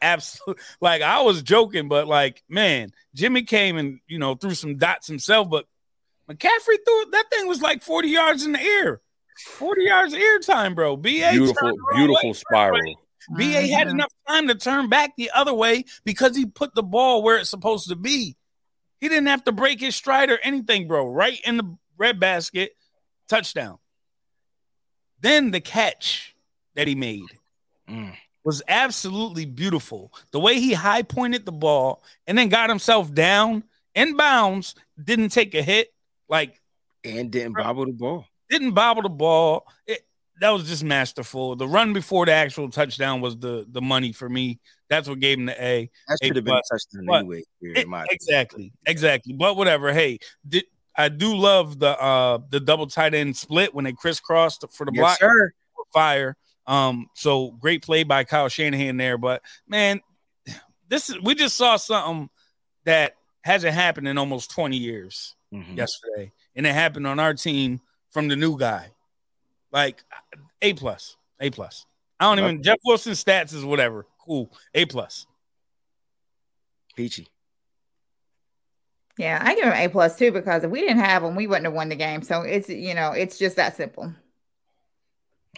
absolute 0.00 0.58
like 0.80 1.02
I 1.02 1.22
was 1.22 1.42
joking, 1.42 1.88
but 1.88 2.06
like, 2.06 2.42
man, 2.48 2.92
Jimmy 3.14 3.42
came 3.42 3.76
and 3.76 4.00
you 4.06 4.18
know 4.18 4.34
threw 4.34 4.54
some 4.54 4.76
dots 4.76 5.06
himself, 5.06 5.48
but 5.50 5.66
McCaffrey 6.30 6.76
threw 6.84 7.04
that 7.12 7.24
thing 7.30 7.46
was 7.48 7.62
like 7.62 7.82
40 7.82 8.08
yards 8.08 8.44
in 8.44 8.52
the 8.52 8.60
air. 8.60 9.00
40 9.46 9.82
yards 9.82 10.14
air 10.14 10.38
time, 10.40 10.74
bro. 10.74 10.96
BA 10.96 11.08
Beautiful, 11.30 11.54
turned 11.54 11.78
the 11.78 11.82
wrong 11.90 11.96
beautiful 11.96 12.30
way. 12.30 12.34
spiral. 12.34 12.94
BA 13.30 13.66
had 13.68 13.88
enough 13.88 14.12
time 14.26 14.48
to 14.48 14.54
turn 14.54 14.88
back 14.88 15.12
the 15.16 15.30
other 15.34 15.54
way 15.54 15.84
because 16.04 16.34
he 16.36 16.46
put 16.46 16.74
the 16.74 16.82
ball 16.82 17.22
where 17.22 17.36
it's 17.36 17.50
supposed 17.50 17.88
to 17.88 17.96
be. 17.96 18.36
He 19.00 19.08
didn't 19.08 19.26
have 19.26 19.44
to 19.44 19.52
break 19.52 19.80
his 19.80 19.94
stride 19.94 20.30
or 20.30 20.38
anything, 20.42 20.88
bro. 20.88 21.08
Right 21.08 21.38
in 21.44 21.56
the 21.56 21.76
red 21.96 22.18
basket, 22.18 22.72
touchdown. 23.28 23.78
Then 25.20 25.50
the 25.50 25.60
catch 25.60 26.34
that 26.74 26.88
he 26.88 26.94
made 26.94 27.26
Mm. 27.88 28.14
Was 28.48 28.62
absolutely 28.66 29.44
beautiful. 29.44 30.10
The 30.30 30.40
way 30.40 30.58
he 30.58 30.72
high 30.72 31.02
pointed 31.02 31.44
the 31.44 31.52
ball 31.52 32.02
and 32.26 32.38
then 32.38 32.48
got 32.48 32.70
himself 32.70 33.12
down 33.12 33.62
in 33.94 34.16
bounds, 34.16 34.74
didn't 35.04 35.28
take 35.28 35.54
a 35.54 35.60
hit, 35.60 35.92
like 36.30 36.58
And 37.04 37.30
didn't 37.30 37.52
bobble 37.52 37.84
the 37.84 37.92
ball. 37.92 38.24
didn't 38.48 38.70
bobble 38.72 39.02
the 39.02 39.10
ball. 39.10 39.66
It, 39.86 40.00
that 40.40 40.48
was 40.48 40.66
just 40.66 40.82
masterful. 40.82 41.56
The 41.56 41.68
run 41.68 41.92
before 41.92 42.24
the 42.24 42.32
actual 42.32 42.70
touchdown 42.70 43.20
was 43.20 43.36
the 43.36 43.66
the 43.68 43.82
money 43.82 44.12
for 44.12 44.30
me. 44.30 44.60
That's 44.88 45.06
what 45.10 45.20
gave 45.20 45.36
him 45.38 45.44
the 45.44 45.62
A. 45.62 45.90
That 46.08 46.18
A 46.22 46.26
should 46.26 46.36
have 46.36 46.44
been 46.46 46.54
touchdown 46.72 47.14
anyway. 47.20 47.42
It- 47.60 47.82
in 47.84 47.88
my 47.90 48.04
opinion. 48.04 48.08
exactly, 48.12 48.72
exactly. 48.86 49.34
But 49.34 49.56
whatever. 49.58 49.92
Hey, 49.92 50.20
did, 50.48 50.64
I 50.96 51.10
do 51.10 51.36
love 51.36 51.78
the 51.78 52.00
uh 52.00 52.38
the 52.48 52.60
double 52.60 52.86
tight 52.86 53.12
end 53.12 53.36
split 53.36 53.74
when 53.74 53.84
they 53.84 53.92
crisscrossed 53.92 54.64
for 54.72 54.86
the 54.86 54.92
Yes, 54.94 55.02
block 55.02 55.18
sir. 55.18 55.52
fire. 55.92 56.34
Um, 56.68 57.08
so 57.14 57.50
great 57.52 57.82
play 57.82 58.04
by 58.04 58.22
Kyle 58.24 58.48
Shanahan 58.48 58.96
there. 58.98 59.18
But 59.18 59.42
man, 59.66 60.00
this 60.88 61.10
is 61.10 61.20
we 61.22 61.34
just 61.34 61.56
saw 61.56 61.76
something 61.76 62.28
that 62.84 63.14
hasn't 63.42 63.74
happened 63.74 64.06
in 64.06 64.18
almost 64.18 64.50
20 64.50 64.76
years 64.76 65.34
Mhm. 65.52 65.76
yesterday, 65.76 66.30
and 66.54 66.66
it 66.66 66.74
happened 66.74 67.06
on 67.06 67.18
our 67.18 67.32
team 67.34 67.80
from 68.10 68.28
the 68.28 68.36
new 68.36 68.58
guy. 68.58 68.90
Like 69.72 70.04
A 70.62 70.74
plus, 70.74 71.16
A 71.40 71.50
plus. 71.50 71.86
I 72.20 72.24
don't 72.24 72.38
even 72.44 72.62
Jeff 72.62 72.78
Wilson 72.84 73.12
stats 73.14 73.54
is 73.54 73.64
whatever. 73.64 74.06
Cool. 74.24 74.52
A 74.74 74.84
plus. 74.84 75.26
Peachy. 76.96 77.28
Yeah, 79.16 79.38
I 79.42 79.54
give 79.54 79.64
him 79.64 79.72
A 79.72 79.88
plus 79.88 80.16
too 80.18 80.32
because 80.32 80.64
if 80.64 80.70
we 80.70 80.80
didn't 80.80 80.98
have 80.98 81.22
him, 81.24 81.34
we 81.34 81.46
wouldn't 81.46 81.64
have 81.66 81.74
won 81.74 81.88
the 81.88 81.96
game. 81.96 82.22
So 82.22 82.42
it's 82.42 82.68
you 82.68 82.94
know, 82.94 83.12
it's 83.12 83.38
just 83.38 83.56
that 83.56 83.76
simple. 83.76 84.12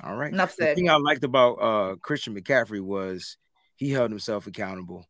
All 0.03 0.17
right. 0.17 0.33
Enough 0.33 0.57
The 0.57 0.67
thing 0.75 0.89
I 0.89 0.97
liked 0.97 1.25
about 1.25 1.55
uh 1.55 1.97
Christian 1.97 2.35
McCaffrey 2.39 2.81
was 2.81 3.37
he 3.77 3.91
held 3.91 4.11
himself 4.11 4.47
accountable 4.47 5.07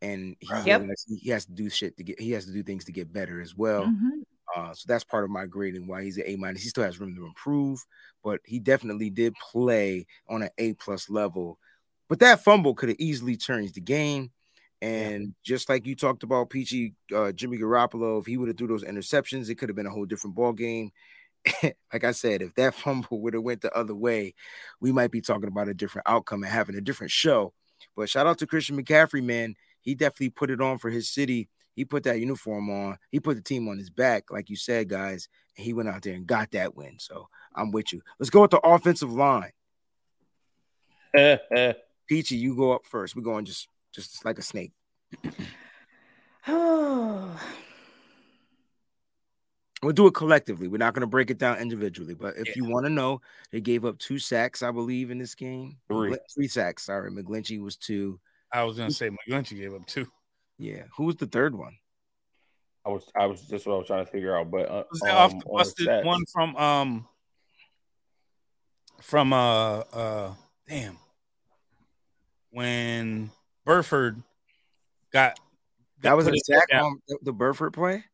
and 0.00 0.36
he, 0.40 0.48
Yep. 0.64 0.80
realized 0.80 1.04
he 1.08 1.30
has 1.30 1.46
to 1.46 1.52
do 1.52 1.68
shit 1.70 1.96
to 1.98 2.04
get 2.04 2.20
he 2.20 2.32
has 2.32 2.46
to 2.46 2.52
do 2.52 2.62
things 2.62 2.84
to 2.86 2.92
get 2.92 3.12
better 3.12 3.40
as 3.40 3.54
well. 3.56 3.84
Mhm. 3.86 4.22
Uh, 4.56 4.74
so 4.74 4.84
that's 4.88 5.04
part 5.04 5.24
of 5.24 5.30
my 5.30 5.46
grading 5.46 5.86
why 5.88 6.02
he's 6.04 6.18
an 6.18 6.24
A 6.26 6.36
minus. 6.36 6.62
He 6.62 6.68
still 6.70 6.84
has 6.84 7.00
room 7.00 7.14
to 7.16 7.26
improve, 7.26 7.84
but 8.24 8.40
he 8.44 8.58
definitely 8.60 9.10
did 9.10 9.34
play 9.52 10.06
on 10.28 10.42
an 10.42 10.50
A 10.58 10.74
plus 10.74 11.10
level. 11.10 11.58
But 12.08 12.20
that 12.20 12.44
fumble 12.44 12.74
could 12.74 12.90
have 12.90 12.98
easily 13.00 13.36
changed 13.36 13.74
the 13.74 13.80
game. 13.82 14.32
And 14.82 15.34
just 15.44 15.68
like 15.68 15.86
you 15.86 15.96
talked 15.96 16.24
about, 16.24 16.50
Peachy, 16.50 16.94
uh, 17.14 17.32
Jimmy 17.32 17.58
Garoppolo, 17.58 18.20
if 18.20 18.26
he 18.26 18.36
would 18.36 18.48
have 18.48 18.58
threw 18.58 18.66
those 18.68 18.84
interceptions, 18.84 19.48
it 19.50 19.56
could 19.56 19.68
have 19.68 19.76
been 19.76 19.86
a 19.86 19.90
whole 19.90 20.06
different 20.06 20.36
ball 20.36 20.52
game. 20.52 20.90
Like 21.92 22.04
I 22.04 22.12
said, 22.12 22.42
if 22.42 22.54
that 22.54 22.74
fumble 22.74 23.20
would 23.20 23.34
have 23.34 23.42
went 23.42 23.60
the 23.60 23.76
other 23.76 23.94
way, 23.94 24.34
we 24.80 24.92
might 24.92 25.10
be 25.10 25.20
talking 25.20 25.48
about 25.48 25.68
a 25.68 25.74
different 25.74 26.08
outcome 26.08 26.42
and 26.42 26.52
having 26.52 26.76
a 26.76 26.80
different 26.80 27.10
show. 27.10 27.52
But 27.96 28.08
shout 28.08 28.26
out 28.26 28.38
to 28.38 28.46
Christian 28.46 28.82
McCaffrey, 28.82 29.22
man. 29.22 29.54
He 29.80 29.94
definitely 29.94 30.30
put 30.30 30.50
it 30.50 30.60
on 30.60 30.78
for 30.78 30.90
his 30.90 31.10
city. 31.10 31.48
He 31.74 31.84
put 31.84 32.04
that 32.04 32.20
uniform 32.20 32.70
on. 32.70 32.98
He 33.10 33.18
put 33.18 33.36
the 33.36 33.42
team 33.42 33.68
on 33.68 33.78
his 33.78 33.90
back, 33.90 34.30
like 34.30 34.50
you 34.50 34.56
said, 34.56 34.88
guys. 34.88 35.28
And 35.56 35.64
he 35.64 35.72
went 35.72 35.88
out 35.88 36.02
there 36.02 36.14
and 36.14 36.26
got 36.26 36.50
that 36.52 36.76
win. 36.76 36.98
So 36.98 37.28
I'm 37.54 37.72
with 37.72 37.92
you. 37.92 38.02
Let's 38.18 38.30
go 38.30 38.42
with 38.42 38.50
the 38.50 38.60
offensive 38.60 39.12
line. 39.12 39.50
Peachy, 42.08 42.36
you 42.36 42.56
go 42.56 42.72
up 42.72 42.82
first. 42.84 43.16
We're 43.16 43.22
going 43.22 43.44
just 43.44 43.68
just 43.92 44.24
like 44.24 44.38
a 44.38 44.42
snake. 44.42 44.72
Oh, 46.48 47.38
We'll 49.82 49.92
do 49.92 50.06
it 50.06 50.14
collectively. 50.14 50.68
We're 50.68 50.78
not 50.78 50.94
going 50.94 51.00
to 51.00 51.08
break 51.08 51.30
it 51.30 51.38
down 51.38 51.58
individually. 51.58 52.14
But 52.14 52.36
if 52.36 52.54
you 52.54 52.64
want 52.64 52.86
to 52.86 52.90
know, 52.90 53.20
they 53.50 53.60
gave 53.60 53.84
up 53.84 53.98
two 53.98 54.18
sacks, 54.18 54.62
I 54.62 54.70
believe, 54.70 55.10
in 55.10 55.18
this 55.18 55.34
game. 55.34 55.78
Three. 55.88 56.16
Three 56.32 56.46
sacks. 56.46 56.84
Sorry, 56.84 57.10
McGlinchey 57.10 57.60
was 57.60 57.76
two. 57.76 58.20
I 58.52 58.62
was 58.64 58.76
gonna 58.76 58.90
say 58.90 59.10
McGlinchey 59.10 59.56
gave 59.56 59.74
up 59.74 59.84
two. 59.86 60.06
Yeah. 60.58 60.84
Who 60.96 61.04
was 61.04 61.16
the 61.16 61.26
third 61.26 61.56
one? 61.56 61.76
I 62.84 62.90
was 62.90 63.10
I 63.16 63.26
was 63.26 63.42
just 63.42 63.66
what 63.66 63.74
I 63.74 63.78
was 63.78 63.86
trying 63.86 64.04
to 64.04 64.10
figure 64.10 64.36
out, 64.36 64.50
but 64.50 64.68
uh, 64.68 64.84
Was 64.90 65.00
that 65.00 65.14
off 65.14 65.30
the 65.30 65.36
um, 65.36 65.42
on 65.46 65.56
busted 65.58 65.88
stats- 65.88 66.04
one 66.04 66.24
from 66.32 66.56
um 66.56 67.08
from 69.00 69.32
uh 69.32 69.78
uh 69.78 70.34
damn 70.68 70.98
when 72.50 73.30
Burford 73.64 74.22
got 75.12 75.38
That 76.00 76.16
was 76.16 76.26
put 76.26 76.34
a 76.34 76.40
sack 76.44 76.68
on 76.74 77.00
the, 77.08 77.18
the 77.22 77.32
Burford 77.32 77.72
play. 77.72 78.04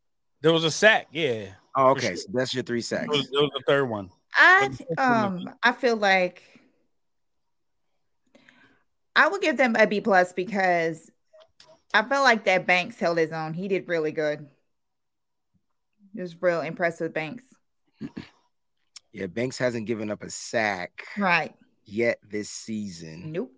There 0.40 0.52
was 0.52 0.64
a 0.64 0.70
sack, 0.70 1.08
yeah. 1.12 1.46
Oh, 1.76 1.90
okay. 1.90 2.08
sure. 2.08 2.16
So 2.16 2.28
that's 2.32 2.54
your 2.54 2.62
three 2.62 2.78
It 2.78 2.84
sacks. 2.84 3.08
was, 3.08 3.26
it 3.26 3.32
was 3.32 3.50
the 3.54 3.62
third 3.66 3.86
one. 3.86 4.10
I 4.34 4.70
um 4.98 5.50
I 5.62 5.72
feel 5.72 5.96
like 5.96 6.42
I 9.16 9.28
would 9.28 9.40
give 9.40 9.56
them 9.56 9.74
a 9.76 9.86
B 9.86 10.00
plus 10.00 10.32
because 10.32 11.10
I 11.94 12.02
felt 12.02 12.24
like 12.24 12.44
that 12.44 12.66
Banks 12.66 12.98
held 13.00 13.18
his 13.18 13.32
own. 13.32 13.54
He 13.54 13.66
did 13.68 13.88
really 13.88 14.12
good. 14.12 14.46
It 16.14 16.20
was 16.20 16.40
real 16.40 16.60
impressed 16.60 17.00
with 17.00 17.14
Banks. 17.14 17.44
Yeah, 19.10 19.26
Banks 19.26 19.56
hasn't 19.56 19.86
given 19.86 20.10
up 20.10 20.22
a 20.22 20.28
sack 20.28 21.02
Right. 21.16 21.54
yet 21.86 22.18
this 22.22 22.50
season. 22.50 23.32
Nope. 23.32 23.50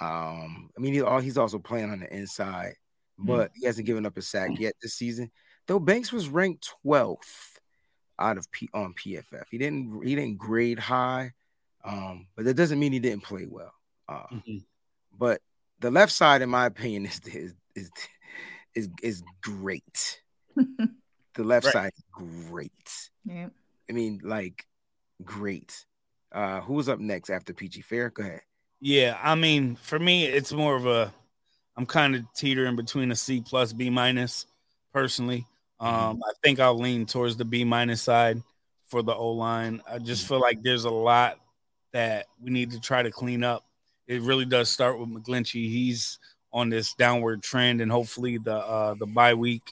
Um, 0.00 0.70
I 0.74 0.80
mean, 0.80 0.94
he, 0.94 1.00
al- 1.00 1.18
he's 1.18 1.36
also 1.36 1.58
playing 1.58 1.90
on 1.90 1.98
the 2.00 2.16
inside, 2.16 2.74
but 3.18 3.50
he 3.56 3.66
hasn't 3.66 3.88
given 3.88 4.06
up 4.06 4.16
a 4.16 4.22
sack 4.22 4.50
yet 4.56 4.74
this 4.80 4.94
season. 4.94 5.32
Though 5.68 5.78
Banks 5.78 6.10
was 6.12 6.28
ranked 6.28 6.68
12th 6.84 7.60
out 8.18 8.36
of 8.38 8.50
P 8.50 8.68
on 8.74 8.94
PFF. 8.94 9.44
He 9.50 9.58
didn't 9.58 10.02
he 10.04 10.14
didn't 10.16 10.38
grade 10.38 10.78
high, 10.78 11.32
um, 11.84 12.26
but 12.34 12.44
that 12.46 12.54
doesn't 12.54 12.80
mean 12.80 12.92
he 12.92 12.98
didn't 12.98 13.22
play 13.22 13.46
well. 13.48 13.72
Uh, 14.08 14.26
Mhm. 14.32 14.64
but 15.16 15.40
the 15.78 15.90
left 15.90 16.10
side, 16.12 16.42
in 16.42 16.48
my 16.50 16.66
opinion, 16.66 17.06
is 17.06 17.20
is 17.26 17.54
is 17.76 17.90
is, 18.74 18.88
is 19.02 19.22
great. 19.42 20.22
the 20.56 21.44
left 21.44 21.66
Right. 21.66 21.72
side 21.72 21.92
great. 22.10 23.10
Yeah. 23.24 23.50
I 23.88 23.92
mean, 23.92 24.20
like 24.24 24.66
great. 25.22 25.84
Uh, 26.32 26.60
who 26.62 26.74
was 26.74 26.88
up 26.88 26.98
next 26.98 27.30
after 27.30 27.52
PG 27.54 27.82
Fair? 27.82 28.10
Go 28.10 28.22
ahead. 28.22 28.40
Yeah, 28.80 29.18
I 29.22 29.34
mean, 29.34 29.76
for 29.76 29.98
me, 29.98 30.24
it's 30.26 30.52
more 30.52 30.76
of 30.76 30.86
a 30.86 31.12
I'm 31.76 31.86
kind 31.86 32.16
of 32.16 32.24
teetering 32.34 32.74
between 32.76 33.12
a 33.12 33.16
C 33.16 33.40
plus 33.40 33.72
B 33.72 33.90
minus 33.90 34.46
personally. 34.92 35.46
Um, 35.80 36.22
I 36.26 36.32
think 36.42 36.60
I'll 36.60 36.78
lean 36.78 37.06
towards 37.06 37.36
the 37.36 37.44
B 37.44 37.64
minus 37.64 38.02
side 38.02 38.42
for 38.86 39.02
the 39.02 39.14
O 39.14 39.30
line. 39.30 39.80
I 39.88 39.98
just 39.98 40.26
feel 40.26 40.40
like 40.40 40.62
there's 40.62 40.84
a 40.84 40.90
lot 40.90 41.38
that 41.92 42.26
we 42.42 42.50
need 42.50 42.72
to 42.72 42.80
try 42.80 43.02
to 43.02 43.10
clean 43.10 43.44
up. 43.44 43.64
It 44.06 44.22
really 44.22 44.44
does 44.44 44.68
start 44.68 44.98
with 44.98 45.08
McGlinchey. 45.08 45.68
He's 45.68 46.18
on 46.52 46.70
this 46.70 46.94
downward 46.94 47.42
trend, 47.42 47.80
and 47.80 47.92
hopefully 47.92 48.38
the 48.38 48.56
uh, 48.56 48.94
the 48.94 49.06
bye 49.06 49.34
week 49.34 49.62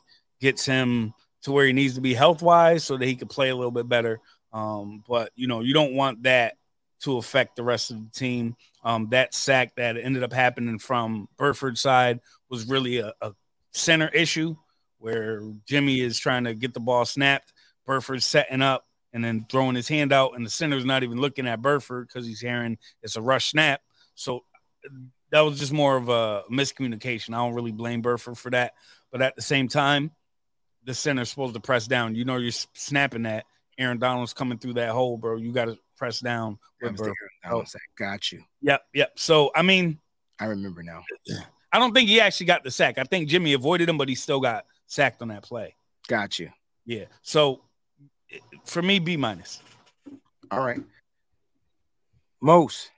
gets 0.41 0.65
him 0.65 1.15
to 1.43 1.53
where 1.53 1.67
he 1.67 1.73
needs 1.73 1.95
to 1.95 2.01
be 2.01 2.15
health 2.15 2.43
wise, 2.43 2.85
so 2.85 2.97
that 2.97 3.07
he 3.07 3.17
could 3.17 3.31
play 3.31 3.49
a 3.49 3.57
little 3.57 3.71
bit 3.71 3.89
better. 3.89 4.21
Um, 4.53 5.03
but 5.09 5.33
you 5.35 5.49
know, 5.49 5.61
you 5.61 5.75
don't 5.75 5.95
want 5.95 6.23
that 6.25 6.57
to 7.01 7.19
affect 7.19 7.57
the 7.57 7.63
rest 7.63 7.91
of 7.91 7.99
the 7.99 8.11
team. 8.11 8.57
Um, 8.85 9.09
that 9.11 9.35
sack 9.35 9.75
that 9.77 9.97
ended 9.97 10.23
up 10.23 10.33
happening 10.33 10.79
from 10.79 11.29
Burford's 11.37 11.81
side 11.81 12.21
was 12.49 12.69
really 12.69 12.99
a, 12.99 13.13
a 13.21 13.33
center 13.73 14.09
issue 14.09 14.57
where 15.07 15.41
Jimmy 15.67 16.01
is 16.01 16.19
trying 16.19 16.43
to 16.43 16.55
get 16.55 16.75
the 16.75 16.81
ball 16.81 17.05
snapped. 17.05 17.53
Burford's 17.87 18.27
setting 18.27 18.61
up 18.61 18.85
and 19.13 19.25
then 19.25 19.47
throwing 19.49 19.77
his 19.77 19.87
hand 19.87 20.13
out, 20.13 20.33
and 20.35 20.45
the 20.45 20.51
center's 20.51 20.85
not 20.85 21.05
even 21.05 21.21
looking 21.21 21.47
at 21.47 21.63
Burford 21.63 22.09
because 22.09 22.27
he's 22.27 22.41
hearing 22.41 22.77
it's 23.05 23.15
a 23.15 23.23
rush 23.23 23.53
snap. 23.53 23.83
So 24.17 24.43
that 25.31 25.43
was 25.43 25.61
just 25.61 25.73
more 25.73 25.97
of 25.97 26.09
a 26.09 26.43
miscommunication. 26.51 27.35
I 27.35 27.37
don't 27.37 27.55
really 27.55 27.71
blame 27.71 28.03
Burford 28.03 28.37
for 28.37 28.51
that. 28.51 28.73
But 29.13 29.23
at 29.23 29.37
the 29.37 29.43
same 29.43 29.69
time, 29.69 30.11
the 30.83 30.93
center's 30.93 31.31
supposed 31.31 31.55
to 31.55 31.61
press 31.61 31.87
down. 31.87 32.17
You 32.17 32.25
know, 32.25 32.39
you're 32.39 32.51
snapping 32.51 33.23
that. 33.23 33.45
Aaron 33.79 33.99
Donald's 33.99 34.33
coming 34.33 34.59
through 34.59 34.75
that 34.75 34.91
hole, 34.91 35.19
bro. 35.19 35.37
You 35.37 35.53
got 35.53 35.67
to 35.67 35.79
press 35.97 36.19
down 36.19 36.59
with 36.83 36.93
was 36.93 36.99
Burford. 36.99 37.15
Aaron 37.23 37.31
Donald 37.45 37.69
sack. 37.69 37.83
Got 37.97 38.33
you. 38.33 38.43
Yep, 38.63 38.83
yep. 38.93 39.13
So 39.15 39.53
I 39.55 39.63
mean, 39.63 40.01
I 40.41 40.47
remember 40.47 40.83
now. 40.83 41.05
I 41.73 41.79
don't 41.79 41.93
think 41.93 42.09
he 42.09 42.21
actually 42.21 42.47
got 42.47 42.65
the 42.65 42.71
sack. 42.73 42.99
I 42.99 43.05
think 43.05 43.29
Jimmy 43.29 43.53
avoided 43.53 43.89
him, 43.89 43.99
but 43.99 44.09
he 44.09 44.15
still 44.15 44.41
got 44.41 44.65
sacked 44.87 45.23
on 45.23 45.29
that 45.29 45.43
play. 45.43 45.75
Got 46.09 46.39
you. 46.39 46.51
Yeah. 46.85 47.05
So 47.23 47.63
for 48.65 48.83
me, 48.83 48.99
B 48.99 49.17
minus. 49.17 49.61
All 50.51 50.65
right. 50.65 50.81
Mose. 52.41 52.91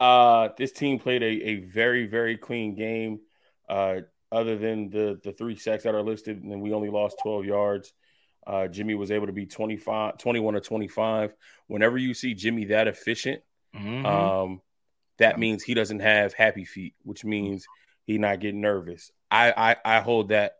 Uh, 0.00 0.48
this 0.58 0.72
team 0.72 0.98
played 0.98 1.22
a, 1.22 1.26
a 1.26 1.54
very 1.60 2.06
very 2.06 2.36
clean 2.36 2.74
game. 2.74 3.20
Uh, 3.68 4.00
other 4.32 4.58
than 4.58 4.90
the 4.90 5.20
the 5.22 5.32
three 5.32 5.56
sacks 5.56 5.84
that 5.84 5.94
are 5.94 6.02
listed, 6.02 6.42
and 6.42 6.60
we 6.60 6.72
only 6.72 6.90
lost 6.90 7.16
12 7.22 7.44
yards. 7.44 7.92
Uh, 8.46 8.66
Jimmy 8.66 8.94
was 8.94 9.10
able 9.10 9.26
to 9.26 9.32
be 9.32 9.46
25, 9.46 10.18
21 10.18 10.54
or 10.54 10.60
25. 10.60 11.32
Whenever 11.66 11.96
you 11.96 12.12
see 12.12 12.34
Jimmy 12.34 12.66
that 12.66 12.88
efficient, 12.88 13.42
Mhm. 13.74 14.04
um, 14.04 14.60
that 15.16 15.38
means 15.38 15.62
he 15.62 15.72
doesn't 15.72 16.00
have 16.00 16.34
happy 16.34 16.66
feet, 16.66 16.94
which 17.04 17.24
means 17.24 17.64
he 18.04 18.18
not 18.18 18.40
getting 18.40 18.60
nervous. 18.60 19.10
I 19.30 19.52
I, 19.84 19.96
I 19.96 20.00
hold 20.00 20.28
that 20.28 20.56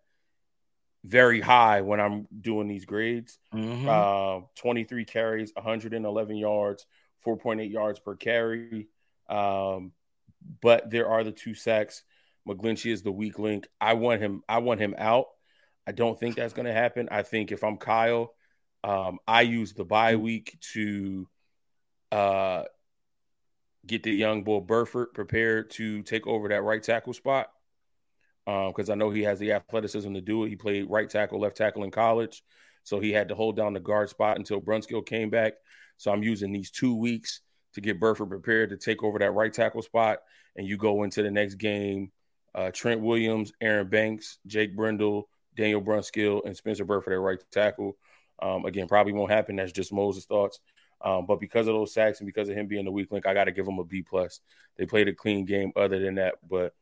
very 1.04 1.40
high 1.40 1.82
when 1.82 2.00
I'm 2.00 2.26
doing 2.40 2.66
these 2.66 2.86
grades. 2.86 3.38
Mhm. 3.52 3.86
Uh, 3.86 4.46
23 4.56 5.04
carries, 5.04 5.52
111 5.54 6.36
yards, 6.36 6.86
4.8 7.24 7.70
yards 7.70 7.98
per 7.98 8.16
carry. 8.16 8.88
Um, 9.28 9.92
but 10.60 10.90
there 10.90 11.08
are 11.08 11.24
the 11.24 11.32
two 11.32 11.54
sacks. 11.54 12.02
McGlinchey 12.48 12.90
is 12.92 13.02
the 13.02 13.12
weak 13.12 13.38
link. 13.38 13.68
I 13.80 13.94
want 13.94 14.20
him. 14.20 14.42
I 14.48 14.58
want 14.58 14.80
him 14.80 14.94
out. 14.98 15.26
I 15.86 15.92
don't 15.92 16.18
think 16.18 16.36
that's 16.36 16.54
going 16.54 16.66
to 16.66 16.72
happen. 16.72 17.08
I 17.10 17.22
think 17.22 17.52
if 17.52 17.62
I'm 17.62 17.76
Kyle, 17.76 18.34
um, 18.82 19.18
I 19.26 19.42
use 19.42 19.72
the 19.72 19.84
bye 19.84 20.16
week 20.16 20.58
to 20.72 21.28
uh, 22.12 22.64
get 23.86 24.02
the 24.02 24.12
young 24.12 24.44
boy 24.44 24.60
Burford 24.60 25.14
prepared 25.14 25.70
to 25.72 26.02
take 26.02 26.26
over 26.26 26.48
that 26.48 26.62
right 26.62 26.82
tackle 26.82 27.12
spot 27.12 27.48
because 28.46 28.90
I 28.90 28.94
know 28.94 29.10
he 29.10 29.22
has 29.22 29.38
the 29.38 29.52
athleticism 29.52 30.12
to 30.14 30.20
do 30.20 30.44
it. 30.44 30.50
He 30.50 30.56
played 30.56 30.90
right 30.90 31.08
tackle, 31.08 31.40
left 31.40 31.56
tackle 31.56 31.84
in 31.84 31.90
college, 31.90 32.42
so 32.82 33.00
he 33.00 33.12
had 33.12 33.28
to 33.28 33.34
hold 33.34 33.56
down 33.56 33.72
the 33.72 33.80
guard 33.80 34.10
spot 34.10 34.36
until 34.36 34.60
Brunskill 34.60 35.04
came 35.04 35.30
back. 35.30 35.54
So 35.96 36.12
I'm 36.12 36.22
using 36.22 36.52
these 36.52 36.70
two 36.70 36.94
weeks 36.96 37.40
to 37.74 37.80
get 37.80 38.00
Burford 38.00 38.28
prepared 38.28 38.70
to 38.70 38.76
take 38.76 39.02
over 39.02 39.18
that 39.18 39.32
right 39.32 39.52
tackle 39.52 39.82
spot, 39.82 40.18
and 40.56 40.66
you 40.66 40.76
go 40.76 41.02
into 41.02 41.22
the 41.22 41.30
next 41.30 41.54
game. 41.56 42.10
Uh, 42.54 42.70
Trent 42.72 43.00
Williams, 43.00 43.52
Aaron 43.60 43.88
Banks, 43.88 44.38
Jake 44.46 44.76
Brendel, 44.76 45.28
Daniel 45.56 45.82
Brunskill, 45.82 46.44
and 46.44 46.56
Spencer 46.56 46.84
Burford 46.84 47.12
at 47.12 47.18
right 47.18 47.42
tackle. 47.50 47.96
Um, 48.40 48.64
again, 48.64 48.86
probably 48.86 49.12
won't 49.12 49.30
happen. 49.30 49.56
That's 49.56 49.72
just 49.72 49.92
Moses' 49.92 50.26
thoughts. 50.26 50.60
Um, 51.04 51.26
but 51.26 51.38
because 51.38 51.68
of 51.68 51.74
those 51.74 51.92
sacks 51.92 52.20
and 52.20 52.26
because 52.26 52.48
of 52.48 52.56
him 52.56 52.66
being 52.66 52.86
the 52.86 52.90
weak 52.90 53.12
link, 53.12 53.26
I 53.26 53.34
got 53.34 53.44
to 53.44 53.52
give 53.52 53.68
him 53.68 53.78
a 53.78 53.84
B 53.84 54.02
plus. 54.02 54.40
They 54.76 54.86
played 54.86 55.06
a 55.06 55.12
clean 55.12 55.44
game. 55.44 55.70
Other 55.76 55.98
than 56.00 56.14
that, 56.14 56.36
but 56.48 56.74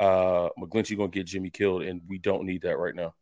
uh, 0.00 0.48
McGlinchey 0.58 0.96
gonna 0.96 1.08
get 1.08 1.26
Jimmy 1.26 1.50
killed, 1.50 1.82
and 1.82 2.02
we 2.08 2.18
don't 2.18 2.44
need 2.44 2.62
that 2.62 2.76
right 2.76 2.94
now. 2.94 3.14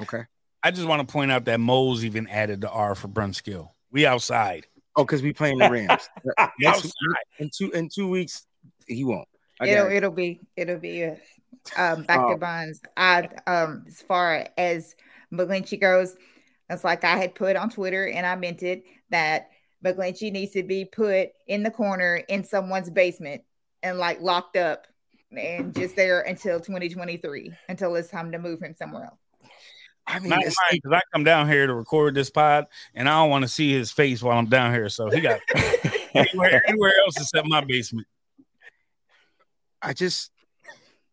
Okay. 0.00 0.22
I 0.62 0.70
just 0.70 0.86
want 0.86 1.06
to 1.06 1.12
point 1.12 1.32
out 1.32 1.44
that 1.46 1.60
Moles 1.60 2.04
even 2.04 2.28
added 2.28 2.60
the 2.60 2.70
R 2.70 2.94
for 2.94 3.08
Brunskill. 3.08 3.70
We 3.90 4.06
outside. 4.06 4.66
Oh, 4.96 5.04
because 5.04 5.22
we 5.22 5.32
playing 5.32 5.58
the 5.58 5.70
Rams. 5.70 6.08
Next 6.60 6.94
in 7.38 7.50
two 7.54 7.70
in 7.72 7.88
two 7.88 8.08
weeks, 8.08 8.46
he 8.86 9.04
won't. 9.04 9.28
I 9.60 9.68
it'll 9.68 9.86
it. 9.88 9.92
it'll 9.94 10.10
be 10.10 10.40
it'll 10.56 10.78
be 10.78 11.02
a 11.02 11.18
um, 11.76 12.04
back 12.04 12.20
Oh. 12.20 12.30
to 12.30 12.36
bonds. 12.36 12.80
I 12.96 13.28
um 13.46 13.84
as 13.88 14.00
far 14.02 14.46
as 14.56 14.94
McGlinchey 15.32 15.80
goes, 15.80 16.16
it's 16.70 16.84
like 16.84 17.04
I 17.04 17.16
had 17.16 17.34
put 17.34 17.56
on 17.56 17.70
Twitter 17.70 18.08
and 18.08 18.24
I 18.24 18.36
meant 18.36 18.62
it 18.62 18.84
that 19.10 19.50
McGlinchey 19.84 20.32
needs 20.32 20.52
to 20.52 20.62
be 20.62 20.84
put 20.84 21.30
in 21.46 21.62
the 21.62 21.70
corner 21.70 22.16
in 22.28 22.44
someone's 22.44 22.90
basement 22.90 23.42
and 23.82 23.98
like 23.98 24.20
locked 24.20 24.56
up 24.56 24.86
and 25.36 25.74
just 25.74 25.96
there 25.96 26.22
until 26.22 26.58
2023 26.58 27.52
until 27.68 27.94
it's 27.96 28.08
time 28.08 28.32
to 28.32 28.38
move 28.38 28.60
him 28.60 28.74
somewhere 28.74 29.04
else. 29.04 29.18
I 30.06 30.20
mean, 30.20 30.30
Not 30.30 30.44
mine, 30.44 30.52
because 30.72 30.92
I 30.92 31.00
come 31.12 31.24
down 31.24 31.48
here 31.48 31.66
to 31.66 31.74
record 31.74 32.14
this 32.14 32.30
pod, 32.30 32.66
and 32.94 33.08
I 33.08 33.20
don't 33.20 33.30
want 33.30 33.42
to 33.42 33.48
see 33.48 33.72
his 33.72 33.90
face 33.90 34.22
while 34.22 34.38
I'm 34.38 34.46
down 34.46 34.72
here. 34.72 34.88
So 34.88 35.10
he 35.10 35.20
got 35.20 35.40
anywhere, 36.14 36.62
anywhere 36.68 36.92
else 37.04 37.16
except 37.16 37.48
my 37.48 37.60
basement. 37.62 38.06
I 39.82 39.92
just 39.92 40.30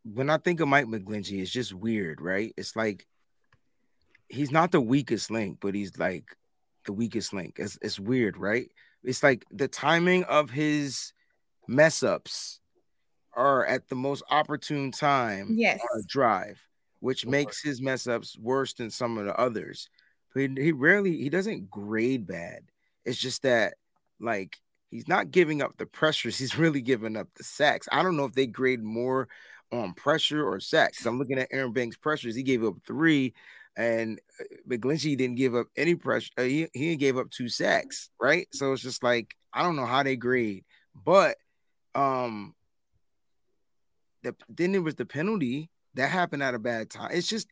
when 0.05 0.29
I 0.29 0.37
think 0.37 0.59
of 0.59 0.67
Mike 0.67 0.85
McGlinchey, 0.85 1.41
it's 1.41 1.51
just 1.51 1.73
weird, 1.73 2.21
right? 2.21 2.53
It's 2.57 2.75
like 2.75 3.07
he's 4.29 4.51
not 4.51 4.71
the 4.71 4.81
weakest 4.81 5.31
link, 5.31 5.57
but 5.61 5.73
he's 5.73 5.97
like 5.97 6.25
the 6.85 6.93
weakest 6.93 7.33
link. 7.33 7.55
It's 7.57 7.77
it's 7.81 7.99
weird, 7.99 8.37
right? 8.37 8.69
It's 9.03 9.23
like 9.23 9.45
the 9.51 9.67
timing 9.67 10.23
of 10.25 10.49
his 10.49 11.13
mess 11.67 12.03
ups 12.03 12.59
are 13.35 13.65
at 13.65 13.87
the 13.89 13.95
most 13.95 14.23
opportune 14.29 14.91
time 14.91 15.55
Yes. 15.57 15.79
on 15.81 15.99
a 15.99 16.03
drive, 16.07 16.59
which 16.99 17.25
makes 17.25 17.61
his 17.61 17.81
mess 17.81 18.07
ups 18.07 18.37
worse 18.37 18.73
than 18.73 18.89
some 18.89 19.17
of 19.17 19.25
the 19.25 19.35
others. 19.39 19.89
But 20.33 20.41
he, 20.41 20.49
he 20.57 20.71
rarely 20.71 21.17
he 21.17 21.29
doesn't 21.29 21.69
grade 21.69 22.25
bad. 22.27 22.63
It's 23.05 23.19
just 23.19 23.41
that 23.43 23.75
like 24.19 24.57
he's 24.91 25.07
not 25.07 25.31
giving 25.31 25.61
up 25.61 25.77
the 25.77 25.85
pressures, 25.85 26.37
he's 26.39 26.57
really 26.57 26.81
giving 26.81 27.17
up 27.17 27.27
the 27.35 27.43
sacks. 27.43 27.87
I 27.91 28.03
don't 28.03 28.17
know 28.17 28.25
if 28.25 28.33
they 28.33 28.47
grade 28.47 28.83
more 28.83 29.27
on 29.71 29.93
pressure 29.95 30.45
or 30.47 30.59
sacks. 30.59 30.99
'Cause 30.99 31.07
I'm 31.07 31.17
looking 31.17 31.39
at 31.39 31.47
Aaron 31.51 31.73
Banks' 31.73 31.97
pressures. 31.97 32.35
He 32.35 32.43
gave 32.43 32.63
up 32.63 32.75
three, 32.85 33.33
and 33.75 34.19
uh, 34.39 34.43
McGlinchey 34.69 35.17
didn't 35.17 35.35
give 35.35 35.55
up 35.55 35.67
any 35.75 35.95
pressure. 35.95 36.31
Uh, 36.37 36.43
he, 36.43 36.67
he 36.73 36.95
gave 36.95 37.17
up 37.17 37.31
two 37.31 37.49
sacks, 37.49 38.09
right? 38.21 38.47
So 38.51 38.73
it's 38.73 38.81
just 38.81 39.03
like 39.03 39.35
I 39.53 39.63
don't 39.63 39.75
know 39.75 39.85
how 39.85 40.03
they 40.03 40.15
grade, 40.15 40.63
but 40.93 41.37
um, 41.95 42.55
the 44.23 44.35
then 44.49 44.71
there 44.71 44.81
was 44.81 44.95
the 44.95 45.05
penalty 45.05 45.69
that 45.95 46.09
happened 46.09 46.43
at 46.43 46.55
a 46.55 46.59
bad 46.59 46.89
time. 46.89 47.11
It's 47.13 47.27
just. 47.27 47.47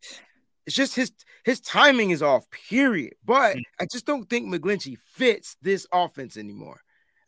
It's 0.68 0.76
just 0.76 0.96
his 0.96 1.12
his 1.44 1.60
timing 1.60 2.12
is 2.12 2.22
off, 2.22 2.46
period. 2.52 3.16
But 3.26 3.58
I 3.80 3.88
just 3.92 4.06
don't 4.06 4.30
think 4.30 4.46
McGlinchey 4.46 4.96
fits 5.16 5.58
this 5.64 5.88
offense 5.92 6.38
anymore. 6.38 6.80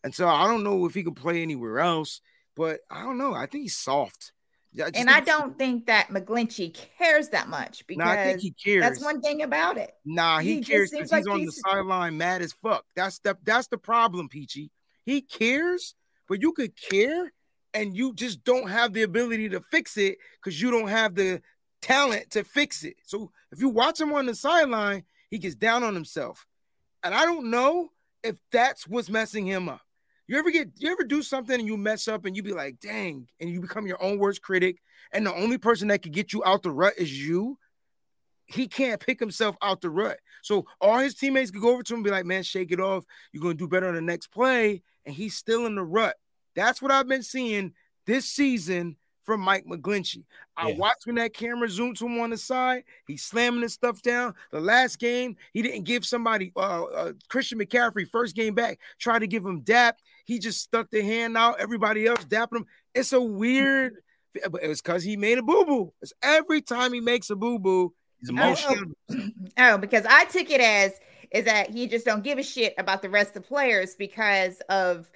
And 0.04 0.14
so 0.14 0.28
I 0.28 0.46
don't 0.48 0.64
know 0.64 0.86
if 0.86 0.94
he 0.94 1.04
can 1.04 1.16
play 1.16 1.42
anywhere 1.42 1.80
else, 1.80 2.22
but 2.56 2.82
I 2.92 3.02
don't 3.02 3.18
know. 3.18 3.34
I 3.34 3.48
think 3.48 3.64
he's 3.64 3.76
soft. 3.76 4.34
Yeah, 4.74 4.86
just 4.90 4.98
And 4.98 5.10
I 5.10 5.20
don't 5.20 5.58
think 5.58 5.86
that 5.86 6.08
McGlinchey 6.08 6.76
cares 6.98 7.30
that 7.30 7.48
much 7.48 7.86
because 7.86 8.06
Nah, 8.06 8.12
I 8.12 8.24
think 8.26 8.42
he 8.42 8.52
cares. 8.52 8.82
that's 8.82 9.04
one 9.04 9.22
thing 9.22 9.44
about 9.44 9.78
it. 9.78 9.94
Nah, 10.04 10.40
he, 10.40 10.56
He 10.56 10.64
cares 10.64 10.90
because 10.90 11.12
he's 11.12 11.12
like 11.12 11.30
on 11.30 11.40
he's- 11.40 11.54
the 11.56 11.62
sideline 11.70 12.18
mad 12.18 12.42
as 12.42 12.54
fuck. 12.54 12.84
That's 12.96 13.20
the 13.20 13.38
that's 13.44 13.68
the 13.68 13.78
problem, 13.78 14.30
Peachy. 14.30 14.72
He 15.06 15.22
cares, 15.22 15.96
but 16.28 16.42
you 16.42 16.54
could 16.54 16.76
care 16.76 17.32
and 17.76 17.96
you 17.96 18.14
just 18.14 18.44
don't 18.44 18.70
have 18.70 18.94
the 18.94 19.04
ability 19.04 19.50
to 19.50 19.60
fix 19.62 19.98
it 19.98 20.18
because 20.42 20.60
you 20.62 20.72
don't 20.72 20.88
have 20.88 21.14
the 21.16 21.42
talent 21.82 22.32
to 22.32 22.44
fix 22.44 22.84
it. 22.84 22.96
So 23.06 23.32
if 23.52 23.60
you 23.60 23.70
watch 23.70 24.00
him 24.00 24.14
on 24.14 24.26
the 24.26 24.34
sideline, 24.36 25.04
he 25.30 25.38
gets 25.38 25.56
down 25.56 25.84
on 25.84 25.94
himself. 25.94 26.46
And 27.04 27.14
I 27.14 27.26
don't 27.26 27.50
know 27.52 27.90
if 28.24 28.38
that's 28.52 28.88
what's 28.88 29.10
messing 29.10 29.46
him 29.46 29.68
up. 29.70 29.82
You 30.28 30.40
ever 30.40 30.52
get 30.52 30.70
you 30.78 30.92
ever 30.92 31.04
do 31.04 31.22
something 31.22 31.60
and 31.60 31.68
you 31.68 31.78
mess 31.78 32.08
up 32.08 32.26
and 32.26 32.36
you 32.36 32.44
be 32.44 32.54
like, 32.54 32.80
dang, 32.80 33.28
and 33.40 33.50
you 33.50 33.60
become 33.60 33.88
your 33.88 34.02
own 34.02 34.18
worst 34.20 34.42
critic, 34.42 34.82
and 35.12 35.26
the 35.26 35.34
only 35.36 35.58
person 35.58 35.90
that 35.90 36.02
could 36.02 36.14
get 36.14 36.32
you 36.34 36.44
out 36.46 36.64
the 36.64 36.72
rut 36.72 36.94
is 36.98 37.12
you 37.26 37.58
he 38.46 38.68
can't 38.68 39.00
pick 39.00 39.20
himself 39.20 39.56
out 39.62 39.82
the 39.82 39.90
rut. 39.90 40.20
So 40.42 40.66
all 40.82 41.00
his 41.00 41.16
teammates 41.16 41.50
could 41.50 41.62
go 41.62 41.74
over 41.74 41.84
to 41.84 41.94
him 41.94 42.00
and 42.00 42.04
be 42.04 42.12
like, 42.12 42.26
man, 42.26 42.44
shake 42.44 42.72
it 42.72 42.80
off. 42.80 43.06
You're 43.32 43.42
going 43.42 43.58
to 43.58 43.64
do 43.64 43.68
better 43.70 43.88
on 43.88 43.96
the 43.96 44.02
next 44.02 44.28
play. 44.28 44.84
And 45.06 45.16
he's 45.16 45.36
still 45.36 45.66
in 45.66 45.76
the 45.76 45.84
rut. 45.84 46.18
That's 46.56 46.82
what 46.82 46.92
I've 46.92 47.08
been 47.08 47.24
seeing 47.24 47.74
this 48.06 48.26
season 48.26 48.98
from 49.24 49.40
Mike 49.40 49.66
McGlinchey. 49.66 50.26
I 50.58 50.70
Yeah. 50.70 50.78
watched 50.78 51.06
when 51.06 51.16
that 51.16 51.34
camera 51.34 51.70
zoomed 51.70 51.96
to 51.98 52.06
him 52.06 52.20
on 52.20 52.30
the 52.32 52.38
side. 52.38 52.84
He's 53.08 53.24
slamming 53.24 53.62
his 53.62 53.74
stuff 53.74 54.02
down. 54.02 54.36
The 54.52 54.60
last 54.60 55.00
game, 55.00 55.38
he 55.54 55.62
didn't 55.62 55.86
give 55.86 56.06
somebody, 56.06 56.52
uh, 56.58 56.84
uh, 56.84 57.14
Christian 57.30 57.60
McCaffrey, 57.60 58.08
first 58.10 58.36
game 58.36 58.54
back, 58.54 58.80
tried 59.00 59.20
to 59.20 59.28
give 59.28 59.46
him 59.46 59.62
dap. 59.62 59.98
He 60.24 60.40
just 60.40 60.62
stuck 60.62 60.90
the 60.90 61.02
hand 61.02 61.38
out. 61.38 61.60
Everybody 61.60 62.08
else 62.08 62.24
dapping 62.26 62.58
him. 62.58 62.66
It's 62.94 63.14
a 63.14 63.22
weird, 63.22 63.96
but 64.50 64.64
it 64.64 64.68
was 64.68 64.82
because 64.82 65.04
he 65.04 65.18
made 65.18 65.38
a 65.38 65.44
boo 65.44 65.66
boo. 65.66 65.94
It's 66.02 66.14
every 66.22 66.62
time 66.62 66.94
he 66.94 67.02
makes 67.02 67.30
a 67.30 67.36
boo 67.36 67.60
boo, 67.60 67.94
He's 68.20 68.30
Oh, 68.30 68.34
emotional. 68.34 68.94
oh, 69.12 69.28
oh, 69.58 69.78
because 69.78 70.06
I 70.08 70.26
took 70.26 70.50
it 70.50 70.62
as 70.62 70.94
is 71.32 71.46
that 71.46 71.72
he 71.72 71.88
just 71.88 72.06
don't 72.06 72.24
give 72.24 72.38
a 72.38 72.44
shit 72.44 72.74
about 72.78 73.02
the 73.02 73.10
rest 73.10 73.30
of 73.30 73.42
the 73.42 73.48
players 73.48 73.96
because 73.96 74.62
of 74.70 75.10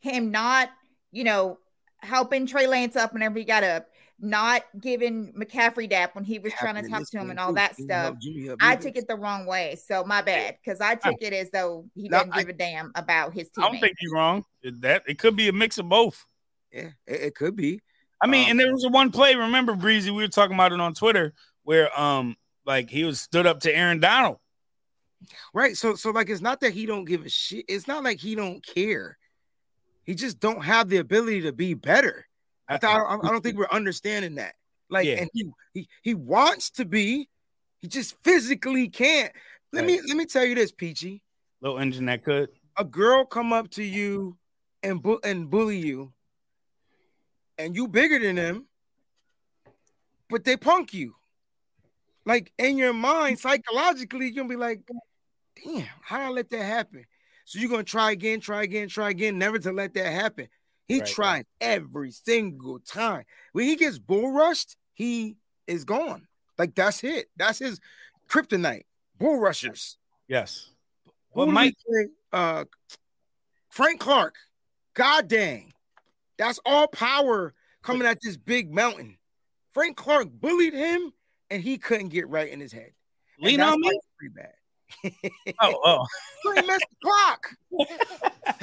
him 0.00 0.30
not, 0.30 0.68
you 1.12 1.24
know, 1.24 1.58
helping 1.98 2.46
Trey 2.46 2.66
Lance 2.66 2.96
up 2.96 3.12
whenever 3.12 3.38
he 3.38 3.44
got 3.44 3.62
up, 3.62 3.86
not 4.20 4.62
giving 4.80 5.32
McCaffrey 5.32 5.88
dap 5.88 6.14
when 6.14 6.24
he 6.24 6.38
was 6.38 6.52
trying 6.54 6.82
to 6.82 6.88
talk 6.88 7.08
to 7.10 7.18
him 7.18 7.30
and 7.30 7.38
all 7.38 7.52
that 7.54 7.74
stuff. 7.76 8.02
helped 8.04 8.22
Jimmy 8.22 8.50
up 8.50 8.58
I 8.60 8.76
took 8.76 8.96
it 8.96 9.08
the 9.08 9.16
wrong 9.16 9.46
way, 9.46 9.76
so 9.76 10.04
my 10.04 10.20
bad 10.22 10.58
because 10.62 10.80
I 10.80 10.94
took 10.94 11.16
it 11.20 11.32
as 11.32 11.50
though 11.50 11.86
he 11.94 12.08
No, 12.08 12.18
doesn't 12.18 12.32
I- 12.34 12.38
give 12.40 12.48
a 12.50 12.52
damn 12.52 12.92
about 12.94 13.32
his 13.32 13.50
team. 13.50 13.64
I 13.64 13.70
don't 13.70 13.80
think 13.80 13.96
you're 14.00 14.12
wrong. 14.14 14.44
It- 14.62 14.80
That 14.82 15.04
it 15.08 15.18
could 15.18 15.36
be 15.36 15.48
a 15.48 15.52
mix 15.52 15.78
of 15.78 15.88
both. 15.88 16.24
Yeah, 16.72 16.90
it, 17.06 17.20
it 17.22 17.34
could 17.34 17.56
be. 17.56 17.80
I 18.22 18.26
mean, 18.26 18.44
Um, 18.44 18.50
and 18.50 18.60
there 18.60 18.72
was 18.72 18.84
a 18.84 18.90
one 18.90 19.10
play. 19.10 19.34
Remember, 19.34 19.74
Breezy, 19.74 20.10
we 20.10 20.22
were 20.22 20.28
talking 20.28 20.54
about 20.54 20.72
it 20.72 20.80
on 20.80 20.92
Twitter 20.94 21.32
where 21.62 21.98
um 21.98 22.36
like 22.66 22.90
he 22.90 23.04
was 23.04 23.20
stood 23.20 23.46
up 23.46 23.60
to 23.60 23.74
Aaron 23.74 24.00
Donald. 24.00 24.36
Right. 25.54 25.76
So 25.76 25.94
so 25.94 26.10
like 26.10 26.28
it's 26.30 26.40
not 26.42 26.60
that 26.60 26.72
he 26.74 26.84
don't 26.86 27.04
give 27.06 27.24
a 27.24 27.28
shit. 27.30 27.64
It's 27.68 27.88
not 27.88 28.04
like 28.04 28.18
he 28.18 28.34
don't 28.34 28.64
care. 28.64 29.16
He 30.04 30.14
just 30.14 30.40
don't 30.40 30.62
have 30.64 30.88
the 30.88 30.98
ability 30.98 31.42
to 31.42 31.52
be 31.52 31.74
better. 31.74 32.26
I 32.70 32.78
thought 32.78 33.00
I, 33.24 33.28
don't 33.28 33.42
think 33.42 33.58
we're 33.58 33.66
understanding 33.70 34.36
that. 34.36 34.54
Like 34.88 35.06
Yeah. 35.06 35.20
and 35.20 35.30
he, 35.32 35.50
he 35.74 35.88
he 36.02 36.14
wants 36.14 36.70
to 36.72 36.84
be, 36.84 37.28
he 37.80 37.88
just 37.88 38.16
physically 38.24 38.88
can't. 38.88 39.32
Let 39.72 39.84
me 39.84 40.00
let 40.06 40.16
me 40.16 40.24
tell 40.26 40.44
you 40.44 40.54
this, 40.54 40.72
Peachy. 40.72 41.22
little 41.60 41.78
engine 41.78 42.06
that 42.06 42.24
could. 42.24 42.48
A 42.76 42.84
girl 42.84 43.24
come 43.24 43.52
up 43.52 43.70
to 43.72 43.82
you 43.84 44.36
and 44.82 45.02
bu- 45.02 45.20
and 45.22 45.50
bully 45.50 45.78
you, 45.78 46.12
and 47.58 47.76
you 47.76 47.86
bigger 47.88 48.18
than 48.18 48.36
them, 48.36 48.66
but 50.28 50.44
they 50.44 50.56
punk 50.56 50.94
you. 50.94 51.14
Like 52.26 52.52
in 52.58 52.78
your 52.78 52.92
mind, 52.92 53.38
psychologically, 53.38 54.26
you're 54.26 54.34
gonna 54.36 54.48
be 54.48 54.56
like, 54.56 54.80
damn, 55.64 55.86
how 56.02 56.18
did 56.18 56.24
I 56.26 56.30
let 56.30 56.50
that 56.50 56.64
happen? 56.64 57.04
So 57.44 57.58
you're 57.58 57.70
gonna 57.70 57.82
try 57.84 58.12
again, 58.12 58.40
try 58.40 58.62
again, 58.62 58.88
try 58.88 59.10
again, 59.10 59.38
never 59.38 59.58
to 59.58 59.72
let 59.72 59.94
that 59.94 60.12
happen. 60.12 60.48
He 60.90 60.98
Right. 60.98 61.08
tried 61.08 61.46
every 61.60 62.10
single 62.10 62.80
time. 62.80 63.24
When 63.52 63.64
he 63.66 63.76
gets 63.76 63.98
bull 64.00 64.32
rushed, 64.32 64.76
he 64.92 65.36
is 65.68 65.84
gone. 65.84 66.26
Like 66.58 66.74
that's 66.74 67.04
it. 67.04 67.30
That's 67.36 67.60
his 67.60 67.78
kryptonite. 68.28 68.86
Bull 69.16 69.38
rushers. 69.38 69.98
Yes. 70.26 70.68
Who 71.04 71.12
Well, 71.34 71.46
do 71.46 71.52
Mike, 71.52 71.76
uh 72.32 72.64
Frank 73.68 74.00
Clark. 74.00 74.34
God 74.94 75.28
dang. 75.28 75.72
That's 76.38 76.58
all 76.66 76.88
power 76.88 77.54
coming 77.82 78.06
at 78.08 78.18
this 78.20 78.36
big 78.36 78.72
mountain. 78.74 79.16
Frank 79.70 79.96
Clark 79.96 80.28
bullied 80.32 80.74
him 80.74 81.12
and 81.50 81.62
he 81.62 81.78
couldn't 81.78 82.08
get 82.08 82.28
right 82.28 82.48
in 82.50 82.58
his 82.58 82.72
head. 82.72 82.92
Lean 83.38 83.60
on 83.60 83.80
me. 83.80 83.90
pretty 84.18 84.34
bad. 84.34 84.54
Oh, 85.60 85.74
oh. 85.84 86.06
So 86.42 86.52
he 86.52 86.66
messed 86.66 86.86
the 86.90 86.96
clock. 87.02 87.56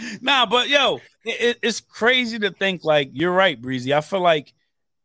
nah, 0.21 0.45
but 0.45 0.69
yo, 0.69 0.95
it, 1.25 1.41
it- 1.41 1.59
it's 1.61 1.79
crazy 1.81 2.39
to 2.39 2.51
think 2.51 2.83
like 2.83 3.09
you're 3.13 3.31
right, 3.33 3.59
Breezy. 3.61 3.93
I 3.93 4.01
feel 4.01 4.21
like 4.21 4.53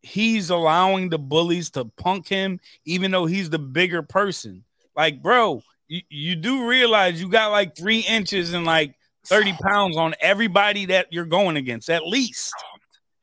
he's 0.03 0.51
allowing 0.51 1.09
the 1.09 1.19
bullies 1.19 1.71
to 1.71 1.85
punk 1.85 2.29
him, 2.29 2.61
even 2.85 3.11
though 3.11 3.27
he's 3.27 3.51
the 3.51 3.59
bigger 3.59 4.03
person. 4.03 4.65
Like, 4.97 5.23
bro, 5.23 5.63
you, 5.89 6.03
you 6.09 6.37
do 6.37 6.67
realize 6.69 7.21
you 7.21 7.29
got 7.29 7.51
like 7.51 7.77
three 7.77 8.01
inches 8.01 8.53
and 8.53 8.65
like 8.65 8.95
30 9.27 9.53
pounds 9.55 9.97
on 9.97 10.15
everybody 10.21 10.87
that 10.87 11.07
you're 11.13 11.25
going 11.25 11.57
against, 11.57 11.89
at 11.91 12.07
least. 12.07 12.53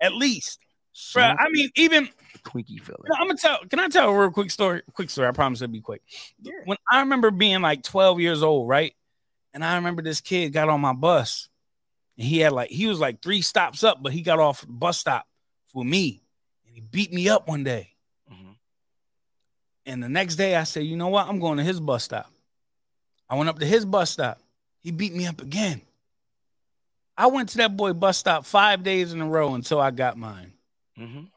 At 0.01 0.13
least. 0.13 0.59
Bro, 1.13 1.23
I 1.23 1.49
mean, 1.51 1.69
even 1.75 2.09
Twinkie 2.43 2.81
fella. 2.81 2.99
I'm 3.17 3.27
gonna 3.27 3.37
tell. 3.37 3.59
Can 3.69 3.79
I 3.79 3.87
tell 3.87 4.09
a 4.09 4.17
real 4.19 4.31
quick 4.31 4.51
story? 4.51 4.81
Quick 4.93 5.09
story. 5.09 5.27
I 5.27 5.31
promise 5.31 5.61
it'll 5.61 5.71
be 5.71 5.81
quick. 5.81 6.01
When 6.65 6.77
I 6.91 6.99
remember 7.01 7.31
being 7.31 7.61
like 7.61 7.83
12 7.83 8.19
years 8.19 8.43
old, 8.43 8.67
right? 8.67 8.93
And 9.53 9.63
I 9.63 9.75
remember 9.75 10.01
this 10.01 10.21
kid 10.21 10.49
got 10.53 10.69
on 10.69 10.79
my 10.81 10.93
bus, 10.93 11.49
and 12.17 12.25
he 12.27 12.39
had 12.39 12.51
like 12.51 12.69
he 12.69 12.85
was 12.87 12.99
like 12.99 13.21
three 13.21 13.41
stops 13.41 13.83
up, 13.83 14.01
but 14.01 14.13
he 14.13 14.21
got 14.21 14.39
off 14.39 14.61
the 14.61 14.67
bus 14.67 14.97
stop 14.99 15.25
for 15.67 15.83
me, 15.83 16.21
and 16.65 16.75
he 16.75 16.81
beat 16.81 17.11
me 17.13 17.29
up 17.29 17.47
one 17.47 17.63
day. 17.63 17.89
Mhm. 18.31 18.55
And 19.85 20.03
the 20.03 20.09
next 20.09 20.35
day 20.35 20.55
I 20.55 20.63
said, 20.65 20.83
you 20.85 20.95
know 20.97 21.07
what? 21.07 21.27
I'm 21.27 21.39
going 21.39 21.57
to 21.57 21.63
his 21.63 21.79
bus 21.79 22.03
stop. 22.03 22.31
I 23.29 23.35
went 23.35 23.49
up 23.49 23.59
to 23.59 23.65
his 23.65 23.85
bus 23.85 24.11
stop. 24.11 24.39
He 24.81 24.91
beat 24.91 25.13
me 25.13 25.25
up 25.27 25.41
again. 25.41 25.81
I 27.17 27.27
went 27.27 27.49
to 27.49 27.57
that 27.57 27.75
boy 27.75 27.93
bus 27.93 28.17
stop 28.17 28.45
five 28.45 28.81
days 28.83 29.11
in 29.13 29.19
a 29.21 29.27
row 29.27 29.53
until 29.55 29.79
I 29.81 29.91
got 29.91 30.17
mine. 30.17 30.53
Mhm. 30.97 31.29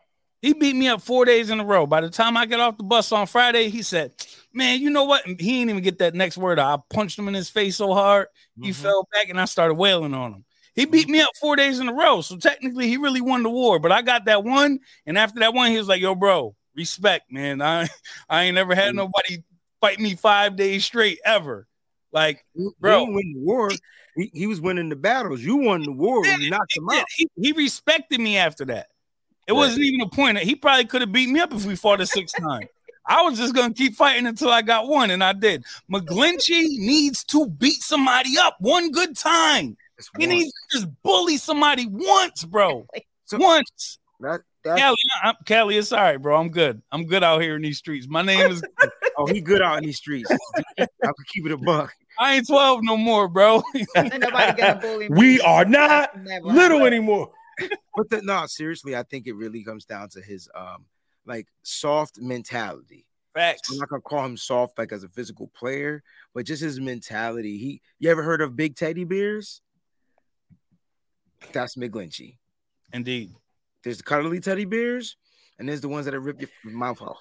He 0.43 0.53
beat 0.53 0.75
me 0.75 0.89
up 0.89 1.01
four 1.01 1.25
days 1.25 1.51
in 1.51 1.61
a 1.61 1.65
row. 1.65 1.87
By 1.87 2.01
the 2.01 2.11
time 2.11 2.37
I 2.37 2.47
get 2.47 2.59
off 2.61 2.77
the 2.77 2.83
bus 2.83 3.13
on 3.13 3.27
Friday, 3.29 3.69
he 3.69 3.81
said, 3.83 4.13
Man, 4.53 4.81
you 4.81 4.91
know 4.91 5.05
what? 5.05 5.25
He 5.25 5.35
didn't 5.35 5.71
even 5.71 5.83
get 5.83 5.99
that 6.01 6.15
next 6.15 6.37
word 6.37 6.59
out. 6.59 6.81
I 6.81 6.95
punched 6.95 7.19
him 7.19 7.29
in 7.29 7.35
his 7.35 7.49
face 7.49 7.77
so 7.77 7.95
hard, 7.95 8.27
he 8.61 8.71
Mhm. 8.71 8.75
fell 8.75 9.09
back 9.13 9.29
and 9.29 9.41
I 9.41 9.45
started 9.47 9.75
wailing 9.75 10.13
on 10.15 10.35
him. 10.35 10.45
He 10.75 10.85
beat 10.85 11.09
me 11.09 11.21
up 11.21 11.31
four 11.41 11.55
days 11.55 11.79
in 11.81 11.89
a 11.89 11.93
row. 11.93 12.23
So 12.23 12.37
technically, 12.37 12.89
he 12.89 12.97
really 12.97 13.21
won 13.21 13.43
the 13.43 13.51
war. 13.51 13.79
But 13.79 13.93
I 13.93 14.03
got 14.03 14.25
that 14.25 14.43
one. 14.43 14.81
And 15.07 15.17
after 15.17 15.39
that 15.41 15.55
one, 15.55 15.71
he 15.71 15.79
was 15.79 15.87
like, 15.87 16.01
Yo, 16.01 16.15
bro, 16.15 16.57
respect, 16.75 17.31
man. 17.31 17.63
I, 17.63 17.89
I 18.29 18.43
ain't 18.45 18.57
never 18.57 18.75
had 18.75 18.95
nobody 18.95 19.45
fight 19.81 20.01
me 20.01 20.17
five 20.17 20.57
days 20.57 20.85
straight 20.85 21.19
ever. 21.25 21.69
Like, 22.11 22.45
Bro. 22.81 23.01
didn't 23.01 23.15
win 23.15 23.33
the 23.35 23.41
war. 23.41 23.71
He, 24.17 24.31
he 24.35 24.47
was 24.47 24.61
winning 24.61 24.89
the 24.89 24.97
battles. 24.97 25.41
You 25.41 25.57
won 25.57 25.83
the 25.85 25.93
war 25.93 26.21
when 26.21 26.41
you 26.41 26.51
knocked 26.51 26.77
him 26.77 26.89
out. 26.91 27.07
he, 27.17 27.29
he 27.37 27.53
respected 27.53 28.21
me 28.21 28.37
after 28.37 28.65
that. 28.67 28.89
It 29.47 29.53
Right. 29.53 29.59
wasn't 29.59 29.83
even 29.85 30.01
a 30.03 30.09
point. 30.09 30.39
He 30.39 30.55
probably 30.55 30.85
could 30.85 31.01
have 31.01 31.13
beat 31.13 31.29
me 31.29 31.41
up 31.41 31.53
if 31.53 31.65
we 31.65 31.75
fought 31.77 32.01
a 32.01 32.07
sixth 32.07 32.35
time. 32.41 32.69
I 33.07 33.23
was 33.23 33.37
just 33.37 33.55
gonna 33.55 33.75
keep 33.75 33.95
fighting 33.97 34.27
until 34.27 34.51
I 34.51 34.63
got 34.63 34.87
one, 34.87 35.11
and 35.11 35.25
I 35.25 35.33
did. 35.33 35.65
McGlinchey 35.93 36.63
needs 36.79 37.25
to 37.25 37.47
beat 37.49 37.83
somebody 37.83 38.39
up 38.39 38.57
one 38.61 38.93
good 38.93 39.17
time. 39.17 39.77
It's 39.99 40.09
He 40.17 40.27
one. 40.27 40.37
needs 40.37 40.53
to 40.53 40.79
just 40.79 41.03
bully 41.03 41.37
somebody 41.37 41.87
once, 41.87 42.45
bro. 42.45 42.87
So- 43.25 43.39
once. 43.39 43.99
That, 44.21 44.41
that, 44.63 44.79
Kelly, 44.79 44.97
I'm, 45.25 45.35
Kelly, 45.47 45.77
it's 45.77 45.91
all 45.93 45.99
right, 46.01 46.17
bro. 46.23 46.39
I'm 46.39 46.49
good. 46.51 46.81
I'm 46.93 47.07
good 47.07 47.25
out 47.25 47.43
here 47.43 47.57
in 47.57 47.63
these 47.63 47.79
streets. 47.79 48.07
My 48.09 48.23
name 48.23 48.53
is. 48.53 48.63
oh, 49.19 49.27
he 49.27 49.41
good 49.41 49.61
out 49.61 49.79
in 49.79 49.85
these 49.85 49.97
streets. 49.97 50.31
I 50.79 50.87
can 51.01 51.15
keep 51.35 51.45
it 51.47 51.51
a 51.51 51.57
buck. 51.57 51.93
I 52.21 52.37
ain't 52.37 52.47
12 52.47 52.85
no 52.85 52.97
more, 52.97 53.27
bro. 53.27 53.65
Ain't 53.97 54.21
nobody 54.21 54.63
gonna 54.63 54.79
bully 54.81 55.09
me. 55.09 55.17
We 55.19 55.41
are 55.41 55.65
not 55.65 56.17
Never. 56.23 56.47
little 56.47 56.85
anymore. 56.87 57.33
But 57.95 58.09
the, 58.09 58.23
no, 58.23 58.47
seriously, 58.47 58.97
I 58.97 59.03
think 59.03 59.27
it 59.27 59.35
really 59.35 59.63
comes 59.63 59.85
down 59.85 60.09
to 60.11 60.23
his 60.23 60.49
um 60.55 60.87
like 61.27 61.47
soft 61.63 62.19
mentality. 62.21 63.07
Facts. 63.35 63.71
I'm 63.71 63.79
not 63.79 63.89
gonna 63.89 64.03
call 64.03 64.25
him 64.25 64.37
soft 64.37 64.79
like 64.79 64.93
as 64.93 65.05
a 65.05 65.09
physical 65.09 65.51
player, 65.55 66.03
but 66.35 66.47
just 66.47 66.63
his 66.63 66.81
mentality. 66.81 67.59
He 67.59 67.83
you 67.99 68.11
ever 68.11 68.23
heard 68.23 68.41
of 68.41 68.57
big 68.57 68.77
teddy 68.77 69.05
bears? 69.05 69.63
That's 71.53 71.77
McGlinchey. 71.77 72.37
Indeed. 72.93 73.33
There's 73.83 73.99
the 73.99 74.05
cuddly 74.05 74.41
teddy 74.41 74.65
bears, 74.65 75.17
and 75.59 75.69
there's 75.69 75.81
the 75.81 75.89
ones 75.89 76.07
that 76.07 76.19
rip 76.19 76.41
your 76.41 76.51
mouth 76.65 77.03
off. 77.03 77.19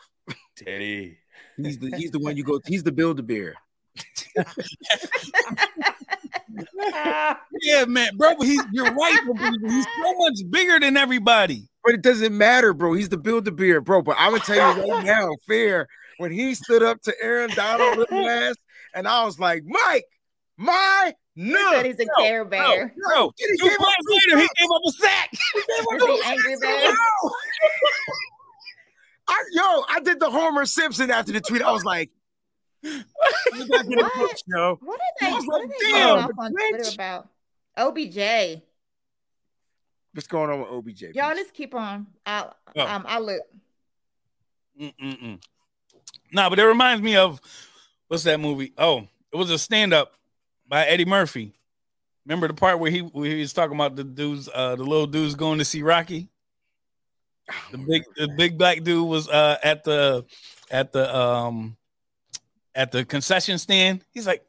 Teddy. 0.56 1.18
He's 1.58 1.80
the 1.80 1.96
he's 1.98 2.12
the 2.12 2.20
one 2.20 2.38
you 2.38 2.44
go. 2.44 2.60
He's 2.66 2.84
the 2.84 2.92
build 2.92 3.20
a 3.20 3.24
bear. 3.24 3.56
Yeah, 7.64 7.86
man, 7.86 8.16
bro. 8.18 8.36
He's 8.40 8.62
you're 8.72 8.92
right, 8.92 9.20
bro, 9.26 9.36
he's 9.70 9.86
so 9.86 10.14
much 10.18 10.40
bigger 10.50 10.80
than 10.80 10.98
everybody. 10.98 11.68
But 11.84 11.96
it 11.96 12.02
doesn't 12.02 12.36
matter, 12.38 12.74
bro. 12.74 12.94
He's 12.94 13.10
the 13.10 13.18
build 13.18 13.48
a 13.48 13.52
bear, 13.52 13.82
bro. 13.82 14.02
But 14.02 14.18
I 14.20 14.30
would 14.30 14.44
tell 14.44 14.56
you 14.56 14.92
right 14.94 15.06
now, 15.06 15.30
fair. 15.48 15.88
When 16.18 16.32
he 16.32 16.54
stood 16.54 16.84
up 16.84 17.02
to 17.04 17.14
Aaron 17.22 17.50
Donald 17.56 17.98
little 17.98 18.30
ass, 18.30 18.56
and 18.94 19.08
I 19.08 19.26
was 19.26 19.40
like, 19.40 19.64
Mike, 19.66 20.06
my 20.58 21.14
He 21.36 21.44
no, 21.44 21.72
said 21.72 21.86
he's 21.86 22.00
a 22.00 22.06
care 22.20 22.46
bear. 22.46 22.94
Bro, 23.08 23.32
He 23.38 23.46
two 23.58 23.70
gave 23.70 23.80
up 23.80 23.88
later, 24.08 24.40
he 24.40 24.48
gave 24.58 24.70
up 24.72 24.82
a 24.86 24.92
sack. 24.92 25.30
Is 25.34 25.66
he 26.04 26.22
angry 26.26 26.56
bear? 26.62 26.94
I, 29.28 29.44
yo, 29.54 29.84
I 29.90 30.00
did 30.04 30.20
the 30.20 30.30
Homer 30.30 30.66
Simpson 30.66 31.10
after 31.10 31.32
the 31.32 31.42
tweet. 31.42 31.62
I 31.62 31.72
was 31.72 31.86
like, 31.86 32.12
"You 32.84 33.04
gotta 33.68 33.88
get 33.88 34.00
a 34.00 34.04
What? 34.04 34.14
book, 34.16 34.32
yo." 34.48 34.78
What 34.82 35.00
are 35.00 35.04
they? 35.20 35.28
I 35.28 35.32
was 35.34 35.46
What 35.46 35.62
are 35.62 35.64
like, 35.66 35.70
they 35.80 35.92
damn, 35.92 36.08
going 36.08 36.24
off 36.24 36.32
on 36.38 36.54
bitch. 36.54 36.70
Twitter 36.70 36.90
about? 36.94 37.28
OBJ. 37.78 38.62
What's 40.14 40.28
going 40.28 40.50
on 40.50 40.60
with 40.60 40.70
OBJ? 40.70 41.02
Y'all 41.16 41.36
just 41.36 41.54
keep 41.54 41.74
on. 41.76 42.08
I'll 42.26 42.56
Oh. 42.76 42.82
um 42.88 43.06
I'll 43.08 43.22
look. 43.26 43.42
Mm-mm-mm. 44.80 45.42
Nah, 46.34 46.50
but 46.50 46.60
it 46.60 46.66
reminds 46.66 47.02
me 47.04 47.16
of 47.16 47.40
what's 48.08 48.24
that 48.24 48.40
movie? 48.40 48.74
Oh, 48.78 49.08
it 49.32 49.36
was 49.38 49.52
a 49.52 49.60
stand-up 49.60 50.14
by 50.68 50.86
Eddie 50.86 51.06
Murphy. 51.06 51.54
Remember 52.26 52.48
the 52.48 52.54
part 52.54 52.80
where 52.80 52.92
he 52.92 53.00
where 53.00 53.30
he 53.30 53.40
was 53.42 53.54
talking 53.54 53.76
about 53.76 53.96
the 53.96 54.04
dudes, 54.04 54.50
uh, 54.54 54.76
the 54.76 54.84
little 54.84 55.08
dudes 55.08 55.36
going 55.36 55.60
to 55.60 55.66
see 55.66 55.82
Rocky? 55.84 56.30
The 57.72 57.78
big 57.78 58.04
the 58.16 58.28
big 58.38 58.58
black 58.58 58.84
dude 58.84 59.08
was 59.08 59.28
uh 59.28 59.58
at 59.64 59.84
the 59.84 60.26
at 60.70 60.92
the 60.94 61.14
um 61.16 61.76
at 62.76 62.92
the 62.92 63.06
concession 63.06 63.58
stand. 63.58 64.06
He's 64.12 64.28
like, 64.28 64.46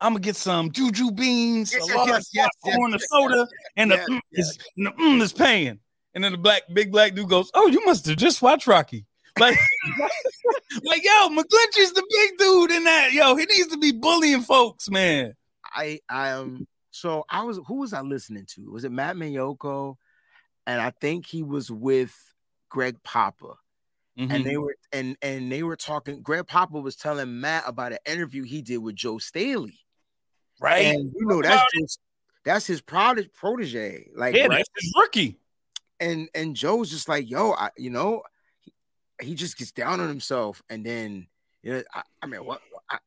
I'm 0.00 0.12
gonna 0.12 0.20
get 0.20 0.36
some 0.36 0.70
juju 0.70 1.10
beans, 1.10 1.72
Yes, 1.72 1.84
a 1.84 1.86
yes, 1.86 1.96
large 1.96 2.08
yes, 2.08 2.28
yes, 2.32 2.48
popcorn, 2.62 2.92
yes, 2.92 3.02
a 3.02 3.06
soda, 3.06 3.48
and 3.76 3.90
the 3.90 3.96
yes, 3.96 4.08
mm 4.08 4.20
is 4.32 4.58
and 4.76 4.86
the 4.86 4.90
mm 4.92 5.22
is 5.22 5.32
paying. 5.32 5.78
And 6.14 6.24
then 6.24 6.32
the 6.32 6.38
black 6.38 6.62
big 6.72 6.90
black 6.90 7.14
dude 7.14 7.28
goes, 7.28 7.50
"Oh, 7.54 7.68
you 7.68 7.84
must 7.84 8.06
have 8.06 8.16
just 8.16 8.40
watched 8.42 8.66
Rocky." 8.66 9.06
Like, 9.38 9.56
like 10.84 11.04
yo, 11.04 11.28
McGlinchey's 11.28 11.92
the 11.92 12.06
big 12.10 12.38
dude 12.38 12.70
in 12.72 12.84
that. 12.84 13.12
Yo, 13.12 13.36
he 13.36 13.44
needs 13.44 13.68
to 13.68 13.78
be 13.78 13.92
bullying 13.92 14.42
folks, 14.42 14.90
man. 14.90 15.34
I 15.64 16.00
I 16.08 16.30
um 16.30 16.66
so 16.90 17.24
I 17.28 17.42
was 17.44 17.60
who 17.66 17.76
was 17.76 17.92
I 17.92 18.00
listening 18.00 18.46
to? 18.54 18.70
Was 18.70 18.84
it 18.84 18.92
Matt 18.92 19.16
Maiocco? 19.16 19.96
And 20.66 20.80
I 20.80 20.90
think 21.00 21.26
he 21.26 21.42
was 21.42 21.70
with 21.70 22.14
Greg 22.68 22.96
Papa. 23.02 23.54
Mhm. 24.20 24.34
And 24.34 24.44
they 24.44 24.56
were 24.58 24.76
and 24.92 25.16
and 25.22 25.50
they 25.50 25.62
were 25.62 25.76
talking. 25.76 26.20
Greg 26.20 26.46
Papa 26.46 26.78
was 26.78 26.94
telling 26.96 27.40
Matt 27.40 27.64
about 27.66 27.92
an 27.92 27.98
interview 28.06 28.42
he 28.42 28.60
did 28.62 28.78
with 28.78 28.94
Joe 28.94 29.18
Staley. 29.18 29.80
right? 30.60 30.84
And 30.94 31.12
you 31.16 31.26
know 31.26 31.40
that's 31.42 31.62
just 31.74 32.00
that's 32.44 32.66
his 32.66 32.80
prod- 32.82 33.32
protege. 33.32 34.08
Like 34.14 34.34
yeah, 34.36 34.42
right? 34.46 34.58
that's 34.58 34.68
his 34.84 34.92
rookie. 34.96 35.38
and 36.00 36.28
and 36.34 36.54
Joe's 36.54 36.90
just 36.90 37.08
like, 37.08 37.30
yo, 37.30 37.52
I 37.52 37.70
you 37.78 37.88
know, 37.90 38.22
he, 38.60 38.72
he 39.22 39.34
just 39.34 39.56
gets 39.56 39.72
down 39.72 40.00
on 40.00 40.08
himself, 40.08 40.62
and 40.68 40.84
then 40.84 41.26
you 41.62 41.72
know, 41.72 41.82
I, 41.94 42.02
I 42.22 42.26
mean, 42.26 42.44
what 42.44 42.60
I, 42.90 42.98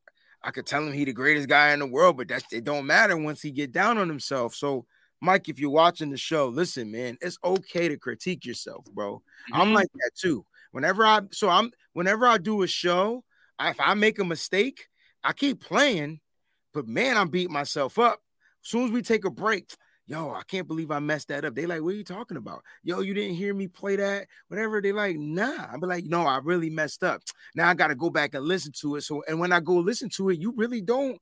I 0.41 0.51
could 0.51 0.65
tell 0.65 0.83
him 0.85 0.93
he 0.93 1.05
the 1.05 1.13
greatest 1.13 1.47
guy 1.47 1.73
in 1.73 1.79
the 1.79 1.85
world, 1.87 2.17
but 2.17 2.27
that's 2.27 2.51
it 2.51 2.63
don't 2.63 2.87
matter 2.87 3.15
once 3.17 3.41
he 3.41 3.51
get 3.51 3.71
down 3.71 3.97
on 3.99 4.07
himself. 4.09 4.55
So, 4.55 4.85
Mike, 5.21 5.47
if 5.47 5.59
you're 5.59 5.69
watching 5.69 6.09
the 6.09 6.17
show, 6.17 6.47
listen, 6.47 6.91
man, 6.91 7.17
it's 7.21 7.37
okay 7.43 7.87
to 7.87 7.97
critique 7.97 8.45
yourself, 8.45 8.85
bro. 8.93 9.21
I'm 9.53 9.69
Mhm. 9.69 9.73
like 9.75 9.89
that 9.93 10.11
too. 10.15 10.43
Whenever 10.73 11.05
I 11.05 11.21
so 11.31 11.49
I'm 11.49 11.71
whenever 11.93 12.25
I 12.25 12.39
do 12.39 12.63
a 12.63 12.67
show, 12.67 13.23
I- 13.59 13.69
if 13.69 13.79
I 13.79 13.93
make 13.93 14.17
a 14.17 14.25
mistake, 14.25 14.87
I 15.23 15.31
keep 15.31 15.61
playing, 15.61 16.19
but 16.73 16.87
man, 16.87 17.15
I'm 17.15 17.29
beating 17.29 17.53
myself 17.53 17.99
up. 17.99 18.19
As 18.63 18.69
soon 18.71 18.85
as 18.85 18.91
we 18.91 19.03
take 19.03 19.23
a 19.23 19.29
break, 19.29 19.69
yo, 20.07 20.31
I 20.31 20.41
can't 20.47 20.67
believe 20.67 20.89
I 20.89 20.97
messed 20.97 21.27
that 21.27 21.45
up. 21.45 21.53
They 21.53 21.67
like, 21.67 21.81
what 21.83 21.93
are 21.93 21.97
you 21.97 22.03
talking 22.03 22.37
about? 22.37 22.63
Yo, 22.81 23.01
you 23.01 23.13
didn't 23.13 23.35
hear 23.35 23.53
me 23.53 23.67
play 23.67 23.97
that, 23.97 24.27
whatever. 24.47 24.81
They 24.81 24.91
like, 24.91 25.15
nah. 25.15 25.67
I 25.71 25.77
be 25.77 25.85
like, 25.85 26.05
no, 26.05 26.25
I 26.25 26.39
really 26.39 26.71
messed 26.71 27.03
up. 27.03 27.21
Now 27.53 27.69
I 27.69 27.75
gotta 27.75 27.93
go 27.93 28.09
back 28.09 28.33
and 28.33 28.43
listen 28.43 28.71
to 28.81 28.95
it. 28.95 29.01
So, 29.01 29.23
and 29.27 29.39
when 29.39 29.51
I 29.51 29.59
go 29.59 29.75
listen 29.75 30.09
to 30.15 30.29
it, 30.31 30.39
you 30.39 30.53
really 30.57 30.81
don't 30.81 31.21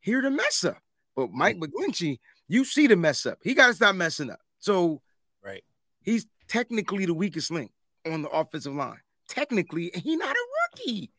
hear 0.00 0.22
the 0.22 0.30
mess 0.30 0.64
up. 0.64 0.78
But 1.16 1.32
Mike 1.32 1.56
McGlinchey, 1.58 2.20
you 2.46 2.64
see 2.64 2.86
the 2.86 2.94
mess 2.94 3.26
up. 3.26 3.38
He 3.42 3.54
gotta 3.54 3.74
stop 3.74 3.96
messing 3.96 4.30
up. 4.30 4.38
So, 4.60 5.02
Right. 5.42 5.64
he's 6.02 6.26
technically 6.46 7.06
the 7.06 7.14
weakest 7.14 7.50
link 7.50 7.72
on 8.06 8.22
the 8.22 8.28
offensive 8.30 8.74
line. 8.74 8.98
Technically, 9.28 9.90
he 9.94 10.16
not 10.16 10.34
a 10.34 10.40
rookie. 10.76 11.10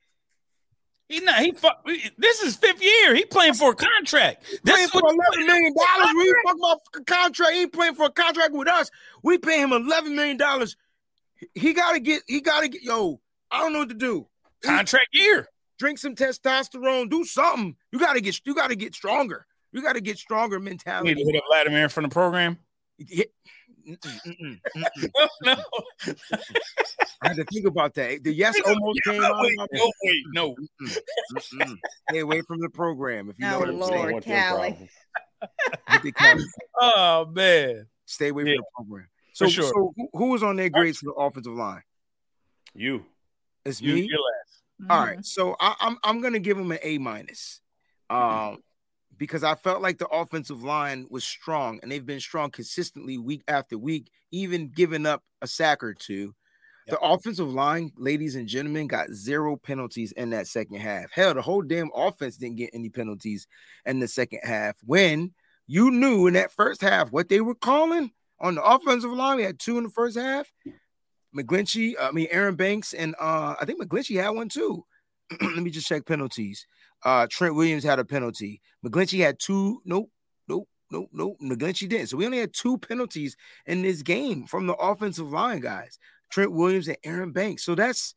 He 1.08 1.20
not 1.22 1.40
he. 1.40 1.52
Fuck, 1.54 1.86
this 2.18 2.42
is 2.42 2.56
fifth 2.56 2.84
year. 2.84 3.16
He 3.16 3.26
playing 3.26 3.56
for 3.56 3.72
a 3.72 3.76
contract. 3.76 4.44
This 4.64 4.74
playing 4.74 4.86
is 4.86 4.92
for 4.92 5.02
eleven 5.02 5.48
million 5.48 5.74
dollars. 5.74 6.14
We 6.16 6.36
about 6.52 6.80
a 6.96 7.04
contract. 7.04 7.54
He 7.54 7.66
playing 7.68 7.96
for 7.96 8.06
a 8.06 8.12
contract 8.12 8.54
with 8.54 8.68
us. 8.68 8.92
We 9.24 9.38
pay 9.40 9.60
him 9.60 9.72
eleven 9.74 10.16
million 10.16 10.38
dollars. 10.38 10.76
He 11.56 11.74
gotta 11.74 12.00
get. 12.00 12.22
He 12.28 12.42
gotta 12.42 12.68
get. 12.68 12.84
Yo, 12.84 13.20
I 13.50 13.60
don't 13.62 13.74
know 13.74 13.80
what 13.80 13.90
to 13.90 13.96
do. 13.96 14.28
contract 14.64 15.08
year. 15.14 15.48
Drink 15.80 15.98
some 15.98 16.14
testosterone. 16.14 17.10
Do 17.10 17.24
something. 17.24 17.76
You 17.92 18.00
gotta 18.00 18.22
get. 18.22 18.40
You 18.46 18.54
gotta 18.54 18.76
get 18.76 18.94
stronger. 18.94 19.46
You 19.72 19.82
gotta 19.82 20.02
get 20.02 20.18
stronger 20.18 20.58
We 20.60 20.66
need 20.66 20.70
mentality. 20.70 21.14
to 21.16 21.24
hit 21.26 21.36
up 21.38 21.44
Vladimir 21.50 21.90
from 21.90 22.04
the 22.04 22.10
program. 22.10 22.58
Yeah. 22.98 23.26
Mm-mm, 23.88 24.20
mm-mm, 24.26 24.60
mm-mm. 24.76 25.12
no, 25.44 25.56
I 27.22 27.28
had 27.28 27.38
to 27.38 27.46
think 27.46 27.66
about 27.68 27.94
that. 27.96 28.24
The 28.24 28.32
yes 28.34 28.60
almost 28.66 29.00
came 29.06 29.24
out. 29.24 29.36
wait, 29.42 29.58
no, 29.72 29.92
wait, 30.04 30.24
no. 30.34 30.56
Mm-mm, 30.56 30.96
mm-mm. 31.34 31.76
Stay 32.10 32.20
away 32.20 32.42
from 32.42 32.60
the 32.60 32.70
program 32.70 33.30
if 33.30 33.38
you 33.40 33.46
know 33.46 33.56
Oh, 33.56 33.60
what 33.60 33.70
I'm 33.70 33.80
Lord. 33.80 33.92
saying. 33.94 34.12
Want 34.12 34.26
Callie. 34.26 34.90
the 36.04 36.12
Cali- 36.12 36.44
Oh 36.82 37.26
man, 37.34 37.88
Stay 38.06 38.30
away 38.30 38.44
Yeah. 38.44 38.54
from 38.56 38.58
the 38.58 38.64
program. 38.76 39.08
So, 39.34 39.48
sure. 39.48 39.70
so 39.72 39.94
who, 39.96 40.10
who 40.14 40.30
was 40.32 40.44
on 40.44 40.56
their 40.56 40.70
grades 40.70 40.98
for 40.98 41.06
the 41.06 41.14
offensive 41.14 41.54
line? 41.54 41.84
You. 42.74 43.06
It's 43.66 43.82
you, 43.82 43.94
me. 43.96 44.02
you're 44.10 44.20
last. 44.20 44.92
All 44.92 44.98
Mhm. 45.04 45.08
right, 45.08 45.26
so 45.26 45.56
I, 45.60 45.76
I'm 45.82 45.98
I'm 46.04 46.22
gonna 46.22 46.40
give 46.40 46.58
him 46.58 46.72
an 46.72 46.80
A 46.82 46.98
minus, 47.00 47.60
um, 48.10 48.58
because 49.20 49.44
I 49.44 49.54
felt 49.54 49.82
like 49.82 49.98
the 49.98 50.08
offensive 50.08 50.64
line 50.64 51.06
was 51.10 51.24
strong, 51.24 51.80
and 51.84 51.92
they've 51.92 52.06
been 52.06 52.22
strong 52.22 52.50
consistently 52.50 53.18
week 53.18 53.44
after 53.48 53.78
week, 53.78 54.10
even 54.32 54.70
giving 54.70 55.06
up 55.06 55.22
a 55.42 55.48
sack 55.48 55.84
or 55.84 55.94
two. 55.94 56.34
The 56.88 57.00
offensive 57.02 57.54
line, 57.54 57.92
ladies 57.98 58.36
and 58.36 58.48
gentlemen, 58.48 58.88
got 58.88 59.12
zero 59.12 59.56
penalties 59.56 60.12
in 60.14 60.32
that 60.32 60.48
second 60.48 60.78
half. 60.78 61.12
Hell, 61.12 61.36
the 61.36 61.42
whole 61.42 61.62
damn 61.62 61.92
offense 61.94 62.38
didn't 62.38 62.56
get 62.56 62.72
any 62.74 62.90
penalties 62.90 63.46
in 63.86 64.00
the 64.00 64.08
second 64.08 64.40
half 64.42 64.76
when 64.84 65.32
you 65.68 65.92
knew 65.92 66.26
in 66.26 66.34
that 66.34 66.52
first 66.52 66.82
half 66.82 67.12
what 67.12 67.30
they 67.30 67.42
were 67.42 67.54
calling 67.54 68.10
on 68.40 68.56
the 68.56 68.64
offensive 68.64 69.12
line. 69.12 69.38
We 69.38 69.44
had 69.44 69.60
two 69.60 69.78
in 69.78 69.84
the 69.84 69.92
first 69.92 70.18
half. 70.18 70.52
McGlinchey, 71.38 71.94
I 72.00 72.10
mean 72.10 72.28
Aaron 72.32 72.56
Banks, 72.56 72.94
and 72.94 73.14
uh, 73.20 73.54
I 73.62 73.66
think 73.66 73.80
McGlinchey 73.80 74.20
had 74.20 74.30
one 74.30 74.50
too. 74.50 74.84
Let 75.42 75.58
me 75.62 75.70
just 75.70 75.88
check 75.88 76.08
penalties. 76.08 76.66
Uh, 77.04 77.28
Trent 77.30 77.56
Williams 77.56 77.84
had 77.84 78.00
a 78.00 78.06
penalty. 78.06 78.62
McGlinchey 78.86 79.20
had 79.20 79.38
two. 79.40 79.82
Nope, 79.86 80.10
nope, 80.48 80.68
nope, 80.92 81.10
nope. 81.14 81.38
McGlinchey 81.42 81.90
didn't. 81.90 82.08
So 82.08 82.18
we 82.18 82.26
only 82.26 82.40
had 82.40 82.54
two 82.54 82.78
penalties 82.78 83.36
in 83.66 83.82
this 83.82 84.02
game 84.02 84.46
from 84.46 84.68
the 84.68 84.76
offensive 84.76 85.32
line 85.32 85.60
guys. 85.60 85.98
Trent 86.32 86.52
Williams 86.52 86.88
and 86.88 86.98
Aaron 87.04 87.32
Banks. 87.32 87.64
So 87.64 87.76
that's 87.76 88.16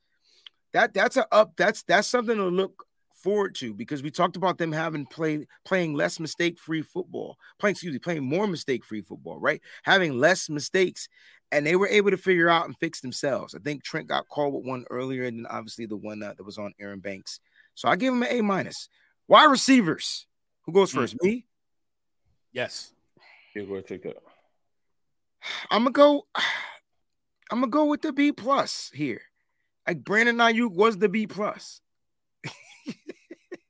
that 0.73 0.95
that's 0.95 1.17
a 1.17 1.27
up. 1.33 1.53
That's 1.57 1.83
that's 1.85 2.09
something 2.09 2.37
to 2.37 2.45
look 2.45 2.85
forward 3.23 3.55
to 3.55 3.73
because 3.73 4.03
we 4.03 4.11
talked 4.11 4.37
about 4.37 4.59
them 4.59 4.73
having 4.73 5.07
play 5.07 5.47
playing 5.65 5.95
less 5.95 6.19
mistake 6.19 6.59
free 6.59 6.83
football, 6.83 7.37
playing 7.59 7.73
excuse 7.73 7.93
me, 7.93 7.99
playing 7.99 8.25
more 8.25 8.47
mistake 8.47 8.85
free 8.85 9.03
football, 9.03 9.39
right? 9.39 9.61
Having 9.85 10.19
less 10.19 10.51
mistakes, 10.51 11.09
and 11.53 11.67
they 11.67 11.77
were 11.77 11.89
able 11.89 12.11
to 12.11 12.17
figure 12.17 12.49
out 12.49 12.67
and 12.67 12.77
fix 12.79 13.01
themselves. 13.01 13.55
I 13.55 13.59
think 13.59 13.85
Trent 13.85 14.09
got 14.09 14.29
called 14.29 14.55
with 14.55 14.67
one 14.67 14.85
earlier, 14.91 15.25
and 15.25 15.39
then 15.39 15.47
obviously 15.47 15.87
the 15.87 15.97
one 15.97 16.19
that, 16.21 16.37
that 16.37 16.45
was 16.45 16.59
on 16.59 16.73
Aaron 16.81 17.01
Banks. 17.01 17.41
So 17.75 17.89
I 17.89 17.97
give 17.97 18.13
him 18.13 18.23
an 18.23 18.29
A 18.31 18.41
minus. 18.43 18.89
Wide 19.29 19.51
receivers. 19.51 20.27
Who 20.65 20.73
goes 20.73 20.93
1st 20.93 21.15
mm-hmm. 21.15 21.27
Me. 21.27 21.47
Yes. 22.53 22.93
You 23.55 23.67
go 23.67 23.81
take 23.81 24.03
that. 24.05 24.17
I'm 25.71 25.83
gonna 25.83 25.91
go. 25.91 26.27
I'm 27.51 27.61
gonna 27.61 27.71
go 27.71 27.85
with 27.87 28.01
the 28.01 28.13
B 28.13 28.33
plus 28.33 28.91
here. 28.95 29.21
Like 29.87 30.05
Brandon 30.05 30.37
Aiyuk 30.37 30.73
was 30.73 30.97
the 30.97 31.09
B 31.09 31.27
plus. 31.27 31.81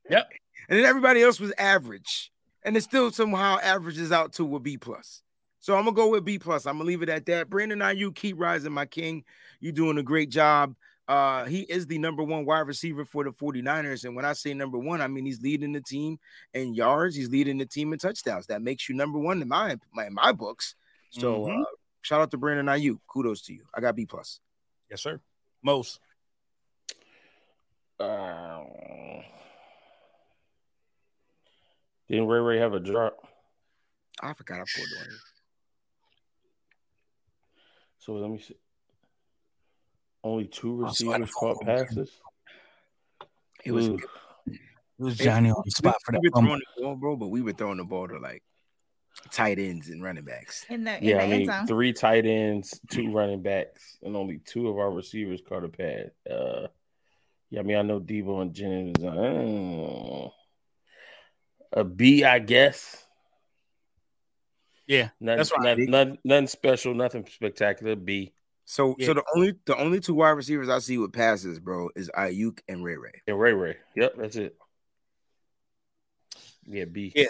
yep. 0.09 0.29
And 0.69 0.79
then 0.79 0.85
everybody 0.85 1.21
else 1.21 1.39
was 1.39 1.51
average, 1.57 2.31
and 2.63 2.77
it 2.77 2.83
still 2.83 3.11
somehow 3.11 3.57
averages 3.61 4.11
out 4.11 4.33
to 4.33 4.55
a 4.55 4.59
B 4.59 4.77
plus. 4.77 5.21
So 5.59 5.75
I'm 5.75 5.83
gonna 5.83 5.95
go 5.95 6.09
with 6.09 6.23
B 6.23 6.39
plus. 6.39 6.65
I'm 6.65 6.77
gonna 6.77 6.87
leave 6.87 7.01
it 7.01 7.09
at 7.09 7.25
that. 7.25 7.49
Brandon 7.49 7.79
Aiyuk, 7.79 8.15
keep 8.15 8.39
rising, 8.39 8.71
my 8.71 8.85
king. 8.85 9.25
You're 9.59 9.73
doing 9.73 9.97
a 9.97 10.03
great 10.03 10.29
job. 10.29 10.75
Uh, 11.07 11.45
he 11.45 11.61
is 11.61 11.85
the 11.85 11.97
number 11.97 12.23
one 12.23 12.45
wide 12.45 12.61
receiver 12.61 13.03
for 13.03 13.25
the 13.25 13.31
49ers. 13.31 14.05
And 14.05 14.15
when 14.15 14.23
I 14.23 14.33
say 14.33 14.53
number 14.53 14.77
one, 14.77 15.01
I 15.01 15.07
mean 15.07 15.25
he's 15.25 15.41
leading 15.41 15.73
the 15.73 15.81
team 15.81 16.17
in 16.53 16.73
yards, 16.73 17.15
he's 17.15 17.29
leading 17.29 17.57
the 17.57 17.65
team 17.65 17.91
in 17.91 17.99
touchdowns. 17.99 18.47
That 18.47 18.61
makes 18.61 18.87
you 18.87 18.95
number 18.95 19.19
one 19.19 19.41
in 19.41 19.47
my 19.47 19.77
my, 19.93 20.07
in 20.07 20.13
my 20.13 20.31
books. 20.31 20.75
So 21.11 21.41
mm-hmm. 21.41 21.61
uh, 21.61 21.65
Shout 22.03 22.19
out 22.19 22.31
to 22.31 22.37
Brandon 22.37 22.65
Aiyuk. 22.65 22.99
Kudos 23.07 23.41
to 23.43 23.53
you. 23.53 23.63
I 23.73 23.79
got 23.79 23.95
B 23.95 24.05
plus. 24.05 24.41
Yes, 24.91 25.01
sir. 25.01 25.21
Mose. 25.63 25.99
Uh, 27.97 28.59
didn't 32.09 32.27
Ray 32.27 32.39
Ray 32.39 32.59
have 32.59 32.73
a 32.73 32.79
drop? 32.79 33.15
I 34.21 34.33
forgot 34.33 34.59
I 34.59 34.63
pulled 34.75 34.87
on 34.99 35.07
So 37.99 38.13
let 38.15 38.29
me 38.29 38.39
see. 38.39 38.57
Only 40.23 40.45
two 40.45 40.83
receivers 40.83 41.31
caught 41.31 41.61
passes. 41.61 42.11
It 43.65 43.71
was 43.71 43.87
it 43.87 43.99
was 44.99 45.17
Johnny 45.17 45.49
on 45.49 45.61
the 45.65 45.71
spot 45.71 45.95
for 46.05 46.11
that. 46.13 46.21
We 46.21 46.29
were 46.29 46.41
throwing 46.41 46.61
the 46.77 46.83
ball, 46.83 46.95
bro, 46.95 47.15
but 47.15 47.27
we 47.29 47.41
were 47.41 47.53
throwing 47.53 47.77
the 47.77 47.83
ball 47.83 48.07
to 48.07 48.19
like 48.19 48.43
tight 49.31 49.59
ends 49.59 49.89
and 49.89 50.03
running 50.03 50.23
backs. 50.23 50.65
In 50.69 50.83
the 50.83 50.97
in 50.97 51.03
yeah, 51.03 51.17
the 51.17 51.23
I 51.23 51.27
mean 51.27 51.67
three 51.67 51.93
tight 51.93 52.25
ends, 52.25 52.79
two 52.89 53.11
running 53.11 53.41
backs, 53.41 53.97
and 54.01 54.15
only 54.15 54.39
two 54.39 54.69
of 54.69 54.77
our 54.77 54.91
receivers 54.91 55.41
caught 55.47 55.63
a 55.63 55.69
pad. 55.69 56.11
Uh, 56.29 56.67
yeah, 57.49 57.59
I 57.59 57.63
mean 57.63 57.77
I 57.77 57.81
know 57.81 57.99
Deebo 57.99 58.41
and 58.41 58.53
Jennings. 58.53 59.03
Uh, 59.03 60.29
a 61.73 61.83
B, 61.83 62.23
I 62.23 62.39
guess. 62.39 63.03
Yeah, 64.85 65.09
nothing, 65.19 65.37
that's 65.37 65.51
right. 65.51 65.63
Nothing, 65.63 65.91
nothing, 65.91 66.17
nothing, 66.23 66.47
special, 66.47 66.93
nothing 66.93 67.25
spectacular. 67.31 67.95
B. 67.95 68.33
So, 68.65 68.95
yeah. 68.97 69.07
so 69.07 69.13
the 69.15 69.23
only 69.35 69.55
the 69.65 69.77
only 69.77 69.99
two 69.99 70.13
wide 70.13 70.31
receivers 70.31 70.69
I 70.69 70.79
see 70.79 70.97
with 70.97 71.13
passes, 71.13 71.59
bro, 71.59 71.89
is 71.95 72.09
Aiyuk 72.17 72.59
and 72.67 72.83
Ray 72.83 72.97
Ray. 72.97 73.21
And 73.27 73.39
Ray 73.39 73.53
Ray. 73.53 73.77
Yep, 73.95 74.13
that's 74.17 74.35
it. 74.35 74.55
Yeah, 76.65 76.85
B. 76.85 77.11
Yeah, 77.15 77.25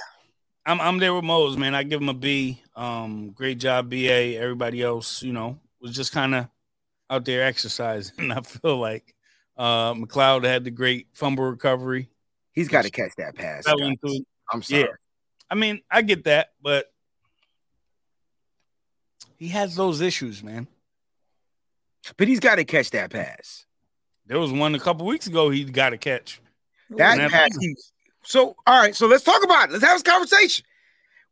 I'm 0.66 0.80
I'm 0.80 1.00
there 1.00 1.14
with 1.14 1.24
Mose, 1.24 1.58
man. 1.58 1.74
I 1.74 1.84
give 1.84 2.02
him 2.02 2.10
a 2.10 2.14
B. 2.14 2.62
Um, 2.76 3.32
great 3.32 3.58
job, 3.58 3.90
BA. 3.90 4.38
Everybody 4.38 4.82
else, 4.82 5.24
you 5.24 5.34
know, 5.34 5.60
was 5.82 5.96
just 5.96 6.12
kind 6.12 6.36
of 6.36 6.48
out 7.10 7.26
there 7.26 7.44
exercising. 7.44 8.32
I 8.32 8.42
feel 8.42 8.78
like 8.78 9.16
uh 9.58 9.94
McCloud 9.94 10.44
had 10.44 10.64
the 10.64 10.72
great 10.72 11.08
fumble 11.14 11.46
recovery. 11.46 12.10
He's 12.54 12.68
got 12.68 12.86
to 12.86 12.92
catch 12.92 13.16
that 13.18 13.36
pass. 13.36 13.66
I'm 13.68 14.62
sorry. 14.62 14.82
Yeah. 14.82 14.88
I 15.50 15.56
mean, 15.56 15.82
I 15.90 16.04
get 16.04 16.26
that, 16.26 16.50
but 16.62 16.92
he 19.38 19.50
has 19.50 19.76
those 19.76 20.02
issues, 20.02 20.44
man. 20.44 20.68
But 22.18 22.28
he's 22.28 22.40
got 22.40 22.56
to 22.56 22.66
catch 22.66 22.92
that 22.92 23.12
pass. 23.12 23.66
There 24.26 24.40
was 24.40 24.52
one 24.52 24.76
a 24.76 24.80
couple 24.80 25.06
weeks 25.06 25.28
ago 25.28 25.50
he 25.50 25.64
got 25.64 25.92
to 25.92 25.98
catch. 25.98 26.42
That 26.92 27.32
pass, 27.32 27.50
he, 27.60 27.76
so, 28.24 28.56
all 28.68 28.80
right, 28.82 28.96
so 28.96 29.08
let's 29.08 29.24
talk 29.24 29.44
about 29.44 29.70
it. 29.70 29.74
Let's 29.74 29.84
have 29.84 29.96
this 29.96 30.04
conversation. 30.04 30.66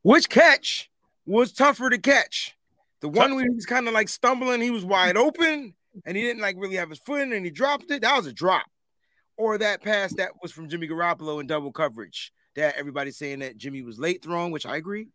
Which 0.01 0.30
catch 0.30 0.89
was 1.26 1.51
tougher 1.53 1.89
to 1.89 1.97
catch? 1.97 2.55
The 3.01 3.09
one 3.09 3.36
where 3.36 3.43
he 3.43 3.49
was 3.49 3.65
kind 3.65 3.88
of 3.88 3.93
like 3.93 4.09
stumbling, 4.09 4.61
he 4.61 4.72
was 4.72 4.86
wide 4.86 5.17
open, 5.17 5.74
and 6.05 6.17
he 6.17 6.24
didn't 6.24 6.41
like 6.41 6.55
really 6.57 6.76
have 6.76 6.89
his 6.89 6.99
foot 6.99 7.22
in, 7.22 7.34
and 7.34 7.45
he 7.45 7.51
dropped 7.51 7.89
it. 7.91 8.01
That 8.01 8.17
was 8.17 8.28
a 8.28 8.34
drop. 8.34 8.65
Or 9.38 9.57
that 9.57 9.82
pass 9.82 10.13
that 10.15 10.32
was 10.41 10.51
from 10.51 10.69
Jimmy 10.69 10.88
Garoppolo 10.88 11.39
in 11.39 11.47
double 11.47 11.72
coverage. 11.72 12.32
That 12.55 12.76
everybody's 12.78 13.17
saying 13.17 13.39
that 13.39 13.57
Jimmy 13.57 13.82
was 13.82 13.97
late 13.97 14.22
throwing, 14.24 14.51
which 14.51 14.65
I 14.65 14.76
agree. 14.76 15.07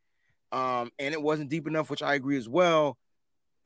Um, 0.53 0.91
and 0.99 1.13
it 1.13 1.21
wasn't 1.21 1.51
deep 1.51 1.67
enough, 1.67 1.91
which 1.91 2.03
I 2.03 2.15
agree 2.15 2.39
as 2.39 2.49
well. 2.49 2.97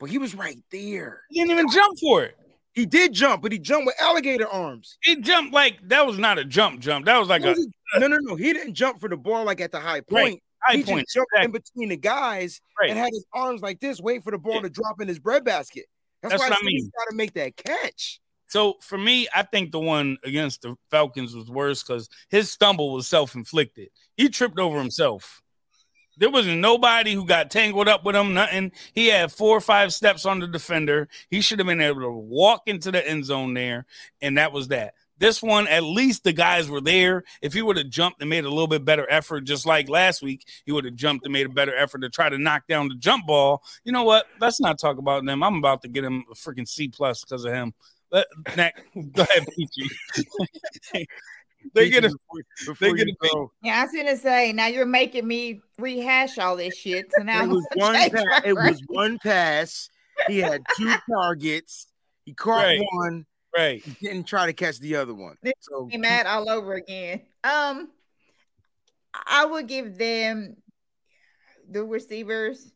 But 0.01 0.09
he 0.09 0.17
was 0.17 0.33
right 0.33 0.57
there. 0.71 1.21
He 1.29 1.39
didn't 1.39 1.51
even 1.51 1.69
jump 1.69 1.99
for 1.99 2.23
it. 2.23 2.35
He 2.73 2.87
did 2.87 3.13
jump, 3.13 3.43
but 3.43 3.51
he 3.51 3.59
jumped 3.59 3.85
with 3.85 4.01
alligator 4.01 4.47
arms. 4.47 4.97
He 5.03 5.17
jumped 5.17 5.53
like 5.53 5.77
that 5.89 6.07
was 6.07 6.17
not 6.17 6.39
a 6.39 6.43
jump 6.43 6.79
jump. 6.79 7.05
That 7.05 7.19
was 7.19 7.29
like 7.29 7.43
a 7.43 7.55
no, 7.99 8.07
no, 8.07 8.17
no. 8.17 8.35
He 8.35 8.51
didn't 8.51 8.73
jump 8.73 8.99
for 8.99 9.07
the 9.07 9.17
ball 9.17 9.45
like 9.45 9.61
at 9.61 9.71
the 9.71 9.79
high 9.79 10.01
point. 10.01 10.11
Right. 10.11 10.43
High 10.63 10.77
he 10.77 10.83
point. 10.83 11.05
just 11.05 11.13
jumped 11.13 11.29
exactly. 11.33 11.45
in 11.45 11.51
between 11.51 11.89
the 11.89 11.97
guys 11.97 12.61
right. 12.79 12.89
and 12.89 12.97
had 12.97 13.09
his 13.11 13.25
arms 13.31 13.61
like 13.61 13.79
this, 13.79 14.01
waiting 14.01 14.23
for 14.23 14.31
the 14.31 14.39
ball 14.39 14.55
yeah. 14.55 14.61
to 14.61 14.69
drop 14.69 14.99
in 15.01 15.07
his 15.07 15.19
breadbasket. 15.19 15.85
That's, 16.23 16.33
That's 16.33 16.49
why 16.49 16.57
I 16.59 16.65
mean. 16.65 16.77
he's 16.77 16.89
got 16.89 17.09
to 17.11 17.15
make 17.15 17.33
that 17.33 17.55
catch. 17.55 18.19
So 18.47 18.77
for 18.81 18.97
me, 18.97 19.27
I 19.35 19.43
think 19.43 19.71
the 19.71 19.79
one 19.79 20.17
against 20.23 20.63
the 20.63 20.75
Falcons 20.89 21.35
was 21.35 21.49
worse 21.49 21.83
because 21.83 22.09
his 22.29 22.51
stumble 22.51 22.91
was 22.93 23.07
self-inflicted. 23.07 23.89
He 24.17 24.29
tripped 24.29 24.57
over 24.57 24.79
himself. 24.79 25.41
There 26.21 26.29
wasn't 26.29 26.59
nobody 26.59 27.13
who 27.15 27.25
got 27.25 27.49
tangled 27.49 27.87
up 27.87 28.05
with 28.05 28.15
him, 28.15 28.35
nothing. 28.35 28.73
He 28.93 29.07
had 29.07 29.31
four 29.31 29.57
or 29.57 29.61
five 29.61 29.91
steps 29.91 30.23
on 30.23 30.39
the 30.39 30.45
defender. 30.45 31.09
He 31.31 31.41
should 31.41 31.57
have 31.57 31.67
been 31.67 31.81
able 31.81 32.01
to 32.01 32.11
walk 32.11 32.61
into 32.67 32.91
the 32.91 33.05
end 33.05 33.25
zone 33.25 33.55
there, 33.55 33.87
and 34.21 34.37
that 34.37 34.51
was 34.51 34.67
that. 34.67 34.93
This 35.17 35.41
one, 35.41 35.67
at 35.67 35.81
least 35.81 36.23
the 36.23 36.31
guys 36.31 36.69
were 36.69 36.79
there. 36.79 37.23
If 37.41 37.53
he 37.53 37.63
would 37.63 37.75
have 37.77 37.89
jumped 37.89 38.21
and 38.21 38.29
made 38.29 38.45
a 38.45 38.49
little 38.49 38.67
bit 38.67 38.85
better 38.85 39.09
effort, 39.09 39.45
just 39.45 39.65
like 39.65 39.89
last 39.89 40.21
week, 40.21 40.45
he 40.63 40.71
would 40.71 40.85
have 40.85 40.93
jumped 40.93 41.25
and 41.25 41.33
made 41.33 41.47
a 41.47 41.49
better 41.49 41.75
effort 41.75 42.01
to 42.01 42.09
try 42.09 42.29
to 42.29 42.37
knock 42.37 42.67
down 42.67 42.87
the 42.89 42.95
jump 42.95 43.25
ball. 43.25 43.63
You 43.83 43.91
know 43.91 44.03
what? 44.03 44.27
Let's 44.39 44.59
not 44.59 44.77
talk 44.79 44.99
about 44.99 45.25
them. 45.25 45.41
I'm 45.41 45.55
about 45.55 45.81
to 45.81 45.87
get 45.87 46.03
him 46.03 46.25
a 46.31 46.35
freaking 46.35 46.67
C 46.67 46.87
plus 46.87 47.23
because 47.25 47.45
of 47.45 47.53
him. 47.53 47.73
Let, 48.11 48.27
Nick, 48.55 48.75
go 49.13 49.23
ahead, 49.23 49.47
Peachy. 49.55 49.89
they 51.73 51.89
get 51.89 52.05
it. 52.05 52.13
They 52.79 52.93
get 52.93 53.07
it. 53.07 53.17
Yeah, 53.63 53.79
I 53.79 53.83
was 53.83 53.91
gonna 53.93 54.17
say. 54.17 54.53
Now 54.53 54.67
you're 54.67 54.85
making 54.85 55.27
me 55.27 55.61
rehash 55.77 56.37
all 56.37 56.55
this 56.55 56.75
shit. 56.77 57.11
So 57.15 57.23
now 57.23 57.43
it 57.43 57.49
was 57.49 57.65
one. 57.75 57.93
Pass, 58.11 58.41
it 58.45 58.53
was 58.53 58.81
one 58.87 59.19
pass. 59.19 59.89
He 60.27 60.39
had 60.39 60.63
two 60.77 60.93
targets. 61.09 61.87
He 62.25 62.33
caught 62.33 62.63
right. 62.63 62.81
one. 62.91 63.25
Right. 63.55 63.83
He 63.83 63.91
didn't 64.07 64.25
try 64.25 64.45
to 64.45 64.53
catch 64.53 64.79
the 64.79 64.95
other 64.95 65.13
one. 65.13 65.35
So 65.59 65.89
mad 65.93 66.25
all 66.25 66.49
over 66.49 66.73
again. 66.73 67.21
Um, 67.43 67.89
I 69.13 69.45
would 69.45 69.67
give 69.67 69.97
them 69.97 70.55
the 71.69 71.83
receivers. 71.83 72.71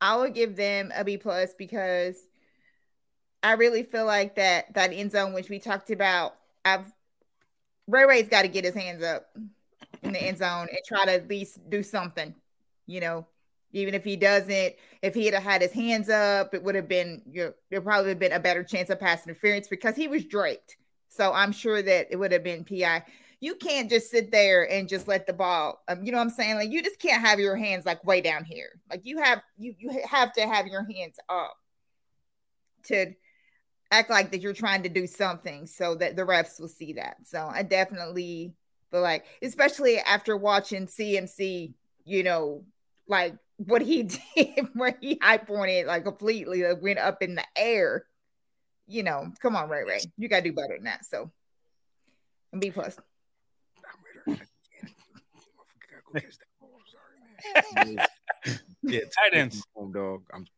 I 0.00 0.16
would 0.16 0.34
give 0.34 0.54
them 0.56 0.92
a 0.94 1.04
B 1.04 1.16
plus 1.16 1.54
because 1.54 2.16
I 3.42 3.52
really 3.52 3.82
feel 3.82 4.04
like 4.04 4.36
that 4.36 4.74
that 4.74 4.92
end 4.92 5.12
zone, 5.12 5.32
which 5.32 5.48
we 5.48 5.58
talked 5.58 5.90
about, 5.90 6.34
I've 6.64 6.92
Ray 7.88 8.04
Ray's 8.04 8.28
got 8.28 8.42
to 8.42 8.48
get 8.48 8.64
his 8.64 8.74
hands 8.74 9.02
up 9.02 9.30
in 10.02 10.12
the 10.12 10.22
end 10.22 10.38
zone 10.38 10.68
and 10.70 10.78
try 10.86 11.04
to 11.06 11.12
at 11.12 11.28
least 11.28 11.68
do 11.68 11.82
something, 11.82 12.34
you 12.86 13.00
know. 13.00 13.26
Even 13.72 13.92
if 13.92 14.02
he 14.02 14.16
doesn't, 14.16 14.74
if 15.02 15.14
he 15.14 15.26
had 15.26 15.34
had 15.34 15.60
his 15.60 15.72
hands 15.72 16.08
up, 16.08 16.54
it 16.54 16.62
would 16.62 16.74
have 16.74 16.88
been 16.88 17.20
you 17.30 17.44
know, 17.44 17.52
there 17.70 17.82
probably 17.82 18.10
have 18.10 18.18
been 18.18 18.32
a 18.32 18.40
better 18.40 18.64
chance 18.64 18.88
of 18.88 18.98
pass 18.98 19.26
interference 19.26 19.68
because 19.68 19.94
he 19.94 20.08
was 20.08 20.24
draped. 20.24 20.76
So 21.08 21.32
I'm 21.32 21.52
sure 21.52 21.82
that 21.82 22.06
it 22.10 22.16
would 22.16 22.32
have 22.32 22.42
been 22.42 22.64
PI. 22.64 23.04
You 23.40 23.54
can't 23.56 23.90
just 23.90 24.10
sit 24.10 24.30
there 24.30 24.70
and 24.70 24.88
just 24.88 25.06
let 25.06 25.26
the 25.26 25.34
ball. 25.34 25.82
Um, 25.86 26.02
you 26.02 26.12
know 26.12 26.18
what 26.18 26.24
I'm 26.24 26.30
saying? 26.30 26.54
Like 26.54 26.70
you 26.70 26.82
just 26.82 26.98
can't 26.98 27.22
have 27.22 27.38
your 27.38 27.56
hands 27.56 27.84
like 27.84 28.04
way 28.04 28.22
down 28.22 28.44
here. 28.44 28.80
Like 28.90 29.02
you 29.04 29.18
have 29.18 29.42
you 29.58 29.74
you 29.78 30.02
have 30.08 30.32
to 30.34 30.46
have 30.46 30.66
your 30.66 30.84
hands 30.84 31.16
up 31.28 31.56
to 32.84 33.12
act 33.90 34.10
like 34.10 34.30
that 34.30 34.40
you're 34.40 34.52
trying 34.52 34.82
to 34.82 34.88
do 34.88 35.06
something 35.06 35.66
so 35.66 35.94
that 35.94 36.16
the 36.16 36.22
refs 36.22 36.60
will 36.60 36.68
see 36.68 36.94
that. 36.94 37.16
So 37.24 37.48
I 37.50 37.62
definitely 37.62 38.54
feel 38.90 39.00
like, 39.00 39.24
especially 39.42 39.98
after 39.98 40.36
watching 40.36 40.86
CMC, 40.86 41.74
you 42.04 42.22
know, 42.22 42.64
like 43.06 43.36
what 43.56 43.82
he 43.82 44.02
did 44.36 44.68
where 44.74 44.96
he 45.00 45.18
high 45.20 45.38
pointed 45.38 45.86
like 45.86 46.04
completely 46.04 46.62
like 46.62 46.82
went 46.82 46.98
up 46.98 47.22
in 47.22 47.34
the 47.34 47.44
air. 47.56 48.04
You 48.86 49.02
know, 49.02 49.30
come 49.40 49.54
on, 49.54 49.68
Ray 49.68 49.84
Ray. 49.84 50.00
You 50.16 50.28
gotta 50.28 50.42
do 50.42 50.52
better 50.52 50.74
than 50.76 50.84
that. 50.84 51.04
So 51.04 51.30
B 52.58 52.70
plus. 52.70 52.96
yeah, 58.82 59.00
tight 59.00 59.34
ends. 59.34 59.62
Home 59.74 59.92
dog. 59.94 60.22
I'm 60.32 60.44
these 60.44 60.50
guys. 60.50 60.57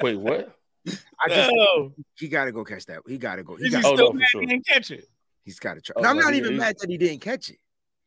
Wait, 0.00 0.16
what? 0.16 0.54
I 0.86 1.28
just 1.28 1.50
No. 1.54 1.94
he 2.18 2.28
got 2.28 2.44
to 2.46 2.52
go 2.52 2.64
catch 2.64 2.86
that. 2.86 3.00
He 3.06 3.16
got 3.16 3.36
to 3.36 3.42
go. 3.42 3.56
He 3.56 3.64
He's 3.64 3.72
got. 3.72 3.84
Oh, 3.84 3.94
still 3.94 4.06
no, 4.06 4.10
for 4.12 4.16
mad 4.18 4.28
sure. 4.28 4.40
he 4.42 4.46
didn't 4.46 4.66
catch 4.66 4.90
it. 4.90 5.08
He's 5.44 5.58
got 5.58 5.74
to 5.74 5.80
try. 5.80 5.94
Oh, 5.96 6.02
No, 6.02 6.10
I'm 6.10 6.16
not 6.18 6.32
he- 6.32 6.38
even 6.40 6.52
he- 6.52 6.58
mad 6.58 6.76
that 6.80 6.90
he 6.90 6.98
didn't 6.98 7.20
catch 7.20 7.50
it. 7.50 7.58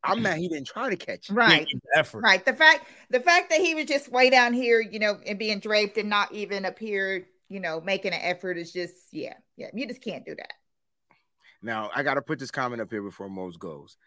I'm 0.04 0.22
mad 0.22 0.38
he 0.38 0.48
didn't 0.48 0.68
try 0.68 0.90
to 0.90 0.96
catch 0.96 1.30
it. 1.30 1.34
Right. 1.34 1.68
Effort. 1.96 2.22
Right. 2.22 2.46
The 2.46 2.54
fact 2.54 2.88
the 3.10 3.20
fact 3.20 3.50
that 3.50 3.60
he 3.60 3.74
was 3.76 3.86
just 3.86 4.10
way 4.12 4.30
down 4.30 4.54
here, 4.54 4.80
you 4.80 5.00
know, 5.00 5.20
and 5.26 5.40
being 5.40 5.60
draped 5.60 5.98
and 5.98 6.10
not 6.10 6.32
even 6.32 6.66
up 6.66 6.78
here, 6.80 7.28
you 7.50 7.60
know, 7.60 7.82
making 7.82 8.14
an 8.14 8.20
effort 8.22 8.58
is 8.58 8.72
just 8.72 8.94
yeah, 9.12 9.34
yeah. 9.58 9.68
You 9.74 9.88
just 9.88 10.02
can't 10.02 10.24
do 10.26 10.36
that. 10.36 10.54
Now 11.64 11.90
I 11.96 12.04
got 12.04 12.14
to 12.14 12.22
put 12.22 12.38
this 12.40 12.52
comment 12.52 12.82
up 12.82 12.92
here 12.92 13.02
before 13.02 13.28
Mose 13.28 13.58
goes. 13.58 13.98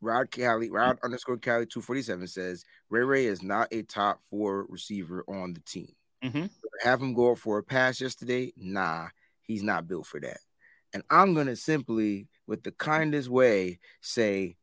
Rod 0.00 0.30
Cali, 0.32 0.70
Rod 0.70 0.98
underscore 1.04 1.36
Cali 1.36 1.66
two 1.66 1.82
forty 1.82 2.02
seven 2.02 2.26
says 2.26 2.64
Ray 2.88 3.02
Ray 3.04 3.26
is 3.26 3.42
not 3.42 3.68
a 3.72 3.82
top 3.82 4.20
four 4.30 4.66
receiver 4.68 5.22
on 5.28 5.52
the 5.52 5.60
team. 5.60 5.92
Mhm. 6.22 6.50
Have 6.82 7.00
him 7.00 7.14
go 7.14 7.32
up 7.32 7.38
for 7.38 7.58
a 7.58 7.62
pass 7.62 8.00
yesterday? 8.00 8.52
Nah, 8.56 9.08
he's 9.42 9.62
not 9.62 9.86
built 9.88 10.06
for 10.06 10.20
that. 10.20 10.38
And 10.94 11.02
I'm 11.10 11.34
gonna 11.34 11.56
simply, 11.56 12.28
with 12.46 12.62
the 12.62 12.72
kindest 12.72 13.28
way, 13.28 13.78
say 14.00 14.56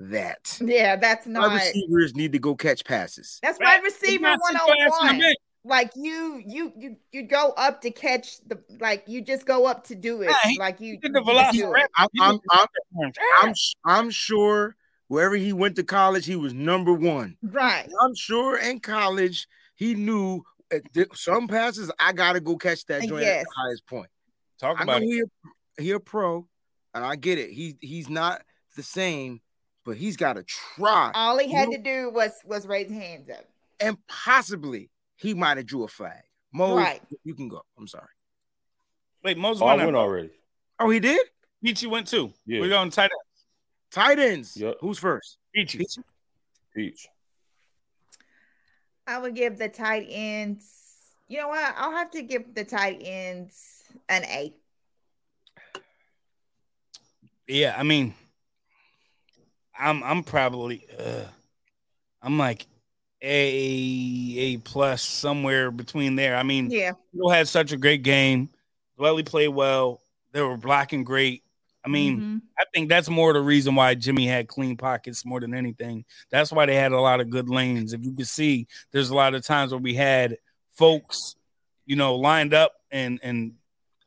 that. 0.00 0.58
Yeah, 0.60 0.96
that's 0.96 1.26
Wide 1.26 1.32
not 1.32 1.52
receivers 1.54 2.14
need 2.14 2.32
to 2.32 2.38
go 2.38 2.54
catch 2.54 2.84
passes. 2.84 3.38
that's 3.42 3.58
wide 3.60 3.82
receiver 3.82 4.22
Not 4.22 4.38
too 4.48 4.54
fast 4.56 4.70
in 4.70 4.76
101. 5.18 5.34
Like 5.64 5.92
you 5.94 6.42
you 6.44 6.72
you 6.76 6.96
you 7.12 7.22
go 7.22 7.50
up 7.56 7.80
to 7.82 7.90
catch 7.92 8.40
the 8.48 8.60
like 8.80 9.04
you 9.06 9.22
just 9.22 9.46
go 9.46 9.64
up 9.66 9.84
to 9.84 9.94
do 9.94 10.22
it. 10.22 10.30
Yeah, 10.30 10.50
he- 10.50 10.58
like 10.58 10.80
you, 10.80 10.98
did 10.98 11.12
the 11.12 11.20
you 11.20 11.32
just 11.34 11.52
do 11.54 11.64
velociraptor. 11.66 11.84
it. 11.84 11.90
I'm, 11.96 12.08
I'm, 12.20 12.38
I'm, 12.50 12.66
I'm, 13.00 13.12
I'm, 13.42 13.54
I'm 13.84 14.10
sure 14.10 14.74
wherever 15.06 15.36
he 15.36 15.52
went 15.52 15.76
to 15.76 15.84
college, 15.84 16.26
he 16.26 16.34
was 16.36 16.52
number 16.52 16.92
one. 16.92 17.36
Right. 17.42 17.88
I'm 18.02 18.14
sure 18.16 18.58
in 18.58 18.80
college 18.80 19.46
he 19.76 19.94
knew 19.94 20.36
at 20.36 20.42
th- 20.42 20.46
some 21.14 21.48
passes 21.48 21.90
I 21.98 22.12
gotta 22.12 22.40
go 22.40 22.56
catch 22.56 22.84
that 22.86 23.02
uh, 23.02 23.06
joint 23.06 23.24
at 23.24 23.44
the 23.44 23.50
highest 23.56 23.86
point. 23.86 24.08
Talk 24.58 24.78
I 24.80 24.82
about 24.84 25.02
it. 25.02 25.06
he 25.06 25.20
a, 25.20 25.82
he 25.82 25.90
a 25.92 26.00
pro, 26.00 26.46
and 26.94 27.04
I 27.04 27.16
get 27.16 27.38
it. 27.38 27.50
He 27.50 27.76
he's 27.80 28.08
not 28.08 28.42
the 28.76 28.82
same, 28.82 29.40
but 29.84 29.96
he's 29.96 30.16
got 30.16 30.34
to 30.34 30.44
try, 30.44 31.10
All 31.14 31.38
he 31.38 31.50
had 31.52 31.68
You- 31.70 31.78
to 31.78 31.82
do 31.82 32.10
was 32.10 32.32
was 32.44 32.66
raise 32.66 32.88
his 32.88 32.98
hands 32.98 33.28
up. 33.30 33.44
and 33.80 33.96
possibly 34.06 34.90
he 35.16 35.34
might 35.34 35.56
have 35.56 35.66
drew 35.66 35.84
a 35.84 35.88
flag. 35.88 36.22
Mo, 36.52 36.76
Right. 36.76 37.00
you 37.24 37.34
can 37.34 37.48
go. 37.48 37.62
I'm 37.78 37.86
sorry. 37.88 38.06
Wait, 39.24 39.38
Mose 39.38 39.60
Oh, 39.62 39.66
I 39.66 39.74
went 39.74 39.86
went 39.86 39.96
already. 39.96 40.30
Oh, 40.78 40.90
he 40.90 41.00
did. 41.00 41.20
Peachy 41.62 41.86
went 41.86 42.06
too. 42.08 42.32
Yeah. 42.44 42.60
We're 42.60 42.68
going 42.68 42.90
tight 42.90 43.04
end. 43.04 43.10
Tight 43.90 44.18
ends. 44.18 44.56
Yep. 44.56 44.76
Who's 44.80 44.98
first? 44.98 45.38
Peachy. 45.54 45.78
Peachy? 45.78 46.02
Peach. 46.74 47.06
I 49.06 49.18
would 49.18 49.34
give 49.34 49.58
the 49.58 49.68
tight 49.68 50.06
ends. 50.08 50.68
You 51.28 51.38
know 51.38 51.48
what? 51.48 51.74
I'll 51.76 51.92
have 51.92 52.10
to 52.12 52.22
give 52.22 52.54
the 52.54 52.64
tight 52.64 53.00
ends 53.02 53.82
an 54.08 54.24
A. 54.24 54.52
Yeah, 57.48 57.74
I 57.76 57.82
mean, 57.82 58.14
I'm 59.78 60.02
I'm 60.02 60.22
probably 60.22 60.86
uh, 60.98 61.24
I'm 62.22 62.38
like 62.38 62.66
A 63.22 64.34
A 64.38 64.56
plus 64.58 65.02
somewhere 65.02 65.70
between 65.70 66.16
there. 66.16 66.36
I 66.36 66.42
mean, 66.42 66.70
Yeah. 66.70 66.92
Hill 67.14 67.30
had 67.30 67.48
such 67.48 67.72
a 67.72 67.76
great 67.76 68.02
game. 68.02 68.48
Dwelley 68.98 69.24
played 69.24 69.48
well. 69.48 70.00
They 70.32 70.40
were 70.40 70.56
blocking 70.56 71.04
great. 71.04 71.41
I 71.84 71.88
mean, 71.88 72.20
Mhm. 72.20 72.42
I 72.58 72.64
think 72.72 72.88
that's 72.88 73.08
more 73.08 73.32
the 73.32 73.40
reason 73.40 73.74
why 73.74 73.94
Jimmy 73.94 74.26
had 74.26 74.46
clean 74.48 74.76
pockets 74.76 75.24
more 75.24 75.40
than 75.40 75.52
anything. 75.54 76.04
That's 76.30 76.52
why 76.52 76.64
they 76.66 76.76
had 76.76 76.92
a 76.92 77.00
lot 77.00 77.20
of 77.20 77.28
good 77.30 77.48
lanes. 77.48 77.92
If 77.92 78.04
you 78.04 78.12
can 78.12 78.24
see, 78.24 78.68
there's 78.92 79.10
a 79.10 79.14
lot 79.16 79.34
of 79.34 79.44
times 79.44 79.72
where 79.72 79.80
we 79.80 79.94
had 79.94 80.38
folks, 80.70 81.34
you 81.84 81.96
know, 81.96 82.14
lined 82.14 82.54
up 82.54 82.72
and 82.90 83.18
and 83.22 83.54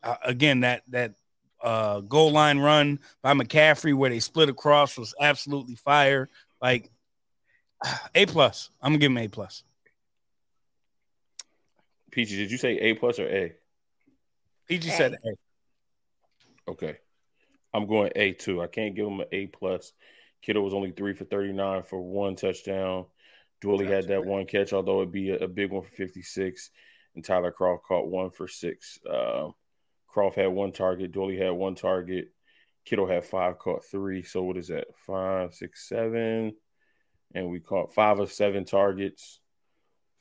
uh, 0.04 0.16
again 0.24 0.62
that 0.62 0.84
that 0.90 1.16
uh 1.62 2.00
goal 2.02 2.32
line 2.32 2.60
run 2.60 3.00
by 3.22 3.34
McCaffrey 3.34 3.94
where 3.94 4.10
they 4.10 4.20
split 4.20 4.48
across 4.50 4.98
was 4.98 5.14
absolutely 5.20 5.76
fire. 5.76 6.30
Like 6.62 6.92
A 8.16 8.26
plus. 8.26 8.70
I'm 8.82 8.92
gonna 8.94 9.00
give 9.00 9.12
him 9.12 9.18
A 9.18 9.28
plus. 9.28 9.64
Peachy, 12.12 12.38
did 12.38 12.52
you 12.52 12.58
say 12.58 12.78
A 12.78 12.94
plus 12.94 13.20
or 13.20 13.28
A? 13.28 13.54
PG 14.68 14.90
A. 14.90 14.92
said 14.94 15.14
A. 15.26 16.72
Okay. 16.72 16.98
I'm 17.76 17.88
going 17.88 18.12
A 18.16 18.32
two. 18.32 18.62
I 18.62 18.68
can't 18.68 18.96
give 18.96 19.06
him 19.06 19.20
an 19.20 19.28
A 19.34 19.48
plus. 19.48 19.92
Kittle 20.42 20.64
was 20.64 20.74
only 20.74 20.92
three 20.92 21.14
for 21.14 21.26
39 21.26 21.84
for 21.84 22.02
one 22.02 22.36
touchdown. 22.36 23.06
Dwelley 23.62 23.88
had 23.88 24.08
that 24.08 24.26
one 24.26 24.46
catch, 24.46 24.72
although 24.72 25.02
it'd 25.02 25.12
be 25.12 25.32
a, 25.32 25.40
a 25.40 25.48
big 25.48 25.72
one 25.72 25.84
for 25.84 25.92
56. 25.92 26.70
And 27.16 27.26
Tyler 27.26 27.52
Kroft 27.52 27.84
caught 27.84 28.08
one 28.08 28.30
for 28.30 28.48
six. 28.48 29.00
Uh, 29.10 29.50
Croft 30.08 30.38
had 30.38 30.48
one 30.48 30.72
target. 30.72 31.12
Dwelley 31.12 31.38
had 31.38 31.52
one 31.52 31.76
target. 31.76 32.30
Kittle 32.86 33.08
had 33.08 33.26
five, 33.26 33.60
caught 33.60 33.84
three. 33.84 34.24
So 34.24 34.44
what 34.44 34.58
is 34.58 34.70
that? 34.70 34.86
Five, 35.06 35.54
six, 35.54 35.90
seven. 35.90 36.56
And 37.34 37.50
we 37.50 37.60
caught 37.60 37.94
five 37.94 38.20
of 38.20 38.32
seven 38.32 38.64
targets 38.64 39.42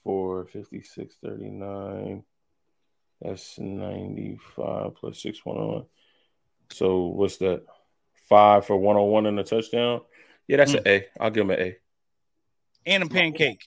for 0.02 0.46
56, 0.46 1.14
39. 1.22 2.24
That's 3.20 3.58
95 3.60 4.94
plus 4.96 5.22
611. 5.22 5.86
So 6.70 7.06
what's 7.06 7.36
that? 7.38 7.64
Five 8.28 8.66
for 8.66 8.76
101 8.76 9.26
and 9.26 9.38
a 9.38 9.44
touchdown? 9.44 10.00
Yeah, 10.48 10.58
that's 10.58 10.74
an 10.74 10.84
mm. 10.84 10.88
A. 10.88 11.06
I'll 11.20 11.30
give 11.30 11.42
him 11.42 11.50
an 11.50 11.60
A. 11.60 11.76
And 12.86 13.02
a 13.02 13.08
pancake. 13.08 13.66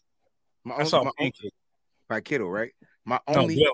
My 0.63 0.75
I 0.77 0.83
saw 0.83 1.03
my 1.03 1.11
a 1.11 1.13
pancake. 1.13 1.53
by 2.09 2.21
Kittle, 2.21 2.49
right? 2.49 2.71
My 3.05 3.19
only 3.27 3.55
Dwelley. 3.55 3.71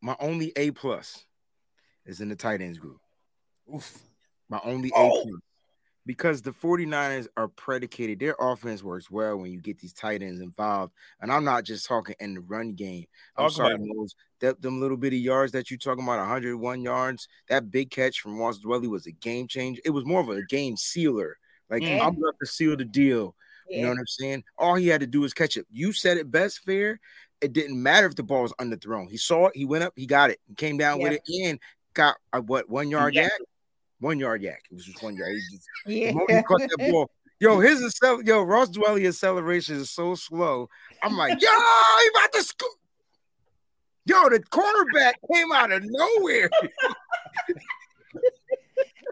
my 0.00 0.16
only 0.20 0.52
A 0.56 0.70
plus 0.70 1.24
is 2.06 2.20
in 2.20 2.28
the 2.28 2.36
tight 2.36 2.60
ends 2.60 2.78
group. 2.78 2.98
Oof. 3.74 3.98
My 4.48 4.60
only 4.64 4.90
A 4.90 4.94
Oh. 4.96 5.22
plus. 5.22 5.40
Because 6.06 6.42
the 6.42 6.50
49ers 6.50 7.28
are 7.36 7.48
predicated, 7.48 8.18
their 8.18 8.36
offense 8.38 8.82
works 8.82 9.10
well 9.10 9.38
when 9.38 9.50
you 9.50 9.60
get 9.60 9.78
these 9.78 9.94
tight 9.94 10.22
ends 10.22 10.40
involved. 10.40 10.92
And 11.20 11.32
I'm 11.32 11.44
not 11.44 11.64
just 11.64 11.86
talking 11.86 12.14
in 12.20 12.34
the 12.34 12.40
run 12.40 12.74
game. 12.74 13.06
I'm 13.36 13.46
Talk 13.46 13.52
sorry, 13.52 13.76
it. 13.80 14.14
That 14.40 14.60
them 14.60 14.80
little 14.82 14.98
bitty 14.98 15.18
yards 15.18 15.52
that 15.52 15.70
you're 15.70 15.78
talking 15.78 16.04
about, 16.04 16.18
101 16.18 16.82
yards, 16.82 17.26
that 17.48 17.70
big 17.70 17.90
catch 17.90 18.20
from 18.20 18.38
Ross 18.38 18.58
Dwelley 18.58 18.86
was 18.86 19.06
a 19.06 19.12
game 19.12 19.48
changer. 19.48 19.80
It 19.84 19.90
was 19.90 20.04
more 20.04 20.20
of 20.20 20.28
a 20.28 20.42
game 20.44 20.76
sealer. 20.76 21.38
Like 21.70 21.82
Yeah. 21.82 22.06
I'm 22.06 22.16
about 22.16 22.34
to 22.40 22.46
seal 22.46 22.76
the 22.76 22.84
deal. 22.84 23.34
You 23.66 23.82
know 23.82 23.88
what 23.88 23.98
I'm 23.98 24.06
saying? 24.06 24.44
All 24.58 24.74
he 24.74 24.88
had 24.88 25.00
to 25.00 25.06
do 25.06 25.22
was 25.22 25.32
catch 25.32 25.56
it. 25.56 25.66
You 25.70 25.94
said 25.94 26.18
it 26.18 26.30
best, 26.30 26.60
fair. 26.60 27.00
It 27.40 27.54
didn't 27.54 27.82
matter 27.82 28.06
if 28.06 28.14
the 28.14 28.22
ball 28.22 28.42
was 28.42 28.52
underthrown. 28.60 29.10
He 29.10 29.16
saw 29.16 29.46
it, 29.46 29.56
he 29.56 29.64
went 29.64 29.84
up, 29.84 29.94
he 29.96 30.06
got 30.06 30.30
it, 30.30 30.38
he 30.46 30.54
came 30.54 30.76
down 30.76 30.98
with 30.98 31.12
it, 31.12 31.22
and 31.42 31.58
got 31.94 32.16
a 32.34 32.42
what 32.42 32.68
one 32.68 32.90
yard 32.90 33.14
Yeah. 33.14 33.28
One 34.00 34.18
yard 34.18 34.42
yak. 34.42 34.62
It 34.70 34.74
was 34.74 34.84
just 34.84 35.02
one 35.02 35.16
yard. 35.16 35.32
He 35.32 35.56
just- 35.56 35.68
Yeah. 35.86 36.12
he 36.38 36.42
caught 36.42 36.60
that 36.60 36.90
ball. 36.90 37.10
Yo, 37.40 37.60
his 37.60 37.82
accel- 37.82 38.26
yo, 38.26 38.42
Ross 38.42 38.70
Dwelley 38.70 39.06
acceleration 39.08 39.76
is 39.76 39.90
so 39.90 40.14
slow. 40.14 40.68
I'm 41.02 41.16
like, 41.16 41.40
yo, 41.42 41.48
he 41.50 42.08
about 42.16 42.32
to 42.32 42.42
scoop. 42.42 42.70
Yo, 44.06 44.28
the 44.28 44.38
cornerback 44.40 45.14
came 45.32 45.50
out 45.52 45.72
of 45.72 45.82
nowhere. 45.84 46.50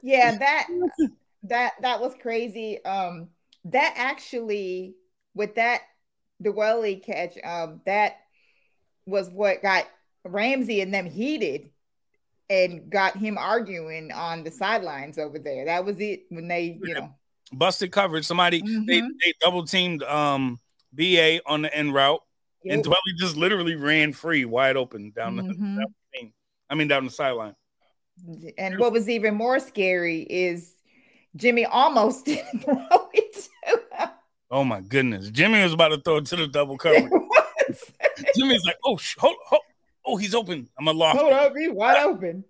yeah 0.03 0.37
that 0.37 0.67
that 1.45 1.73
that 1.81 2.01
was 2.01 2.13
crazy 2.21 2.85
um 2.85 3.29
that 3.65 3.95
actually 3.97 4.95
with 5.35 5.55
that 5.55 5.83
Dwelley 6.43 7.03
catch 7.05 7.37
um 7.45 7.81
that 7.87 8.17
was 9.07 9.29
what 9.31 9.63
got 9.63 9.87
Ramsey 10.25 10.81
and 10.81 10.93
them 10.93 11.07
heated 11.07 11.71
and 12.53 12.91
got 12.91 13.17
him 13.17 13.39
arguing 13.39 14.13
on 14.13 14.45
the 14.45 14.51
sidelines 14.51 15.17
over 15.19 15.39
there 15.39 15.65
that 15.65 15.85
was 15.85 15.99
it 15.99 16.25
when 16.29 16.47
they 16.49 16.79
you 16.85 16.95
know 16.95 17.09
Busted 17.55 17.93
coverage. 17.93 18.25
Somebody 18.25 18.63
they, 18.87 19.03
Mhm. 19.03 19.09
they 19.23 19.35
double 19.41 19.67
teamed 19.67 20.03
um 20.05 20.59
BA 20.95 21.41
on 21.45 21.61
the 21.63 21.75
end 21.77 21.93
route. 21.93 22.23
And 22.67 22.79
Yep. 22.79 22.87
Dwelley 22.87 23.19
just 23.19 23.37
literally 23.37 23.75
ran 23.75 24.15
free, 24.15 24.47
wide 24.47 24.77
open 24.79 25.11
down 25.11 25.37
the, 25.37 25.43
Mhm. 25.43 25.77
the. 26.15 26.31
I 26.71 26.75
mean 26.75 26.89
down 26.89 27.05
the 27.05 27.11
sideline. 27.11 27.55
and 28.57 28.79
what 28.79 28.93
was 28.93 29.09
even 29.11 29.35
more 29.35 29.59
scary 29.61 30.23
is 30.31 30.75
Jimmy 31.37 31.67
almost 31.67 32.25
didn't 32.27 32.61
throw 32.61 33.09
it 33.13 33.33
to 33.35 33.71
him. 34.01 34.09
Oh 34.51 34.65
my 34.65 34.81
goodness. 34.81 35.29
Jimmy 35.31 35.63
was 35.63 35.75
about 35.75 35.89
to 35.89 36.01
throw 36.01 36.17
it 36.19 36.27
to 36.27 36.37
the 36.37 36.47
double 36.47 36.79
coverage. 36.79 37.11
Jimmy's 38.35 38.65
like, 38.65 38.77
oh 38.85 38.97
sh- 38.97 39.17
hold, 39.19 39.37
hold. 39.47 39.63
Oh, 40.05 40.17
he's 40.17 40.35
open. 40.35 40.69
I'm 40.79 40.89
a 40.89 40.93
lost. 40.93 41.19
Hold 41.19 41.33
up, 41.33 41.53
he 41.57 41.69
wide 41.69 42.03
open. 42.03 42.45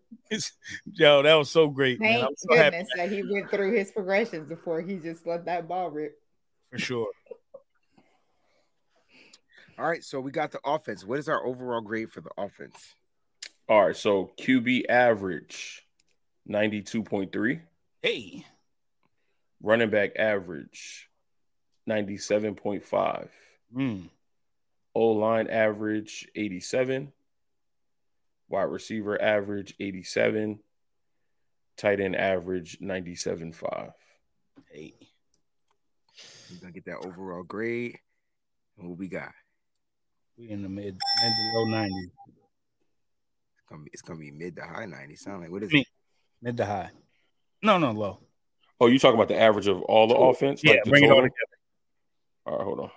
Yo, 0.92 1.22
that 1.22 1.34
was 1.34 1.50
so 1.50 1.68
great. 1.68 2.00
Man. 2.00 2.20
Thank 2.20 2.38
so 2.38 2.48
goodness 2.48 2.88
happy. 2.96 3.10
that 3.10 3.14
he 3.14 3.32
went 3.32 3.50
through 3.50 3.72
his 3.76 3.90
progressions 3.90 4.48
before 4.48 4.80
he 4.80 4.96
just 4.96 5.26
let 5.26 5.44
that 5.44 5.68
ball 5.68 5.90
rip. 5.90 6.18
For 6.70 6.78
sure. 6.78 7.08
All 9.78 9.88
right, 9.88 10.04
so 10.04 10.20
we 10.20 10.30
got 10.30 10.52
the 10.52 10.60
offense. 10.64 11.04
What 11.04 11.18
is 11.18 11.28
our 11.28 11.44
overall 11.44 11.80
grade 11.80 12.10
for 12.10 12.20
the 12.20 12.30
offense? 12.38 12.94
All 13.68 13.86
right, 13.86 13.96
so 13.96 14.30
QB 14.38 14.88
average 14.88 15.82
92.3. 16.48 17.60
Hey. 18.02 18.46
Running 19.62 19.90
back 19.90 20.16
average 20.16 21.08
97.5. 21.88 23.28
Mm. 23.76 24.08
O 24.94 25.06
line 25.08 25.48
average 25.48 26.28
87. 26.34 27.12
Wide 28.52 28.64
receiver 28.64 29.20
average 29.20 29.74
87. 29.80 30.58
Tight 31.78 32.00
end 32.00 32.14
average 32.14 32.78
97.5. 32.80 33.92
Hey. 34.70 34.92
We're 36.50 36.60
gonna 36.60 36.72
get 36.72 36.84
that 36.84 37.06
overall 37.06 37.44
grade. 37.44 37.98
And 38.76 38.90
what 38.90 38.98
we 38.98 39.08
got? 39.08 39.32
We 40.36 40.50
in 40.50 40.62
the 40.62 40.68
mid 40.68 40.84
mid 40.84 41.32
to 41.32 41.52
low 41.54 41.64
90s. 41.64 41.88
It's 43.54 43.64
gonna 43.70 43.82
be 43.84 43.90
it's 43.94 44.02
gonna 44.02 44.20
be 44.20 44.30
mid 44.30 44.56
to 44.56 44.62
high 44.62 44.84
90s. 44.84 45.20
Sound 45.20 45.40
like 45.40 45.50
what 45.50 45.62
is 45.62 45.72
it? 45.72 45.86
Mid 46.42 46.58
to 46.58 46.66
high. 46.66 46.90
No, 47.62 47.78
no, 47.78 47.92
low. 47.92 48.18
Oh, 48.80 48.86
you 48.88 48.98
talking 48.98 49.14
about 49.14 49.28
the 49.28 49.40
average 49.40 49.66
of 49.66 49.80
all 49.82 50.06
the 50.06 50.14
offense? 50.14 50.62
Yeah, 50.62 50.72
like 50.72 50.84
bring 50.84 51.04
total? 51.04 51.16
it 51.16 51.20
all 51.20 51.22
together. 51.22 51.56
All 52.44 52.58
right, 52.58 52.64
hold 52.64 52.80
on. 52.80 52.90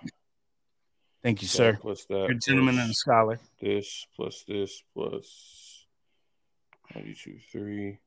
Thank 1.26 1.42
you, 1.42 1.48
sir. 1.48 1.76
Plus 1.80 2.04
that. 2.04 2.28
Good 2.28 2.40
gentleman 2.40 2.78
and 2.78 2.88
a 2.88 2.94
scholar. 2.94 3.40
This 3.60 4.06
plus 4.14 4.44
this 4.46 4.80
plus 4.94 5.84
92, 6.94 7.38
3. 7.50 7.98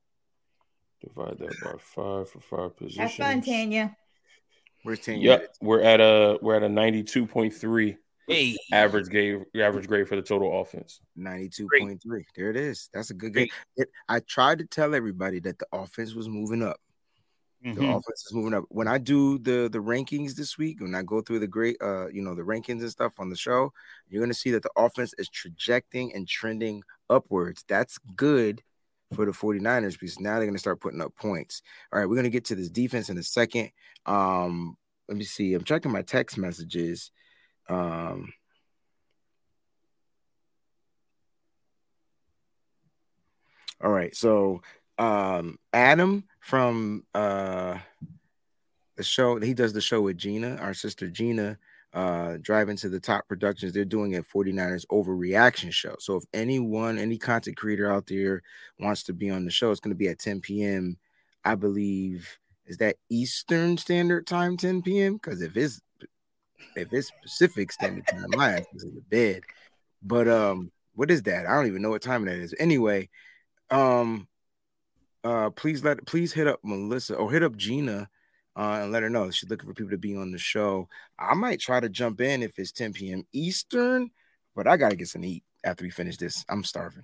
Divide 1.04 1.38
that 1.40 1.54
by 1.62 1.74
five 1.80 2.30
for 2.30 2.40
five 2.40 2.78
positions. 2.78 2.98
Have 2.98 3.12
fun, 3.12 3.42
Tanya. 3.42 3.94
Where's 4.84 5.02
Tanya? 5.02 5.32
Yep, 5.32 5.56
we're 5.60 5.82
at 5.82 6.00
a 6.00 6.40
we're 6.42 6.56
at 6.56 6.64
a 6.64 6.70
92.3 6.70 7.98
hey. 8.30 8.56
average 8.72 9.10
grade 9.10 9.44
average 9.54 9.88
grade 9.90 10.08
for 10.08 10.16
the 10.16 10.22
total 10.22 10.62
offense. 10.62 11.02
92.3. 11.18 12.00
There 12.38 12.50
it 12.50 12.56
is. 12.56 12.90
That's 12.94 13.10
a 13.10 13.14
good 13.16 13.34
grade. 13.34 13.52
It, 13.76 13.90
I 14.08 14.22
tried 14.22 14.60
to 14.60 14.66
tell 14.66 14.96
everybody 14.96 15.42
that 15.42 15.60
the 15.60 15.68
offense 15.74 16.14
was 16.14 16.30
moving 16.30 16.64
up. 16.64 16.80
Mm-hmm. 17.66 17.82
The 17.82 17.90
offense 17.90 18.26
is 18.26 18.34
moving 18.34 18.54
up. 18.54 18.64
When 18.70 18.88
I 18.88 18.98
do 18.98 19.38
the 19.38 19.70
the 19.70 19.80
rankings 19.80 20.36
this 20.36 20.58
week, 20.58 20.80
when 20.80 20.96
I 20.96 21.04
go 21.04 21.22
through 21.22 21.40
the 21.40 21.48
great 21.48 21.76
uh 21.82 22.08
you 22.08 22.22
know 22.22 22.34
the 22.34 22.42
rankings 22.42 22.80
and 22.82 22.90
stuff 22.90 23.20
on 23.20 23.30
the 23.30 23.36
show, 23.36 23.74
you're 24.08 24.22
gonna 24.22 24.34
see 24.34 24.52
that 24.52 24.64
the 24.64 24.72
offense 24.78 25.14
is 25.18 25.28
trajecting 25.28 26.14
and 26.14 26.26
trending 26.26 26.84
upwards. 27.10 27.66
That's 27.68 27.98
good 28.16 28.64
for 29.14 29.26
the 29.26 29.32
49ers 29.32 30.00
because 30.00 30.20
now 30.22 30.38
they're 30.38 30.46
gonna 30.46 30.58
start 30.58 30.80
putting 30.80 31.02
up 31.02 31.14
points. 31.16 31.62
All 31.92 32.00
right, 32.00 32.08
we're 32.08 32.16
gonna 32.16 32.30
get 32.30 32.46
to 32.46 32.56
this 32.56 32.70
defense 32.70 33.10
in 33.10 33.18
a 33.18 33.24
second. 33.24 33.72
Um, 34.06 34.78
let 35.10 35.18
me 35.18 35.26
see. 35.26 35.54
I'm 35.54 35.64
checking 35.66 35.92
my 35.92 36.02
text 36.04 36.38
messages. 36.38 37.12
Um 37.68 38.32
all 43.82 43.92
right, 43.92 44.16
so 44.16 44.62
um 45.00 45.58
Adam 45.74 46.26
from 46.42 47.04
uh 47.16 47.78
the 48.98 49.04
show. 49.04 49.40
He 49.40 49.54
does 49.54 49.74
the 49.74 49.82
show 49.82 50.02
with 50.02 50.18
Gina, 50.18 50.58
our 50.58 50.74
sister 50.74 51.10
Gina, 51.10 51.58
uh 51.94 52.38
driving 52.42 52.78
to 52.78 52.90
the 52.90 53.00
top 53.00 53.28
productions. 53.28 53.74
They're 53.74 53.86
doing 53.86 54.16
a 54.16 54.24
49ers 54.24 54.86
overreaction 54.92 55.72
show. 55.72 55.96
So 56.00 56.18
if 56.18 56.24
anyone, 56.34 57.00
any 57.00 57.18
content 57.18 57.58
creator 57.58 57.92
out 57.92 58.06
there 58.08 58.44
wants 58.80 59.04
to 59.04 59.14
be 59.14 59.30
on 59.30 59.46
the 59.46 59.52
show, 59.52 59.72
it's 59.72 59.80
going 59.80 59.94
to 59.94 59.98
be 59.98 60.10
at 60.10 60.20
10 60.20 60.42
p.m. 60.42 60.98
I 61.46 61.56
believe 61.56 62.38
is 62.66 62.78
that 62.78 62.98
Eastern 63.10 63.78
Standard 63.78 64.28
Time, 64.28 64.56
10 64.56 64.84
p.m. 64.84 65.14
Because 65.14 65.42
if 65.42 65.58
it's 65.58 65.82
if 66.76 66.94
it's 66.94 67.12
Pacific 67.22 67.72
Standard 67.72 68.06
Time, 68.08 68.26
my 68.30 68.54
ass 68.54 68.66
is 68.74 68.84
in 68.84 68.96
the 68.96 69.02
bed. 69.02 69.42
But 70.04 70.28
um, 70.28 70.72
what 70.96 71.12
is 71.12 71.24
that? 71.24 71.46
I 71.46 71.56
don't 71.56 71.68
even 71.68 71.82
know 71.82 71.90
what 71.90 72.02
time 72.02 72.26
that 72.26 72.36
is. 72.36 72.54
Anyway, 72.60 73.10
um, 73.72 74.28
uh, 75.24 75.50
please 75.52 75.84
let 75.84 76.06
please 76.06 76.34
hit 76.34 76.48
up 76.48 76.60
Melissa 76.64 77.16
or 77.16 77.32
hit 77.32 77.44
up 77.44 77.56
Gina 77.56 78.10
uh, 78.56 78.80
and 78.82 78.92
let 78.92 79.04
her 79.04 79.10
know 79.10 79.30
she's 79.32 79.50
looking 79.50 79.68
for 79.68 79.74
people 79.74 79.92
to 79.92 79.98
be 79.98 80.16
on 80.16 80.32
the 80.32 80.38
show. 80.38 80.88
I 81.18 81.34
might 81.34 81.60
try 81.60 81.80
to 81.80 81.90
jump 81.90 82.22
in 82.22 82.44
if 82.44 82.58
it's 82.58 82.72
10 82.72 82.94
p.m. 82.94 83.26
Eastern, 83.34 84.12
but 84.56 84.68
I 84.68 84.78
gotta 84.78 84.96
get 84.96 85.08
some 85.08 85.24
eat 85.24 85.44
after 85.64 85.84
we 85.84 85.90
finish 85.90 86.18
this. 86.18 86.46
I'm 86.50 86.64
starving. 86.64 87.04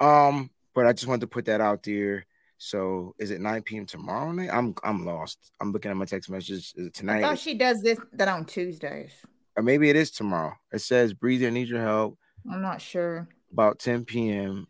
Um, 0.00 0.50
but 0.74 0.86
I 0.86 0.92
just 0.92 1.06
wanted 1.06 1.22
to 1.22 1.26
put 1.28 1.46
that 1.46 1.60
out 1.60 1.82
there. 1.82 2.26
So 2.58 3.14
is 3.18 3.30
it 3.30 3.40
9 3.40 3.62
p.m. 3.62 3.86
tomorrow 3.86 4.32
night? 4.32 4.50
I'm 4.52 4.74
I'm 4.84 5.04
lost. 5.04 5.38
I'm 5.60 5.72
looking 5.72 5.90
at 5.90 5.96
my 5.96 6.04
text 6.04 6.30
messages. 6.30 6.72
Is 6.76 6.86
it 6.86 6.94
tonight? 6.94 7.24
I 7.24 7.28
thought 7.28 7.38
she 7.38 7.54
does 7.54 7.82
this 7.82 7.98
that 8.12 8.28
on 8.28 8.44
Tuesdays. 8.44 9.12
Or 9.56 9.62
maybe 9.62 9.88
it 9.88 9.96
is 9.96 10.10
tomorrow. 10.10 10.54
It 10.72 10.80
says 10.80 11.14
Breezy, 11.14 11.46
I 11.46 11.50
need 11.50 11.68
your 11.68 11.80
help. 11.80 12.18
I'm 12.50 12.62
not 12.62 12.80
sure. 12.80 13.28
About 13.52 13.78
10 13.78 14.04
p.m. 14.04 14.66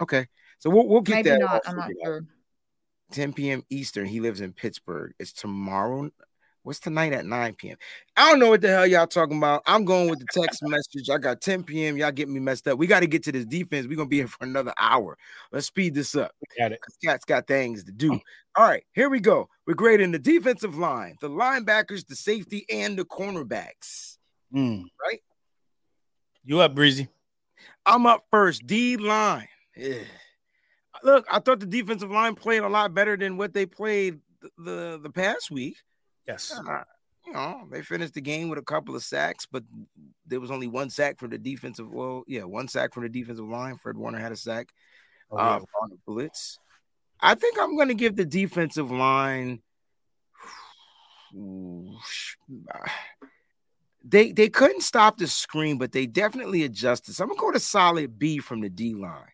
Okay. 0.00 0.28
So 0.66 0.70
we'll, 0.70 0.88
we'll 0.88 1.00
get 1.00 1.14
Maybe 1.18 1.30
that. 1.30 1.38
not. 1.38 1.62
I'm 1.64 1.76
not 1.76 1.90
sure. 2.02 2.26
10 3.12 3.34
p.m. 3.34 3.62
Eastern. 3.70 4.04
He 4.04 4.18
lives 4.18 4.40
in 4.40 4.52
Pittsburgh. 4.52 5.12
It's 5.20 5.32
tomorrow. 5.32 6.10
What's 6.64 6.80
tonight 6.80 7.12
at 7.12 7.24
9 7.24 7.54
p.m.? 7.54 7.76
I 8.16 8.28
don't 8.28 8.40
know 8.40 8.48
what 8.48 8.62
the 8.62 8.68
hell 8.70 8.84
y'all 8.84 9.06
talking 9.06 9.38
about. 9.38 9.62
I'm 9.64 9.84
going 9.84 10.10
with 10.10 10.18
the 10.18 10.26
text 10.32 10.64
message. 10.64 11.08
I 11.08 11.18
got 11.18 11.40
10 11.40 11.62
p.m. 11.62 11.96
Y'all 11.96 12.10
get 12.10 12.28
me 12.28 12.40
messed 12.40 12.66
up. 12.66 12.78
We 12.78 12.88
got 12.88 12.98
to 12.98 13.06
get 13.06 13.22
to 13.22 13.32
this 13.32 13.44
defense. 13.44 13.86
We're 13.86 13.94
gonna 13.94 14.08
be 14.08 14.16
here 14.16 14.26
for 14.26 14.42
another 14.42 14.74
hour. 14.76 15.16
Let's 15.52 15.68
speed 15.68 15.94
this 15.94 16.16
up. 16.16 16.32
Got 16.58 16.72
it. 16.72 16.80
Cat's 17.04 17.24
got 17.24 17.46
things 17.46 17.84
to 17.84 17.92
do. 17.92 18.18
All 18.56 18.68
right, 18.68 18.82
here 18.92 19.08
we 19.08 19.20
go. 19.20 19.48
We're 19.68 19.74
grading 19.74 20.10
the 20.10 20.18
defensive 20.18 20.76
line, 20.76 21.14
the 21.20 21.30
linebackers, 21.30 22.08
the 22.08 22.16
safety, 22.16 22.66
and 22.72 22.98
the 22.98 23.04
cornerbacks. 23.04 24.16
Mm. 24.52 24.82
Right? 25.00 25.22
You 26.44 26.58
up, 26.58 26.74
Breezy? 26.74 27.06
I'm 27.84 28.04
up 28.06 28.24
first. 28.32 28.66
D 28.66 28.96
line. 28.96 29.46
Yeah. 29.76 29.98
Look, 31.02 31.26
I 31.30 31.38
thought 31.40 31.60
the 31.60 31.66
defensive 31.66 32.10
line 32.10 32.34
played 32.34 32.62
a 32.62 32.68
lot 32.68 32.94
better 32.94 33.16
than 33.16 33.36
what 33.36 33.54
they 33.54 33.66
played 33.66 34.20
the 34.40 34.50
the, 34.58 35.00
the 35.02 35.10
past 35.10 35.50
week. 35.50 35.76
Yes. 36.26 36.52
Uh, 36.52 36.82
you 37.26 37.32
know, 37.32 37.66
they 37.70 37.82
finished 37.82 38.14
the 38.14 38.20
game 38.20 38.48
with 38.48 38.58
a 38.58 38.62
couple 38.62 38.94
of 38.94 39.02
sacks, 39.02 39.46
but 39.50 39.64
there 40.26 40.40
was 40.40 40.50
only 40.50 40.68
one 40.68 40.90
sack 40.90 41.18
for 41.18 41.26
the 41.26 41.38
defensive. 41.38 41.90
Well, 41.90 42.22
yeah, 42.26 42.44
one 42.44 42.68
sack 42.68 42.94
from 42.94 43.02
the 43.02 43.08
defensive 43.08 43.48
line. 43.48 43.76
Fred 43.78 43.96
Warner 43.96 44.18
had 44.18 44.32
a 44.32 44.36
sack 44.36 44.68
oh, 45.30 45.36
yeah. 45.36 45.56
uh, 45.56 45.60
on 45.82 45.90
the 45.90 45.98
blitz. 46.06 46.58
I 47.20 47.34
think 47.34 47.58
I'm 47.58 47.74
going 47.74 47.88
to 47.88 47.94
give 47.94 48.16
the 48.16 48.24
defensive 48.24 48.90
line. 48.90 49.60
They 54.08 54.30
they 54.30 54.48
couldn't 54.48 54.82
stop 54.82 55.18
the 55.18 55.26
screen, 55.26 55.78
but 55.78 55.90
they 55.90 56.06
definitely 56.06 56.62
adjusted. 56.62 57.14
So 57.14 57.24
I'm 57.24 57.30
gonna 57.30 57.40
go 57.40 57.50
to 57.50 57.58
solid 57.58 58.20
B 58.20 58.38
from 58.38 58.60
the 58.60 58.68
D 58.68 58.94
line. 58.94 59.32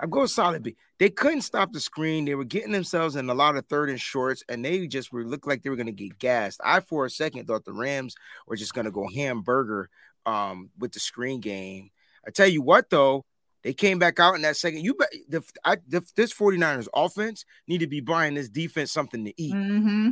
I'm 0.00 0.10
going 0.10 0.26
solid 0.26 0.62
B. 0.62 0.76
They 0.98 1.10
couldn't 1.10 1.42
stop 1.42 1.72
the 1.72 1.80
screen. 1.80 2.24
They 2.24 2.34
were 2.34 2.44
getting 2.44 2.72
themselves 2.72 3.16
in 3.16 3.28
a 3.28 3.34
lot 3.34 3.56
of 3.56 3.66
third 3.66 3.90
and 3.90 4.00
shorts, 4.00 4.42
and 4.48 4.64
they 4.64 4.86
just 4.86 5.12
were 5.12 5.24
looked 5.24 5.46
like 5.46 5.62
they 5.62 5.70
were 5.70 5.76
going 5.76 5.86
to 5.86 5.92
get 5.92 6.18
gassed. 6.18 6.60
I, 6.64 6.80
for 6.80 7.06
a 7.06 7.10
second, 7.10 7.46
thought 7.46 7.64
the 7.64 7.72
Rams 7.72 8.14
were 8.46 8.56
just 8.56 8.74
going 8.74 8.84
to 8.84 8.90
go 8.90 9.08
hamburger 9.08 9.88
um, 10.26 10.70
with 10.78 10.92
the 10.92 11.00
screen 11.00 11.40
game. 11.40 11.90
I 12.26 12.30
tell 12.30 12.48
you 12.48 12.62
what, 12.62 12.90
though, 12.90 13.24
they 13.62 13.72
came 13.72 13.98
back 13.98 14.20
out 14.20 14.34
in 14.34 14.42
that 14.42 14.56
second. 14.56 14.84
You 14.84 14.94
bet 14.94 15.12
the, 15.28 15.42
I, 15.64 15.76
the, 15.88 16.02
this 16.16 16.32
49ers 16.32 16.88
offense 16.94 17.44
need 17.66 17.78
to 17.78 17.86
be 17.86 18.00
buying 18.00 18.34
this 18.34 18.48
defense 18.48 18.92
something 18.92 19.24
to 19.24 19.32
eat. 19.42 19.54
Mm-hmm. 19.54 20.10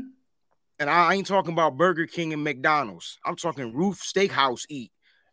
And 0.79 0.91
I 0.91 1.15
ain't 1.15 1.27
talking 1.27 1.53
about 1.53 1.77
Burger 1.77 2.07
King 2.07 2.33
and 2.33 2.43
McDonald's. 2.43 3.19
I'm 3.25 3.37
talking 3.37 3.73
Roof 3.75 4.01
Steakhouse 4.01 4.65
eat 4.69 4.91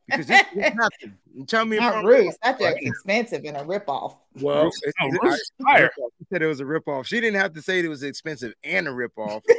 because 0.10 0.26
this 0.28 0.42
is 0.56 0.74
nothing. 0.76 1.18
Tell 1.48 1.66
me 1.66 1.78
Not 1.78 2.04
Ruth. 2.04 2.38
That's 2.44 2.62
right. 2.62 2.76
expensive 2.80 3.44
and 3.46 3.58
a 3.58 3.62
ripoff. 3.64 4.18
Well, 4.42 4.66
Ruth, 4.66 4.74
it's, 4.84 4.94
no, 5.02 5.08
it's, 5.08 5.24
Ruth's 5.24 5.52
I, 5.68 5.74
fire. 5.74 5.92
she 5.98 6.26
said 6.32 6.42
it 6.42 6.48
was 6.48 6.60
a 6.60 6.66
ripoff. 6.66 7.06
She 7.06 7.20
didn't 7.22 7.40
have 7.40 7.54
to 7.54 7.62
say 7.62 7.80
it 7.80 7.88
was 7.88 8.04
expensive 8.04 8.54
and 8.64 8.88
a 8.88 8.92
ripoff. 8.92 9.42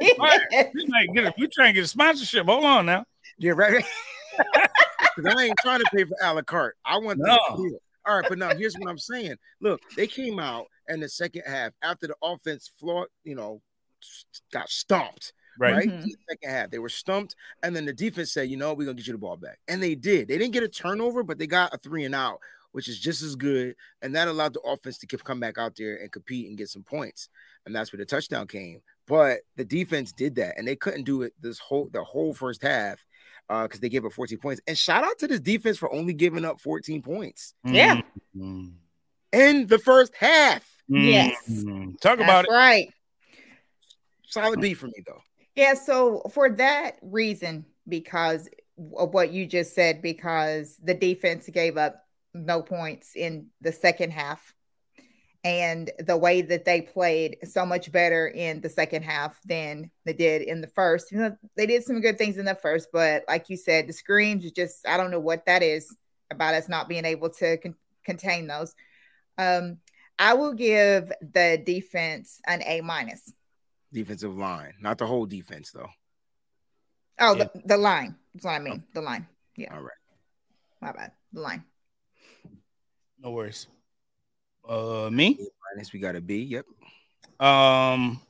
We 0.00 0.14
might 0.88 1.08
get 1.14 1.24
it. 1.26 1.34
We 1.38 1.46
trying 1.48 1.68
to 1.70 1.72
get 1.74 1.84
a 1.84 1.88
sponsorship. 1.88 2.46
Hold 2.46 2.64
on 2.64 2.86
now. 2.86 3.04
yeah, 3.38 3.52
right. 3.52 3.84
Because 5.16 5.34
I 5.36 5.44
ain't 5.44 5.58
trying 5.60 5.80
to 5.80 5.84
pay 5.94 6.04
for 6.04 6.16
a 6.22 6.34
la 6.34 6.42
carte. 6.42 6.76
I 6.84 6.98
want 6.98 7.18
No. 7.20 7.38
the 7.56 7.68
deal. 7.68 7.78
All 8.06 8.18
right, 8.18 8.26
but 8.28 8.38
now 8.38 8.54
here's 8.54 8.74
what 8.76 8.88
I'm 8.88 8.98
saying. 8.98 9.36
Look, 9.60 9.80
they 9.96 10.06
came 10.06 10.38
out 10.38 10.66
in 10.88 11.00
the 11.00 11.08
second 11.08 11.42
half 11.46 11.72
after 11.82 12.06
the 12.06 12.14
offense 12.22 12.70
floor, 12.80 13.06
you 13.22 13.34
know, 13.34 13.60
got 14.52 14.68
stomped. 14.70 15.32
Right. 15.58 15.74
right? 15.74 15.88
Mhm. 15.88 16.02
In 16.02 16.08
the 16.08 16.16
second 16.28 16.50
half, 16.50 16.70
they 16.70 16.78
were 16.78 16.88
stumped, 16.88 17.34
and 17.62 17.74
then 17.74 17.84
the 17.84 17.92
defense 17.92 18.32
said, 18.32 18.48
"You 18.48 18.56
know, 18.56 18.72
we're 18.74 18.84
gonna 18.84 18.94
get 18.94 19.06
you 19.06 19.12
the 19.12 19.18
ball 19.18 19.36
back," 19.36 19.58
and 19.68 19.82
they 19.82 19.94
did. 19.94 20.28
They 20.28 20.38
didn't 20.38 20.52
get 20.52 20.62
a 20.62 20.68
turnover, 20.68 21.22
but 21.22 21.38
they 21.38 21.46
got 21.46 21.74
a 21.74 21.78
three 21.78 22.04
and 22.04 22.14
out, 22.14 22.40
which 22.72 22.88
is 22.88 22.98
just 22.98 23.22
as 23.22 23.34
good, 23.36 23.74
and 24.02 24.14
that 24.14 24.28
allowed 24.28 24.54
the 24.54 24.60
offense 24.60 24.98
to 24.98 25.06
keep, 25.06 25.24
come 25.24 25.40
back 25.40 25.58
out 25.58 25.74
there 25.76 25.96
and 25.96 26.12
compete 26.12 26.48
and 26.48 26.56
get 26.56 26.68
some 26.68 26.84
points, 26.84 27.28
and 27.66 27.74
that's 27.74 27.92
where 27.92 27.98
the 27.98 28.06
touchdown 28.06 28.46
came. 28.46 28.80
But 29.06 29.40
the 29.56 29.64
defense 29.64 30.12
did 30.12 30.34
that, 30.36 30.56
and 30.58 30.68
they 30.68 30.76
couldn't 30.76 31.04
do 31.04 31.22
it 31.22 31.32
this 31.40 31.58
whole 31.58 31.88
the 31.92 32.04
whole 32.04 32.32
first 32.34 32.62
half 32.62 33.04
because 33.48 33.78
uh, 33.78 33.80
they 33.80 33.88
gave 33.88 34.04
up 34.04 34.12
14 34.12 34.38
points. 34.38 34.60
And 34.66 34.76
shout 34.76 35.04
out 35.04 35.18
to 35.20 35.26
this 35.26 35.40
defense 35.40 35.78
for 35.78 35.90
only 35.92 36.12
giving 36.12 36.44
up 36.44 36.60
14 36.60 37.00
points. 37.00 37.54
Yeah. 37.64 38.02
Mm. 38.36 38.74
In 39.32 39.66
the 39.66 39.78
first 39.78 40.14
half. 40.14 40.70
Yes. 40.86 41.34
Mm. 41.48 41.98
Talk 42.00 42.18
That's 42.18 42.22
about 42.28 42.44
it. 42.44 42.50
right. 42.50 42.92
Solid 44.26 44.60
B 44.60 44.74
for 44.74 44.86
me 44.86 45.02
though. 45.06 45.22
Yeah, 45.58 45.74
so 45.74 46.22
for 46.32 46.50
that 46.50 46.98
reason, 47.02 47.66
because 47.88 48.48
of 48.96 49.12
what 49.12 49.32
you 49.32 49.44
just 49.44 49.74
said, 49.74 50.00
because 50.00 50.76
the 50.80 50.94
defense 50.94 51.48
gave 51.48 51.76
up 51.76 52.06
no 52.32 52.62
points 52.62 53.16
in 53.16 53.48
the 53.60 53.72
second 53.72 54.12
half, 54.12 54.54
and 55.42 55.90
the 55.98 56.16
way 56.16 56.42
that 56.42 56.64
they 56.64 56.80
played 56.80 57.38
so 57.42 57.66
much 57.66 57.90
better 57.90 58.28
in 58.28 58.60
the 58.60 58.68
second 58.68 59.02
half 59.02 59.36
than 59.46 59.90
they 60.04 60.12
did 60.12 60.42
in 60.42 60.60
the 60.60 60.68
first. 60.68 61.10
You 61.10 61.18
know, 61.18 61.36
they 61.56 61.66
did 61.66 61.82
some 61.82 62.00
good 62.00 62.18
things 62.18 62.38
in 62.38 62.44
the 62.44 62.54
first, 62.54 62.90
but 62.92 63.24
like 63.26 63.50
you 63.50 63.56
said, 63.56 63.88
the 63.88 63.92
screens 63.92 64.48
just 64.52 64.86
I 64.86 64.96
don't 64.96 65.10
know 65.10 65.18
what 65.18 65.44
that 65.46 65.64
is 65.64 65.92
about 66.30 66.54
us 66.54 66.68
not 66.68 66.88
being 66.88 67.04
able 67.04 67.30
to 67.30 67.56
con- 67.56 67.74
contain 68.04 68.46
those. 68.46 68.76
Um, 69.38 69.78
I 70.20 70.34
will 70.34 70.52
give 70.52 71.10
the 71.20 71.60
defense 71.66 72.40
an 72.46 72.62
A 72.64 72.80
minus. 72.80 73.32
Defensive 73.92 74.36
line, 74.36 74.74
not 74.80 74.98
the 74.98 75.06
whole 75.06 75.24
defense 75.26 75.70
though. 75.70 75.88
Oh, 77.18 77.34
Yeah. 77.34 77.44
the, 77.54 77.62
the 77.64 77.76
line. 77.76 78.16
That's 78.34 78.44
what 78.44 78.52
I 78.52 78.58
mean. 78.58 78.84
The 78.94 79.00
line. 79.00 79.26
Yeah. 79.56 79.74
All 79.74 79.82
right. 79.82 79.92
My 80.80 80.92
bad. 80.92 81.12
The 81.32 81.40
line. 81.40 81.64
No 83.20 83.30
worries. 83.32 83.66
Uh, 84.68 85.08
me. 85.10 85.38
Minus, 85.74 85.92
we 85.92 85.98
got 86.00 86.14
a 86.16 86.20
B. 86.20 86.42
Yep. 86.42 86.66
Um, 87.40 88.20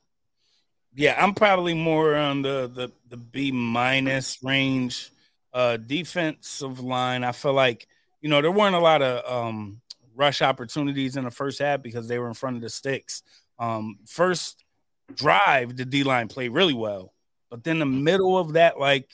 yeah, 0.94 1.22
I'm 1.22 1.34
probably 1.34 1.74
more 1.74 2.14
on 2.14 2.42
the 2.42 2.70
the 2.72 2.90
the 3.08 3.16
B 3.16 3.52
minus 3.52 4.42
range. 4.42 5.10
Uh, 5.52 5.76
defensive 5.76 6.80
line. 6.80 7.24
I 7.24 7.32
feel 7.32 7.52
like 7.52 7.86
you 8.20 8.28
know 8.28 8.40
there 8.40 8.50
weren't 8.50 8.74
a 8.74 8.80
lot 8.80 9.02
of 9.02 9.30
um 9.30 9.80
rush 10.14 10.42
opportunities 10.42 11.16
in 11.16 11.24
the 11.24 11.30
first 11.30 11.58
half 11.58 11.82
because 11.82 12.08
they 12.08 12.18
were 12.18 12.28
in 12.28 12.34
front 12.34 12.56
of 12.56 12.62
the 12.62 12.70
sticks. 12.70 13.22
Um, 13.58 13.98
first 14.06 14.64
drive, 15.14 15.76
the 15.76 15.84
D 15.84 16.04
line 16.04 16.28
played 16.28 16.50
really 16.50 16.74
well, 16.74 17.12
but 17.50 17.64
then 17.64 17.78
the 17.78 17.86
middle 17.86 18.38
of 18.38 18.54
that 18.54 18.78
like 18.78 19.10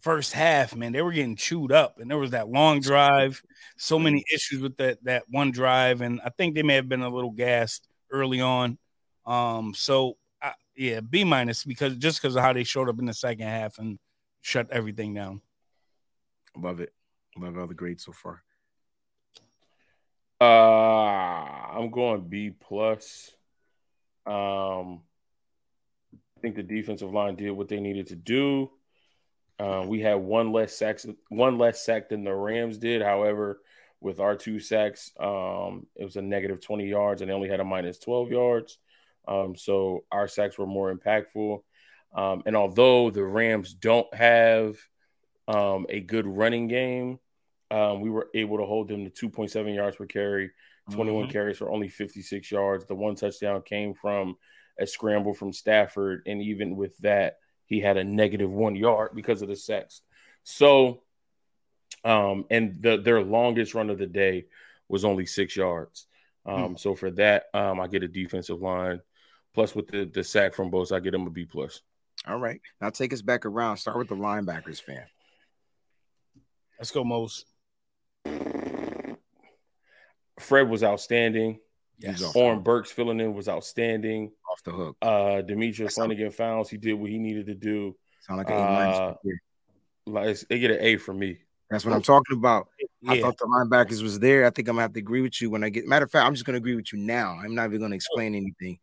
first 0.00 0.32
half, 0.32 0.76
man, 0.76 0.92
they 0.92 1.02
were 1.02 1.12
getting 1.12 1.36
chewed 1.36 1.72
up, 1.72 1.98
and 1.98 2.10
there 2.10 2.18
was 2.18 2.30
that 2.30 2.48
long 2.48 2.80
drive. 2.80 3.42
So 3.76 3.98
many 3.98 4.24
issues 4.32 4.60
with 4.60 4.76
that 4.76 5.02
that 5.04 5.24
one 5.28 5.50
drive, 5.50 6.00
and 6.00 6.20
I 6.24 6.30
think 6.30 6.54
they 6.54 6.62
may 6.62 6.74
have 6.74 6.88
been 6.88 7.02
a 7.02 7.08
little 7.08 7.32
gassed 7.32 7.88
early 8.10 8.40
on. 8.40 8.78
Um, 9.26 9.74
so 9.74 10.16
I, 10.40 10.52
yeah, 10.76 11.00
B 11.00 11.24
minus 11.24 11.64
because 11.64 11.96
just 11.96 12.20
because 12.20 12.36
of 12.36 12.42
how 12.42 12.52
they 12.52 12.64
showed 12.64 12.88
up 12.88 12.98
in 12.98 13.06
the 13.06 13.14
second 13.14 13.46
half 13.46 13.78
and 13.78 13.98
shut 14.42 14.70
everything 14.70 15.12
down. 15.12 15.40
Love 16.56 16.80
it. 16.80 16.92
Love 17.36 17.58
all 17.58 17.66
the 17.66 17.74
grades 17.74 18.04
so 18.04 18.12
far. 18.12 18.42
Uh, 20.40 20.44
I'm 20.44 21.90
going 21.90 22.22
B 22.22 22.50
plus. 22.50 23.32
Um, 24.24 25.02
think 26.46 26.54
the 26.54 26.62
defensive 26.62 27.12
line 27.12 27.34
did 27.34 27.50
what 27.50 27.66
they 27.68 27.80
needed 27.80 28.06
to 28.06 28.14
do. 28.14 28.70
Uh, 29.58 29.84
we 29.86 30.00
had 30.00 30.14
one 30.14 30.52
less 30.52 30.76
sacks, 30.76 31.04
one 31.28 31.58
less 31.58 31.84
sack 31.84 32.08
than 32.08 32.22
the 32.22 32.32
Rams 32.32 32.78
did. 32.78 33.02
However, 33.02 33.60
with 34.00 34.20
our 34.20 34.36
two 34.36 34.60
sacks, 34.60 35.10
um, 35.18 35.86
it 35.96 36.04
was 36.04 36.14
a 36.14 36.22
negative 36.22 36.60
20 36.60 36.86
yards, 36.86 37.20
and 37.20 37.28
they 37.28 37.34
only 37.34 37.48
had 37.48 37.58
a 37.58 37.64
minus 37.64 37.98
12 37.98 38.30
yards. 38.30 38.78
Um, 39.26 39.56
so 39.56 40.04
our 40.12 40.28
sacks 40.28 40.56
were 40.56 40.66
more 40.66 40.94
impactful. 40.94 41.62
Um, 42.14 42.44
and 42.46 42.54
although 42.54 43.10
the 43.10 43.24
Rams 43.24 43.74
don't 43.74 44.12
have 44.14 44.76
um, 45.48 45.86
a 45.88 45.98
good 45.98 46.26
running 46.28 46.68
game, 46.68 47.18
um, 47.72 48.00
we 48.02 48.10
were 48.10 48.28
able 48.34 48.58
to 48.58 48.66
hold 48.66 48.86
them 48.86 49.10
to 49.10 49.28
2.7 49.30 49.74
yards 49.74 49.96
per 49.96 50.06
carry, 50.06 50.52
21 50.92 51.26
Mhm. 51.26 51.30
carries 51.32 51.58
for 51.58 51.70
only 51.72 51.88
56 51.88 52.52
yards. 52.52 52.84
The 52.86 52.94
one 52.94 53.16
touchdown 53.16 53.62
came 53.62 53.94
from 53.94 54.36
a 54.78 54.86
scramble 54.86 55.34
from 55.34 55.52
Stafford, 55.52 56.22
and 56.26 56.42
even 56.42 56.76
with 56.76 56.96
that, 56.98 57.38
he 57.66 57.80
had 57.80 57.96
a 57.96 58.04
negative 58.04 58.50
one 58.50 58.76
yard 58.76 59.10
because 59.14 59.42
of 59.42 59.48
the 59.48 59.56
sacks. 59.56 60.02
So, 60.44 61.02
um, 62.04 62.44
and 62.50 62.80
the 62.80 62.98
their 62.98 63.22
longest 63.22 63.74
run 63.74 63.90
of 63.90 63.98
the 63.98 64.06
day 64.06 64.46
was 64.88 65.04
only 65.04 65.26
six 65.26 65.56
yards. 65.56 66.06
Um, 66.44 66.76
so 66.76 66.94
for 66.94 67.10
that, 67.12 67.46
um, 67.54 67.80
I 67.80 67.88
get 67.88 68.04
a 68.04 68.08
defensive 68.08 68.62
line. 68.62 69.00
Plus, 69.54 69.74
with 69.74 69.88
the 69.88 70.04
the 70.04 70.22
sack 70.22 70.54
from 70.54 70.70
both, 70.70 70.92
I 70.92 71.00
get 71.00 71.10
them 71.10 71.26
a 71.26 71.30
B 71.30 71.44
plus. 71.44 71.80
All 72.26 72.38
right. 72.38 72.60
Now 72.80 72.90
take 72.90 73.12
us 73.12 73.22
back 73.22 73.46
around. 73.46 73.78
Start 73.78 73.98
with 73.98 74.08
the 74.08 74.16
linebackers, 74.16 74.80
fam. 74.80 75.04
Let's 76.78 76.90
go, 76.90 77.04
Mose. 77.04 77.44
Fred 80.38 80.68
was 80.68 80.84
outstanding. 80.84 81.58
Yes. 81.98 82.20
He's 82.20 82.36
Oren 82.36 82.60
Burks 82.60 82.90
filling 82.90 83.20
in 83.20 83.34
was 83.34 83.48
outstanding. 83.48 84.32
Off 84.50 84.62
the 84.62 84.72
hook. 84.72 84.96
Uh, 85.00 85.40
Demetrius 85.42 85.78
That's- 85.78 85.94
Flannigan-Fowles, 85.94 86.68
he 86.68 86.76
did 86.76 86.94
what 86.94 87.10
he 87.10 87.18
needed 87.18 87.46
to 87.46 87.54
do. 87.54 87.96
Sound 88.20 88.38
like 88.38 88.50
an 88.50 88.56
A 88.56 88.60
minus 88.60 88.96
uh. 88.98 89.14
Like 90.06 90.22
it's- 90.24 90.44
they 90.48 90.58
get 90.58 90.70
an 90.70 90.78
A 90.80 90.96
from 90.96 91.18
me. 91.18 91.38
That's 91.70 91.84
what 91.84 91.94
I'm 91.94 92.02
talking 92.02 92.36
about. 92.36 92.68
I 93.08 93.20
thought 93.20 93.38
the 93.38 93.46
linebackers 93.46 94.00
was 94.00 94.20
there. 94.20 94.46
I 94.46 94.50
think 94.50 94.68
I'm 94.68 94.74
gonna 94.74 94.82
have 94.82 94.92
to 94.92 95.00
agree 95.00 95.20
with 95.20 95.40
you 95.40 95.50
when 95.50 95.64
I 95.64 95.68
get. 95.68 95.86
Matter 95.86 96.04
of 96.04 96.10
fact, 96.12 96.24
I'm 96.24 96.34
just 96.34 96.44
gonna 96.44 96.58
agree 96.58 96.76
with 96.76 96.92
you 96.92 96.98
now. 97.00 97.38
I'm 97.42 97.56
not 97.56 97.66
even 97.66 97.80
gonna 97.80 97.96
explain 97.96 98.36
anything. 98.36 98.78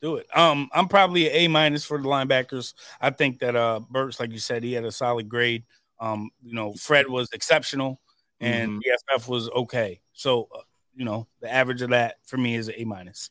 Do 0.00 0.16
it. 0.16 0.26
Um, 0.34 0.70
I'm 0.72 0.88
probably 0.88 1.28
an 1.28 1.36
A 1.36 1.48
minus 1.48 1.84
for 1.84 1.98
the 1.98 2.08
linebackers. 2.08 2.72
I 3.00 3.10
think 3.10 3.38
that 3.40 3.54
uh 3.54 3.80
Burks, 3.90 4.18
like 4.18 4.32
you 4.32 4.38
said, 4.38 4.64
he 4.64 4.72
had 4.72 4.84
a 4.84 4.92
solid 4.92 5.28
grade. 5.28 5.64
Um, 6.00 6.30
you 6.42 6.54
know, 6.54 6.72
Fred 6.72 7.06
was 7.06 7.28
exceptional 7.32 8.00
and 8.40 8.82
EFF 9.10 9.28
was 9.28 9.48
okay. 9.50 10.00
So, 10.14 10.48
uh, 10.54 10.62
you 10.94 11.04
know, 11.04 11.26
the 11.40 11.52
average 11.52 11.82
of 11.82 11.90
that 11.90 12.16
for 12.24 12.36
me 12.36 12.54
is 12.54 12.68
an 12.68 12.74
A 12.76 12.84
minus. 12.84 13.30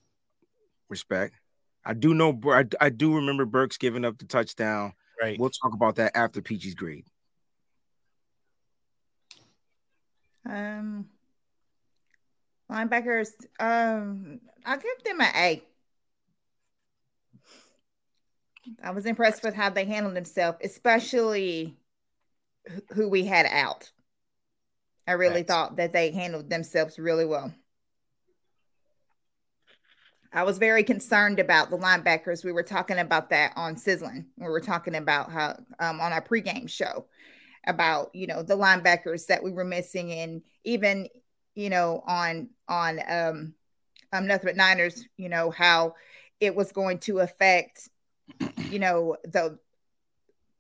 Respect. 0.89 1.35
I 1.85 1.93
do 1.93 2.13
know. 2.13 2.39
I, 2.45 2.65
I 2.79 2.89
do 2.89 3.15
remember 3.15 3.45
Burks 3.45 3.77
giving 3.77 4.05
up 4.05 4.17
the 4.17 4.25
touchdown. 4.25 4.93
Right. 5.21 5.39
We'll 5.39 5.49
talk 5.49 5.73
about 5.73 5.95
that 5.95 6.15
after 6.15 6.41
Peachy's 6.41 6.75
grade. 6.75 7.05
Um, 10.47 11.07
linebackers. 12.69 13.29
Um, 13.59 14.41
I'll 14.65 14.77
give 14.77 15.03
them 15.05 15.21
an 15.21 15.31
A. 15.35 15.63
I 18.83 18.91
was 18.91 19.05
impressed 19.05 19.43
with 19.43 19.53
how 19.53 19.69
they 19.69 19.85
handled 19.85 20.15
themselves, 20.15 20.57
especially 20.63 21.77
who 22.93 23.07
we 23.09 23.25
had 23.25 23.45
out. 23.47 23.91
I 25.11 25.15
really 25.15 25.43
thought 25.43 25.75
that 25.75 25.91
they 25.91 26.09
handled 26.11 26.49
themselves 26.49 26.97
really 26.97 27.25
well. 27.25 27.53
I 30.31 30.43
was 30.43 30.57
very 30.57 30.85
concerned 30.85 31.38
about 31.38 31.69
the 31.69 31.77
linebackers. 31.77 32.45
We 32.45 32.53
were 32.53 32.63
talking 32.63 32.97
about 32.97 33.29
that 33.31 33.51
on 33.57 33.75
Sizzling. 33.75 34.27
We 34.38 34.47
were 34.47 34.61
talking 34.61 34.95
about 34.95 35.29
how 35.29 35.59
um, 35.79 35.99
on 35.99 36.13
our 36.13 36.21
pregame 36.21 36.69
show 36.69 37.07
about 37.67 38.15
you 38.15 38.25
know 38.25 38.41
the 38.41 38.55
linebackers 38.55 39.25
that 39.27 39.43
we 39.43 39.51
were 39.51 39.65
missing, 39.65 40.13
and 40.13 40.41
even 40.63 41.09
you 41.55 41.69
know 41.69 42.01
on 42.07 42.47
on 42.69 43.01
um, 43.05 43.53
um 44.13 44.27
nothing 44.27 44.45
but 44.45 44.55
Niners. 44.55 45.03
You 45.17 45.27
know 45.27 45.51
how 45.51 45.95
it 46.39 46.55
was 46.55 46.71
going 46.71 46.99
to 46.99 47.19
affect 47.19 47.89
you 48.69 48.79
know 48.79 49.17
the 49.25 49.59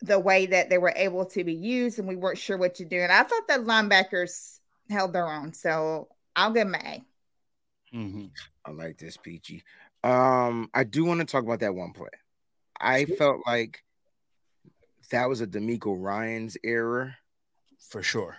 the 0.01 0.19
way 0.19 0.47
that 0.47 0.69
they 0.69 0.77
were 0.77 0.93
able 0.95 1.25
to 1.25 1.43
be 1.43 1.53
used, 1.53 1.99
and 1.99 2.07
we 2.07 2.15
weren't 2.15 2.37
sure 2.37 2.57
what 2.57 2.75
to 2.75 2.85
do. 2.85 2.99
And 2.99 3.11
I 3.11 3.23
thought 3.23 3.47
that 3.47 3.61
linebackers 3.61 4.59
held 4.89 5.13
their 5.13 5.27
own, 5.27 5.53
so 5.53 6.07
I'll 6.35 6.51
give 6.51 6.67
them 6.67 6.75
an 6.75 6.85
A. 6.85 7.95
Mm-hmm. 7.95 8.25
I 8.65 8.71
like 8.71 8.97
this, 8.97 9.17
Peachy. 9.17 9.63
Um, 10.03 10.69
I 10.73 10.83
do 10.83 11.05
want 11.05 11.19
to 11.19 11.25
talk 11.25 11.43
about 11.43 11.59
that 11.59 11.75
one 11.75 11.93
play. 11.93 12.09
I 12.79 13.05
felt 13.05 13.41
like 13.45 13.83
that 15.11 15.29
was 15.29 15.41
a 15.41 15.47
DeMeco 15.47 15.95
Ryans' 15.99 16.57
error 16.63 17.15
For 17.77 18.01
sure. 18.01 18.37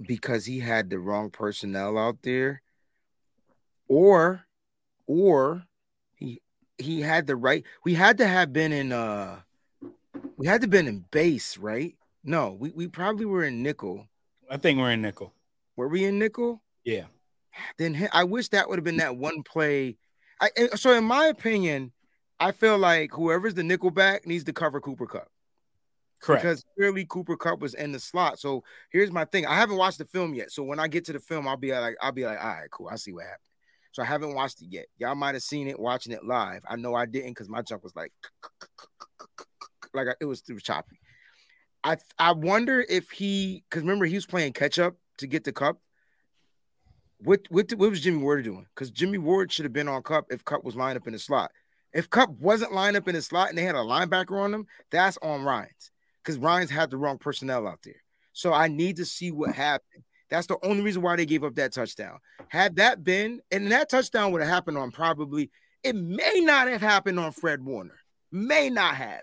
because 0.00 0.46
he 0.46 0.60
had 0.60 0.88
the 0.88 0.98
wrong 0.98 1.30
personnel 1.30 1.98
out 1.98 2.22
there, 2.22 2.62
or, 3.88 4.46
or 5.06 5.64
he 6.14 6.40
he 6.78 7.02
had 7.02 7.26
the 7.26 7.36
right. 7.36 7.64
We 7.84 7.94
had 7.94 8.18
to 8.18 8.26
have 8.26 8.52
been 8.52 8.72
in 8.72 8.92
uh, 8.92 9.40
we 10.40 10.46
had 10.46 10.62
to 10.62 10.68
been 10.68 10.88
in 10.88 11.04
base, 11.10 11.58
right? 11.58 11.94
No, 12.24 12.56
we 12.58 12.70
we 12.70 12.88
probably 12.88 13.26
were 13.26 13.44
in 13.44 13.62
nickel. 13.62 14.08
I 14.50 14.56
think 14.56 14.78
we're 14.78 14.90
in 14.90 15.02
nickel. 15.02 15.34
Were 15.76 15.86
we 15.86 16.06
in 16.06 16.18
nickel? 16.18 16.62
Yeah. 16.82 17.04
then 17.76 18.08
I 18.10 18.24
wish 18.24 18.48
that 18.48 18.66
would 18.66 18.78
have 18.78 18.84
been 18.84 18.96
that 18.96 19.18
one 19.18 19.42
play. 19.42 19.98
I 20.40 20.48
so 20.76 20.96
in 20.96 21.04
my 21.04 21.26
opinion, 21.26 21.92
I 22.40 22.52
feel 22.52 22.78
like 22.78 23.12
whoever's 23.12 23.52
the 23.52 23.60
nickelback 23.60 24.24
needs 24.24 24.44
to 24.44 24.54
cover 24.54 24.80
Cooper 24.80 25.06
Kupp 25.06 25.28
Correct. 26.22 26.42
because 26.42 26.64
clearly 26.74 27.04
Cooper 27.04 27.36
Kupp 27.36 27.60
was 27.60 27.74
in 27.74 27.92
the 27.92 28.00
slot. 28.00 28.38
So 28.38 28.64
here's 28.90 29.12
my 29.12 29.26
thing: 29.26 29.44
I 29.44 29.56
haven't 29.56 29.76
watched 29.76 29.98
the 29.98 30.06
film 30.06 30.32
yet. 30.32 30.50
So 30.52 30.62
when 30.62 30.78
I 30.78 30.88
get 30.88 31.04
to 31.04 31.12
the 31.12 31.20
film, 31.20 31.46
I'll 31.46 31.58
be 31.58 31.72
like, 31.72 31.96
I'll 32.00 32.12
be 32.12 32.24
like, 32.24 32.42
all 32.42 32.48
right, 32.48 32.70
cool, 32.70 32.88
I 32.90 32.96
see 32.96 33.12
what 33.12 33.24
happened. 33.24 33.40
So 33.92 34.02
I 34.02 34.06
haven't 34.06 34.34
watched 34.34 34.62
it 34.62 34.68
yet. 34.70 34.86
Y'all 34.96 35.14
might 35.14 35.34
have 35.34 35.42
seen 35.42 35.68
it 35.68 35.78
watching 35.78 36.14
it 36.14 36.24
live. 36.24 36.62
I 36.66 36.76
know 36.76 36.94
I 36.94 37.04
didn't 37.04 37.32
because 37.32 37.50
my 37.50 37.60
jump 37.60 37.82
was 37.82 37.94
like 37.94 38.12
like 39.94 40.08
it 40.20 40.24
was 40.24 40.42
it 40.48 40.52
was 40.52 40.62
choppy. 40.62 41.00
I 41.82 41.96
I 42.18 42.32
wonder 42.32 42.84
if 42.88 43.10
he 43.10 43.64
because 43.68 43.82
remember 43.82 44.06
he 44.06 44.14
was 44.14 44.26
playing 44.26 44.52
catch 44.52 44.78
up 44.78 44.96
to 45.18 45.26
get 45.26 45.44
the 45.44 45.52
Kupp. 45.52 45.78
What 47.18 47.42
what 47.50 47.72
what 47.74 47.90
was 47.90 48.00
Jimmy 48.00 48.18
Ward 48.18 48.44
doing? 48.44 48.66
Because 48.74 48.90
Jimmy 48.90 49.18
Ward 49.18 49.52
should 49.52 49.64
have 49.64 49.72
been 49.72 49.88
on 49.88 50.02
Kupp 50.02 50.26
if 50.30 50.44
Kupp 50.44 50.64
was 50.64 50.76
lined 50.76 50.96
up 50.96 51.06
in 51.06 51.12
the 51.12 51.18
slot. 51.18 51.50
If 51.92 52.08
Kupp 52.08 52.30
wasn't 52.38 52.72
lined 52.72 52.96
up 52.96 53.08
in 53.08 53.14
the 53.14 53.22
slot 53.22 53.48
and 53.48 53.58
they 53.58 53.62
had 53.62 53.74
a 53.74 53.78
linebacker 53.78 54.40
on 54.40 54.52
them, 54.52 54.66
that's 54.90 55.18
on 55.22 55.42
Ryans 55.42 55.90
because 56.22 56.38
Ryans 56.38 56.70
had 56.70 56.90
the 56.90 56.96
wrong 56.96 57.18
personnel 57.18 57.66
out 57.66 57.80
there. 57.82 58.02
So 58.32 58.52
I 58.52 58.68
need 58.68 58.96
to 58.96 59.04
see 59.04 59.32
what 59.32 59.54
happened. 59.54 60.04
That's 60.30 60.46
the 60.46 60.58
only 60.62 60.82
reason 60.82 61.02
why 61.02 61.16
they 61.16 61.26
gave 61.26 61.42
up 61.42 61.56
that 61.56 61.72
touchdown. 61.72 62.18
Had 62.48 62.76
that 62.76 63.02
been, 63.02 63.40
and 63.50 63.70
that 63.72 63.90
touchdown 63.90 64.30
would 64.30 64.40
have 64.40 64.50
happened 64.50 64.78
on 64.78 64.92
probably, 64.92 65.50
it 65.82 65.96
may 65.96 66.40
not 66.40 66.68
have 66.68 66.80
happened 66.80 67.18
on 67.18 67.32
Fred 67.32 67.64
Warner. 67.64 67.98
May 68.30 68.70
not 68.70 68.94
have. 68.94 69.22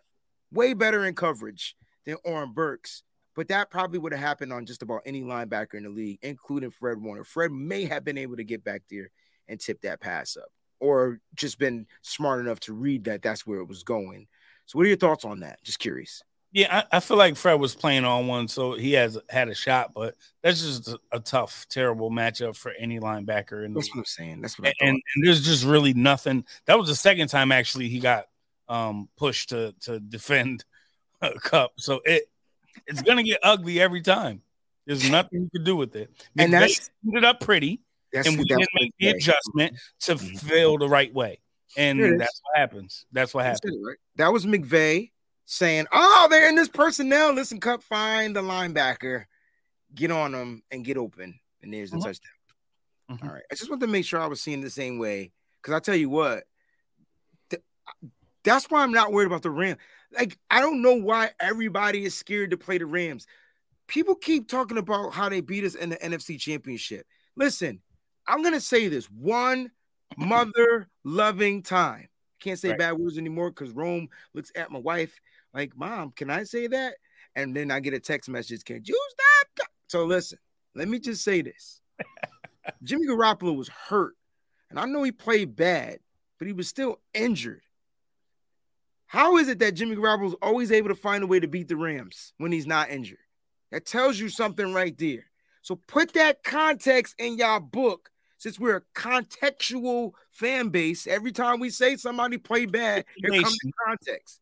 Way 0.51 0.73
better 0.73 1.05
in 1.05 1.15
coverage 1.15 1.75
than 2.05 2.17
Oren 2.23 2.53
Burks. 2.53 3.03
But 3.35 3.49
that 3.49 3.69
probably 3.69 3.99
would 3.99 4.13
have 4.13 4.21
happened 4.21 4.51
on 4.51 4.65
just 4.65 4.81
about 4.81 5.03
any 5.05 5.21
linebacker 5.21 5.75
in 5.75 5.83
the 5.83 5.89
league, 5.89 6.17
including 6.23 6.71
Fred 6.71 6.99
Warner. 6.99 7.23
Fred 7.23 7.51
may 7.51 7.85
have 7.85 8.03
been 8.03 8.17
able 8.17 8.35
to 8.35 8.43
get 8.43 8.63
back 8.63 8.81
there 8.89 9.11
and 9.47 9.59
tip 9.59 9.79
that 9.81 10.01
pass 10.01 10.35
up, 10.37 10.49
or 10.79 11.19
just 11.35 11.59
been 11.59 11.85
smart 12.01 12.39
enough 12.39 12.59
to 12.61 12.73
read 12.73 13.03
that 13.03 13.21
that's 13.21 13.45
where 13.45 13.59
it 13.59 13.67
was 13.67 13.83
going. 13.83 14.27
So, 14.65 14.77
what 14.77 14.85
are 14.85 14.89
your 14.89 14.97
thoughts 14.97 15.23
on 15.23 15.41
that? 15.41 15.63
Just 15.63 15.77
curious. 15.77 16.23
Yeah, 16.51 16.83
I, 16.91 16.97
I, 16.97 16.99
feel 17.01 17.17
like 17.17 17.35
Fred 17.35 17.59
was 17.59 17.75
playing 17.75 18.05
on 18.05 18.25
one, 18.25 18.47
so 18.47 18.73
he 18.73 18.93
has 18.93 19.19
had 19.29 19.49
a 19.49 19.53
shot, 19.53 19.93
but 19.93 20.15
that's 20.41 20.61
just 20.61 20.87
a, 20.87 20.99
a 21.11 21.19
tough, 21.19 21.67
terrible 21.69 22.09
matchup 22.09 22.55
for 22.55 22.71
any 22.79 22.99
linebacker. 22.99 23.65
In 23.65 23.73
the 23.73 23.81
that's 23.81 23.89
what 23.93 23.99
I'm 23.99 24.05
saying. 24.05 24.41
That's 24.41 24.57
what 24.57 24.73
and, 24.79 24.89
and, 24.89 25.25
there's 25.25 25.45
just 25.45 25.65
really 25.65 25.93
nothing. 25.93 26.45
That 26.65 26.79
was 26.79 26.87
the 26.87 26.95
second 26.95 27.27
time 27.27 27.51
actually 27.51 27.89
he 27.89 27.99
got 27.99 28.27
um, 28.69 29.09
pushed 29.17 29.49
to 29.49 29.73
to 29.81 29.99
defend 29.99 30.65
a 31.21 31.33
Kupp. 31.39 31.71
so 31.77 32.01
it 32.05 32.23
it's 32.85 33.01
gonna 33.01 33.23
get 33.23 33.39
ugly 33.43 33.79
every 33.79 34.01
time. 34.01 34.41
There's 34.85 35.09
nothing 35.09 35.41
you 35.41 35.49
can 35.53 35.63
do 35.65 35.75
with 35.75 35.95
it. 35.95 36.09
And 36.37 36.53
that's 36.53 36.89
ended 37.05 37.25
up 37.25 37.41
pretty, 37.41 37.81
and 38.13 38.37
we 38.37 38.45
didn't 38.45 38.69
make 38.73 38.93
the 38.99 39.09
adjustment 39.09 39.77
to 40.01 40.15
mm-hmm. 40.15 40.35
feel 40.37 40.77
the 40.77 40.87
right 40.87 41.13
way, 41.13 41.39
and 41.75 42.19
that's 42.19 42.41
what 42.43 42.57
happens. 42.57 43.05
That's 43.11 43.33
what 43.33 43.45
happens. 43.45 43.77
Right? 43.85 43.97
That 44.15 44.31
was 44.31 44.45
McVay 44.45 45.11
saying, 45.45 45.87
"Oh, 45.91 46.27
they're 46.29 46.47
in 46.47 46.55
this 46.55 46.69
personnel. 46.69 47.33
Listen, 47.33 47.59
Kupp, 47.59 47.83
find 47.83 48.35
the 48.35 48.41
linebacker, 48.41 49.25
get 49.93 50.11
on 50.11 50.31
them, 50.31 50.63
and 50.71 50.85
get 50.85 50.97
open." 50.97 51.39
And 51.61 51.73
there's 51.73 51.91
the 51.91 51.97
mm-hmm. 51.97 52.05
touchdown. 52.05 52.31
Mm-hmm. 53.11 53.27
All 53.27 53.33
right. 53.33 53.43
I 53.51 53.55
just 53.55 53.69
want 53.69 53.81
to 53.81 53.87
make 53.87 54.05
sure 54.05 54.19
I 54.19 54.27
was 54.27 54.41
seeing 54.41 54.61
the 54.61 54.69
same 54.69 54.99
way 54.99 55.31
because 55.61 55.73
I 55.73 55.79
tell 55.79 55.95
you 55.95 56.09
what, 56.09 56.43
th- 57.49 57.63
that's 58.47 58.65
why 58.71 58.81
I'm 58.81 58.93
not 58.93 59.11
worried 59.11 59.25
about 59.25 59.41
the 59.41 59.51
Rams. 59.51 59.77
Like, 60.17 60.37
I 60.49 60.61
don't 60.61 60.81
know 60.81 60.93
why 60.93 61.31
everybody 61.39 62.05
is 62.05 62.15
scared 62.15 62.51
to 62.51 62.57
play 62.57 62.77
the 62.77 62.85
Rams. 62.85 63.27
People 63.87 64.15
keep 64.15 64.47
talking 64.47 64.77
about 64.77 65.13
how 65.13 65.27
they 65.27 65.41
beat 65.41 65.65
us 65.65 65.75
in 65.75 65.89
the 65.89 65.97
NFC 65.97 66.39
Championship. 66.39 67.05
Listen, 67.35 67.81
I'm 68.25 68.41
gonna 68.43 68.61
say 68.61 68.87
this 68.87 69.05
one 69.11 69.69
mother 70.17 70.87
loving 71.03 71.61
time. 71.61 72.07
Can't 72.39 72.57
say 72.57 72.69
right. 72.69 72.79
bad 72.79 72.93
words 72.93 73.17
anymore 73.17 73.49
because 73.49 73.71
Rome 73.71 74.07
looks 74.33 74.51
at 74.55 74.71
my 74.71 74.79
wife 74.79 75.19
like, 75.53 75.75
Mom, 75.75 76.11
can 76.11 76.29
I 76.29 76.43
say 76.43 76.67
that? 76.67 76.95
And 77.35 77.55
then 77.55 77.69
I 77.69 77.81
get 77.81 77.93
a 77.93 77.99
text 77.99 78.29
message, 78.29 78.63
Can 78.63 78.81
you 78.85 78.99
stop? 79.09 79.67
So 79.87 80.05
listen, 80.05 80.39
let 80.73 80.87
me 80.87 80.99
just 80.99 81.23
say 81.23 81.41
this. 81.41 81.81
Jimmy 82.83 83.07
Garoppolo 83.07 83.55
was 83.55 83.67
hurt, 83.67 84.15
and 84.69 84.79
I 84.79 84.85
know 84.85 85.03
he 85.03 85.11
played 85.11 85.55
bad, 85.55 85.99
but 86.39 86.47
he 86.47 86.53
was 86.53 86.67
still 86.67 86.99
injured. 87.13 87.61
How 89.07 89.37
is 89.37 89.47
it 89.47 89.59
that 89.59 89.73
Jimmy 89.73 89.95
Garoppolo 89.95 90.27
is 90.27 90.35
always 90.41 90.71
able 90.71 90.89
to 90.89 90.95
find 90.95 91.23
a 91.23 91.27
way 91.27 91.39
to 91.39 91.47
beat 91.47 91.67
the 91.67 91.77
Rams 91.77 92.33
when 92.37 92.51
he's 92.51 92.67
not 92.67 92.89
injured? 92.89 93.19
That 93.71 93.85
tells 93.85 94.19
you 94.19 94.29
something 94.29 94.73
right 94.73 94.97
there. 94.97 95.25
So 95.61 95.75
put 95.75 96.13
that 96.13 96.43
context 96.43 97.15
in 97.17 97.37
your 97.37 97.59
book. 97.59 98.09
Since 98.39 98.59
we're 98.59 98.77
a 98.77 98.81
contextual 98.93 100.11
fan 100.29 100.69
base, 100.69 101.07
every 101.07 101.31
time 101.31 101.59
we 101.59 101.71
say 101.71 101.95
somebody 101.95 102.37
played 102.37 102.71
bad, 102.71 103.05
here 103.15 103.41
comes 103.41 103.57
the 103.63 103.71
context 103.87 104.39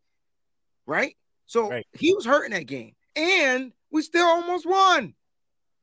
right? 0.85 1.15
So 1.45 1.69
right. 1.69 1.85
he 1.93 2.13
was 2.13 2.25
hurting 2.25 2.51
that 2.51 2.67
game, 2.67 2.93
and 3.15 3.71
we 3.91 4.01
still 4.01 4.25
almost 4.25 4.65
won. 4.65 5.13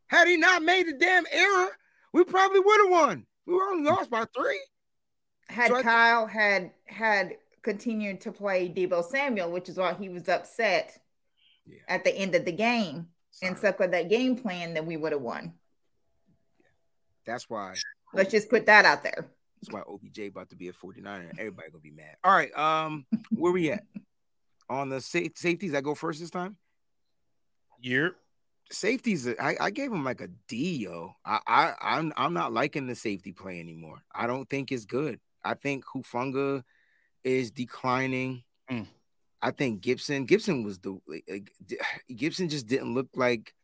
Had 0.09 0.29
he 0.29 0.37
not 0.37 0.63
made 0.63 0.89
the 0.89 0.93
damn 0.95 1.25
error, 1.31 1.69
we 2.13 2.25
probably 2.25 2.61
would 2.61 2.81
have 2.83 2.91
won. 2.91 3.27
We 3.47 3.55
were 3.55 3.71
only 3.71 3.89
lost 3.89 4.11
by 4.11 4.27
three. 4.37 4.61
Had 5.49 5.71
so 5.71 5.83
Kyle 5.83 6.27
th- 6.27 6.37
had 6.37 6.71
had 6.87 7.37
continued 7.63 8.21
to 8.23 8.33
play 8.33 8.69
Deebo 8.69 9.05
Samuel, 9.05 9.51
which 9.51 9.69
is 9.69 9.77
why 9.77 9.95
he 9.95 10.09
was 10.09 10.29
upset 10.29 10.99
yeah. 11.67 11.79
at 11.89 12.05
the 12.05 12.15
end 12.15 12.35
of 12.35 12.45
the 12.45 12.53
game 12.53 13.09
Sorry. 13.31 13.51
and 13.51 13.59
stuck 13.59 13.79
with 13.79 13.93
that 13.93 14.09
game 14.09 14.37
plan, 14.37 14.75
then 14.75 14.87
we 14.87 14.97
would 14.97 15.13
have 15.13 15.23
won. 15.23 15.55
Yeah. 16.59 16.67
That's 17.27 17.49
why. 17.49 17.75
Let's 18.13 18.31
just 18.31 18.51
put 18.51 18.67
that 18.67 18.85
out 18.85 19.03
there. 19.03 19.31
That's 19.61 19.73
why 19.73 19.81
OBJ 19.81 20.29
about 20.29 20.51
to 20.51 20.57
be 20.57 20.69
a 20.69 20.73
49er. 20.73 21.39
Everybody 21.39 21.71
gonna 21.71 21.81
be 21.81 21.93
mad. 21.93 22.17
All 22.25 22.33
right. 22.33 22.57
Um, 22.59 23.07
where 23.31 23.53
we 23.53 23.71
at? 23.71 23.85
on 24.73 24.89
the 24.89 25.01
sa- 25.01 25.21
safeties. 25.35 25.75
I 25.75 25.81
go 25.81 25.95
first 25.95 26.21
this 26.21 26.31
time. 26.31 26.57
Yep. 27.83 28.15
Safeties, 28.71 29.29
I, 29.29 29.57
I 29.61 29.71
gave 29.71 29.93
him 29.93 30.03
like 30.03 30.23
a 30.23 30.29
D, 30.49 30.77
yo. 30.77 31.15
I, 31.27 31.41
I 31.47 31.75
I'm 31.81 32.13
I'm 32.17 32.33
not 32.33 32.53
liking 32.53 32.87
the 32.87 32.95
safety 32.95 33.33
play 33.33 33.61
anymore. 33.61 34.03
I 34.15 34.27
don't 34.27 34.49
think 34.49 34.73
it's 34.73 34.87
good. 34.87 35.21
I 35.45 35.55
think 35.55 35.85
Hufanga 35.85 36.63
is 37.25 37.51
declining. 37.51 38.43
Mm. 38.71 38.87
I 39.41 39.51
think 39.51 39.81
Gibson 39.81 40.25
Gibson 40.25 40.63
was 40.63 40.79
the 40.79 40.99
like, 41.07 41.51
Gibson 42.17 42.49
just 42.49 42.67
didn't 42.67 42.95
look 42.95 43.09
like. 43.15 43.55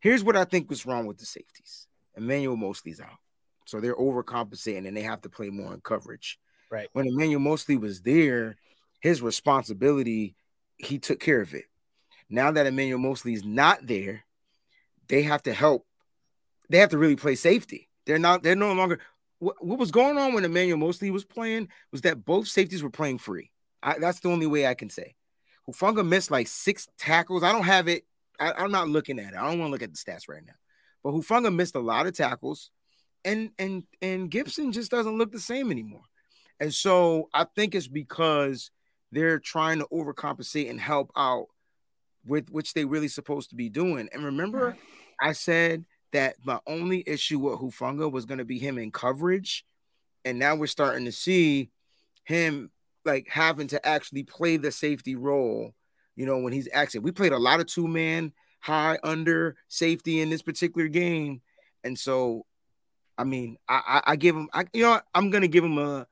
Here's 0.00 0.24
what 0.24 0.36
I 0.36 0.44
think 0.44 0.70
was 0.70 0.86
wrong 0.86 1.06
with 1.06 1.18
the 1.18 1.26
safeties. 1.26 1.86
Emmanuel 2.16 2.56
Moseley's 2.56 3.00
out, 3.00 3.18
so 3.66 3.80
they're 3.80 3.94
overcompensating 3.94 4.88
and 4.88 4.96
they 4.96 5.02
have 5.02 5.20
to 5.22 5.28
play 5.28 5.50
more 5.50 5.74
in 5.74 5.80
coverage. 5.80 6.38
Right. 6.70 6.88
When 6.92 7.06
Emmanuel 7.06 7.40
Moseley 7.40 7.76
was 7.76 8.00
there, 8.00 8.56
his 9.00 9.20
responsibility 9.20 10.36
he 10.78 10.98
took 10.98 11.20
care 11.20 11.40
of 11.40 11.54
it. 11.54 11.64
Now 12.28 12.52
that 12.52 12.66
Emmanuel 12.66 12.98
Moseley 12.98 13.34
is 13.34 13.44
not 13.44 13.86
there, 13.86 14.24
they 15.08 15.22
have 15.22 15.42
to 15.42 15.52
help. 15.52 15.86
They 16.68 16.78
have 16.78 16.90
to 16.90 16.98
really 16.98 17.16
play 17.16 17.34
safety. 17.34 17.88
They're 18.06 18.18
not. 18.18 18.42
They're 18.42 18.56
no 18.56 18.72
longer. 18.72 19.00
What, 19.40 19.62
what 19.64 19.78
was 19.78 19.90
going 19.90 20.16
on 20.16 20.32
when 20.32 20.44
Emmanuel 20.44 20.78
Moseley 20.78 21.10
was 21.10 21.24
playing 21.24 21.68
was 21.90 22.02
that 22.02 22.24
both 22.24 22.46
safeties 22.46 22.82
were 22.82 22.90
playing 22.90 23.18
free. 23.18 23.50
I, 23.82 23.98
that's 23.98 24.20
the 24.20 24.28
only 24.28 24.46
way 24.46 24.66
I 24.66 24.74
can 24.74 24.90
say. 24.90 25.14
Hufanga 25.68 26.06
missed 26.06 26.30
like 26.30 26.46
six 26.46 26.88
tackles. 26.98 27.42
I 27.42 27.52
don't 27.52 27.64
have 27.64 27.88
it. 27.88 28.04
I, 28.38 28.52
I'm 28.52 28.70
not 28.70 28.88
looking 28.88 29.18
at 29.18 29.32
it. 29.32 29.36
I 29.36 29.48
don't 29.48 29.58
want 29.58 29.68
to 29.68 29.72
look 29.72 29.82
at 29.82 29.92
the 29.92 29.98
stats 29.98 30.28
right 30.28 30.44
now. 30.46 30.54
But 31.02 31.12
Hufanga 31.12 31.54
missed 31.54 31.74
a 31.74 31.80
lot 31.80 32.06
of 32.06 32.14
tackles, 32.14 32.70
and 33.24 33.50
and 33.58 33.84
and 34.02 34.30
Gibson 34.30 34.72
just 34.72 34.90
doesn't 34.90 35.16
look 35.16 35.32
the 35.32 35.40
same 35.40 35.70
anymore. 35.70 36.04
And 36.58 36.72
so 36.72 37.30
I 37.32 37.44
think 37.56 37.74
it's 37.74 37.88
because 37.88 38.70
they're 39.12 39.38
trying 39.38 39.78
to 39.78 39.88
overcompensate 39.90 40.68
and 40.68 40.80
help 40.80 41.10
out 41.16 41.46
with 42.26 42.50
which 42.50 42.74
they 42.74 42.84
really 42.84 43.08
supposed 43.08 43.50
to 43.50 43.56
be 43.56 43.70
doing. 43.70 44.08
And 44.12 44.24
remember, 44.24 44.76
I 45.20 45.32
said 45.32 45.84
that 46.12 46.36
my 46.44 46.58
only 46.66 47.04
issue 47.06 47.38
with 47.38 47.58
Hufanga 47.58 48.10
was 48.10 48.24
going 48.24 48.38
to 48.38 48.44
be 48.44 48.58
him 48.58 48.78
in 48.78 48.90
coverage. 48.90 49.64
And 50.24 50.38
now 50.38 50.54
we're 50.54 50.66
starting 50.66 51.04
to 51.04 51.12
see 51.12 51.70
him 52.24 52.70
like 53.04 53.28
having 53.28 53.68
to 53.68 53.86
actually 53.86 54.24
play 54.24 54.56
the 54.56 54.70
safety 54.70 55.14
role, 55.14 55.74
you 56.16 56.26
know, 56.26 56.38
when 56.38 56.52
he's 56.52 56.68
actually 56.72 57.00
we 57.00 57.12
played 57.12 57.32
a 57.32 57.38
lot 57.38 57.60
of 57.60 57.66
two 57.66 57.88
man 57.88 58.32
high 58.60 58.98
under 59.02 59.56
safety 59.68 60.20
in 60.20 60.28
this 60.28 60.42
particular 60.42 60.88
game. 60.88 61.40
And 61.84 61.98
so 61.98 62.44
I 63.16 63.24
mean, 63.24 63.56
I 63.68 63.82
I, 63.86 64.12
I 64.12 64.16
give 64.16 64.36
him 64.36 64.48
I 64.52 64.64
you 64.72 64.82
know? 64.82 65.00
I'm 65.14 65.30
gonna 65.30 65.48
give 65.48 65.64
him 65.64 65.78
a 65.78 66.06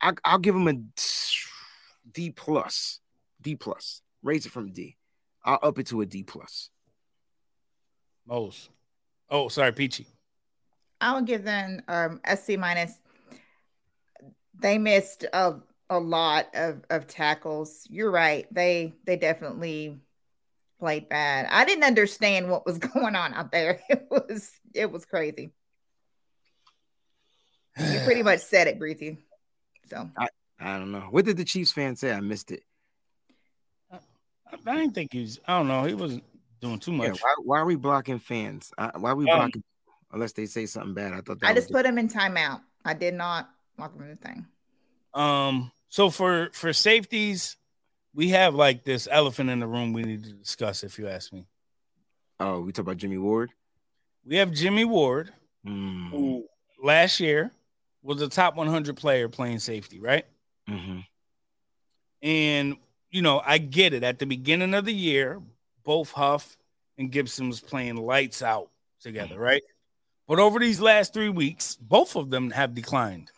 I, 0.00 0.12
I'll 0.24 0.38
give 0.38 0.56
him 0.56 0.68
a 0.68 0.74
D 2.12 2.30
plus, 2.30 3.00
D 3.40 3.56
plus. 3.56 4.02
Raise 4.22 4.46
it 4.46 4.52
from 4.52 4.72
D. 4.72 4.96
I'll 5.44 5.58
up 5.62 5.78
it 5.78 5.86
to 5.88 6.00
a 6.00 6.06
D 6.06 6.22
plus. 6.24 6.70
Mose. 8.26 8.68
Oh, 9.30 9.48
sorry, 9.48 9.72
Peachy. 9.72 10.06
I'll 11.00 11.22
give 11.22 11.44
them 11.44 11.82
um 11.88 12.20
SC 12.24 12.58
minus. 12.58 12.98
They 14.60 14.78
missed 14.78 15.24
a 15.32 15.56
a 15.90 15.98
lot 15.98 16.46
of 16.54 16.82
of 16.90 17.06
tackles. 17.06 17.86
You're 17.90 18.10
right. 18.10 18.46
They 18.52 18.94
they 19.04 19.16
definitely 19.16 19.98
played 20.78 21.08
bad. 21.08 21.46
I 21.50 21.64
didn't 21.64 21.84
understand 21.84 22.50
what 22.50 22.66
was 22.66 22.78
going 22.94 23.16
on 23.16 23.34
out 23.34 23.52
there. 23.52 23.80
It 23.88 24.06
was 24.10 24.50
it 24.72 24.90
was 24.90 25.04
crazy. 25.04 25.52
You 27.78 28.00
pretty 28.04 28.22
much 28.22 28.40
said 28.50 28.66
it, 28.66 28.78
Breezy. 28.78 29.18
So 29.88 30.08
I, 30.16 30.28
I 30.58 30.78
don't 30.78 30.92
know. 30.92 31.08
What 31.10 31.24
did 31.24 31.36
the 31.36 31.44
Chiefs 31.44 31.72
fan 31.72 31.96
say? 31.96 32.12
I 32.12 32.20
missed 32.20 32.50
it. 32.50 32.62
I, 33.90 33.98
I 34.66 34.76
didn't 34.76 34.94
think 34.94 35.12
he's. 35.12 35.38
I 35.46 35.58
don't 35.58 35.68
know. 35.68 35.84
He 35.84 35.94
wasn't 35.94 36.24
doing 36.64 36.78
too 36.78 36.92
much. 36.92 37.08
Yeah, 37.08 37.12
why, 37.20 37.34
why, 37.44 37.58
are 37.60 37.64
we 37.64 37.76
blocking 37.76 38.18
fans? 38.18 38.72
Uh, 38.76 38.90
why 38.96 39.10
are 39.10 39.16
we 39.16 39.24
um, 39.30 39.38
blocking? 39.38 39.62
Unless 40.12 40.32
they 40.32 40.46
say 40.46 40.66
something 40.66 40.94
bad. 40.94 41.12
I 41.12 41.20
thought. 41.20 41.38
I 41.42 41.54
just 41.54 41.70
put 41.70 41.84
them 41.84 41.98
in 41.98 42.08
timeout 42.08 42.60
I 42.84 42.94
did 42.94 43.14
not 43.14 43.50
lock 43.78 43.94
him 43.94 44.02
in 44.02 44.10
the 44.10 44.16
thing. 44.16 44.46
Um, 45.14 45.72
so 45.88 46.10
for 46.10 46.50
for 46.52 46.72
safeties, 46.72 47.56
we 48.14 48.28
have 48.30 48.54
like 48.54 48.84
this 48.84 49.08
elephant 49.10 49.50
in 49.50 49.60
the 49.60 49.66
room 49.66 49.92
we 49.92 50.02
need 50.02 50.24
to 50.24 50.32
discuss. 50.32 50.84
If 50.84 50.98
you 50.98 51.08
ask 51.08 51.32
me, 51.32 51.46
Oh, 52.40 52.60
we 52.60 52.72
talk 52.72 52.82
about 52.82 52.96
Jimmy 52.96 53.18
Ward. 53.18 53.50
we 54.26 54.36
have 54.36 54.52
Jimmy 54.52 54.84
Ward, 54.84 55.32
Mm. 55.66 56.10
who 56.10 56.46
last 56.82 57.20
year 57.20 57.50
was 58.02 58.20
a 58.20 58.28
top 58.28 58.54
100 58.54 58.96
player 58.98 59.30
playing 59.30 59.60
safety, 59.60 59.98
right? 59.98 60.26
hmm 60.68 61.00
And 62.22 62.76
you 63.10 63.22
know, 63.22 63.40
I 63.44 63.58
get 63.58 63.94
it. 63.94 64.02
At 64.02 64.18
the 64.18 64.26
beginning 64.26 64.74
of 64.74 64.84
the 64.84 64.92
year, 64.92 65.40
both 65.84 66.10
Huff 66.10 66.56
and 66.98 67.10
Gibson 67.10 67.48
was 67.48 67.60
playing 67.60 67.96
lights 67.96 68.42
out 68.42 68.70
together, 69.00 69.38
right? 69.38 69.62
But 70.26 70.38
over 70.38 70.58
these 70.58 70.80
last 70.80 71.12
three 71.12 71.28
weeks, 71.28 71.76
both 71.76 72.16
of 72.16 72.30
them 72.30 72.50
have 72.50 72.74
declined. 72.74 73.30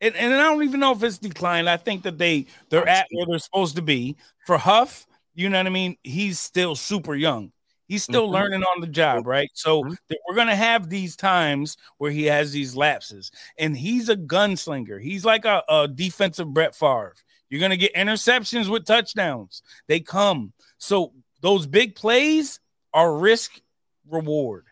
And, 0.00 0.14
and 0.14 0.34
I 0.34 0.42
don't 0.42 0.62
even 0.62 0.80
know 0.80 0.92
if 0.92 1.02
it's 1.02 1.18
declined. 1.18 1.68
I 1.68 1.76
think 1.76 2.02
that 2.04 2.18
they 2.18 2.46
they're 2.70 2.86
at 2.86 3.06
where 3.10 3.26
they're 3.26 3.38
supposed 3.38 3.76
to 3.76 3.82
be. 3.82 4.16
For 4.46 4.58
Huff, 4.58 5.06
you 5.34 5.48
know 5.48 5.58
what 5.58 5.66
I 5.66 5.70
mean? 5.70 5.96
He's 6.04 6.38
still 6.38 6.76
super 6.76 7.14
young. 7.14 7.50
He's 7.88 8.02
still 8.02 8.28
Mhm. 8.28 8.32
learning 8.32 8.62
on 8.64 8.80
the 8.82 8.86
job, 8.86 9.26
right? 9.26 9.48
So 9.54 9.82
Mhm. 9.82 9.96
that 10.08 10.18
we're 10.28 10.34
gonna 10.36 10.54
have 10.54 10.90
these 10.90 11.16
times 11.16 11.76
where 11.96 12.10
he 12.10 12.24
has 12.24 12.52
these 12.52 12.76
lapses, 12.76 13.30
and 13.58 13.76
he's 13.76 14.10
a 14.10 14.16
gunslinger. 14.16 15.02
He's 15.02 15.24
like 15.24 15.46
a, 15.46 15.64
a 15.68 15.88
defensive 15.88 16.52
Brett 16.52 16.76
Favre. 16.76 17.14
You're 17.48 17.60
gonna 17.62 17.78
get 17.78 17.94
interceptions 17.94 18.68
with 18.68 18.84
touchdowns. 18.84 19.62
They 19.86 20.00
come. 20.00 20.52
So 20.76 21.14
those 21.40 21.66
big 21.66 21.94
plays 21.94 22.60
are 22.92 23.16
risk 23.16 23.60
reward. 24.08 24.64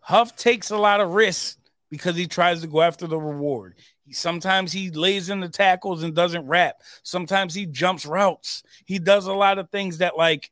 Huff 0.00 0.36
takes 0.36 0.70
a 0.70 0.76
lot 0.76 1.00
of 1.00 1.10
risks 1.10 1.58
because 1.90 2.16
he 2.16 2.26
tries 2.26 2.60
to 2.60 2.66
go 2.66 2.80
after 2.80 3.06
the 3.06 3.18
reward. 3.18 3.74
He 4.04 4.12
sometimes 4.12 4.72
he 4.72 4.90
lays 4.90 5.30
in 5.30 5.40
the 5.40 5.48
tackles 5.48 6.02
and 6.02 6.14
doesn't 6.14 6.46
wrap. 6.46 6.76
Sometimes 7.02 7.54
he 7.54 7.66
jumps 7.66 8.06
routes. 8.06 8.62
He 8.84 8.98
does 8.98 9.26
a 9.26 9.32
lot 9.32 9.58
of 9.58 9.70
things 9.70 9.98
that 9.98 10.16
like, 10.16 10.50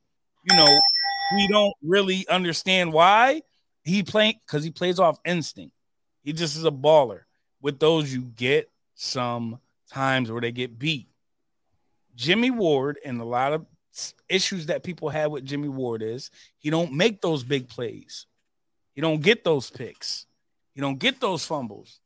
you 0.48 0.56
know, 0.56 0.78
we 1.36 1.48
don't 1.48 1.74
really 1.82 2.26
understand 2.28 2.92
why. 2.92 3.42
He 3.82 4.02
play 4.02 4.40
because 4.46 4.64
he 4.64 4.70
plays 4.70 4.98
off 4.98 5.18
instinct. 5.24 5.74
He 6.22 6.32
just 6.32 6.56
is 6.56 6.64
a 6.64 6.70
baller. 6.70 7.20
With 7.60 7.78
those, 7.78 8.12
you 8.12 8.22
get 8.22 8.70
some 8.94 9.60
times 9.90 10.30
where 10.30 10.40
they 10.40 10.52
get 10.52 10.78
beat. 10.78 11.08
Jimmy 12.16 12.50
Ward 12.50 12.98
and 13.04 13.20
a 13.20 13.24
lot 13.24 13.52
of 13.52 13.66
issues 14.28 14.66
that 14.66 14.82
people 14.82 15.08
have 15.08 15.30
with 15.30 15.44
Jimmy 15.44 15.68
Ward 15.68 16.02
is 16.02 16.30
he 16.58 16.70
don't 16.70 16.92
make 16.92 17.20
those 17.20 17.42
big 17.42 17.68
plays. 17.68 18.26
He 18.94 19.00
don't 19.00 19.20
get 19.20 19.44
those 19.44 19.70
picks. 19.70 20.26
He 20.74 20.80
don't 20.80 20.98
get 20.98 21.20
those 21.20 21.44
fumbles. 21.44 22.00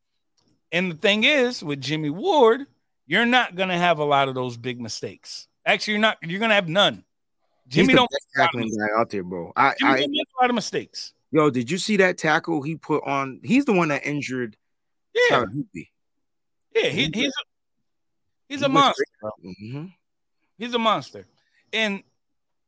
And 0.72 0.92
the 0.92 0.96
thing 0.96 1.24
is, 1.24 1.62
with 1.62 1.80
Jimmy 1.80 2.10
Ward, 2.10 2.66
you're 3.06 3.26
not 3.26 3.54
gonna 3.54 3.78
have 3.78 3.98
a 3.98 4.04
lot 4.04 4.28
of 4.28 4.34
those 4.34 4.56
big 4.56 4.80
mistakes. 4.80 5.48
Actually, 5.64 5.94
you're 5.94 6.00
not. 6.00 6.18
You're 6.22 6.40
gonna 6.40 6.54
have 6.54 6.68
none. 6.68 7.04
Jimmy 7.68 7.94
don't 7.94 8.10
best 8.10 8.26
make 8.34 8.38
a 8.38 8.40
lot 8.40 8.44
of 8.44 8.50
tackling 8.52 8.78
guy 8.78 9.00
out 9.00 9.10
there, 9.10 9.22
bro. 9.22 9.52
I, 9.56 9.74
Jimmy 9.78 9.92
I 9.92 10.06
make 10.06 10.26
a 10.38 10.42
lot 10.42 10.50
of 10.50 10.54
mistakes. 10.54 11.12
yo, 11.30 11.50
did 11.50 11.70
you 11.70 11.78
see 11.78 11.96
that 11.98 12.18
tackle 12.18 12.62
he 12.62 12.76
put 12.76 13.04
on? 13.04 13.40
He's 13.42 13.64
the 13.64 13.72
one 13.72 13.88
that 13.88 14.06
injured 14.06 14.56
Yeah, 15.14 15.44
yeah. 16.74 16.88
He, 16.88 17.10
he's 17.12 17.26
a, 17.26 17.44
he's 18.48 18.60
He 18.60 18.66
a 18.66 18.68
monster. 18.68 19.04
hmm 19.60 19.86
He's 20.58 20.74
a 20.74 20.78
monster. 20.78 21.26
And 21.72 22.02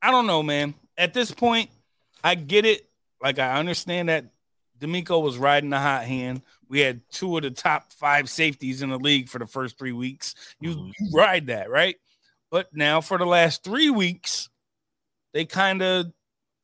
I 0.02 0.10
don't 0.10 0.26
know, 0.26 0.42
man. 0.42 0.74
At 0.96 1.14
this 1.14 1.30
point, 1.30 1.70
I 2.22 2.34
get 2.34 2.64
it. 2.66 2.88
Like 3.22 3.38
I 3.38 3.58
understand 3.58 4.08
that 4.08 4.26
DeMeco 4.78 5.22
was 5.22 5.36
riding 5.36 5.70
the 5.70 5.78
hot 5.78 6.04
hand. 6.04 6.42
We 6.68 6.80
had 6.80 7.02
two 7.10 7.36
of 7.36 7.42
the 7.42 7.50
top 7.50 7.92
five 7.92 8.30
safeties 8.30 8.82
in 8.82 8.90
the 8.90 8.98
league 8.98 9.28
for 9.28 9.38
the 9.38 9.46
first 9.46 9.78
three 9.78 9.92
weeks. 9.92 10.34
You, 10.60 10.74
Mhm. 10.74 10.92
you 10.98 11.10
ride 11.12 11.46
that, 11.48 11.68
right? 11.68 11.96
But 12.50 12.74
now 12.74 13.00
for 13.00 13.18
the 13.18 13.26
last 13.26 13.62
three 13.62 13.90
weeks, 13.90 14.48
they 15.32 15.44
kind 15.44 15.82
of 15.82 16.12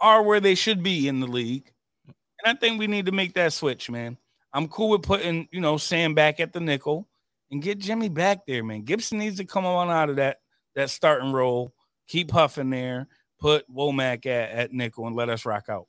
are 0.01 0.23
where 0.23 0.41
they 0.41 0.55
should 0.55 0.83
be 0.83 1.09
in 1.09 1.21
the 1.21 1.27
league. 1.27 1.71
And 2.07 2.57
I 2.57 2.59
think 2.59 2.79
we 2.79 2.87
need 2.87 3.07
to 3.07 3.13
make 3.13 3.35
that 3.35 3.53
switch, 3.53 3.91
man. 3.91 4.19
I'm 4.53 4.69
cool 4.69 4.91
with 4.91 5.03
putting, 5.03 5.49
you 5.53 5.61
know, 5.61 5.77
Sam 5.77 6.15
back 6.15 6.41
at 6.41 6.53
the 6.53 6.61
nickel 6.61 7.09
and 7.51 7.63
get 7.63 7.79
Jimmy 7.79 8.09
back 8.09 8.47
there, 8.47 8.65
man. 8.65 8.83
Gibson 8.83 9.19
needs 9.19 9.37
to 9.37 9.45
come 9.45 9.67
on 9.67 9.91
out 9.91 10.11
of 10.11 10.17
that 10.17 10.41
that 10.75 10.91
starting 10.91 11.33
role, 11.33 11.75
keep 12.07 12.31
Huffing 12.31 12.71
there, 12.71 13.09
put 13.39 13.71
Womack 13.73 14.27
at, 14.27 14.51
at 14.51 14.73
nickel, 14.73 15.07
and 15.07 15.17
let 15.17 15.29
us 15.29 15.45
rock 15.45 15.69
out. 15.69 15.87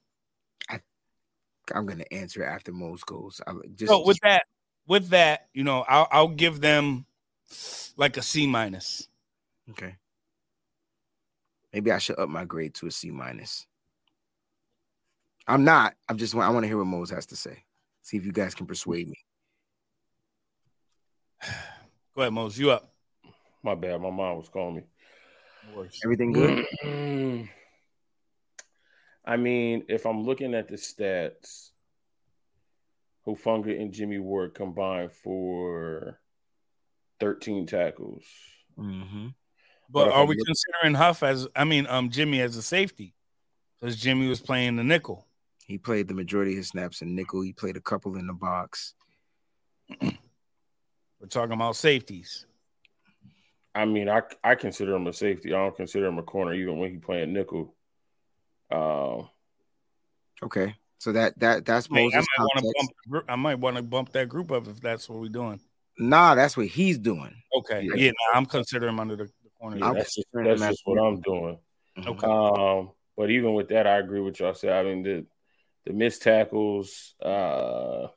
I'm 1.73 1.85
gonna 1.85 2.05
answer 2.11 2.43
after 2.43 2.71
Mose 2.71 3.03
goes. 3.03 3.41
I, 3.45 3.53
just, 3.75 3.91
So 3.91 4.05
with 4.05 4.19
that, 4.23 4.43
with 4.87 5.09
that, 5.09 5.47
you 5.53 5.63
know, 5.63 5.83
I'll 5.87 6.07
I'll 6.11 6.27
give 6.29 6.61
them 6.61 7.05
like 7.97 8.17
a 8.17 8.21
C 8.21 8.47
minus. 8.47 9.07
okay. 9.71 9.95
Maybe 11.73 11.91
I 11.91 11.97
should 11.97 12.17
up 12.17 12.29
my 12.29 12.45
grade 12.45 12.73
to 12.75 12.87
a 12.87 12.91
C 12.91 13.11
minus. 13.11 13.67
I'm 15.47 15.63
not. 15.63 15.95
I'm 16.09 16.17
just. 16.17 16.35
I 16.35 16.49
want 16.49 16.63
to 16.63 16.67
hear 16.67 16.77
what 16.77 16.87
Mose 16.87 17.09
has 17.09 17.25
to 17.27 17.35
say. 17.35 17.63
See 18.01 18.17
if 18.17 18.25
you 18.25 18.31
guys 18.31 18.55
can 18.55 18.65
persuade 18.65 19.09
me. 19.09 19.17
Go 22.15 22.21
ahead, 22.21 22.33
Mose. 22.33 22.57
You 22.57 22.71
up? 22.71 22.93
My 23.63 23.75
bad. 23.75 24.01
My 24.01 24.09
mom 24.09 24.37
was 24.37 24.49
calling 24.49 24.77
me. 24.77 24.83
Everything 26.03 26.31
good? 26.31 26.65
I 29.25 29.35
mean, 29.37 29.83
if 29.89 30.05
I'm 30.05 30.23
looking 30.23 30.53
at 30.53 30.67
the 30.69 30.75
stats, 30.75 31.71
Hufanga 33.27 33.79
and 33.79 33.91
Jimmy 33.91 34.19
Ward 34.19 34.53
combined 34.55 35.11
for 35.11 36.19
13 37.19 37.65
tackles. 37.67 38.23
Mm-hmm. 38.79 39.27
But 39.89 40.05
But 40.05 40.11
are 40.13 40.21
I'm 40.21 40.27
we 40.27 40.35
look- 40.37 40.45
considering 40.47 40.93
Huff 40.95 41.23
as 41.23 41.47
I 41.55 41.63
mean, 41.65 41.87
um, 41.87 42.09
Jimmy 42.09 42.41
as 42.41 42.55
a 42.55 42.61
safety? 42.61 43.13
Because 43.79 43.95
Jimmy 43.97 44.27
was 44.27 44.39
playing 44.41 44.75
the 44.77 44.83
nickel. 44.83 45.27
He 45.67 45.77
played 45.77 46.07
the 46.07 46.13
majority 46.15 46.51
of 46.53 46.57
his 46.57 46.69
snaps 46.69 47.01
in 47.01 47.13
nickel. 47.13 47.41
He 47.41 47.53
played 47.53 47.77
a 47.77 47.81
couple 47.81 48.15
in 48.15 48.25
the 48.25 48.33
box. 48.33 48.93
We're 50.01 51.27
talking 51.29 51.53
about 51.53 51.75
safeties. 51.75 52.46
I 53.77 53.85
mean, 53.85 54.09
I 54.09 54.21
I 54.43 54.55
consider 54.55 54.95
him 54.95 55.07
a 55.07 55.13
safety. 55.13 55.53
I 55.53 55.57
don't 55.57 55.75
consider 55.75 56.07
him 56.07 56.17
a 56.17 56.23
corner 56.23 56.53
even 56.53 56.79
when 56.79 56.91
he 56.91 56.97
playing 56.97 57.33
nickel. 57.33 57.75
Um, 58.71 59.29
Okay, 60.43 60.75
so 60.99 61.11
that 61.13 61.37
that 61.39 61.65
that's 61.65 61.87
I, 61.91 61.95
mean, 61.95 62.11
I 62.13 62.17
might 62.17 62.25
want 62.39 62.59
to 62.59 62.73
bump. 63.09 63.25
I 63.27 63.35
might 63.35 63.55
want 63.55 63.77
to 63.77 63.83
bump 63.83 64.11
that 64.11 64.29
group 64.29 64.51
up 64.51 64.67
if 64.67 64.79
that's 64.81 65.09
what 65.09 65.19
we're 65.19 65.29
doing. 65.29 65.59
Nah, 65.97 66.35
that's 66.35 66.55
what 66.55 66.67
he's 66.67 66.97
doing. 66.99 67.33
Okay, 67.55 67.81
Yeah. 67.81 67.95
yeah, 67.95 68.11
nah, 68.11 68.37
I'm 68.37 68.45
considering 68.45 68.93
him 68.93 68.99
under 68.99 69.15
the, 69.15 69.23
the 69.23 69.49
corner. 69.59 69.77
yeah, 69.77 69.93
that's 69.93 70.15
just, 70.15 70.27
that's 70.33 70.61
just 70.61 70.81
what 70.85 71.01
I'm 71.03 71.21
doing. 71.21 71.57
Mhm. 71.97 72.07
Okay. 72.07 72.27
Um, 72.27 72.91
but 73.15 73.31
even 73.31 73.55
with 73.55 73.69
that, 73.69 73.87
I 73.87 73.97
agree 73.97 74.19
with 74.19 74.39
y'all. 74.39 74.53
Say, 74.53 74.71
I 74.71 74.83
mean, 74.83 75.01
the 75.01 75.25
the 75.85 75.93
missed 75.93 76.21
tackles, 76.21 77.15
uh, 77.23 78.07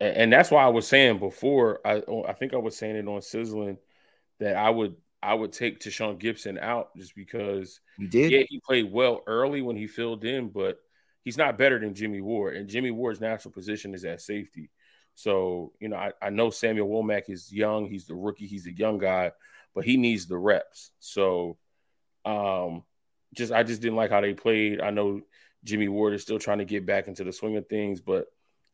and, 0.00 0.16
and 0.16 0.32
that's 0.32 0.50
why 0.50 0.64
I 0.64 0.68
was 0.68 0.88
saying 0.88 1.18
before. 1.20 1.80
I 1.84 2.02
I 2.26 2.32
think 2.32 2.52
I 2.52 2.56
was 2.56 2.76
saying 2.76 2.96
it 2.96 3.06
on 3.06 3.22
sizzling 3.22 3.78
that 4.40 4.56
I 4.56 4.70
would 4.70 4.96
I 5.22 5.34
would 5.34 5.52
take 5.52 5.80
Tashaun 5.80 6.18
Gibson 6.18 6.58
out 6.58 6.96
just 6.96 7.14
because 7.14 7.80
You 7.98 8.08
did? 8.08 8.30
yeah 8.30 8.42
he 8.48 8.60
played 8.60 8.90
well 8.90 9.22
early 9.26 9.62
when 9.62 9.76
he 9.76 9.86
filled 9.86 10.24
in, 10.24 10.48
but 10.48 10.78
he's 11.24 11.36
not 11.38 11.58
better 11.58 11.78
than 11.78 11.94
Jimmy 11.94 12.20
Ward, 12.20 12.56
and 12.56 12.68
Jimmy 12.68 12.90
Ward's 12.90 13.20
natural 13.20 13.52
position 13.52 13.94
is 13.94 14.04
at 14.04 14.20
safety. 14.20 14.70
So 15.14 15.72
you 15.80 15.88
know, 15.88 15.96
I, 15.96 16.12
I 16.22 16.30
know 16.30 16.50
Samuel 16.50 16.88
Womack 16.88 17.24
is 17.28 17.52
young. 17.52 17.86
He's 17.86 18.06
the 18.06 18.14
rookie. 18.14 18.46
He's 18.46 18.66
a 18.66 18.72
young 18.72 18.98
guy, 18.98 19.32
but 19.74 19.84
he 19.84 19.96
needs 19.96 20.26
the 20.26 20.38
reps. 20.38 20.92
So 21.00 21.58
um, 22.24 22.84
just 23.34 23.52
I 23.52 23.62
just 23.64 23.82
didn't 23.82 23.96
like 23.96 24.10
how 24.10 24.20
they 24.20 24.34
played. 24.34 24.80
I 24.80 24.90
know 24.90 25.22
Jimmy 25.64 25.88
Ward 25.88 26.14
is 26.14 26.22
still 26.22 26.38
trying 26.38 26.58
to 26.58 26.64
get 26.64 26.86
back 26.86 27.08
into 27.08 27.24
the 27.24 27.32
swing 27.32 27.56
of 27.56 27.68
things, 27.68 28.00
but 28.00 28.26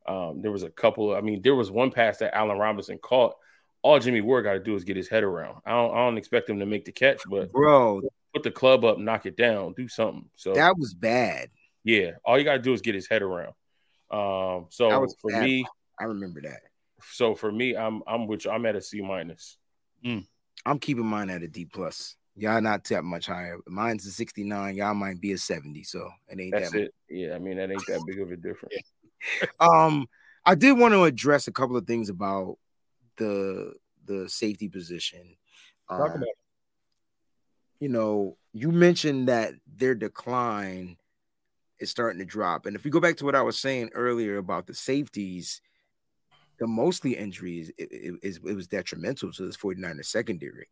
um, 0.07 0.43
there 0.43 0.53
was 0.53 0.63
a 0.63 0.71
couple. 0.71 1.15
I 1.17 1.23
mean, 1.23 1.41
there 1.41 1.55
was 1.55 1.71
one 1.71 1.91
pass 1.91 2.19
that 2.19 2.37
Allen 2.37 2.59
Robinson 2.59 2.99
caught. 2.99 3.35
All 3.85 3.99
Jimmy 4.01 4.23
Ward 4.23 4.45
got 4.45 4.55
to 4.55 4.61
do 4.61 4.75
is 4.75 4.83
get 4.83 4.97
his 4.97 5.09
head 5.09 5.23
around. 5.23 5.61
I 5.67 5.73
don't, 5.73 5.95
I 5.95 5.99
don't 5.99 6.17
expect 6.17 6.49
him 6.49 6.59
to 6.59 6.65
make 6.65 6.87
the 6.87 6.91
catch, 6.91 7.21
but 7.29 7.53
Bro, 7.53 8.01
put 8.33 8.43
the 8.43 8.51
club 8.51 8.83
up, 8.83 8.99
knock 8.99 9.27
it 9.27 9.37
down, 9.37 9.75
do 9.75 9.89
something. 9.89 10.25
So 10.37 10.55
that 10.55 10.79
was 10.79 10.95
bad. 10.95 11.51
yeah, 11.85 12.13
all 12.25 12.39
you 12.39 12.45
got 12.45 12.55
to 12.55 12.59
do 12.61 12.73
is 12.73 12.81
get 12.81 12.95
his 12.95 13.07
head 13.07 13.21
around. 13.21 13.53
Um, 14.11 14.69
so 14.71 14.89
That 14.89 15.03
was 15.03 15.15
for 15.21 15.31
bad. 15.31 15.45
me, 15.45 15.67
I 16.01 16.05
remember 16.05 16.41
that. 16.41 16.61
so 17.13 17.35
for 17.35 17.53
me, 17.53 17.77
I'm 17.77 18.03
I'm 18.07 18.27
with 18.27 18.47
you. 18.47 18.53
I'm 18.53 18.65
at 18.65 18.75
a 18.75 18.81
C 18.81 19.03
minus. 19.03 19.59
I'm 20.67 20.79
keeping 20.79 21.05
mine 21.07 21.29
at 21.29 21.43
a 21.43 21.49
D 21.49 21.67
plus. 21.67 22.17
Y'all 22.37 22.63
not 22.63 22.85
that 22.85 23.05
much 23.05 23.27
higher. 23.27 23.59
Mine's 23.67 24.07
a 24.07 24.11
69. 24.11 24.77
Y'all 24.77 24.95
might 24.95 25.21
be 25.21 25.33
a 25.33 25.39
70. 25.39 25.83
So 25.85 26.09
it 26.29 26.41
ain't 26.41 26.53
That's 26.53 26.73
that 26.73 26.81
it. 26.85 26.95
Yeah, 27.11 27.35
I 27.35 27.39
mean 27.39 27.59
that 27.59 27.71
ain't 27.71 27.87
that 27.87 28.01
big 28.07 28.21
of 28.21 28.31
a 28.33 28.37
difference. 28.37 28.75
Um, 29.59 30.07
I 30.45 30.55
did 30.55 30.73
want 30.79 30.93
to 30.93 31.05
address 31.05 31.49
a 31.49 31.53
couple 31.53 31.79
of 31.79 31.87
things 31.87 32.11
about 32.11 32.59
the 33.17 33.75
the 34.07 34.29
safety 34.29 34.69
position. 34.69 35.37
Talk 35.89 36.01
Um, 36.01 36.07
about 36.17 36.23
it. 36.23 36.37
you 37.81 37.89
know, 37.89 38.37
you 38.53 38.71
mentioned 38.71 39.29
that 39.29 39.55
their 39.67 39.95
decline 39.95 40.97
is 41.79 41.91
starting 41.91 42.19
to 42.21 42.25
drop. 42.25 42.67
And 42.67 42.77
if 42.77 42.85
we 42.85 42.91
go 42.91 43.01
back 43.01 43.17
to 43.19 43.25
what 43.25 43.35
I 43.35 43.43
was 43.43 43.59
saying 43.59 43.91
earlier 43.95 44.37
about 44.39 44.67
the 44.67 44.75
safeties, 44.75 45.61
the 46.59 46.67
Moseley 46.67 47.17
injuries 47.17 47.71
is 47.79 47.89
it, 47.91 47.93
it, 47.93 48.15
it, 48.23 48.39
it 48.51 48.55
was 48.55 48.69
detrimental 48.69 49.33
to 49.33 49.47
this 49.47 49.57
49ers 49.57 50.07
secondary. 50.07 50.69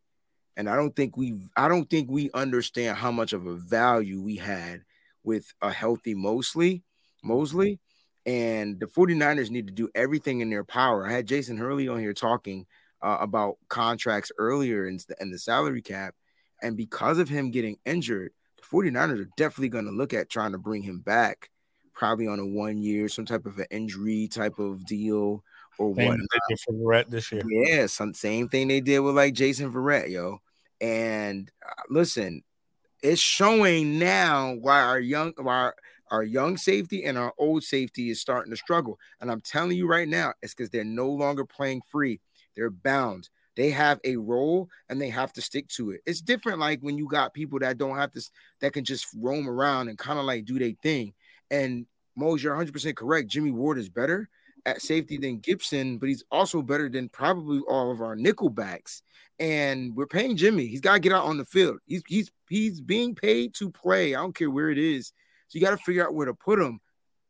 And 0.57 0.69
I 0.69 0.77
don't 0.77 0.95
think 0.95 1.17
we 1.17 1.41
I 1.57 1.67
don't 1.69 1.89
think 1.89 2.11
we 2.11 2.31
understand 2.35 2.97
how 2.99 3.11
much 3.11 3.33
of 3.33 3.47
a 3.47 3.57
value 3.57 4.21
we 4.21 4.37
had 4.37 4.83
with 5.25 5.53
a 5.63 5.73
healthy 5.73 6.15
Moseley, 6.15 6.85
Moseley. 7.23 7.81
And 8.25 8.79
the 8.79 8.87
49ers 8.87 9.51
need 9.51 9.67
to 9.67 9.73
do 9.73 9.89
everything 9.95 10.41
in 10.41 10.51
their 10.51 10.65
power. 10.65 11.07
I 11.07 11.13
had 11.13 11.27
Jason 11.27 11.57
Hurley 11.57 11.89
on 11.89 11.99
here 11.99 12.15
talking 12.15 12.67
uh, 13.03 13.19
about 13.21 13.57
contracts 13.69 14.31
earlier 14.39 14.87
and 14.87 15.01
the, 15.01 15.17
the 15.33 15.39
salary 15.39 15.83
cap. 15.83 16.15
And 16.63 16.77
because 16.77 17.19
of 17.19 17.29
him 17.29 17.51
getting 17.51 17.79
injured, 17.85 18.33
the 18.57 18.63
49ers 18.63 19.21
are 19.23 19.31
definitely 19.37 19.71
going 19.71 19.87
to 19.87 19.91
look 19.91 20.15
at 20.15 20.31
trying 20.31 20.53
to 20.53 20.59
bring 20.59 20.83
him 20.83 21.01
back, 21.01 21.51
probably 21.93 22.29
on 22.29 22.39
a 22.39 22.47
one 22.47 22.79
year, 22.79 23.09
some 23.09 23.27
type 23.27 23.45
of 23.47 23.59
an 23.59 23.67
injury 23.71 24.29
type 24.29 24.61
of 24.61 24.87
deal 24.87 25.43
or 25.79 25.95
Same 25.97 26.09
what. 26.09 26.21
as 26.21 26.27
they 26.33 26.39
did 26.49 26.61
for 26.61 26.75
Verrett 26.75 27.11
this 27.11 27.33
year. 27.33 27.43
Yeah, 27.49 27.87
some 27.87 28.15
same 28.15 28.49
thing 28.49 28.69
they 28.69 28.81
did 28.81 29.01
with 29.01 29.17
like 29.17 29.35
Jason 29.35 29.73
Verrett, 29.73 30.11
yo. 30.11 30.41
And 30.81 31.51
uh, 31.67 31.83
listen, 31.89 32.43
it's 33.03 33.21
showing 33.21 33.99
now 33.99 34.55
why 34.61 34.81
our 34.81 35.01
young 35.01 35.33
why 35.37 35.55
our, 35.55 35.75
our 36.13 36.23
young 36.23 36.59
safety 36.59 37.05
and 37.05 37.17
our 37.17 37.33
old 37.39 37.65
safety 37.65 38.11
is 38.11 38.21
starting 38.21 38.53
to 38.53 38.57
struggle. 38.57 38.99
And 39.21 39.31
I'm 39.31 39.41
telling 39.41 39.77
you 39.77 39.89
right 39.89 40.07
now, 40.07 40.35
it's 40.43 40.55
because 40.55 40.69
they're 40.71 40.85
no 40.85 41.09
longer 41.09 41.45
playing 41.45 41.83
free. 41.91 42.21
They're 42.55 42.71
bound. 42.71 43.31
They 43.57 43.71
have 43.71 43.99
a 44.05 44.17
role 44.17 44.69
and 44.89 45.01
they 45.01 45.09
have 45.09 45.33
to 45.33 45.43
stick 45.43 45.69
to 45.69 45.91
it. 45.91 46.03
It's 46.07 46.21
different 46.21 46.59
like 46.59 46.81
when 46.81 46.99
you 46.99 47.09
got 47.09 47.35
people 47.35 47.59
that 47.61 47.79
don't 47.79 47.97
have 47.97 48.13
to 48.13 48.23
that 48.61 48.75
can 48.75 48.85
just 48.85 49.07
roam 49.17 49.49
around 49.49 49.89
and 49.89 49.99
kind 49.99 50.19
of 50.19 50.27
like 50.27 50.45
do 50.45 50.59
their 50.59 50.73
thing. 50.83 51.15
And 51.51 51.87
Mose, 52.15 52.43
you're 52.43 52.55
100% 52.55 52.95
correct. 52.95 53.31
Jimmy 53.31 53.51
Ward 53.51 53.79
is 53.79 53.89
better 53.89 54.29
at 54.67 54.83
safety 54.83 55.17
than 55.17 55.39
Gibson, 55.39 55.99
but 55.99 56.09
he's 56.09 56.25
also 56.31 56.61
better 56.63 56.89
than 56.89 57.09
probably 57.09 57.61
all 57.69 57.91
of 57.91 58.03
our 58.03 58.17
nickel 58.17 58.51
backs. 58.51 59.03
And 59.39 59.97
we're 59.97 60.07
paying 60.07 60.37
Jimmy. 60.37 60.67
He's 60.67 60.83
got 60.83 60.95
to 60.95 61.01
get 61.01 61.13
out 61.13 61.25
on 61.25 61.39
the 61.39 61.45
field. 61.45 61.79
He's 61.87 62.03
he's 62.07 62.31
he's 62.51 62.81
being 62.83 63.15
paid 63.15 63.55
to 63.55 63.71
play. 63.71 64.15
I 64.15 64.21
don't 64.21 64.35
care 64.35 64.51
where 64.51 64.71
it 64.71 64.79
is. 64.79 65.13
So 65.53 65.59
you 65.59 65.67
got 65.67 65.73
to 65.73 65.85
figure 65.85 66.03
out 66.03 66.15
where 66.15 66.25
to 66.25 66.33
put 66.33 66.59
him. 66.59 66.81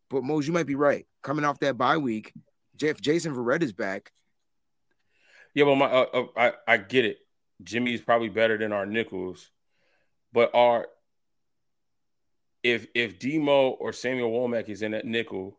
But 0.09 0.23
Mose, 0.23 0.47
you 0.47 0.53
might 0.53 0.67
be 0.67 0.77
right. 0.77 1.05
Coming 1.25 1.45
off 1.45 1.59
that 1.59 1.77
bye 1.77 1.97
week, 1.97 2.33
if 2.81 3.01
Jason 3.01 3.35
Verrett 3.35 3.63
is 3.63 3.73
back, 3.73 4.13
Yeah, 5.55 5.65
but 5.65 5.75
my 5.75 5.87
uh, 5.87 6.07
uh, 6.15 6.27
I 6.37 6.53
I 6.69 6.77
get 6.77 7.05
it. 7.05 7.19
Jimmy's 7.65 8.01
probably 8.01 8.29
better 8.29 8.57
than 8.57 8.73
our 8.73 8.87
nickels, 8.87 9.51
but 10.33 10.55
our 10.55 10.87
if 12.63 12.87
if 12.95 13.19
Demo 13.19 13.71
or 13.71 13.93
Samuel 13.93 14.31
Womack 14.31 14.69
is 14.69 14.83
in 14.83 14.93
that 14.93 15.05
nickel, 15.05 15.59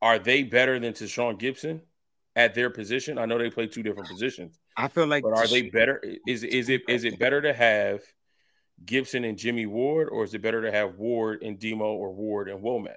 are 0.00 0.18
they 0.18 0.44
better 0.44 0.78
than 0.80 0.94
Tashaun 0.94 1.38
Gibson 1.38 1.82
at 2.34 2.54
their 2.54 2.70
position? 2.70 3.18
I 3.18 3.26
know 3.26 3.36
they 3.36 3.50
play 3.50 3.66
two 3.66 3.82
different 3.82 4.08
positions, 4.08 4.58
I 4.74 4.88
feel 4.88 5.06
like 5.06 5.22
but 5.22 5.36
are 5.36 5.46
they 5.46 5.68
better? 5.68 6.02
Is 6.26 6.44
is 6.44 6.70
it 6.70 6.80
is 6.88 7.04
it 7.04 7.18
better 7.18 7.42
to 7.42 7.52
have 7.52 8.00
Gibson 8.84 9.24
and 9.24 9.38
Jimmy 9.38 9.66
Ward, 9.66 10.08
or 10.10 10.24
is 10.24 10.34
it 10.34 10.42
better 10.42 10.62
to 10.62 10.72
have 10.72 10.96
Ward 10.96 11.42
and 11.42 11.58
Demo 11.58 11.84
or 11.94 12.12
Ward 12.12 12.48
and 12.48 12.62
Womack? 12.62 12.96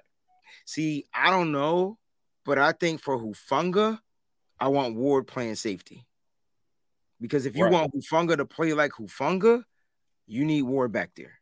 See, 0.64 1.06
I 1.14 1.30
don't 1.30 1.52
know, 1.52 1.98
but 2.44 2.58
I 2.58 2.72
think 2.72 3.00
for 3.00 3.18
Hufanga, 3.18 4.00
I 4.58 4.68
want 4.68 4.96
Ward 4.96 5.26
playing 5.26 5.56
safety. 5.56 6.06
Because 7.20 7.46
if 7.46 7.56
you 7.56 7.64
Right. 7.64 7.72
want 7.72 7.94
Hufanga 7.94 8.36
to 8.36 8.44
play 8.44 8.72
like 8.74 8.92
Hufanga, 8.92 9.64
you 10.26 10.44
need 10.44 10.62
Ward 10.62 10.92
back 10.92 11.12
there. 11.14 11.40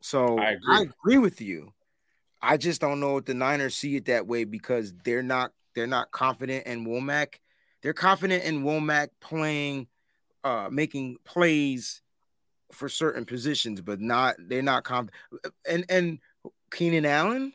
So 0.00 0.38
I 0.38 0.50
I 0.50 0.52
agree. 0.52 0.90
agree. 1.02 1.18
with 1.18 1.40
you. 1.40 1.72
I 2.40 2.56
just 2.56 2.80
don't 2.80 3.00
know 3.00 3.16
if 3.18 3.24
the 3.24 3.34
Niners 3.34 3.76
see 3.76 3.96
it 3.96 4.04
that 4.06 4.26
way 4.26 4.44
because 4.44 4.94
they're 5.04 5.22
not 5.22 5.52
they're 5.74 5.86
not 5.86 6.10
confident 6.12 6.66
in 6.66 6.86
Womack. 6.86 7.34
They're 7.82 7.92
confident 7.92 8.44
in 8.44 8.62
Womack 8.62 9.08
playing, 9.20 9.88
uh, 10.48 10.68
making 10.70 11.18
plays 11.24 12.00
for 12.72 12.88
certain 12.88 13.24
positions, 13.24 13.80
but 13.80 14.00
not 14.00 14.36
they're 14.38 14.62
not 14.62 14.84
confident. 14.84 15.14
And 15.68 15.84
and 15.88 16.18
Keenan 16.72 17.06
Allen, 17.06 17.52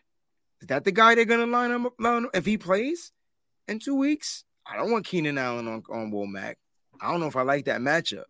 is 0.61 0.68
that 0.68 0.84
the 0.84 0.91
guy 0.91 1.15
they're 1.15 1.26
gonna 1.26 1.48
line 1.48 1.72
up 1.72 1.94
line, 1.99 2.28
if 2.34 2.45
he 2.45 2.57
plays 2.57 3.11
in 3.68 3.80
two 3.80 3.95
weeks? 3.95 4.44
I 4.65 4.78
don't 4.78 4.91
want 4.91 5.06
Keenan 5.06 5.38
Allen 5.38 5.68
on, 5.68 5.84
on 5.91 6.11
Womack. 6.11 6.56
I 7.02 7.11
don't 7.11 7.20
know 7.20 7.28
if 7.28 7.36
I 7.36 7.41
like 7.41 7.65
that 7.65 7.82
matchup. 7.82 8.24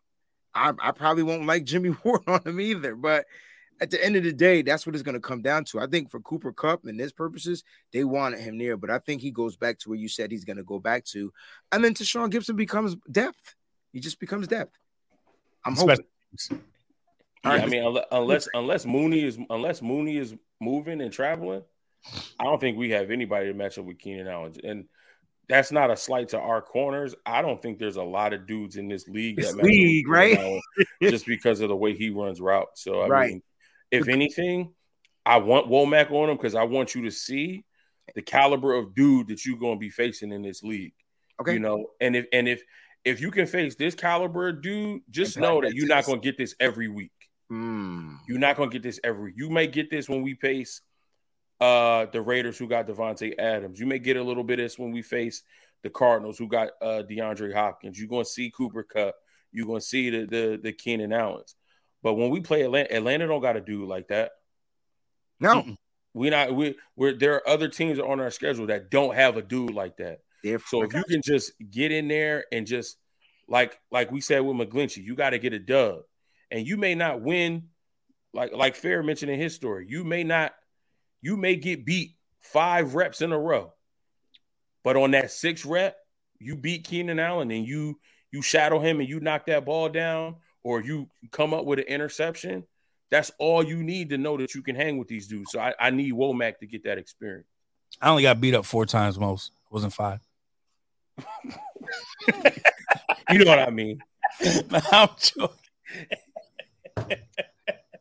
I, 0.56 0.72
I 0.80 0.91
probably 0.91 1.23
won't 1.23 1.45
like 1.45 1.64
Jimmy 1.64 1.95
Ward 2.03 2.23
on 2.27 2.41
him 2.44 2.60
either, 2.60 2.95
but 2.95 3.26
at 3.81 3.91
the 3.91 4.03
end 4.03 4.15
of 4.15 4.23
the 4.23 4.34
day, 4.34 4.61
that's 4.61 4.85
what 4.85 4.95
it's 4.95 5.03
going 5.03 5.15
to 5.15 5.22
come 5.22 5.41
down 5.41 5.65
to. 5.65 5.80
I 5.80 5.88
think 5.88 6.10
for 6.10 6.19
Cooper 6.22 6.53
Kupp 6.53 6.85
and 6.85 6.99
his 6.99 7.11
purposes, 7.11 7.64
they 7.91 8.03
wanted 8.03 8.40
him 8.40 8.57
there, 8.57 8.77
but 8.77 8.90
I 8.90 8.99
think 8.99 9.22
he 9.22 9.31
goes 9.31 9.57
back 9.57 9.80
to 9.80 9.90
where 9.90 9.98
you 9.98 10.07
said 10.07 10.31
he's 10.31 10.45
going 10.45 10.57
to 10.57 10.64
go 10.64 10.80
back 10.80 11.06
to. 11.06 11.31
And 11.72 11.84
then 11.84 11.94
Tashaun 11.94 12.31
Gibson 12.31 12.56
becomes 12.56 12.95
depth. 13.11 13.56
He 13.93 13.99
just 13.99 14.19
becomes 14.19 14.47
depth. 14.47 14.77
I'm 15.65 15.75
hoping. 15.75 15.97
Special- 16.37 16.63
Yeah, 17.45 17.51
All 17.51 17.61
I 17.61 17.65
mean, 17.67 17.97
unless 18.11 18.47
unless 18.53 18.85
Mooney 18.85 19.23
is 19.23 19.37
unless 19.49 19.81
Mooney 19.81 20.17
is 20.17 20.35
moving 20.61 21.01
and 21.01 21.11
traveling, 21.11 21.61
I 22.39 22.43
don't 22.45 22.59
think 22.59 22.77
we 22.77 22.89
have 22.91 23.11
anybody 23.11 23.47
to 23.47 23.53
match 23.53 23.77
up 23.77 23.85
with 23.85 23.99
Keenan 23.99 24.27
Allen. 24.27 24.53
And 24.63 24.85
that's 25.49 25.71
not 25.71 25.91
a 25.91 25.97
slight 25.97 26.29
to 26.29 26.39
our 26.39 26.61
corners. 26.61 27.13
I 27.25 27.41
don't 27.41 27.61
think 27.61 27.79
there's 27.79 27.97
a 27.97 28.03
lot 28.03 28.31
of 28.33 28.47
dudes 28.47 28.77
in 28.77 28.87
this 28.87 29.07
league 29.09 29.35
This 29.37 29.47
that 29.51 29.57
match 29.57 29.65
up 29.65 29.69
league, 29.69 30.07
right? 30.07 30.61
Just 31.01 31.25
because 31.25 31.59
of 31.59 31.67
the 31.69 31.75
way 31.75 31.93
he 31.95 32.09
runs 32.09 32.39
routes. 32.41 32.81
So 32.81 33.01
I 33.01 33.07
Right. 33.07 33.29
mean, 33.33 33.41
if 33.91 34.07
anything, 34.07 34.73
I 35.25 35.37
want 35.37 35.67
Womack 35.67 36.11
on 36.11 36.29
him 36.29 36.37
because 36.37 36.55
I 36.55 36.63
want 36.63 36.95
you 36.95 37.03
to 37.03 37.11
see 37.11 37.65
the 38.15 38.21
caliber 38.21 38.73
of 38.73 38.95
dude 38.95 39.27
that 39.27 39.45
you're 39.45 39.57
going 39.57 39.75
to 39.75 39.79
be 39.79 39.89
facing 39.89 40.31
in 40.31 40.41
this 40.41 40.63
league. 40.63 40.93
Okay. 41.41 41.53
You 41.53 41.59
know, 41.59 41.87
and 41.99 42.15
if 42.15 42.25
and 42.31 42.47
if 42.47 42.63
if 43.05 43.21
you 43.21 43.31
can 43.31 43.47
face 43.47 43.75
this 43.75 43.95
caliber 43.95 44.51
dude, 44.51 45.01
just 45.09 45.38
know 45.38 45.61
that 45.61 45.73
you're 45.73 45.88
not 45.88 46.05
going 46.05 46.21
to 46.21 46.23
get 46.23 46.38
this 46.38 46.55
every 46.59 46.88
week. 46.88 47.11
Mm. 47.51 48.17
You're 48.27 48.39
not 48.39 48.57
gonna 48.57 48.71
get 48.71 48.81
this 48.81 48.99
every. 49.03 49.34
You 49.35 49.49
may 49.49 49.67
get 49.67 49.91
this 49.91 50.09
when 50.09 50.23
we 50.23 50.34
face 50.35 50.81
uh 51.61 52.07
the 52.11 52.21
Raiders 52.21 52.57
who 52.57 52.67
got 52.67 52.88
Davante 52.88 53.38
Adams. 53.38 53.80
You 53.80 53.85
may 53.85 53.99
get 53.99 54.17
a 54.17 54.23
little 54.23 54.43
bit 54.43 54.59
of 54.59 54.65
this 54.65 54.80
when 54.80 54.91
we 54.91 55.01
face 55.01 55.43
the 55.84 55.89
Cardinals 55.89 56.38
who 56.38 56.47
got 56.47 56.69
uh 56.81 57.03
DeAndre 57.07 57.53
Hopkins. 57.53 57.99
You're 57.99 58.07
gonna 58.07 58.25
see 58.25 58.49
Cooper 58.49 58.84
Kupp. 58.84 59.15
You're 59.51 59.67
gonna 59.67 59.81
see 59.81 60.09
the 60.09 60.25
the 60.25 60.59
the 60.63 60.71
Keenan 60.71 61.13
Allens. 61.13 61.55
But 62.01 62.15
when 62.15 62.31
we 62.31 62.39
play 62.41 62.63
Atlanta, 62.63 62.93
Atlanta 62.93 63.27
don't 63.27 63.41
got 63.41 63.55
a 63.57 63.61
dude 63.61 63.88
like 63.88 64.07
that. 64.07 64.31
No, 65.39 65.77
We 66.13 66.30
not 66.31 66.55
we 66.55 66.75
we're 66.95 67.13
there 67.13 67.35
are 67.35 67.47
other 67.47 67.67
teams 67.67 67.99
on 67.99 68.19
our 68.19 68.31
schedule 68.31 68.67
that 68.67 68.89
don't 68.89 69.15
have 69.15 69.38
a 69.38 69.41
dude 69.41 69.73
like 69.73 69.97
that. 69.97 70.21
Therefore, 70.43 70.83
So 70.83 70.87
if 70.87 70.93
you 70.93 71.03
can 71.03 71.21
just 71.21 71.53
get 71.71 71.91
in 71.91 72.07
there 72.07 72.45
and 72.51 72.67
just 72.67 72.97
like 73.47 73.79
like 73.91 74.11
we 74.11 74.21
said 74.21 74.39
with 74.39 74.57
McGlinchey, 74.57 75.03
you 75.03 75.15
got 75.15 75.31
to 75.31 75.39
get 75.39 75.53
a 75.53 75.59
dub, 75.59 76.01
and 76.51 76.67
you 76.67 76.77
may 76.77 76.95
not 76.95 77.21
win. 77.21 77.69
Like 78.33 78.51
like 78.53 78.75
Fair 78.75 79.03
mentioned 79.03 79.31
in 79.31 79.39
his 79.39 79.53
story, 79.55 79.85
you 79.87 80.03
may 80.03 80.23
not, 80.23 80.53
you 81.21 81.37
may 81.37 81.55
get 81.55 81.85
beat 81.85 82.15
five 82.39 82.95
reps 82.95 83.21
in 83.21 83.31
a 83.31 83.39
row, 83.39 83.73
but 84.83 84.97
on 84.97 85.11
that 85.11 85.31
sixth 85.31 85.65
rep, 85.65 85.95
you 86.39 86.55
beat 86.55 86.83
Keenan 86.83 87.19
Allen 87.19 87.51
and 87.51 87.65
you 87.65 87.99
you 88.31 88.41
shadow 88.41 88.79
him 88.79 88.99
and 88.99 89.07
you 89.07 89.19
knock 89.19 89.45
that 89.45 89.65
ball 89.65 89.87
down, 89.87 90.35
or 90.63 90.81
you 90.81 91.07
come 91.31 91.53
up 91.53 91.65
with 91.65 91.79
an 91.79 91.85
interception. 91.85 92.63
That's 93.11 93.31
all 93.37 93.63
you 93.63 93.83
need 93.83 94.09
to 94.09 94.17
know 94.17 94.37
that 94.37 94.55
you 94.55 94.63
can 94.63 94.75
hang 94.75 94.97
with 94.97 95.07
these 95.07 95.27
dudes. 95.27 95.51
So 95.51 95.59
I, 95.59 95.75
I 95.79 95.91
need 95.91 96.13
Womack 96.13 96.57
to 96.59 96.65
get 96.65 96.83
that 96.85 96.97
experience. 96.97 97.47
I 98.01 98.09
only 98.09 98.23
got 98.23 98.41
beat 98.41 98.55
up 98.55 98.65
four 98.65 98.87
times 98.87 99.19
Mose. 99.19 99.51
It 99.67 99.73
wasn't 99.73 99.93
five. 99.93 100.19
You 103.30 103.40
know 103.40 103.45
what 103.52 103.60
I 103.60 103.69
mean? 103.69 103.99
I'm 104.91 105.10
joking. 105.18 105.57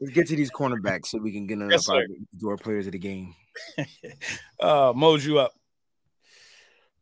let's 0.01 0.13
get 0.13 0.27
to 0.29 0.37
these 0.37 0.51
cornerbacks 0.51 1.07
so 1.07 1.19
we 1.19 1.33
can 1.33 1.47
get 1.47 1.59
Yes, 1.59 1.67
enough 1.67 1.83
sir. 1.83 1.97
out 2.03 2.07
to 2.41 2.49
our 2.49 2.57
players 2.57 2.87
of 2.87 2.93
the 2.93 2.99
game. 2.99 3.35
Uh 4.61 4.93
Mose, 4.95 5.27
you 5.27 5.39
up. 5.39 5.53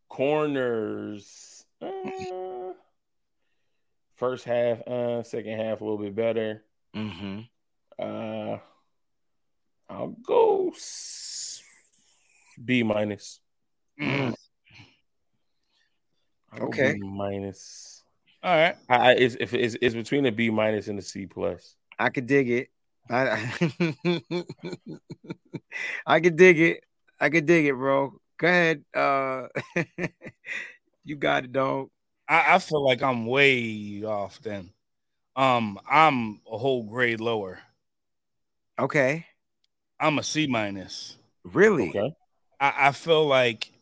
corners 0.09 1.65
uh, 1.83 2.73
first 4.17 4.45
half 4.45 4.81
uh 4.89 5.23
second 5.23 5.59
half 5.59 5.81
a 5.81 5.85
little 5.85 5.99
bit 5.99 6.15
better 6.17 6.65
Mm-hmm. 6.97 7.41
uh 7.99 8.59
i'll 9.89 10.17
go 10.27 10.71
s- 10.75 11.63
b 12.63 12.83
minus 12.83 13.39
Mm. 14.01 14.35
I'll 16.53 16.69
Okay. 16.69 16.95
B 16.95 17.01
minus 17.03 18.03
All 18.43 18.55
right. 18.57 18.77
I, 18.89 18.97
I 18.97 19.13
it's, 19.13 19.37
if 19.39 19.55
it's, 19.55 19.77
it's 19.81 19.95
between 19.95 20.27
a 20.27 20.33
b 20.33 20.51
minus 20.51 20.89
and 20.89 20.99
a 20.99 21.03
c 21.03 21.27
plus 21.27 21.77
I 21.99 22.09
could 22.09 22.27
dig 22.27 22.51
it. 22.51 22.69
I, 23.11 23.53
I 26.07 26.21
could 26.21 26.37
dig 26.37 26.61
it. 26.61 26.85
I 27.21 27.29
could 27.29 27.45
dig 27.45 27.67
it, 27.67 27.75
bro. 27.75 28.15
Go 28.39 28.47
ahead. 28.47 28.85
Uh, 28.95 29.49
you 31.05 31.17
got 31.17 31.45
it, 31.45 31.53
dog. 31.53 31.91
I, 32.29 32.55
I 32.55 32.59
feel 32.59 32.85
like 32.85 33.03
I'm 33.03 33.27
way 33.27 34.03
off 34.05 34.41
then. 34.41 34.71
Um, 35.37 35.79
I'm 35.89 36.41
a 36.51 36.57
whole 36.57 36.85
grade 36.85 37.21
lower. 37.21 37.59
Okay. 38.79 39.27
I'm 39.99 40.19
a 40.19 40.23
C 40.23 40.47
minus. 40.47 41.17
Really? 41.45 41.91
okay 41.91 42.15
I, 42.59 42.89
I 42.89 42.93
feel 42.93 43.27
like 43.27 43.73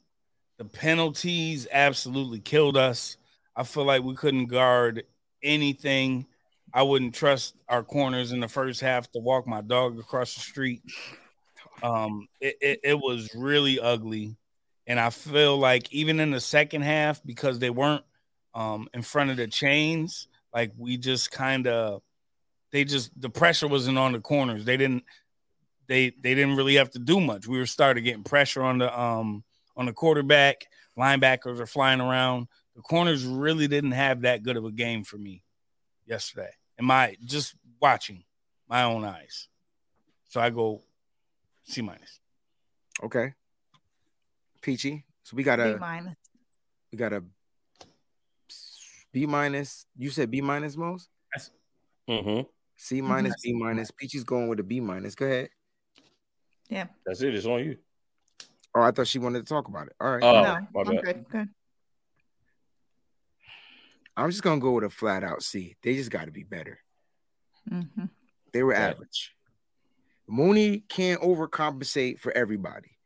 The 0.59 0.64
penalties 0.64 1.68
absolutely 1.70 2.40
killed 2.40 2.76
us. 2.76 3.16
I 3.55 3.62
feel 3.62 3.85
like 3.85 4.02
we 4.02 4.14
couldn't 4.14 4.47
guard 4.47 5.05
anything. 5.43 6.26
I 6.74 6.82
wouldn't 6.82 7.14
trust 7.14 7.55
our 7.68 7.82
corners 7.82 8.32
in 8.32 8.40
the 8.40 8.48
first 8.48 8.80
half 8.80 9.10
to 9.12 9.20
walk 9.20 9.47
my 9.47 9.60
dog 9.60 9.98
across 9.98 10.35
the 10.35 10.40
street. 10.40 10.82
Um, 11.82 12.28
it, 12.40 12.56
it, 12.60 12.80
it 12.82 12.94
was 12.94 13.30
really 13.35 13.80
ugly. 13.80 14.36
And 14.86 14.98
I 14.98 15.10
feel 15.10 15.56
like 15.56 15.93
even 15.93 16.18
in 16.18 16.30
the 16.30 16.40
second 16.40 16.82
half, 16.82 17.22
because 17.24 17.59
they 17.59 17.70
weren't 17.70 18.05
um, 18.55 18.89
in 18.93 19.02
front 19.02 19.30
of 19.30 19.36
the 19.36 19.47
chains, 19.47 20.28
like 20.52 20.72
we 20.76 20.97
just 20.97 21.30
kind 21.30 21.66
of, 21.66 22.02
they 22.72 22.85
just 22.85 23.18
the 23.20 23.30
pressure 23.30 23.68
wasn't 23.68 23.98
on 23.98 24.12
the 24.12 24.20
corners. 24.20 24.64
They 24.64 24.76
didn't, 24.76 25.05
they 25.86 26.10
they 26.10 26.35
didn't 26.35 26.56
really 26.56 26.74
have 26.76 26.90
to 26.90 26.98
do 26.98 27.20
much. 27.20 27.47
We 27.47 27.59
were 27.59 27.66
started 27.66 28.02
getting 28.02 28.24
pressure 28.24 28.62
on 28.62 28.78
the 28.78 29.01
um 29.01 29.44
on 29.79 29.87
the 29.87 29.93
quarterback. 29.93 30.67
Linebackers 30.99 31.61
are 31.61 31.67
flying 31.67 32.01
around. 32.01 32.49
The 32.77 32.83
corners 32.83 33.25
really 33.25 33.69
didn't 33.69 33.93
have 33.93 34.23
that 34.23 34.43
good 34.43 34.57
of 34.57 34.65
a 34.65 34.73
game 34.73 35.05
for 35.05 35.17
me 35.17 35.43
yesterday. 36.05 36.51
In 36.77 36.85
my 36.85 37.17
just 37.25 37.55
watching 37.81 38.25
my 38.69 38.83
own 38.83 39.05
eyes. 39.05 39.49
So 40.29 40.41
I 40.41 40.51
go 40.51 40.83
C 41.65 41.81
minus. 41.81 42.21
Okay. 43.03 43.33
Peachy. 44.61 45.05
So 45.23 45.37
we 45.37 45.43
got 45.43 45.61
a 45.61 45.75
B 45.75 45.79
minus. 45.79 46.17
we 46.93 46.99
got 46.99 47.13
a 47.13 47.23
B 49.13 49.27
minus. 49.27 49.87
You 49.97 50.11
said 50.11 50.31
B 50.31 50.41
minus 50.41 50.77
Mose? 50.77 51.09
Mm-hmm. 52.09 52.41
C 52.77 53.01
minus, 53.03 53.35
B 53.43 53.53
minus. 53.53 53.91
Peachy's 53.91 54.25
going 54.25 54.49
with 54.49 54.61
a 54.61 54.63
B 54.63 54.81
minus. 54.81 55.15
Go 55.15 55.27
ahead. 55.27 55.51
Yeah. 56.69 56.87
That's 57.05 57.23
it. 57.23 57.35
It's 57.35 57.47
on 57.47 57.65
you. 57.65 57.77
Oh, 58.74 58.82
I 58.82 58.90
thought 58.90 59.07
she 59.07 59.19
wanted 59.19 59.47
to 59.47 59.49
talk 59.53 59.69
about 59.69 59.86
it. 59.86 59.95
All 60.01 60.11
right. 60.12 60.23
Oh, 60.23 60.32
no, 60.32 60.43
my 60.74 60.81
I'm 60.82 60.97
good. 60.97 61.24
Good. 61.31 61.49
I'm 64.16 64.31
just 64.31 64.43
gonna 64.43 64.61
go 64.61 64.73
with 64.73 64.85
a 64.85 64.90
flat 64.90 65.23
out 65.23 65.43
C. 65.43 65.77
They 65.82 65.95
just 65.95 66.11
gotta 66.11 66.32
be 66.32 66.43
better. 66.43 66.81
hmm 67.69 67.85
They 68.53 68.62
were 68.62 68.73
Right. 68.73 68.93
average. 68.93 69.35
Mooney 70.27 70.81
can't 70.89 71.20
overcompensate 71.23 72.19
for 72.19 72.32
everybody. 72.32 72.99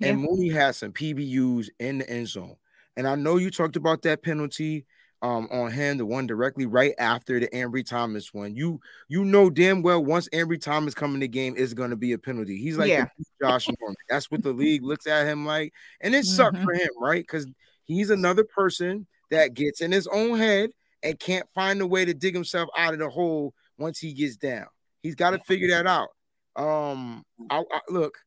And 0.00 0.20
Mooney 0.22 0.50
has 0.50 0.76
some 0.76 0.92
PBUs 0.92 1.70
in 1.80 1.98
the 1.98 2.08
end 2.08 2.28
zone. 2.28 2.56
And 2.96 3.08
I 3.08 3.16
know 3.16 3.36
you 3.36 3.50
talked 3.50 3.76
about 3.76 4.02
that 4.02 4.22
penalty 4.22 4.86
um, 5.22 5.48
on 5.50 5.70
him, 5.72 5.98
the 5.98 6.06
one 6.06 6.26
directly 6.26 6.66
right 6.66 6.94
after 6.98 7.40
the 7.40 7.48
Ambry 7.48 7.84
Thomas 7.84 8.32
one. 8.32 8.54
You 8.54 8.80
you 9.08 9.24
know 9.24 9.50
damn 9.50 9.82
well 9.82 10.04
once 10.04 10.28
Ambry 10.32 10.60
Thomas 10.60 10.94
come 10.94 11.14
in 11.14 11.20
the 11.20 11.28
game, 11.28 11.54
it's 11.56 11.74
going 11.74 11.90
to 11.90 11.96
be 11.96 12.12
a 12.12 12.18
penalty. 12.18 12.56
He's 12.58 12.78
like 12.78 12.88
Yeah. 12.88 13.06
Josh 13.42 13.68
Norman. 13.80 13.96
That's 14.08 14.30
what 14.30 14.42
the 14.42 14.52
league 14.52 14.84
looks 14.84 15.06
at 15.06 15.26
him 15.26 15.44
like, 15.44 15.72
and 16.00 16.14
it 16.14 16.24
sucked 16.24 16.56
Mhm. 16.56 16.64
for 16.64 16.74
him, 16.74 16.90
right? 17.00 17.22
Because 17.22 17.46
he's 17.84 18.10
another 18.10 18.44
person 18.44 19.06
that 19.30 19.54
gets 19.54 19.80
in 19.80 19.90
his 19.92 20.06
own 20.06 20.38
head 20.38 20.70
and 21.02 21.18
can't 21.18 21.46
find 21.54 21.80
a 21.80 21.86
way 21.86 22.04
to 22.04 22.14
dig 22.14 22.34
himself 22.34 22.68
out 22.76 22.92
of 22.92 22.98
the 23.00 23.08
hole 23.08 23.54
once 23.78 23.98
he 23.98 24.12
gets 24.12 24.36
down. 24.36 24.66
He's 25.02 25.14
got 25.14 25.30
to 25.30 25.38
figure 25.40 25.68
that 25.68 25.86
out. 25.86 26.08
Um, 26.56 27.24
I, 27.50 27.58
I, 27.70 27.80
look, 27.88 28.18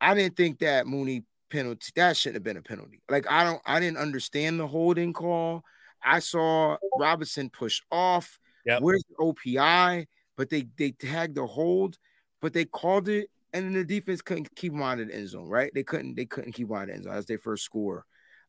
I 0.00 0.14
didn't 0.14 0.36
think 0.36 0.58
that 0.58 0.86
Mooney 0.86 1.24
penalty 1.50 1.92
that 1.96 2.16
shouldn't 2.16 2.36
have 2.36 2.42
been 2.42 2.56
a 2.56 2.62
penalty. 2.62 3.00
Like 3.08 3.30
I 3.30 3.44
don't, 3.44 3.60
I 3.66 3.78
didn't 3.80 3.98
understand 3.98 4.58
the 4.58 4.66
holding 4.66 5.12
call. 5.12 5.62
I 6.04 6.18
saw 6.18 6.76
Robinson 6.98 7.50
push 7.50 7.80
off. 7.90 8.38
Yep. 8.66 8.82
Where's 8.82 9.04
the 9.08 9.16
OPI? 9.24 10.06
But 10.36 10.50
they 10.50 10.66
they 10.78 10.92
tagged 10.92 11.34
the 11.36 11.46
hold, 11.46 11.98
but 12.40 12.52
they 12.52 12.64
called 12.64 13.08
it, 13.08 13.28
and 13.52 13.64
then 13.66 13.72
the 13.74 13.84
defense 13.84 14.22
couldn't 14.22 14.54
keep 14.54 14.72
him 14.72 14.82
out 14.82 14.98
of 15.00 15.08
the 15.08 15.14
end 15.14 15.28
zone. 15.28 15.48
Right? 15.48 15.70
They 15.74 15.82
couldn't. 15.82 16.14
They 16.16 16.24
couldn't 16.24 16.52
keep 16.52 16.68
him 16.68 16.74
out 16.76 16.82
of 16.82 16.88
the 16.88 16.94
end 16.94 17.04
zone. 17.04 17.14
That's 17.14 17.26
their 17.26 17.38
first 17.38 17.64
score. 17.64 18.06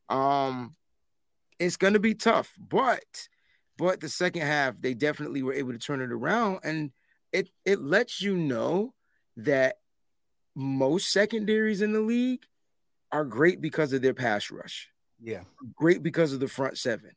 Um, 0.09 0.75
it's 1.59 1.77
gonna 1.77 1.99
be 1.99 2.15
tough, 2.15 2.53
but 2.57 3.03
but 3.77 3.99
the 3.99 4.09
second 4.09 4.43
half 4.43 4.75
they 4.79 4.93
definitely 4.93 5.43
were 5.43 5.53
able 5.53 5.71
to 5.73 5.79
turn 5.79 6.01
it 6.01 6.11
around, 6.11 6.59
and 6.63 6.91
it 7.31 7.49
it 7.65 7.81
lets 7.81 8.21
you 8.21 8.37
know 8.37 8.93
that 9.37 9.77
most 10.55 11.11
secondaries 11.11 11.81
in 11.81 11.91
the 11.91 11.99
league 11.99 12.43
are 13.11 13.25
great 13.25 13.59
because 13.61 13.91
of 13.93 14.01
their 14.01 14.13
pass 14.13 14.51
rush 14.51 14.89
Yeah. 15.19 15.41
great 15.75 16.03
because 16.03 16.33
of 16.33 16.39
the 16.39 16.47
front 16.47 16.77
seven. 16.77 17.11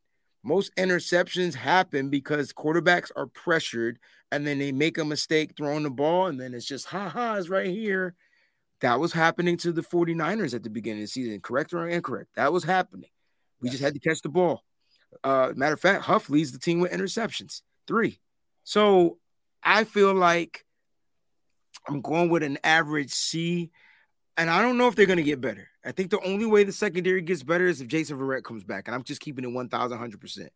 Most 0.47 0.73
interceptions 0.77 1.55
happen 1.55 2.09
because 2.09 2.52
quarterbacks 2.52 3.10
are 3.16 3.27
pressured 3.27 3.98
and 4.31 4.47
then 4.47 4.60
they 4.60 4.70
make 4.70 4.97
a 4.97 5.05
mistake 5.05 5.55
throwing 5.56 5.82
the 5.82 5.90
ball, 5.90 6.28
and 6.28 6.40
then 6.40 6.55
it's 6.55 6.66
just 6.66 6.86
ha 6.86 7.09
ha, 7.09 7.40
right 7.48 7.66
here. 7.66 8.14
That 8.81 9.01
was 9.01 9.12
happening 9.12 9.56
to 9.59 9.73
the 9.73 9.82
49ers 9.82 10.55
at 10.55 10.62
the 10.62 10.70
beginning 10.70 11.02
of 11.02 11.09
the 11.09 11.09
season, 11.09 11.40
correct 11.40 11.74
or 11.74 11.89
incorrect? 11.89 12.31
That 12.36 12.52
was 12.52 12.62
happening. 12.62 13.10
We 13.60 13.70
just 13.70 13.82
had 13.82 13.94
to 13.94 14.01
catch 14.01 14.23
the 14.23 14.28
ball. 14.28 14.62
Uh, 15.24 15.52
matter 15.56 15.74
of 15.74 15.81
fact, 15.81 16.05
Huff 16.05 16.31
leads 16.31 16.52
the 16.52 16.60
team 16.60 16.78
with 16.78 16.93
interceptions, 16.93 17.62
three. 17.89 18.20
So 18.62 19.18
I 19.64 19.82
feel 19.82 20.14
like 20.14 20.64
I'm 21.89 22.02
going 22.02 22.28
with 22.28 22.44
an 22.44 22.59
average 22.62 23.10
C 23.10 23.73
and 24.36 24.50
I 24.50 24.60
don't 24.62 24.76
know 24.76 24.88
if 24.88 24.94
they're 24.94 25.06
going 25.06 25.16
to 25.16 25.22
get 25.22 25.40
better. 25.40 25.68
I 25.84 25.92
think 25.92 26.10
the 26.10 26.20
only 26.20 26.46
way 26.46 26.64
the 26.64 26.72
secondary 26.72 27.22
gets 27.22 27.42
better 27.42 27.66
is 27.66 27.80
if 27.80 27.88
Jason 27.88 28.18
Verrett 28.18 28.44
comes 28.44 28.64
back, 28.64 28.88
and 28.88 28.94
I'm 28.94 29.02
just 29.02 29.20
keeping 29.20 29.44
it 29.44 29.48
1,100%. 29.48 30.48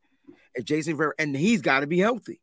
If 0.55 0.65
Jason 0.65 0.97
Verrett, 0.97 1.13
and 1.19 1.35
he's 1.35 1.63
got 1.63 1.81
to 1.81 1.87
be 1.87 1.99
healthy. 1.99 2.41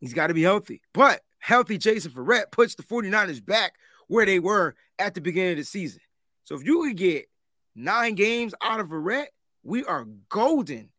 He's 0.00 0.14
got 0.14 0.28
to 0.28 0.34
be 0.34 0.42
healthy. 0.42 0.80
But 0.92 1.20
healthy 1.38 1.78
Jason 1.78 2.12
Verrett 2.12 2.50
puts 2.50 2.74
the 2.74 2.82
49ers 2.82 3.44
back 3.44 3.74
where 4.08 4.26
they 4.26 4.38
were 4.38 4.74
at 4.98 5.14
the 5.14 5.20
beginning 5.20 5.52
of 5.52 5.58
the 5.58 5.64
season. 5.64 6.00
So 6.44 6.54
if 6.54 6.64
you 6.64 6.82
could 6.82 6.96
get 6.96 7.26
nine 7.74 8.14
games 8.14 8.54
out 8.62 8.80
of 8.80 8.88
Verrett, 8.88 9.26
we 9.62 9.84
are 9.84 10.06
golden. 10.28 10.90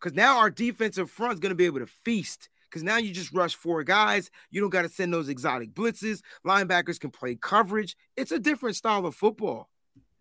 Because 0.00 0.16
now 0.16 0.38
our 0.38 0.50
defensive 0.50 1.10
front 1.10 1.34
is 1.34 1.40
going 1.40 1.50
to 1.50 1.56
be 1.56 1.66
able 1.66 1.80
to 1.80 1.86
feast. 1.86 2.48
Because 2.72 2.82
now 2.82 2.96
you 2.96 3.12
just 3.12 3.34
rush 3.34 3.54
four 3.54 3.84
guys. 3.84 4.30
You 4.50 4.62
don't 4.62 4.70
got 4.70 4.82
to 4.82 4.88
send 4.88 5.12
those 5.12 5.28
exotic 5.28 5.74
blitzes. 5.74 6.22
Linebackers 6.46 6.98
can 6.98 7.10
play 7.10 7.34
coverage. 7.34 7.98
It's 8.16 8.32
a 8.32 8.38
different 8.38 8.76
style 8.76 9.04
of 9.04 9.14
football. 9.14 9.68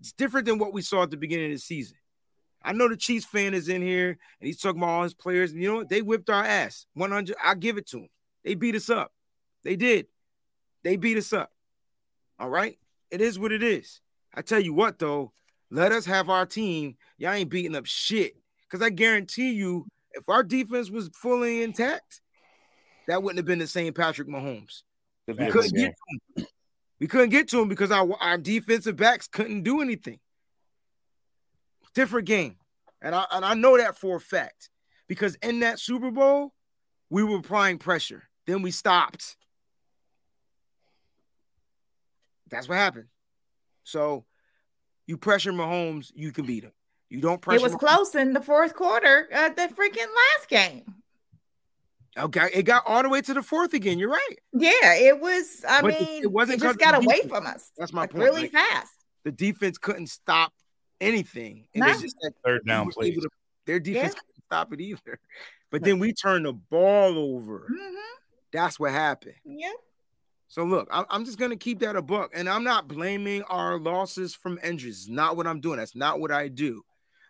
It's 0.02 0.12
different 0.12 0.48
than 0.48 0.58
what 0.58 0.74
we 0.74 0.82
saw 0.82 1.04
at 1.04 1.12
the 1.12 1.18
beginning 1.18 1.46
of 1.46 1.58
the 1.58 1.62
season. 1.62 1.96
I 2.62 2.74
know 2.74 2.90
the 2.90 2.98
Chiefs 2.98 3.26
fan 3.26 3.54
is 3.54 3.70
in 3.70 3.82
here 3.82 4.10
and 4.10 4.48
he's 4.48 4.60
talking 4.60 4.82
about 4.82 4.90
all 4.90 5.04
his 5.04 5.14
players. 5.14 5.54
And 5.54 5.62
you 5.62 5.70
know 5.70 5.78
what? 5.78 5.88
They 5.88 6.02
whipped 6.02 6.30
our 6.30 6.44
ass. 6.44 6.88
100. 6.96 7.38
I 7.42 7.56
give 7.56 7.78
it 7.78 7.88
to 7.88 8.00
them. 8.00 8.10
They 8.44 8.56
beat 8.56 8.76
us 8.76 8.90
up. 8.90 9.14
They 9.64 9.78
did. 9.78 10.08
They 10.84 10.98
beat 10.98 11.18
us 11.18 11.32
up. 11.32 11.52
All 12.38 12.50
right. 12.50 12.78
It 13.12 13.22
is 13.22 13.40
what 13.40 13.54
it 13.54 13.64
is. 13.64 14.02
I 14.34 14.42
tell 14.42 14.60
you 14.60 14.74
what, 14.74 15.00
though, 15.00 15.32
let 15.70 15.94
us 15.94 16.06
have 16.06 16.30
our 16.30 16.46
team. 16.46 16.98
Y'all 17.18 17.32
ain't 17.32 17.50
beating 17.50 17.78
up 17.78 17.86
shit. 17.86 18.36
Because 18.70 18.86
I 18.86 18.90
guarantee 18.90 19.52
you, 19.52 19.88
if 20.12 20.28
our 20.28 20.44
defense 20.44 20.90
was 20.90 21.10
fully 21.14 21.64
intact, 21.64 22.22
that 23.08 23.22
wouldn't 23.22 23.38
have 23.38 23.46
been 23.46 23.60
the 23.60 23.68
same 23.68 23.94
Patrick 23.94 24.28
Mahomes. 24.28 24.84
We 25.28 25.48
couldn't 25.48 25.76
get 25.76 25.94
to 25.96 26.42
him. 26.42 26.48
We 27.00 27.08
couldn't 27.08 27.30
get 27.30 27.48
to 27.50 27.62
him 27.62 27.68
because 27.68 27.92
our, 27.92 28.08
our 28.20 28.38
defensive 28.38 28.96
backs 28.96 29.28
couldn't 29.28 29.64
do 29.64 29.82
anything. 29.82 30.20
Different 31.96 32.28
game. 32.28 32.58
And 33.02 33.16
I 33.16 33.26
and 33.32 33.44
I 33.44 33.54
know 33.56 33.78
that 33.78 33.98
for 33.98 34.18
a 34.18 34.20
fact. 34.20 34.70
Because 35.08 35.36
in 35.42 35.60
that 35.60 35.80
Super 35.80 36.12
Bowl, 36.12 36.54
we 37.10 37.24
were 37.24 37.38
applying 37.38 37.80
pressure. 37.80 38.24
Then 38.48 38.62
we 38.62 38.72
stopped. 38.72 39.36
That's 42.50 42.68
what 42.70 42.78
happened. 42.78 43.08
So 43.84 44.26
you 45.08 45.18
pressure 45.18 45.52
Mahomes, 45.52 46.12
you 46.16 46.32
can 46.32 46.46
beat 46.46 46.64
him. 46.64 46.72
You 47.10 47.20
don't 47.20 47.42
pressure 47.42 47.60
It 47.60 47.64
was 47.64 47.74
Mahomes- 47.74 47.80
close 47.80 48.16
in 48.16 48.34
the 48.34 48.42
fourth 48.42 48.74
quarter 48.76 49.28
of 49.34 49.56
the 49.56 49.64
freaking 49.64 50.08
last 50.38 50.48
game. 50.50 50.96
Okay, 52.18 52.50
it 52.54 52.64
got 52.64 52.84
all 52.86 53.02
the 53.04 53.10
way 53.10 53.22
to 53.22 53.34
the 53.34 53.42
fourth 53.42 53.74
again. 53.74 53.98
You're 53.98 54.10
right. 54.10 54.36
Yeah, 54.54 54.96
it 54.96 55.20
was. 55.20 55.64
I 55.68 55.82
But 55.82 55.88
mean, 55.92 56.08
it 56.20 56.24
it, 56.26 56.32
wasn't 56.32 56.60
just 56.62 56.66
'cause 56.68 56.76
of 56.76 56.80
got 56.80 56.96
away 57.04 57.16
defense. 57.22 57.30
from 57.32 57.46
us. 57.48 57.72
That's 57.78 57.94
my 57.94 58.02
like, 58.02 58.12
point. 58.12 58.24
really 58.24 58.42
Like, 58.44 58.52
fast. 58.52 58.94
the 59.24 59.32
defense 59.32 59.78
couldn't 59.78 60.08
stop 60.08 60.52
anything. 61.00 61.68
And 61.74 61.86
No. 61.86 61.94
just 62.00 62.16
that 62.22 62.34
Third 62.44 62.66
down 62.66 62.88
were 62.88 62.92
plays. 62.92 63.18
their 63.66 63.80
defense 63.80 64.14
Yeah. 64.14 64.20
couldn't 64.20 64.46
stop 64.48 64.74
it 64.74 64.82
either. 64.82 65.20
But 65.72 65.84
then 65.86 66.00
we 66.00 66.12
turned 66.12 66.46
the 66.46 66.52
ball 66.52 67.18
over. 67.18 67.66
hmm 67.70 67.96
That's 68.52 68.78
what 68.78 68.92
happened. 68.92 69.36
Yeah. 69.46 69.72
So 70.50 70.66
look, 70.66 70.90
I'm, 70.92 71.06
I'm 71.10 71.24
just 71.24 71.40
gonna 71.40 71.56
keep 71.56 71.80
that 71.80 71.96
a 71.96 72.02
buck, 72.02 72.32
and 72.34 72.50
I'm 72.50 72.66
not 72.66 72.90
blaming 72.90 73.44
our 73.44 73.80
losses 73.80 74.36
from 74.36 74.60
injuries. 74.66 75.04
It's 75.04 75.08
not 75.10 75.38
what 75.38 75.48
I'm 75.48 75.62
doing. 75.62 75.78
That's 75.78 75.96
not 75.96 76.20
what 76.20 76.30
I 76.30 76.50
do. 76.50 76.84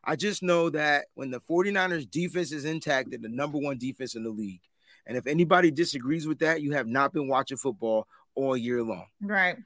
I 0.03 0.15
just 0.15 0.41
know 0.41 0.71
that 0.71 1.05
when 1.13 1.29
the 1.29 1.39
49ers 1.39 2.09
defense 2.09 2.51
is 2.51 2.65
intact, 2.65 3.11
they're 3.11 3.19
the 3.19 3.29
number 3.29 3.59
one 3.59 3.77
defense 3.77 4.15
in 4.15 4.23
the 4.23 4.31
league. 4.31 4.61
And 5.05 5.17
if 5.17 5.27
anybody 5.27 5.71
disagrees 5.71 6.27
with 6.27 6.39
that, 6.39 6.61
you 6.61 6.71
have 6.73 6.87
not 6.87 7.13
been 7.13 7.27
watching 7.27 7.57
football 7.57 8.07
all 8.35 8.55
year 8.55 8.83
long. 8.83 9.05
Right. 9.21 9.57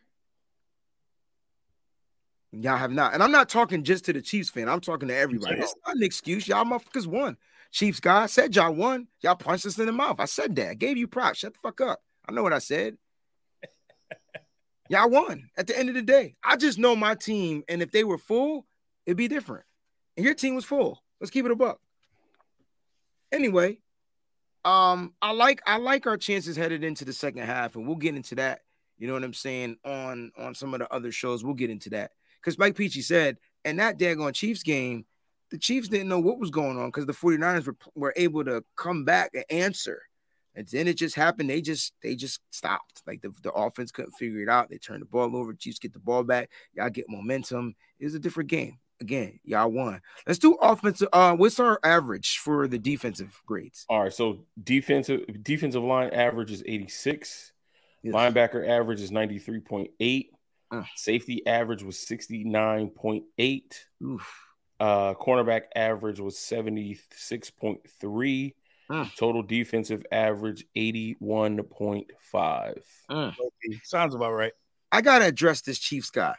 Y'all 2.51 2.77
have 2.77 2.91
not. 2.91 3.13
And 3.13 3.21
I'm 3.21 3.31
not 3.31 3.49
talking 3.49 3.83
just 3.83 4.05
to 4.05 4.13
the 4.13 4.21
Chiefs 4.21 4.49
fan. 4.49 4.69
I'm 4.69 4.79
talking 4.79 5.09
to 5.09 5.15
everybody. 5.15 5.59
It's 5.59 5.75
not 5.85 5.97
an 5.97 6.03
excuse. 6.03 6.47
Y'all 6.47 6.63
motherfuckers 6.63 7.07
won. 7.07 7.37
Chiefs 7.71 7.99
guy 7.99 8.27
said 8.27 8.55
y'all 8.55 8.73
won. 8.73 9.07
Y'all 9.21 9.35
punched 9.35 9.65
us 9.65 9.77
in 9.77 9.85
the 9.85 9.91
mouth. 9.91 10.19
I 10.19 10.25
said 10.25 10.55
that. 10.55 10.69
I 10.69 10.73
gave 10.75 10.97
you 10.97 11.07
props. 11.07 11.39
Shut 11.39 11.53
the 11.53 11.59
fuck 11.59 11.81
up. 11.81 11.99
I 12.27 12.31
know 12.31 12.43
what 12.43 12.53
I 12.53 12.59
said. 12.59 12.97
y'all 14.89 15.09
won 15.09 15.49
at 15.57 15.67
the 15.67 15.77
end 15.77 15.89
of 15.89 15.95
the 15.95 16.01
day. 16.01 16.35
I 16.43 16.55
just 16.55 16.79
know 16.79 16.95
my 16.95 17.15
team. 17.15 17.63
And 17.67 17.81
if 17.81 17.91
they 17.91 18.05
were 18.05 18.17
full, 18.17 18.65
it'd 19.05 19.17
be 19.17 19.27
different. 19.27 19.65
And 20.15 20.25
your 20.25 20.35
team 20.35 20.55
was 20.55 20.63
full. 20.63 21.03
Let's 21.19 21.31
keep 21.31 21.45
it 21.45 21.51
a 21.51 21.55
buck. 21.55 21.79
Anyway, 23.31 23.79
um, 24.65 25.13
I 25.21 25.31
like 25.31 25.61
I 25.67 25.77
like 25.77 26.07
our 26.07 26.17
chances 26.17 26.57
headed 26.57 26.83
into 26.83 27.05
the 27.05 27.13
second 27.13 27.43
half, 27.43 27.75
and 27.75 27.87
we'll 27.87 27.95
get 27.95 28.15
into 28.15 28.35
that. 28.35 28.61
You 28.97 29.07
know 29.07 29.13
what 29.13 29.23
I'm 29.23 29.33
saying 29.33 29.77
on 29.85 30.31
on 30.37 30.55
some 30.55 30.73
of 30.73 30.79
the 30.79 30.91
other 30.91 31.11
shows. 31.11 31.43
We'll 31.43 31.53
get 31.53 31.69
into 31.69 31.91
that 31.91 32.11
because 32.41 32.57
Mike 32.57 32.75
Peachy 32.75 33.01
said, 33.01 33.37
and 33.63 33.79
that 33.79 33.99
daggone 33.99 34.33
Chiefs 34.33 34.63
game, 34.63 35.05
the 35.51 35.59
Chiefs 35.59 35.87
didn't 35.87 36.09
know 36.09 36.19
what 36.19 36.39
was 36.39 36.49
going 36.49 36.79
on 36.79 36.87
because 36.87 37.05
the 37.05 37.13
49ers 37.13 37.67
were, 37.67 37.77
were 37.93 38.13
able 38.17 38.43
to 38.43 38.63
come 38.75 39.05
back 39.05 39.31
and 39.33 39.45
answer. 39.49 40.01
And 40.55 40.67
then 40.69 40.87
it 40.87 40.97
just 40.97 41.15
happened. 41.15 41.49
They 41.49 41.61
just 41.61 41.93
they 42.01 42.15
just 42.15 42.39
stopped. 42.49 43.03
Like 43.05 43.21
the, 43.21 43.33
the 43.43 43.51
offense 43.51 43.91
couldn't 43.91 44.13
figure 44.13 44.41
it 44.41 44.49
out. 44.49 44.69
They 44.69 44.77
turned 44.77 45.01
the 45.01 45.05
ball 45.05 45.35
over. 45.35 45.53
Chiefs 45.53 45.79
get 45.79 45.93
the 45.93 45.99
ball 45.99 46.23
back. 46.23 46.49
Y'all 46.73 46.89
get 46.89 47.09
momentum. 47.09 47.75
It 47.99 48.05
was 48.05 48.15
a 48.15 48.19
different 48.19 48.49
game. 48.49 48.79
Again, 49.01 49.39
y'all 49.43 49.69
won. 49.69 49.99
Let's 50.25 50.39
do 50.39 50.53
offensive. 50.53 51.09
Uh, 51.11 51.35
what's 51.35 51.59
our 51.59 51.79
average 51.83 52.37
for 52.37 52.65
the 52.67 52.79
defensive 52.79 53.41
grades? 53.45 53.85
All 53.89 54.03
right, 54.03 54.13
so 54.13 54.45
defensive 54.63 55.25
defensive 55.43 55.83
line 55.83 56.11
average 56.11 56.51
is 56.51 56.63
86. 56.65 57.51
Yes. 58.03 58.13
Linebacker 58.13 58.65
average 58.67 59.01
is 59.01 59.11
93.8. 59.11 60.29
Uh. 60.71 60.83
Safety 60.95 61.45
average 61.45 61.83
was 61.83 61.97
69.8. 61.97 63.61
Uh, 64.79 65.13
cornerback 65.15 65.63
average 65.75 66.19
was 66.19 66.37
76.3. 66.37 68.53
Uh. 68.89 69.05
Total 69.17 69.43
defensive 69.43 70.05
average 70.11 70.65
81.5. 70.75 72.81
Uh. 73.09 73.31
Sounds 73.83 74.15
about 74.15 74.33
right. 74.33 74.53
I 74.91 75.01
got 75.01 75.19
to 75.19 75.25
address 75.25 75.61
this 75.61 75.79
Chiefs 75.79 76.11
guy. 76.11 76.35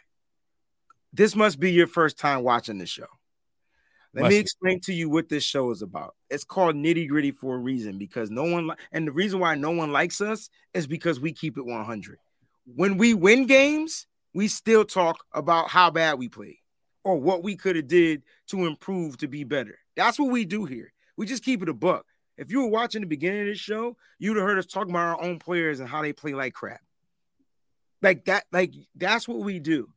This 1.13 1.35
must 1.35 1.59
be 1.59 1.73
your 1.73 1.87
first 1.87 2.19
time 2.19 2.43
watching 2.43 2.79
the 2.79 2.87
show. 2.87 3.07
Let 4.15 4.23
must 4.23 4.33
me 4.33 4.39
explain 4.39 4.81
to 4.81 4.95
you 4.95 5.11
what 5.11 5.29
this 5.29 5.45
show 5.45 5.71
is 5.71 5.83
about. 5.83 6.15
It's 6.31 6.45
called 6.45 6.75
Nitty 6.75 7.09
Gritty 7.09 7.33
for 7.33 7.55
a 7.55 7.59
reason 7.59 7.99
because 7.99 8.31
no 8.31 8.45
one, 8.45 8.69
li- 8.69 8.77
and 8.93 9.07
the 9.07 9.13
reason 9.13 9.41
why 9.41 9.55
no 9.57 9.71
one 9.73 9.93
likes 9.93 10.21
us 10.21 10.49
is 10.73 10.87
because 10.87 11.21
we 11.21 11.33
keep 11.33 11.59
it 11.59 11.67
100. 11.67 12.19
When 12.75 12.97
we 12.97 13.15
win 13.15 13.47
games, 13.47 14.07
we 14.33 14.49
still 14.49 14.85
talk 14.85 15.25
about 15.33 15.69
how 15.69 15.91
bad 15.91 16.19
we 16.19 16.29
played 16.29 16.57
or 17.05 17.21
what 17.21 17.43
we 17.43 17.57
could 17.57 17.77
have 17.77 17.89
did 17.89 18.23
to 18.49 18.67
improve 18.67 19.17
to 19.19 19.29
be 19.29 19.45
better. 19.45 19.79
That's 19.97 20.19
what 20.19 20.31
we 20.31 20.45
do 20.45 20.65
here. 20.65 20.93
We 21.17 21.27
just 21.27 21.45
keep 21.45 21.63
it 21.63 21.69
a 21.69 21.75
buck. 21.75 22.05
If 22.37 22.51
you 22.51 22.61
were 22.63 22.69
watching 22.69 23.01
the 23.01 23.07
beginning 23.07 23.43
of 23.43 23.47
this 23.47 23.59
show, 23.59 23.97
you'd 24.19 24.37
have 24.37 24.47
heard 24.47 24.59
us 24.59 24.67
talk 24.67 24.89
about 24.89 25.19
our 25.19 25.23
own 25.23 25.39
players 25.39 25.81
and 25.81 25.89
how 25.89 26.03
they 26.03 26.13
play 26.13 26.35
like 26.35 26.53
crap. 26.53 26.81
Like 28.03 28.25
that, 28.27 28.45
like 28.53 28.75
that's 28.95 29.27
what 29.27 29.39
we 29.39 29.59
do. 29.59 29.89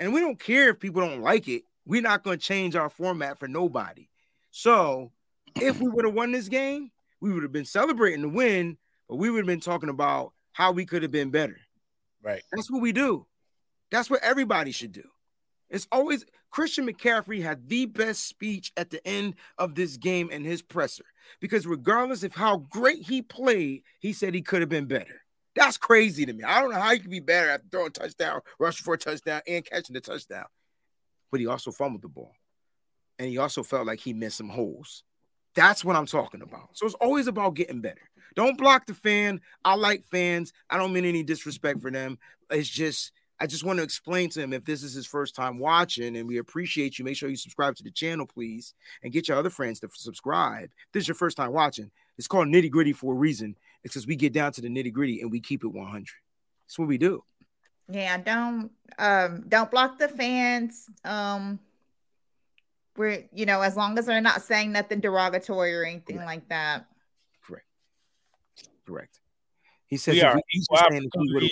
And 0.00 0.14
we 0.14 0.20
don't 0.20 0.40
care 0.40 0.70
if 0.70 0.80
people 0.80 1.02
don't 1.02 1.20
like 1.20 1.46
it. 1.46 1.64
We're 1.84 2.00
not 2.00 2.24
going 2.24 2.38
to 2.38 2.44
change 2.44 2.74
our 2.74 2.88
format 2.88 3.38
for 3.38 3.46
nobody. 3.46 4.08
So 4.50 5.12
if 5.60 5.78
we 5.78 5.88
would 5.88 6.06
have 6.06 6.14
won 6.14 6.32
this 6.32 6.48
game, 6.48 6.90
we 7.20 7.32
would 7.32 7.42
have 7.42 7.52
been 7.52 7.66
celebrating 7.66 8.22
the 8.22 8.28
win, 8.30 8.78
but 9.08 9.16
we 9.16 9.28
would 9.28 9.40
have 9.40 9.46
been 9.46 9.60
talking 9.60 9.90
about 9.90 10.32
how 10.52 10.72
we 10.72 10.86
could 10.86 11.02
have 11.02 11.12
been 11.12 11.30
better. 11.30 11.58
Right. 12.22 12.42
That's 12.50 12.70
what 12.70 12.80
we 12.80 12.92
do. 12.92 13.26
That's 13.90 14.08
what 14.08 14.22
everybody 14.22 14.72
should 14.72 14.92
do. 14.92 15.04
It's 15.68 15.86
always 15.92 16.24
Christian 16.50 16.88
McCaffrey 16.88 17.42
had 17.42 17.68
the 17.68 17.84
best 17.84 18.26
speech 18.26 18.72
at 18.78 18.88
the 18.88 19.06
end 19.06 19.34
of 19.58 19.74
this 19.74 19.98
game 19.98 20.30
in 20.30 20.44
his 20.44 20.62
presser 20.62 21.04
because 21.40 21.66
regardless 21.66 22.22
of 22.24 22.34
how 22.34 22.56
great 22.70 23.02
he 23.02 23.20
played, 23.20 23.82
he 24.00 24.14
said 24.14 24.34
he 24.34 24.42
could 24.42 24.60
have 24.60 24.70
been 24.70 24.86
better. 24.86 25.20
That's 25.56 25.76
crazy 25.76 26.26
to 26.26 26.32
me. 26.32 26.44
I 26.44 26.60
don't 26.60 26.70
know 26.70 26.80
how 26.80 26.92
you 26.92 27.00
can 27.00 27.10
be 27.10 27.20
better 27.20 27.50
at 27.50 27.62
throwing 27.70 27.88
a 27.88 27.90
touchdown, 27.90 28.40
rushing 28.58 28.84
for 28.84 28.94
a 28.94 28.98
touchdown, 28.98 29.42
and 29.46 29.64
catching 29.64 29.94
the 29.94 30.00
touchdown. 30.00 30.46
But 31.30 31.40
he 31.40 31.46
also 31.46 31.70
fumbled 31.72 32.02
the 32.02 32.08
ball. 32.08 32.32
And 33.18 33.28
he 33.28 33.38
also 33.38 33.62
felt 33.62 33.86
like 33.86 34.00
he 34.00 34.12
missed 34.12 34.38
some 34.38 34.48
holes. 34.48 35.02
That's 35.54 35.84
what 35.84 35.96
I'm 35.96 36.06
talking 36.06 36.42
about. 36.42 36.70
So 36.74 36.86
it's 36.86 36.94
always 36.94 37.26
about 37.26 37.54
getting 37.54 37.80
better. 37.80 38.00
Don't 38.36 38.56
block 38.56 38.86
the 38.86 38.94
fan. 38.94 39.40
I 39.64 39.74
like 39.74 40.04
fans. 40.04 40.52
I 40.70 40.78
don't 40.78 40.92
mean 40.92 41.04
any 41.04 41.22
disrespect 41.22 41.80
for 41.80 41.90
them. 41.90 42.18
It's 42.50 42.68
just 42.68 43.12
I 43.42 43.46
just 43.46 43.64
want 43.64 43.78
to 43.78 43.82
explain 43.82 44.28
to 44.30 44.40
him 44.40 44.52
if 44.52 44.66
this 44.66 44.82
is 44.82 44.92
his 44.92 45.06
first 45.06 45.34
time 45.34 45.58
watching 45.58 46.16
and 46.16 46.28
we 46.28 46.36
appreciate 46.36 46.98
you. 46.98 47.06
Make 47.06 47.16
sure 47.16 47.30
you 47.30 47.36
subscribe 47.36 47.74
to 47.76 47.82
the 47.82 47.90
channel, 47.90 48.26
please, 48.26 48.74
and 49.02 49.12
get 49.12 49.28
your 49.28 49.38
other 49.38 49.48
friends 49.48 49.80
to 49.80 49.88
subscribe. 49.94 50.64
If 50.64 50.92
this 50.92 51.04
is 51.04 51.08
your 51.08 51.14
first 51.14 51.38
time 51.38 51.52
watching. 51.52 51.90
It's 52.18 52.28
called 52.28 52.48
Nitty 52.48 52.70
Gritty 52.70 52.92
for 52.92 53.14
a 53.14 53.16
reason. 53.16 53.56
It's 53.82 53.94
because 53.94 54.06
we 54.06 54.16
get 54.16 54.32
down 54.32 54.52
to 54.52 54.60
the 54.60 54.68
nitty 54.68 54.92
gritty 54.92 55.20
and 55.22 55.30
we 55.30 55.40
keep 55.40 55.64
it 55.64 55.68
100. 55.68 56.06
That's 56.66 56.78
what 56.78 56.88
we 56.88 56.98
do. 56.98 57.24
Yeah, 57.88 58.18
don't 58.18 58.70
um 58.98 59.44
don't 59.48 59.70
block 59.70 59.98
the 59.98 60.08
fans. 60.08 60.86
Um 61.04 61.58
we're 62.96 63.24
you 63.32 63.46
know, 63.46 63.62
as 63.62 63.76
long 63.76 63.98
as 63.98 64.06
they're 64.06 64.20
not 64.20 64.42
saying 64.42 64.72
nothing 64.72 65.00
derogatory 65.00 65.74
or 65.74 65.84
anything 65.84 66.16
Correct. 66.16 66.26
like 66.26 66.48
that. 66.50 66.86
Correct. 67.42 67.66
Correct. 68.86 69.20
He 69.86 69.96
says 69.96 70.14
we 70.14 70.22
are 70.22 70.36
we, 70.36 70.42
we 71.34 71.50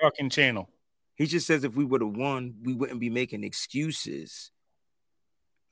talking 0.00 0.28
channel. 0.28 0.68
He 1.14 1.26
just 1.26 1.46
says 1.46 1.64
if 1.64 1.74
we 1.74 1.84
would 1.84 2.00
have 2.00 2.16
won, 2.16 2.56
we 2.62 2.74
wouldn't 2.74 3.00
be 3.00 3.10
making 3.10 3.44
excuses. 3.44 4.50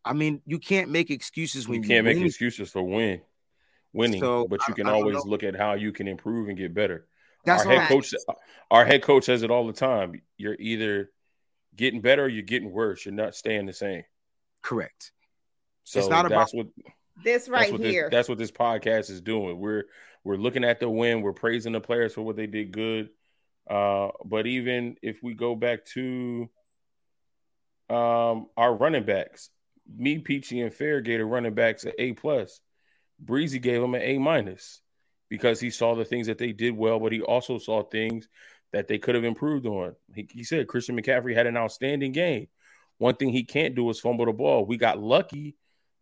I 0.05 0.13
mean, 0.13 0.41
you 0.47 0.59
can't 0.59 0.91
make 0.91 1.11
excuses 1.11 1.69
when 1.69 1.83
you 1.83 1.89
can't 1.89 2.07
you 2.07 2.15
make 2.15 2.25
excuses 2.25 2.71
for 2.71 2.83
win 2.83 3.21
winning, 3.97 4.21
so, 4.21 4.47
but 4.47 4.61
you 4.69 4.75
can 4.75 4.89
always 4.89 5.25
look 5.25 5.43
at 5.43 5.57
how 5.57 5.75
you 5.75 5.93
can 5.93 6.09
improve 6.09 6.49
and 6.49 6.59
get 6.59 6.75
better. 6.75 7.07
That's 7.45 7.65
our 7.65 7.73
head 7.73 7.79
right. 7.79 7.89
coach. 7.89 8.15
Our 8.71 8.85
head 8.85 9.03
coach 9.03 9.25
says 9.25 9.43
it 9.43 9.51
all 9.51 9.67
the 9.67 9.73
time. 9.73 10.21
You're 10.37 10.57
either 10.59 11.11
getting 11.75 12.01
better 12.01 12.25
or 12.25 12.29
you're 12.29 12.43
getting 12.43 12.71
worse. 12.71 13.05
You're 13.05 13.15
not 13.15 13.35
staying 13.35 13.67
the 13.67 13.73
same. 13.73 14.03
Correct. 14.63 15.13
So 15.85 16.01
it's 16.01 16.09
not 16.09 16.29
that's 16.29 16.53
about 16.53 16.67
what 16.67 16.67
this 17.23 17.49
right 17.49 17.71
that's 17.71 17.83
here. 17.83 18.05
This, 18.05 18.11
that's 18.11 18.29
what 18.29 18.39
this 18.39 18.51
podcast 18.51 19.11
is 19.11 19.21
doing. 19.21 19.59
We're 19.59 19.85
we're 20.25 20.37
looking 20.37 20.65
at 20.65 20.81
the 20.81 20.91
win. 20.91 21.23
We're 21.23 21.33
praising 21.33 21.73
the 21.73 21.81
players 21.81 22.15
for 22.15 22.23
what 22.23 22.37
they 22.37 22.47
did 22.47 22.73
good. 22.73 23.11
Uh, 23.69 24.09
but 24.25 24.47
even 24.47 24.97
if 25.03 25.23
we 25.23 25.35
go 25.35 25.55
back 25.55 25.85
to 25.87 26.49
um, 27.89 28.49
our 28.57 28.75
running 28.75 29.05
backs, 29.05 29.51
me, 29.97 30.19
Peachy, 30.19 30.61
and 30.61 30.73
Fairgate 30.73 31.21
are 31.21 31.27
running 31.27 31.55
backs 31.55 31.85
at 31.85 31.95
A 31.99 32.13
plus. 32.13 32.61
Breezy 33.19 33.59
gave 33.59 33.83
him 33.83 33.95
an 33.95 34.03
A 34.03 34.19
minus 34.19 34.81
because 35.29 35.61
he 35.61 35.71
saw 35.71 35.95
the 35.95 36.05
things 36.05 36.27
that 36.27 36.39
they 36.39 36.53
did 36.53 36.77
well, 36.77 37.01
but 37.01 37.13
he 37.13 37.21
also 37.21 37.59
saw 37.59 37.83
things 37.83 38.29
that 38.73 38.89
they 38.89 38.99
could 38.99 39.15
have 39.15 39.25
improved 39.25 39.67
on. 39.67 39.95
He, 40.15 40.29
he 40.31 40.45
said 40.45 40.69
Christian 40.69 41.01
McCaffrey 41.01 41.35
had 41.35 41.47
an 41.47 41.57
outstanding 41.57 42.13
game. 42.13 42.49
One 42.99 43.15
thing 43.15 43.31
he 43.31 43.45
can't 43.45 43.75
do 43.75 43.89
is 43.91 44.01
fumble 44.01 44.27
the 44.27 44.33
ball. 44.33 44.65
We 44.67 44.77
got 44.77 44.99
lucky 44.99 45.57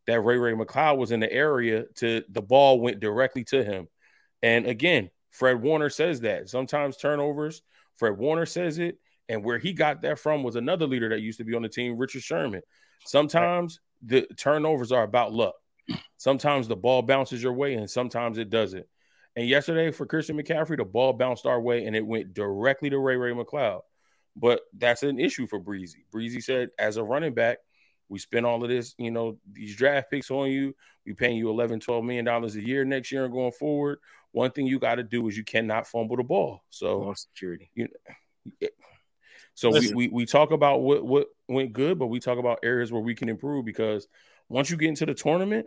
that 0.06 0.20
Ray 0.20 0.38
Ray 0.38 0.52
McCloud 0.52 0.98
was 0.98 1.12
in 1.12 1.20
the 1.20 1.32
area 1.32 1.84
to 1.96 2.22
the 2.28 2.42
ball 2.42 2.80
went 2.80 3.00
directly 3.00 3.44
to 3.44 3.64
him. 3.64 3.88
And 4.42 4.66
again, 4.66 5.10
Fred 5.30 5.60
Warner 5.62 5.90
says 5.90 6.20
that 6.20 6.48
sometimes 6.48 6.96
turnovers, 6.96 7.62
Fred 7.96 8.16
Warner 8.18 8.46
says 8.46 8.78
it. 8.78 8.98
And 9.28 9.42
where 9.42 9.58
he 9.58 9.72
got 9.72 10.02
that 10.02 10.18
from 10.18 10.42
was 10.42 10.54
another 10.54 10.86
leader 10.86 11.08
that 11.08 11.20
used 11.20 11.38
to 11.38 11.44
be 11.44 11.54
on 11.54 11.62
the 11.62 11.68
team, 11.68 11.96
Richard 11.96 12.22
Sherman. 12.22 12.60
Sometimes 13.06 13.80
the 14.02 14.26
turnovers 14.36 14.92
are 14.92 15.02
about 15.02 15.32
luck. 15.32 15.54
Sometimes 16.24 16.68
the 16.68 16.74
ball 16.74 17.02
bounces 17.02 17.42
your 17.42 17.52
way 17.52 17.74
and 17.74 17.90
sometimes 17.90 18.38
it 18.38 18.48
doesn't. 18.48 18.86
And 19.36 19.46
yesterday 19.46 19.90
for 19.90 20.06
Christian 20.06 20.38
McCaffrey, 20.40 20.78
the 20.78 20.84
ball 20.86 21.12
bounced 21.12 21.44
our 21.44 21.60
way 21.60 21.84
and 21.84 21.94
it 21.94 22.06
went 22.06 22.32
directly 22.32 22.88
to 22.88 22.98
Ray 22.98 23.16
Ray 23.16 23.32
McCloud. 23.32 23.82
But 24.34 24.62
that's 24.72 25.02
an 25.02 25.20
issue 25.20 25.46
for 25.46 25.58
Breezy. 25.58 26.06
Breezy 26.10 26.40
said, 26.40 26.70
as 26.78 26.96
a 26.96 27.04
running 27.04 27.34
back, 27.34 27.58
we 28.08 28.18
spend 28.18 28.46
all 28.46 28.62
of 28.62 28.70
this, 28.70 28.94
you 28.96 29.10
know, 29.10 29.36
these 29.52 29.76
draft 29.76 30.10
picks 30.10 30.30
on 30.30 30.50
you. 30.50 30.74
We 31.04 31.12
paying 31.12 31.36
you 31.36 31.50
11, 31.50 31.80
12 31.80 32.02
million 32.02 32.24
dollars 32.24 32.56
a 32.56 32.66
year 32.66 32.86
next 32.86 33.12
year 33.12 33.26
and 33.26 33.32
going 33.34 33.52
forward. 33.52 33.98
One 34.32 34.50
thing 34.50 34.66
you 34.66 34.78
got 34.78 34.94
to 34.94 35.02
do 35.02 35.28
is 35.28 35.36
you 35.36 35.44
cannot 35.44 35.86
fumble 35.86 36.16
the 36.16 36.22
ball. 36.22 36.64
So 36.70 37.00
ball 37.00 37.14
security. 37.16 37.70
You 37.74 37.88
know, 38.62 38.68
so 39.52 39.68
we, 39.68 39.92
we 39.92 40.08
we 40.08 40.24
talk 40.24 40.52
about 40.52 40.80
what 40.80 41.04
what 41.04 41.26
went 41.50 41.74
good, 41.74 41.98
but 41.98 42.06
we 42.06 42.18
talk 42.18 42.38
about 42.38 42.60
areas 42.62 42.90
where 42.90 43.02
we 43.02 43.14
can 43.14 43.28
improve 43.28 43.66
because 43.66 44.08
once 44.48 44.70
you 44.70 44.78
get 44.78 44.88
into 44.88 45.04
the 45.04 45.12
tournament, 45.12 45.66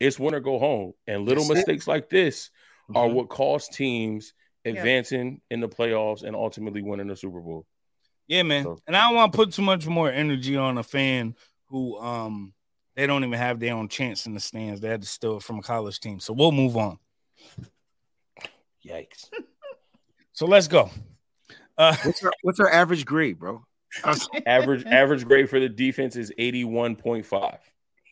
it's 0.00 0.18
win 0.18 0.34
or 0.34 0.40
go 0.40 0.58
home. 0.58 0.94
And 1.06 1.26
little 1.26 1.44
That's 1.44 1.58
mistakes 1.58 1.86
it. 1.86 1.90
like 1.90 2.10
this 2.10 2.50
mm-hmm. 2.84 2.96
are 2.96 3.08
what 3.08 3.28
cost 3.28 3.72
teams 3.72 4.32
advancing 4.64 5.40
yeah. 5.50 5.54
in 5.54 5.60
the 5.60 5.68
playoffs 5.68 6.24
and 6.24 6.34
ultimately 6.34 6.82
winning 6.82 7.06
the 7.06 7.16
Super 7.16 7.40
Bowl. 7.40 7.66
Yeah, 8.26 8.42
man. 8.42 8.64
So. 8.64 8.78
And 8.86 8.96
I 8.96 9.06
don't 9.06 9.16
want 9.16 9.32
to 9.32 9.36
put 9.36 9.52
too 9.52 9.62
much 9.62 9.86
more 9.86 10.10
energy 10.10 10.56
on 10.56 10.78
a 10.78 10.82
fan 10.82 11.34
who 11.68 11.98
um 11.98 12.52
they 12.96 13.06
don't 13.06 13.24
even 13.24 13.38
have 13.38 13.60
their 13.60 13.74
own 13.74 13.88
chance 13.88 14.26
in 14.26 14.34
the 14.34 14.40
stands. 14.40 14.80
They 14.80 14.88
had 14.88 15.02
to 15.02 15.08
steal 15.08 15.36
it 15.36 15.42
from 15.42 15.58
a 15.58 15.62
college 15.62 16.00
team. 16.00 16.20
So 16.20 16.32
we'll 16.32 16.52
move 16.52 16.76
on. 16.76 16.98
Yikes. 18.86 19.30
so 20.32 20.46
let's 20.46 20.68
go. 20.68 20.90
Uh, 21.78 21.96
what's, 22.02 22.24
our, 22.24 22.32
what's 22.42 22.60
our 22.60 22.70
average 22.70 23.04
grade, 23.04 23.38
bro? 23.38 23.64
average 24.46 24.84
average 24.86 25.24
grade 25.24 25.48
for 25.50 25.58
the 25.58 25.68
defense 25.68 26.14
is 26.14 26.32
81.5. 26.38 27.58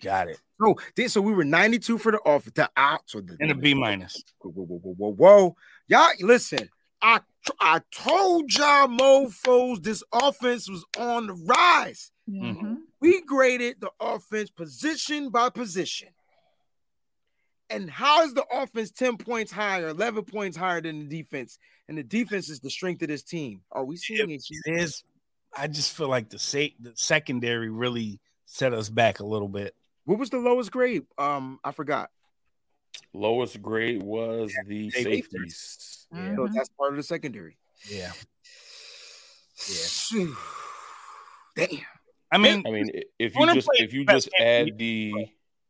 Got 0.02 0.28
it. 0.28 0.38
So, 0.60 0.76
so 1.06 1.20
we 1.20 1.32
were 1.32 1.44
92 1.44 1.98
for 1.98 2.12
the 2.12 2.18
off 2.18 2.44
the 2.52 2.68
out 2.76 3.02
so 3.06 3.20
the, 3.20 3.36
and 3.40 3.50
a 3.50 3.54
B 3.54 3.74
minus. 3.74 4.22
Whoa, 4.40 4.50
whoa, 4.50 4.64
whoa, 4.64 4.94
whoa, 4.94 5.12
whoa. 5.12 5.56
Y'all 5.86 6.10
listen. 6.20 6.68
I 7.00 7.20
I 7.60 7.80
told 7.92 8.52
y'all 8.52 8.88
mofos 8.88 9.82
this 9.82 10.02
offense 10.12 10.68
was 10.68 10.84
on 10.98 11.28
the 11.28 11.34
rise. 11.34 12.10
Mm-hmm. 12.28 12.74
we 13.00 13.22
graded 13.22 13.80
the 13.80 13.90
offense 14.00 14.50
position 14.50 15.30
by 15.30 15.48
position. 15.48 16.08
And 17.70 17.90
how 17.90 18.22
is 18.24 18.34
the 18.34 18.44
offense 18.52 18.90
10 18.90 19.16
points 19.16 19.52
higher, 19.52 19.88
11 19.88 20.24
points 20.24 20.56
higher 20.56 20.80
than 20.80 21.08
the 21.08 21.22
defense? 21.22 21.58
And 21.88 21.96
the 21.96 22.02
defense 22.02 22.48
is 22.48 22.60
the 22.60 22.70
strength 22.70 23.02
of 23.02 23.08
this 23.08 23.22
team. 23.22 23.62
Are 23.72 23.84
we 23.84 23.96
seeing 23.96 24.30
it? 24.30 24.42
It 24.50 24.80
is. 24.80 25.04
I 25.56 25.68
just 25.68 25.96
feel 25.96 26.08
like 26.08 26.28
the, 26.28 26.38
sa- 26.38 26.74
the 26.80 26.92
secondary 26.94 27.70
really 27.70 28.20
set 28.44 28.72
us 28.72 28.88
back 28.88 29.20
a 29.20 29.26
little 29.26 29.48
bit. 29.48 29.74
What 30.08 30.18
was 30.18 30.30
the 30.30 30.38
lowest 30.38 30.72
grade? 30.72 31.04
Um, 31.18 31.60
I 31.62 31.70
forgot. 31.70 32.08
Lowest 33.12 33.60
grade 33.60 34.02
was 34.02 34.50
the 34.66 34.88
safeties. 34.88 35.28
safeties. 35.30 36.06
Yeah. 36.10 36.34
So 36.34 36.48
that's 36.50 36.70
part 36.70 36.92
of 36.92 36.96
the 36.96 37.02
secondary. 37.02 37.58
Yeah. 37.90 38.12
Yeah. 40.14 40.26
Damn. 41.56 41.80
I 42.32 42.38
mean, 42.38 42.62
I 42.66 42.70
mean, 42.70 42.90
if 43.18 43.36
you 43.36 43.52
just 43.52 43.68
if 43.74 43.92
you 43.92 44.06
just 44.06 44.30
add 44.40 44.78
the 44.78 45.12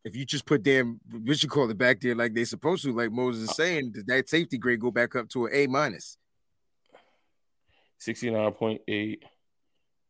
If 0.05 0.15
you 0.15 0.25
just 0.25 0.47
put 0.47 0.63
them, 0.63 1.01
what 1.11 1.43
you 1.43 1.49
call 1.49 1.69
it 1.69 1.77
back 1.77 2.01
there 2.01 2.15
like 2.15 2.33
they 2.33 2.45
supposed 2.45 2.85
to, 2.85 2.93
like 2.93 3.11
Moses 3.11 3.51
is 3.51 3.57
saying, 3.57 3.91
does 3.91 4.05
that 4.05 4.29
safety 4.29 4.57
grade 4.57 4.79
go 4.79 4.93
back 4.93 5.17
up 5.17 5.29
to 5.31 5.47
an 5.47 5.53
A 5.53 5.67
minus? 5.67 6.17
69.8 8.01 9.19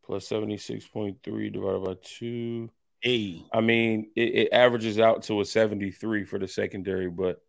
plus 0.04 0.28
76.3 0.28 1.50
divided 1.50 1.82
by 1.82 1.94
two. 2.02 2.68
Hey, 3.00 3.44
I 3.52 3.60
mean, 3.60 4.10
it, 4.16 4.34
it 4.34 4.48
averages 4.52 4.98
out 4.98 5.22
to 5.24 5.40
a 5.40 5.44
73 5.44 6.24
for 6.24 6.38
the 6.38 6.48
secondary, 6.48 7.08
but 7.08 7.40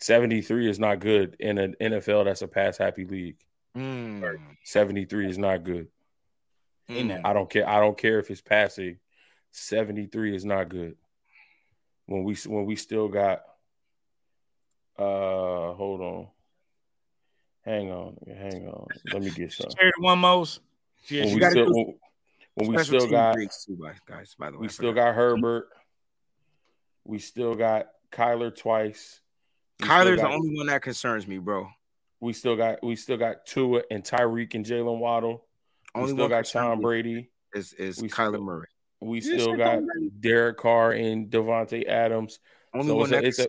73 0.00 0.68
is 0.68 0.78
not 0.78 1.00
good 1.00 1.36
in 1.38 1.58
an 1.58 1.76
NFL 1.80 2.24
that's 2.24 2.42
a 2.42 2.48
pass 2.48 2.78
happy 2.78 3.04
league. 3.04 3.36
Mm. 3.76 4.38
73 4.64 5.30
is 5.30 5.38
not 5.38 5.64
good. 5.64 5.88
Mm. 6.88 7.20
I 7.24 7.32
don't 7.32 7.48
care. 7.48 7.68
I 7.68 7.80
don't 7.80 7.96
care 7.96 8.18
if 8.18 8.30
it's 8.30 8.40
passing. 8.40 8.98
73 9.52 10.36
is 10.36 10.44
not 10.44 10.68
good. 10.68 10.96
When 12.06 12.24
we 12.24 12.34
when 12.46 12.66
we 12.66 12.76
still 12.76 13.08
got 13.08 13.42
uh 14.98 15.72
hold 15.72 16.00
on. 16.00 16.26
Hang 17.64 17.90
on. 17.90 18.16
Hang 18.26 18.68
on. 18.68 18.86
Let 19.12 19.22
me 19.22 19.30
get 19.30 19.52
some. 19.52 19.70
one 19.98 20.18
most. 20.18 20.60
When 21.08 21.34
we 21.34 21.50
still 21.50 21.72
when, 21.72 21.94
when 22.54 22.68
we 22.68 22.76
Special 22.78 23.00
still 23.00 23.10
got 23.10 23.34
grades 23.34 23.64
too, 23.64 23.78
guys. 24.06 24.34
By 24.38 24.50
the 24.50 24.56
way, 24.58 24.62
we 24.62 24.68
still 24.68 24.92
got 24.92 25.14
Herbert. 25.14 25.68
We 27.04 27.18
still 27.18 27.54
got 27.54 27.88
Kyler 28.12 28.54
twice. 28.56 29.20
We 29.80 29.86
still 29.86 29.96
Kyler's 29.98 30.20
the 30.20 30.28
only 30.28 30.56
one 30.56 30.66
that 30.68 30.82
concerns 30.82 31.26
me, 31.26 31.38
bro. 31.38 31.68
We 32.20 32.32
still 32.32 32.56
got 32.56 32.82
we 32.82 32.96
still 32.96 33.16
got 33.16 33.44
Tua 33.46 33.82
and 33.90 34.02
Tyreek 34.04 34.54
and 34.54 34.64
Jaylen 34.64 34.98
Waddle. 34.98 35.44
We 35.94 36.00
Only 36.02 36.12
still 36.14 36.28
got 36.28 36.44
concerns 36.44 36.64
Tom 36.64 36.80
Brady. 36.80 37.30
is 37.54 37.72
is 37.74 38.00
We 38.00 38.08
Kyler 38.08 38.30
still- 38.34 38.42
Murray. 38.42 38.68
We 39.00 39.20
Yeah, 39.20 39.36
still 39.38 39.56
got 39.56 39.80
Derek 40.20 40.56
Carr 40.56 40.92
and 40.92 41.28
Davante 41.30 41.86
Adams. 41.86 42.38
Only 42.72 42.86
So 42.86 42.94
one 42.96 43.02
it's 43.02 43.12
a, 43.12 43.16
that 43.16 43.24
it's 43.24 43.38
a 43.40 43.48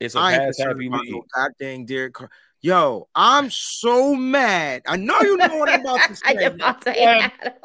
it's 0.00 0.14
a 0.16 0.18
I 0.18 0.32
ain't 0.32 0.42
pass 0.42 0.58
happy 0.58 0.86
about 0.88 1.02
league. 1.02 1.12
no 1.12 1.24
goddamn 1.34 1.84
Derek 1.84 2.14
Carr. 2.14 2.30
Yo, 2.60 3.08
I'm 3.14 3.50
so 3.50 4.14
mad. 4.14 4.82
I 4.86 4.96
know 4.96 5.20
you 5.20 5.36
know 5.36 5.56
what 5.58 5.68
I'm 5.68 5.80
about 5.80 6.08
to 6.08 6.16
say. 6.16 6.34
Davante 6.34 6.94
Yeah. 6.96 7.30
Adams. 7.40 7.58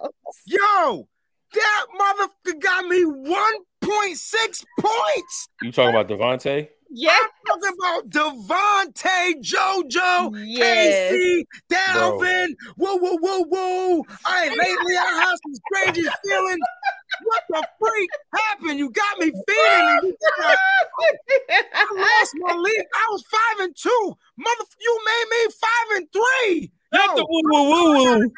Yo, 0.46 1.08
that 1.54 1.86
motherfucker 2.00 2.60
got 2.62 2.86
me 2.86 3.04
1.6 3.04 4.64
points. 4.80 5.50
You 5.64 5.72
talking 5.72 5.90
about 5.96 6.08
Davante? 6.10 6.68
Yes. 6.96 7.28
Talking 7.48 7.72
about 7.80 8.10
Davante, 8.10 9.34
JoJo, 9.42 10.32
Yes. 10.46 11.12
Casey, 11.12 11.48
Dalvin. 11.72 12.50
Whoa, 12.78 12.98
whoa, 12.98 13.18
whoa, 13.18 13.44
whoa. 13.46 14.06
I 14.26 14.48
lately 14.50 14.96
I 14.98 15.26
have 15.28 15.40
some 15.44 15.56
strangest 15.56 16.16
feelings. 16.24 16.60
What 17.24 17.44
the 17.50 17.68
freak 17.80 18.10
happened? 18.34 18.80
You 18.80 18.90
got 18.92 19.20
me 19.20 19.32
feeling 19.32 20.00
it. 20.04 21.66
I 21.74 21.86
lost 21.96 22.34
my 22.36 22.56
league. 22.56 22.86
I 22.94 23.08
was 23.12 23.24
five 23.24 23.66
and 23.66 23.76
two. 23.76 24.18
Mother, 24.38 24.64
you 24.80 25.02
made 25.06 25.26
me 25.32 25.54
five 25.62 25.98
and 25.98 26.08
three. 26.12 26.72
Not 26.94 27.16
the 27.16 27.26
woo 27.28 27.42
woo 27.46 27.70
woo 27.70 28.20
woo. 28.20 28.32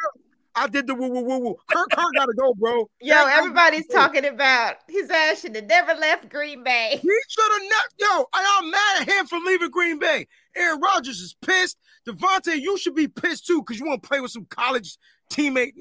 I 0.57 0.67
did 0.67 0.87
the 0.87 0.95
woo 0.95 1.09
woo 1.09 1.21
woo 1.21 1.39
woo. 1.39 1.55
Kirk 1.69 1.89
Kirk 1.91 2.13
gotta 2.15 2.33
go, 2.33 2.53
bro. 2.53 2.89
Yo, 3.01 3.15
Kirk 3.15 3.25
gotta 3.25 3.35
everybody's 3.35 3.87
talking 3.87 4.25
about 4.25 4.77
his 4.87 5.09
ass 5.09 5.41
should 5.41 5.55
have 5.55 5.65
never 5.65 5.93
left 5.93 6.29
Green 6.29 6.63
Bay. 6.63 6.99
He 7.01 7.19
should 7.29 7.51
have 7.51 7.69
not. 7.69 7.85
Yo, 7.99 8.25
I 8.33 8.59
am 8.61 8.71
mad 8.71 9.01
at 9.01 9.09
him 9.09 9.27
for 9.27 9.39
leaving 9.39 9.69
Green 9.69 9.99
Bay. 9.99 10.27
Aaron 10.55 10.79
Rodgers 10.79 11.19
is 11.19 11.35
pissed. 11.45 11.77
Davante, 12.07 12.59
you 12.59 12.77
should 12.77 12.95
be 12.95 13.07
pissed 13.07 13.47
too 13.47 13.61
because 13.61 13.79
you 13.79 13.85
want 13.85 14.01
to 14.01 14.07
play 14.07 14.21
with 14.21 14.31
some 14.31 14.45
college 14.45 14.97
teammate. 15.31 15.73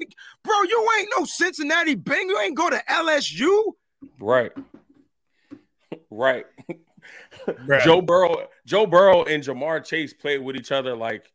Bro, 0.43 0.61
you 0.63 0.89
ain't 0.99 1.09
no 1.17 1.25
Cincinnati 1.25 1.95
Beng. 1.95 2.23
You 2.27 2.39
ain't 2.39 2.55
go 2.57 2.69
to 2.69 2.81
LSU. 2.89 3.73
Right. 4.19 4.51
right. 6.09 6.45
Bruh. 7.47 7.83
Joe 7.83 8.01
Burrow, 8.01 8.47
Joe 8.65 8.85
Burrow 8.87 9.23
and 9.23 9.43
Ja'Marr 9.43 9.83
Chase 9.85 10.13
played 10.13 10.41
with 10.41 10.55
each 10.55 10.71
other 10.71 10.95
like 10.95 11.31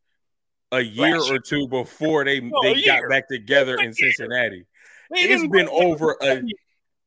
a 0.72 0.80
year 0.80 1.18
Last 1.18 1.30
or 1.30 1.38
two 1.38 1.68
before 1.68 2.24
they, 2.24 2.40
Oh, 2.40 2.62
they 2.62 2.74
got 2.82 2.98
year. 3.00 3.08
back 3.08 3.28
together 3.28 3.76
in 3.76 3.92
Cincinnati. 3.92 4.64
They 5.10 5.20
It's 5.22 5.42
didn't 5.42 5.52
been 5.52 5.68
over 5.68 6.16
a 6.22 6.42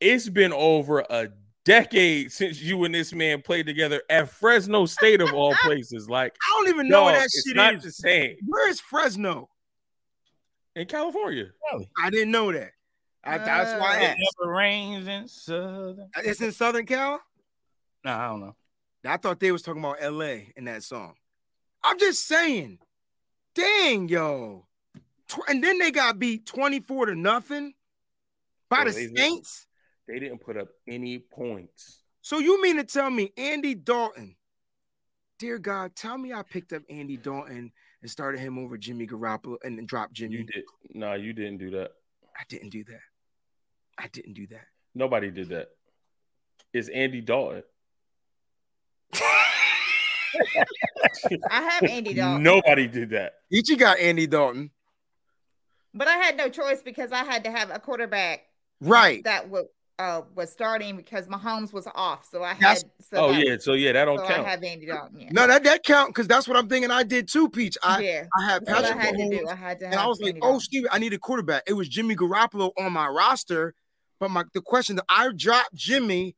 it's 0.01 0.27
been 0.27 0.51
over 0.51 0.99
a 1.09 1.30
decade 1.63 2.30
since 2.31 2.61
you 2.61 2.84
and 2.84 2.93
this 2.93 3.13
man 3.13 3.41
played 3.41 3.65
together 3.65 4.01
at 4.09 4.30
Fresno 4.30 4.85
State 4.85 5.21
of 5.21 5.34
all 5.34 5.53
places. 5.63 6.09
Like, 6.09 6.35
I 6.41 6.59
don't 6.59 6.69
even 6.73 6.89
know 6.89 6.99
no, 6.99 7.03
what 7.05 7.13
that 7.13 7.25
it's 7.25 7.43
shit 7.47 7.55
not 7.55 7.75
is. 7.75 7.84
the 7.84 7.91
same 7.91 8.35
Where 8.45 8.69
is 8.69 8.81
Fresno? 8.81 9.49
In 10.75 10.87
California. 10.87 11.45
I 12.01 12.09
didn't 12.09 12.31
know 12.31 12.51
that. 12.51 12.71
I, 13.23 13.37
that's 13.37 13.73
why 13.73 13.93
I 13.93 13.95
uh, 13.95 13.99
It 13.99 14.03
asked. 14.09 14.19
never 14.41 14.51
rains 14.53 15.07
in 15.07 15.27
Southern. 15.27 16.09
Uh, 16.15 16.21
it's 16.25 16.41
in 16.41 16.51
Southern 16.51 16.85
Cal. 16.85 17.21
Nah, 18.03 18.19
I 18.25 18.27
don't 18.27 18.41
know. 18.41 18.55
I 19.05 19.17
thought 19.17 19.39
they 19.39 19.51
was 19.51 19.61
talking 19.61 19.83
about 19.83 20.01
LA 20.01 20.49
in 20.55 20.65
that 20.65 20.83
song. 20.83 21.13
I'm 21.83 21.97
just 21.99 22.27
saying. 22.27 22.79
Dang, 23.55 24.09
yo. 24.09 24.65
Tw- 25.27 25.39
And 25.49 25.63
then 25.63 25.77
they 25.77 25.91
got 25.91 26.19
beat 26.19 26.45
24 26.45 27.07
to 27.07 27.15
nothing 27.15 27.73
by 28.69 28.83
Bro, 28.83 28.85
the 28.85 28.91
they 28.91 29.07
did. 29.07 29.17
Saints. 29.17 29.67
They 30.07 30.19
didn't 30.19 30.39
put 30.39 30.57
up 30.57 30.67
any 30.87 31.19
points. 31.19 32.01
So 32.21 32.39
you 32.39 32.61
mean 32.61 32.77
to 32.77 32.83
tell 32.83 33.09
me 33.09 33.31
Andy 33.37 33.75
Dalton? 33.75 34.35
Dear 35.39 35.59
God, 35.59 35.95
tell 35.95 36.17
me 36.17 36.33
I 36.33 36.41
picked 36.41 36.73
up 36.73 36.83
Andy 36.89 37.17
Dalton 37.17 37.71
and 38.03 38.11
started 38.11 38.39
him 38.39 38.59
over 38.59 38.77
Jimmy 38.77 39.07
Garoppolo 39.07 39.55
and 39.63 39.77
then 39.77 39.85
dropped 39.85 40.13
Jimmy. 40.13 40.35
You 40.35 40.43
did 40.43 40.63
no, 40.93 41.13
you 41.13 41.34
didn't 41.34 41.57
do 41.57 41.71
that. 41.71 41.91
I 42.38 42.43
didn't 42.49 42.69
do 42.69 42.84
that. 42.84 42.99
I 43.97 44.07
didn't 44.09 44.34
do 44.34 44.45
that. 44.47 44.65
Nobody 44.93 45.31
did 45.31 45.49
that. 45.49 45.69
It's 46.73 46.89
Andy 46.89 47.21
Dalton. 47.21 47.63
I 51.49 51.61
have 51.61 51.84
Andy 51.84 52.13
Dalton, 52.15 52.43
Nobody 52.43 52.88
did 52.88 53.11
that. 53.11 53.34
Ichi 53.51 53.75
got 53.75 53.99
Andy 53.99 54.27
Dalton. 54.27 54.71
but 55.93 56.07
I 56.07 56.17
had 56.17 56.35
no 56.38 56.49
choice 56.49 56.81
because 56.81 57.11
I 57.11 57.23
had 57.23 57.43
to 57.45 57.51
have 57.51 57.69
a 57.69 57.80
quarterback 57.80 58.41
Right. 58.81 59.23
that 59.23 59.49
was 59.49 59.65
uh 59.99 60.21
was 60.35 60.51
starting 60.51 60.97
because 60.97 61.27
Mahomes 61.27 61.71
was 61.71 61.87
off. 61.93 62.27
So 62.29 62.43
I 62.43 62.53
had 62.53 62.79
so 62.79 62.85
Oh 63.13 63.31
that- 63.31 63.45
yeah, 63.45 63.57
so 63.59 63.73
yeah, 63.73 63.91
that 63.91 64.05
don't 64.05 64.17
so 64.19 64.25
count. 64.27 64.45
I 64.47 64.49
have 64.49 64.63
Andy 64.63 64.85
Dalton. 64.87 65.19
Yeah. 65.19 65.29
No, 65.31 65.47
that, 65.47 65.63
that 65.63 65.83
count 65.83 66.09
because 66.09 66.27
that's 66.27 66.47
what 66.47 66.57
I'm 66.57 66.67
thinking 66.67 66.89
I 66.91 67.03
did 67.03 67.27
too, 67.27 67.47
Peach. 67.49 67.77
I, 67.83 67.99
yeah. 68.01 68.25
I 68.37 68.45
had 68.45 68.65
That's 68.65 68.81
what 68.81 68.91
I 68.91 68.93
Patrick 68.95 69.05
had 69.05 69.29
to 69.29 69.35
Mahomes, 69.35 69.39
do. 69.41 69.47
I 69.49 69.55
had 69.55 69.79
to 69.79 69.85
have 69.85 69.93
and 69.93 70.01
I 70.01 70.07
was 70.07 70.19
like, 70.19 70.29
Andy 70.35 70.39
oh, 70.43 70.59
Steve, 70.59 70.85
I 70.91 70.97
need 70.99 71.13
a 71.13 71.19
quarterback. 71.19 71.63
It 71.67 71.73
was 71.73 71.87
Jimmy 71.87 72.15
Garoppolo 72.15 72.71
on 72.79 72.91
my 72.93 73.07
roster. 73.07 73.75
But 74.19 74.31
my 74.31 74.43
the 74.53 74.61
question 74.61 74.95
that 74.95 75.05
I 75.09 75.29
dropped 75.35 75.73
Jimmy, 75.75 76.35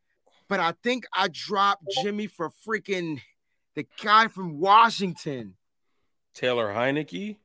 but 0.50 0.60
I 0.60 0.74
think 0.84 1.06
I 1.14 1.30
dropped 1.32 1.84
Jimmy 2.02 2.28
for 2.28 2.52
freaking 2.68 3.22
the 3.76 3.86
guy 4.04 4.28
from 4.28 4.60
Washington. 4.60 5.56
Taylor 6.34 6.74
Heinicke. 6.74 7.38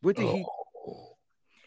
What 0.00 0.16
did 0.16 0.28
he 0.28 0.44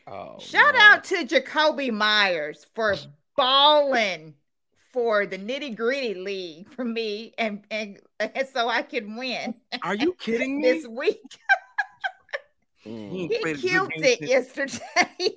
Oh, 0.07 0.37
Shout 0.39 0.73
man. 0.73 0.81
out 0.81 1.03
to 1.05 1.17
Jakobi 1.25 1.91
Meyers 1.91 2.65
for 2.73 2.95
balling 3.40 4.34
for 4.91 5.26
the 5.26 5.38
nitty 5.38 5.76
gritty 5.76 6.14
league 6.16 6.70
for 6.70 6.84
me 6.84 7.34
and, 7.38 7.64
and 7.70 7.99
and 8.20 8.48
so 8.48 8.68
I 8.68 8.82
can 8.82 9.16
win 9.16 9.53
are 9.84 9.95
you 9.95 10.14
kidding 10.20 10.57
me? 10.57 10.72
this 10.72 10.88
week. 10.88 11.38
Mm. 12.86 13.11
He 13.11 13.28
He 13.28 13.40
played 13.40 13.57
a 13.57 13.60
good 13.60 13.70
killed 13.70 13.91
it 13.95 14.22
yesterday. 14.22 14.80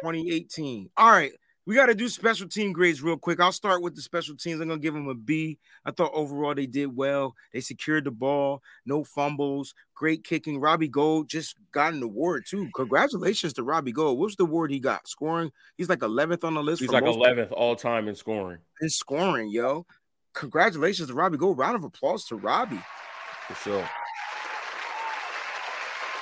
2018. 0.00 0.88
All 0.96 1.10
right. 1.10 1.32
We 1.64 1.76
got 1.76 1.86
to 1.86 1.94
do 1.94 2.08
special 2.08 2.48
team 2.48 2.72
grades 2.72 3.02
real 3.02 3.16
quick. 3.16 3.38
I'll 3.38 3.52
start 3.52 3.82
with 3.82 3.94
the 3.94 4.02
special 4.02 4.36
teams. 4.36 4.60
I'm 4.60 4.66
going 4.66 4.80
to 4.80 4.82
give 4.82 4.94
them 4.94 5.08
a 5.08 5.14
B. 5.14 5.58
I 5.84 5.92
thought 5.92 6.10
overall 6.12 6.56
they 6.56 6.66
did 6.66 6.96
well. 6.96 7.36
They 7.52 7.60
secured 7.60 8.04
the 8.04 8.10
ball, 8.10 8.62
no 8.84 9.04
fumbles, 9.04 9.72
great 9.94 10.24
kicking. 10.24 10.58
Robbie 10.58 10.88
Gould 10.88 11.28
just 11.28 11.56
got 11.70 11.92
an 11.92 12.02
award 12.02 12.46
too. 12.48 12.68
Congratulations 12.74 13.52
to 13.54 13.62
Robbie 13.62 13.92
Gould. 13.92 14.18
What's 14.18 14.34
the 14.34 14.42
award 14.42 14.72
he 14.72 14.80
got? 14.80 15.06
Scoring. 15.06 15.52
He's 15.76 15.88
like 15.88 16.00
11th 16.00 16.42
on 16.42 16.54
the 16.54 16.62
list. 16.62 16.80
He's 16.80 16.90
like 16.90 17.04
most 17.04 17.18
11th 17.18 17.52
all 17.52 17.76
time 17.76 18.08
in 18.08 18.16
scoring 18.16 18.58
in 18.82 18.90
scoring, 18.90 19.48
yo. 19.48 19.86
Congratulations 20.34 21.08
to 21.08 21.14
Robbie 21.14 21.38
Gould. 21.38 21.56
Round 21.56 21.76
of 21.76 21.84
applause 21.84 22.24
to 22.26 22.36
Robbie. 22.36 22.82
for 23.46 23.54
sure. 23.54 23.88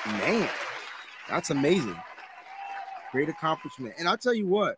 Man, 0.07 0.49
that's 1.29 1.51
amazing. 1.51 1.97
Great 3.12 3.29
accomplishment. 3.29 3.95
And 3.99 4.09
I'll 4.09 4.17
tell 4.17 4.35
you 4.35 4.47
what, 4.47 4.77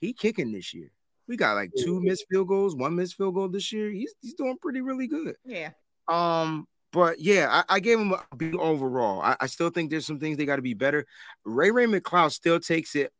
he 0.00 0.12
kicking 0.12 0.52
this 0.52 0.72
year. 0.74 0.90
We 1.28 1.36
got 1.36 1.54
like 1.54 1.70
two 1.78 2.00
missed 2.00 2.26
field 2.30 2.48
goals, 2.48 2.74
one 2.74 2.96
missed 2.96 3.16
field 3.16 3.34
goal 3.34 3.48
this 3.48 3.72
year. 3.72 3.90
He's 3.90 4.12
he's 4.20 4.34
doing 4.34 4.56
pretty 4.60 4.80
really 4.80 5.06
good. 5.06 5.36
Yeah. 5.44 5.70
Um, 6.08 6.66
but 6.92 7.20
yeah, 7.20 7.62
I, 7.68 7.76
I 7.76 7.80
gave 7.80 8.00
him 8.00 8.12
a 8.12 8.36
B 8.36 8.52
overall. 8.54 9.20
I, 9.20 9.36
I 9.40 9.46
still 9.46 9.70
think 9.70 9.90
there's 9.90 10.06
some 10.06 10.18
things 10.18 10.36
they 10.36 10.44
got 10.44 10.56
to 10.56 10.62
be 10.62 10.74
better. 10.74 11.06
Ray 11.44 11.70
Ray 11.70 11.86
McCloud 11.86 12.32
still 12.32 12.58
takes 12.58 12.96
it 12.96 13.12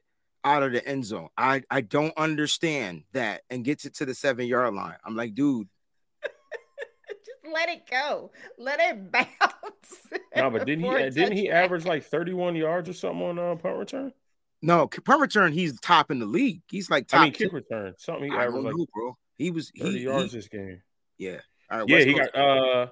out 0.43 0.62
of 0.62 0.73
the 0.73 0.86
end 0.86 1.05
zone. 1.05 1.28
I 1.36 1.62
I 1.70 1.82
don't 1.82 2.12
understand 2.16 3.05
that 3.12 3.43
and 3.48 3.65
gets 3.65 3.85
it 3.85 3.94
to 3.97 4.07
the 4.07 4.15
seven 4.15 4.47
yard 4.47 4.74
line. 4.74 4.97
I'm 5.05 5.15
like, 5.15 5.35
dude, 5.35 5.69
Just 7.09 7.55
let 7.55 7.69
it 7.69 7.89
go. 7.89 8.32
Let 8.59 8.81
it 8.81 9.12
bounce. 9.12 9.28
No, 10.35 10.51
but 10.51 10.66
didn't 10.66 10.85
he? 10.85 10.90
for 10.90 10.98
a 10.98 11.07
uh, 11.07 11.11
Didn't 11.11 11.36
he 11.36 11.51
average 11.51 11.85
like 11.85 12.05
31 12.05 12.57
yards 12.57 12.89
or 12.89 12.93
something 12.93 13.23
on 13.23 13.39
uh, 13.39 13.55
punt 13.57 13.77
return? 13.77 14.12
No 14.62 14.87
punt 14.89 15.20
return. 15.20 15.53
He's 15.53 15.78
top 15.81 16.11
in 16.11 16.19
the 16.19 16.27
league. 16.27 16.62
He's 16.69 16.91
like 16.91 17.09
top. 17.09 17.20
I 17.20 17.24
mean, 17.24 17.32
10. 17.32 17.47
kick 17.49 17.53
return. 17.53 17.95
Something 17.99 18.31
he 18.32 18.37
I 18.37 18.45
don't 18.45 18.62
like 18.65 18.74
know, 18.77 18.87
bro. 18.95 19.16
He 19.39 19.51
was 19.51 19.70
30 19.78 19.91
he, 19.93 20.05
yards 20.05 20.32
he 20.32 20.39
this 20.39 20.49
game. 20.49 20.82
yeah. 21.19 21.39
All 21.70 21.78
right, 21.81 21.89
Yeah, 21.89 21.97
West 21.97 22.07
he 22.09 22.15
Coast. 22.15 22.32
got 22.35 22.41
uh. 22.41 22.87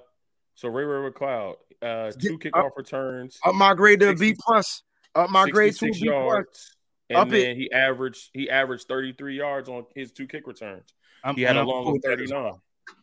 So 0.55 0.67
Ray 0.69 0.83
Ray 0.83 1.09
McCloud, 1.11 1.55
uh, 1.81 2.11
two 2.11 2.37
Did- 2.37 2.51
kickoff 2.53 2.71
returns, 2.75 3.39
up 3.45 3.55
my 3.55 3.73
grade 3.73 3.99
to 4.01 4.09
a 4.09 4.13
B 4.13 4.29
60 4.29 4.41
plus. 4.45 4.83
Up 5.15 5.29
my 5.29 5.49
grade 5.49 5.73
to 5.75 5.85
a 5.85 5.93
66 5.93 6.01
B 6.01 6.09
plus. 6.09 6.75
and 7.09 7.17
Up 7.17 7.27
it. 7.29 7.31
then 7.31 7.55
he 7.55 7.71
averaged 7.71 8.29
he 8.33 8.49
averaged 8.49 8.87
33 8.87 9.37
yards 9.37 9.69
on 9.69 9.85
his 9.95 10.11
two 10.11 10.27
kick 10.27 10.47
returns. 10.47 10.93
I'm, 11.23 11.35
He 11.35 11.43
had 11.43 11.55
a 11.55 11.59
I'm- 11.59 11.67
long 11.67 11.95
of 11.95 12.01
39. 12.03 12.53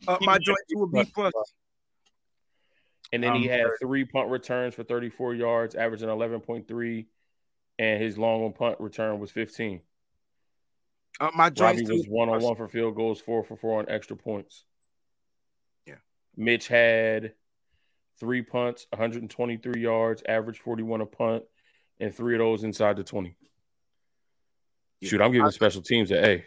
Up 0.09 0.20
my 0.22 0.38
joint 0.38 0.59
to 0.70 0.82
a 0.82 0.86
B 0.88 1.10
plus. 1.14 1.32
And 3.12 3.22
then 3.22 3.36
he 3.36 3.48
Um, 3.51 3.59
had 3.59 3.66
three 3.80 4.05
punt 4.05 4.30
returns 4.30 4.74
for 4.74 4.82
34 4.82 5.34
yards, 5.34 5.74
averaging 5.76 6.09
11.3, 6.09 7.06
and 7.78 8.03
his 8.03 8.16
long 8.19 8.44
on 8.44 8.53
punt 8.53 8.81
return 8.81 9.19
was 9.20 9.31
15. 9.31 9.81
Up 11.20 11.35
my 11.35 11.44
Robbie 11.44 11.55
joint 11.55 11.86
to 11.86 11.93
a 11.93 11.97
was 11.97 12.07
B 12.07 12.11
one 12.11 12.28
on 12.28 12.35
plus. 12.39 12.44
one 12.44 12.57
for 12.57 12.69
field 12.69 12.94
goals, 12.94 13.20
four 13.20 13.43
for 13.43 13.57
four 13.57 13.78
on 13.78 13.89
extra 13.89 14.16
points. 14.16 14.65
Yeah. 15.86 15.94
Mitch 16.36 16.69
had 16.69 17.32
three 18.20 18.43
punts, 18.43 18.86
123 18.90 19.81
yards, 19.81 20.23
average 20.28 20.61
41 20.61 21.01
a 21.01 21.07
punt, 21.07 21.44
and 22.01 22.15
three 22.15 22.35
of 22.35 22.40
those 22.40 22.65
inside 22.65 22.97
the 22.97 23.05
20. 23.05 23.36
Yeah. 25.01 25.09
Shoot, 25.09 25.20
I'm 25.20 25.32
giving 25.32 25.51
special 25.51 25.82
teams 25.82 26.11
an 26.11 26.24
A. 26.24 26.44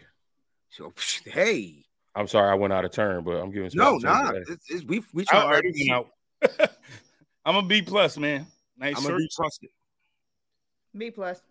So, 0.70 0.94
hey, 1.26 1.86
I'm 2.16 2.28
sorry 2.28 2.52
I 2.52 2.56
went 2.56 2.74
out 2.74 2.86
of 2.86 2.92
turn, 2.92 3.24
but 3.24 3.38
I'm 3.38 3.52
giving 3.52 3.72
no, 3.74 3.98
special 3.98 4.00
teams 4.00 4.04
nah. 4.04 4.54
It's, 4.54 4.70
it's, 4.70 4.84
we 4.84 5.04
we 5.14 5.24
I 5.24 5.26
try 5.26 5.44
already 5.44 5.72
been 5.72 5.92
out. 5.92 6.10
I'm 7.46 7.56
a 7.56 7.64
B 7.64 7.82
plus, 7.82 8.18
man. 8.18 8.46
Nice 8.78 8.98
I'm 8.98 9.02
short. 9.02 9.14
gonna 9.14 9.18
be 9.18 9.30
trusted. 9.36 9.70
B 10.98 11.12
plus. 11.12 11.42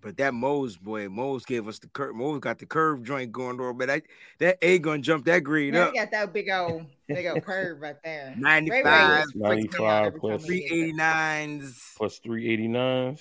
But 0.00 0.18
that 0.18 0.34
Mose 0.34 0.76
boy, 0.76 1.08
Mose 1.08 1.46
gave 1.46 1.66
us 1.66 1.78
the 1.78 1.86
curve. 1.88 2.14
Mose 2.14 2.38
got 2.40 2.58
the 2.58 2.66
curve 2.66 3.02
joint 3.04 3.32
going 3.32 3.58
on, 3.58 3.78
but 3.78 3.86
that 3.86 4.02
that 4.38 4.58
A 4.60 4.78
gonna 4.78 5.00
jump 5.00 5.24
that 5.24 5.40
green 5.40 5.72
Yeah, 5.74 5.84
up. 5.84 5.92
he 5.92 5.98
got 5.98 6.10
that 6.10 6.32
big 6.34 6.50
old 6.50 6.84
big 7.08 7.24
old 7.26 7.42
curve 7.42 7.80
right 7.80 7.96
there. 8.04 8.34
95, 8.38 8.84
Ray 8.84 9.08
Ray 9.08 9.18
was 9.20 9.32
95 9.34 9.80
freaking 9.80 9.90
out 9.90 10.06
every 10.06 10.20
plus 10.20 10.42
time 10.42 10.50
he 10.50 10.68
did 10.68 10.96
that. 10.98 11.16
389s. 11.48 11.96
Plus 11.96 12.20
389s. 12.20 13.20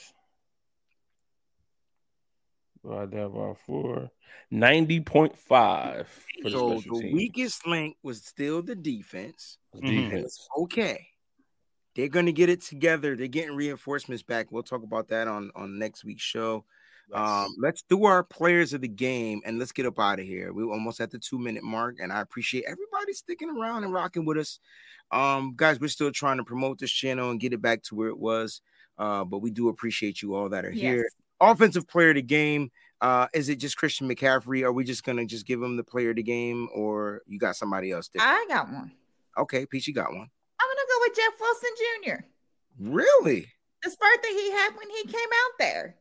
Divide 2.84 3.12
that 3.12 3.30
by 3.34 3.54
four. 3.66 4.12
90.5 4.52 5.38
for 5.38 6.06
So 6.50 6.50
special 6.50 6.82
the 6.82 7.02
teams. 7.02 7.14
weakest 7.14 7.66
link 7.66 7.96
was 8.04 8.22
still 8.26 8.62
the 8.62 8.76
defense. 8.76 9.58
defense. 9.82 10.48
Okay. 10.58 11.08
They're 11.96 12.10
gonna 12.10 12.32
get 12.32 12.50
it 12.50 12.62
together. 12.62 13.16
They're 13.16 13.28
getting 13.28 13.56
reinforcements 13.56 14.24
back. 14.24 14.52
We'll 14.52 14.64
talk 14.64 14.84
about 14.84 15.10
that 15.10 15.28
on 15.28 15.52
on 15.56 15.78
next 15.78 16.04
week's 16.04 16.24
show. 16.24 16.66
Um, 17.12 17.56
let's 17.60 17.84
do 17.84 18.06
our 18.06 18.24
players 18.24 18.74
of 18.74 18.82
the 18.82 18.88
game 18.88 19.42
and 19.46 19.60
let's 19.60 19.72
get 19.72 19.86
up 19.86 20.00
out 20.00 20.20
of 20.20 20.26
here. 20.26 20.54
We're 20.54 20.72
almost 20.72 21.00
at 21.00 21.12
the 21.12 21.20
two 21.20 21.38
minute 21.38 21.64
mark, 21.64 21.98
and 22.02 22.12
I 22.12 22.22
appreciate 22.22 22.64
everybody 22.66 23.14
sticking 23.14 23.50
around 23.50 23.84
and 23.84 23.94
rocking 23.94 24.26
with 24.26 24.38
us. 24.38 24.60
Um, 25.12 25.54
guys, 25.56 25.80
we're 25.80 25.90
still 25.90 26.12
trying 26.12 26.38
to 26.38 26.44
promote 26.44 26.80
this 26.80 26.92
channel 26.92 27.30
and 27.30 27.40
get 27.40 27.54
it 27.54 27.62
back 27.62 27.84
to 27.84 27.96
where 27.96 28.08
it 28.08 28.18
was. 28.18 28.62
Uh, 28.98 29.24
but 29.24 29.40
we 29.40 29.52
do 29.52 29.70
appreciate 29.70 30.22
you 30.22 30.34
all 30.36 30.50
that 30.50 30.66
are 30.66 30.72
here. 30.72 31.08
Offensive 31.40 31.88
player 31.88 32.10
of 32.10 32.16
the 32.16 32.22
game. 32.22 32.72
Uh, 33.02 33.28
is 33.34 33.50
it 33.50 33.58
just 33.58 33.78
Christian 33.78 34.08
McCaffrey? 34.08 34.64
Are 34.64 34.72
we 34.72 34.84
just 34.84 35.04
gonna 35.04 35.26
just 35.26 35.46
give 35.46 35.62
him 35.62 35.76
the 35.76 35.84
player 35.84 36.12
of 36.12 36.16
the 36.16 36.24
game, 36.24 36.70
or 36.74 37.22
you 37.28 37.38
got 37.38 37.56
somebody 37.56 37.92
else? 37.92 38.08
different? 38.08 38.32
I 38.34 38.46
got 38.48 38.72
one. 38.72 38.92
Okay, 39.38 39.66
Peachy 39.66 39.92
got 39.92 40.14
one. 40.14 40.30
I'm 41.18 41.26
gonna 41.26 41.62
go 41.64 42.06
with 42.06 42.06
Jeff 42.06 42.06
Wilson 42.06 42.20
Jr. 42.20 42.90
Really? 42.90 43.48
The 43.84 43.92
spurt 43.92 44.22
that 44.22 44.32
he 44.32 44.52
had 44.52 44.70
when 44.78 44.90
he 44.90 45.04
came 45.04 45.30
out 45.30 45.52
there 45.60 45.96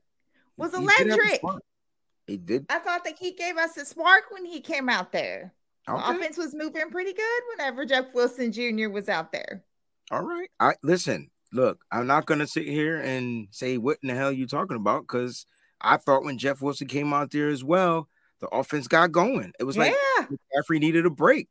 was 0.56 0.72
He 0.72 0.80
did 0.80 1.10
have 1.10 1.18
a 1.18 1.22
electric. 1.22 1.42
He 2.26 2.36
did. 2.36 2.66
I 2.70 2.78
thought 2.78 3.04
that 3.04 3.18
he 3.18 3.32
gave 3.32 3.56
us 3.56 3.76
a 3.76 3.84
spark 3.84 4.24
when 4.30 4.44
he 4.44 4.60
came 4.60 4.88
out 4.88 5.12
there. 5.12 5.52
The 5.86 5.94
Okay. 5.94 6.16
offense 6.16 6.36
was 6.36 6.54
moving 6.54 6.90
pretty 6.90 7.12
good 7.12 7.42
whenever 7.50 7.84
Jeff 7.84 8.14
Wilson 8.14 8.52
Jr. 8.52 8.88
was 8.88 9.08
out 9.08 9.32
there. 9.32 9.64
All 10.10 10.22
right. 10.22 10.48
I 10.60 10.74
listen. 10.82 11.30
Look, 11.52 11.84
I'm 11.90 12.06
not 12.06 12.26
gonna 12.26 12.46
sit 12.46 12.66
here 12.66 12.98
and 12.98 13.48
say 13.50 13.76
what 13.78 13.98
in 14.02 14.08
the 14.08 14.14
hell 14.14 14.32
you 14.32 14.46
talking 14.46 14.76
about 14.76 15.02
because 15.02 15.44
I 15.80 15.96
thought 15.96 16.22
when 16.24 16.38
Jeff 16.38 16.62
Wilson 16.62 16.86
came 16.86 17.12
out 17.12 17.30
there 17.32 17.48
as 17.48 17.64
well, 17.64 18.08
the 18.42 18.48
offense 18.48 18.88
got 18.88 19.12
going. 19.12 19.52
It 19.58 19.64
was 19.64 19.78
like 19.78 19.94
yeah, 20.18 20.26
McCaffrey 20.26 20.80
needed 20.80 21.06
a 21.06 21.10
break. 21.10 21.48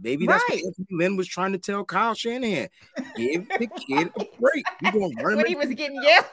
Maybe 0.00 0.26
that's 0.26 0.42
Right. 0.48 0.62
what 0.64 0.66
Anthony 0.78 0.86
Lynn 0.90 1.16
was 1.16 1.28
trying 1.28 1.52
to 1.52 1.58
tell 1.58 1.84
Kyle 1.84 2.14
Shanahan. 2.14 2.68
Give 3.14 3.46
the 3.58 3.68
kid 3.86 4.10
a 4.18 4.24
break. 4.40 4.64
You 4.80 4.90
gonna 4.90 5.14
run 5.22 5.36
when 5.36 5.46
he 5.46 5.54
was 5.54 5.68
getting 5.74 6.02
yelled. 6.02 6.24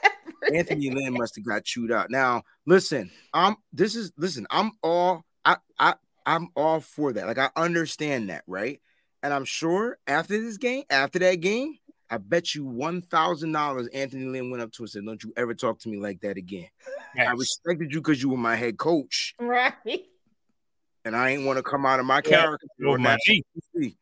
Anthony 0.54 0.90
Lynn 0.90 1.14
must 1.14 1.36
have 1.36 1.44
got 1.46 1.64
chewed 1.64 1.90
out. 1.92 2.10
Now, 2.10 2.42
listen, 2.66 3.10
I'm 3.32 3.56
this 3.72 3.96
is 3.96 4.12
listen, 4.18 4.46
I'm 4.50 4.72
all 4.82 5.24
I 5.44 5.56
I 5.78 5.94
I'm 6.26 6.48
all 6.56 6.80
for 6.80 7.12
that. 7.12 7.26
Like 7.26 7.38
I 7.38 7.48
understand 7.56 8.28
that, 8.30 8.42
right? 8.46 8.80
And 9.22 9.32
I'm 9.32 9.44
sure 9.44 9.96
after 10.06 10.40
this 10.40 10.56
game, 10.56 10.84
after 10.90 11.20
that 11.20 11.36
game, 11.36 11.78
I 12.08 12.18
bet 12.18 12.54
you 12.54 12.64
one 12.64 13.00
thousand 13.02 13.52
dollars 13.52 13.88
Anthony 13.88 14.26
Lynn 14.26 14.50
went 14.50 14.62
up 14.62 14.72
to 14.72 14.84
us 14.84 14.94
and 14.94 15.02
said, 15.02 15.06
Don't 15.06 15.24
you 15.24 15.32
ever 15.36 15.54
talk 15.54 15.78
to 15.80 15.88
me 15.88 15.98
like 15.98 16.20
that 16.20 16.36
again. 16.36 16.68
I 17.18 17.32
respected 17.32 17.92
you 17.92 18.00
because 18.00 18.22
you 18.22 18.28
were 18.28 18.36
my 18.36 18.54
head 18.56 18.76
coach, 18.78 19.34
right. 19.40 19.72
and 21.04 21.16
I 21.16 21.30
ain't 21.30 21.44
want 21.44 21.56
to 21.56 21.62
come 21.62 21.84
out 21.86 21.98
of 21.98 22.06
my 22.06 22.16
Yeah, 22.24 22.42
character. 22.42 22.66
over 22.84 22.96
or 22.96 22.98
my 22.98 23.12
that- 23.26 23.42
knee. 23.74 23.96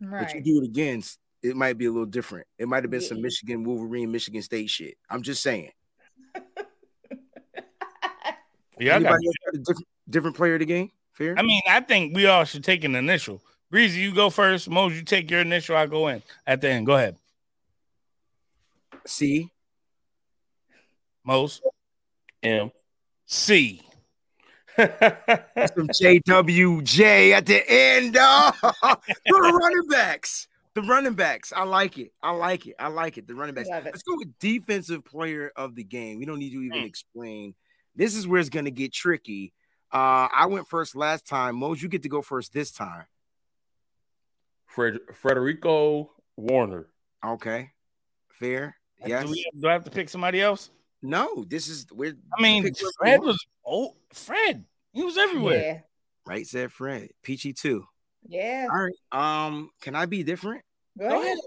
But 0.00 0.32
you 0.34 0.42
do 0.42 0.62
it 0.62 0.64
again, 0.64 1.02
it 1.42 1.54
might 1.56 1.76
be 1.76 1.84
a 1.84 1.90
little 1.90 2.06
different. 2.06 2.46
It 2.58 2.68
might 2.68 2.84
have 2.84 2.90
been 2.90 3.02
some 3.02 3.20
Michigan 3.20 3.64
Wolverine, 3.64 4.10
Michigan 4.10 4.40
State 4.42 4.70
shit. 4.70 4.96
I'm 5.10 5.22
just 5.22 5.42
saying. 5.42 5.70
Yeah, 8.78 8.96
I, 8.96 9.00
got, 9.00 9.08
Anybody 9.12 9.26
else 9.26 9.34
got 9.44 9.54
a 9.54 9.58
different, 9.58 9.86
different 10.08 10.36
player 10.36 10.54
of 10.54 10.60
the 10.60 10.64
game? 10.64 10.90
Fair? 11.12 11.34
I 11.38 11.42
mean, 11.42 11.60
I 11.68 11.80
think 11.80 12.16
we 12.16 12.24
all 12.24 12.44
should 12.44 12.64
take 12.64 12.82
an 12.84 12.94
initial. 12.94 13.42
Breezy, 13.70 14.00
you 14.00 14.14
go 14.14 14.30
first. 14.30 14.68
Mose, 14.68 14.94
you 14.94 15.02
take 15.02 15.30
your 15.30 15.40
initial. 15.40 15.76
I 15.76 15.86
go 15.86 16.08
in 16.08 16.22
at 16.46 16.60
the 16.60 16.68
end. 16.70 16.86
Go 16.86 16.94
ahead, 16.96 17.16
C. 19.06 19.50
Mose. 21.24 21.60
M. 22.42 22.72
C. 23.26 23.82
some 24.76 24.88
JWJ 25.88 27.32
at 27.32 27.44
the 27.46 27.62
end. 27.70 28.16
Oh, 28.18 28.52
the 29.26 29.32
running 29.60 29.88
backs. 29.88 30.48
The 30.74 30.82
running 30.82 31.14
backs. 31.14 31.52
I 31.54 31.64
like 31.64 31.98
it. 31.98 32.12
I 32.22 32.30
like 32.30 32.66
it. 32.66 32.76
I 32.78 32.88
like 32.88 33.18
it. 33.18 33.26
The 33.28 33.34
running 33.34 33.54
backs. 33.54 33.68
It. 33.68 33.84
Let's 33.84 34.02
go 34.02 34.16
with 34.16 34.36
defensive 34.38 35.04
player 35.04 35.52
of 35.54 35.74
the 35.74 35.84
game. 35.84 36.18
We 36.18 36.24
don't 36.24 36.38
need 36.38 36.50
to 36.52 36.62
even 36.62 36.82
Mm. 36.82 36.86
explain. 36.86 37.54
This 37.94 38.14
is 38.14 38.26
where 38.26 38.40
it's 38.40 38.48
going 38.48 38.64
to 38.64 38.70
get 38.70 38.92
tricky. 38.92 39.52
Uh, 39.92 40.28
I 40.32 40.46
went 40.46 40.68
first 40.68 40.96
last 40.96 41.26
time. 41.26 41.56
Mose, 41.56 41.82
you 41.82 41.88
get 41.88 42.04
to 42.04 42.08
go 42.08 42.22
first 42.22 42.52
this 42.52 42.70
time. 42.70 43.04
Fred, 44.74 44.98
Frederico 45.22 46.08
Warner. 46.36 46.88
Okay. 47.24 47.70
Fair. 48.32 48.76
Do, 49.02 49.08
Yes. 49.10 49.26
we, 49.28 49.50
do 49.58 49.68
I 49.68 49.72
have 49.72 49.84
to 49.84 49.90
pick 49.90 50.08
somebody 50.08 50.40
else? 50.40 50.70
No, 51.02 51.44
this 51.48 51.68
is 51.68 51.86
where 51.92 52.12
I 52.38 52.42
mean, 52.42 52.62
pick 52.62 52.78
whoever 52.78 52.84
you 52.86 52.92
Fred 52.98 53.20
was 53.22 53.46
oh 53.66 53.96
Fred. 54.12 54.64
He 54.92 55.02
was 55.02 55.16
everywhere. 55.16 55.60
Yeah. 55.62 55.80
right, 56.26 56.46
said 56.46 56.70
Fred. 56.72 57.08
Peachy 57.22 57.52
too. 57.54 57.84
Yeah. 58.28 58.66
All 58.70 58.78
right. 58.86 59.46
Um, 59.46 59.70
can 59.80 59.94
I 59.94 60.04
be 60.06 60.22
different? 60.22 60.62
Go 60.98 61.08
Go 61.08 61.14
ahead. 61.20 61.26
ahead. 61.28 61.38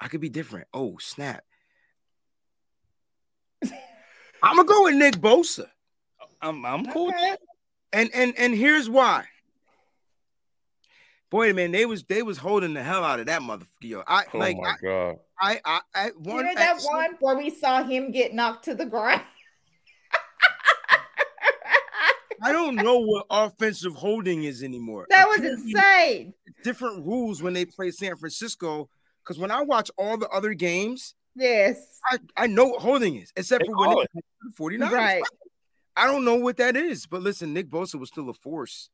I 0.00 0.08
could 0.08 0.20
be 0.20 0.28
different. 0.30 0.66
Oh, 0.74 0.96
snap. 0.98 1.44
I'm 4.42 4.56
gonna 4.56 4.64
go 4.68 4.84
with 4.84 4.94
Nick 4.96 5.14
Bosa. 5.14 5.66
I'm 6.40 6.64
I'm 6.66 6.86
cool. 6.86 7.06
with 7.06 7.14
Okay. 7.14 7.30
that. 7.30 7.40
And 7.92 8.10
and 8.14 8.34
and 8.36 8.54
here's 8.54 8.90
why. 8.90 9.24
Boy, 11.32 11.52
man, 11.54 11.72
they 11.72 11.86
was 11.86 12.04
they 12.04 12.22
was 12.22 12.36
holding 12.38 12.74
the 12.74 12.82
hell 12.82 13.02
out 13.02 13.18
of 13.18 13.26
that 13.26 13.40
motherfucker. 13.40 13.66
Yo, 13.80 14.02
I 14.06 14.24
Oh 14.34 14.38
like 14.38 14.56
my 14.58 14.74
god. 14.82 15.16
I 15.40 15.60
I 15.64 15.80
I, 15.94 16.04
I 16.04 16.06
You 16.06 16.12
know 16.42 16.42
that 16.54 16.76
at- 16.76 16.82
one 16.84 17.16
where 17.20 17.36
we 17.36 17.48
saw 17.50 17.82
him 17.82 18.12
get 18.12 18.34
knocked 18.34 18.66
to 18.66 18.74
the 18.74 18.84
ground? 18.86 19.22
I 22.44 22.50
don't 22.52 22.74
know 22.76 22.98
what 22.98 23.26
offensive 23.30 23.94
holding 23.94 24.42
is 24.44 24.62
anymore. 24.64 25.06
that 25.10 25.26
was 25.28 25.38
Apparently, 25.38 25.72
insane. 25.72 26.34
Different 26.64 27.06
rules 27.06 27.40
when 27.42 27.52
they 27.54 27.64
play 27.64 27.90
San 27.92 28.16
Francisco. 28.16 28.88
Because 29.22 29.38
when 29.38 29.52
I 29.52 29.62
watch 29.62 29.90
all 29.96 30.18
the 30.18 30.28
other 30.28 30.52
games, 30.52 31.14
Yes. 31.36 31.98
I, 32.10 32.18
I 32.36 32.46
know 32.48 32.66
what 32.66 32.82
holding 32.82 33.14
is, 33.16 33.32
except 33.36 33.62
They 33.62 33.66
for 33.72 33.76
when 33.78 33.90
call 33.90 34.04
they 34.12 34.76
49ers. 34.76 34.90
Right. 34.90 35.22
I 35.96 36.06
don't 36.06 36.24
know 36.26 36.34
what 36.34 36.56
that 36.58 36.76
is, 36.76 37.06
but 37.06 37.22
listen, 37.22 37.54
Nick 37.54 37.70
Bosa 37.70 37.94
was 37.98 38.08
still 38.10 38.28
a 38.28 38.34
force, 38.34 38.90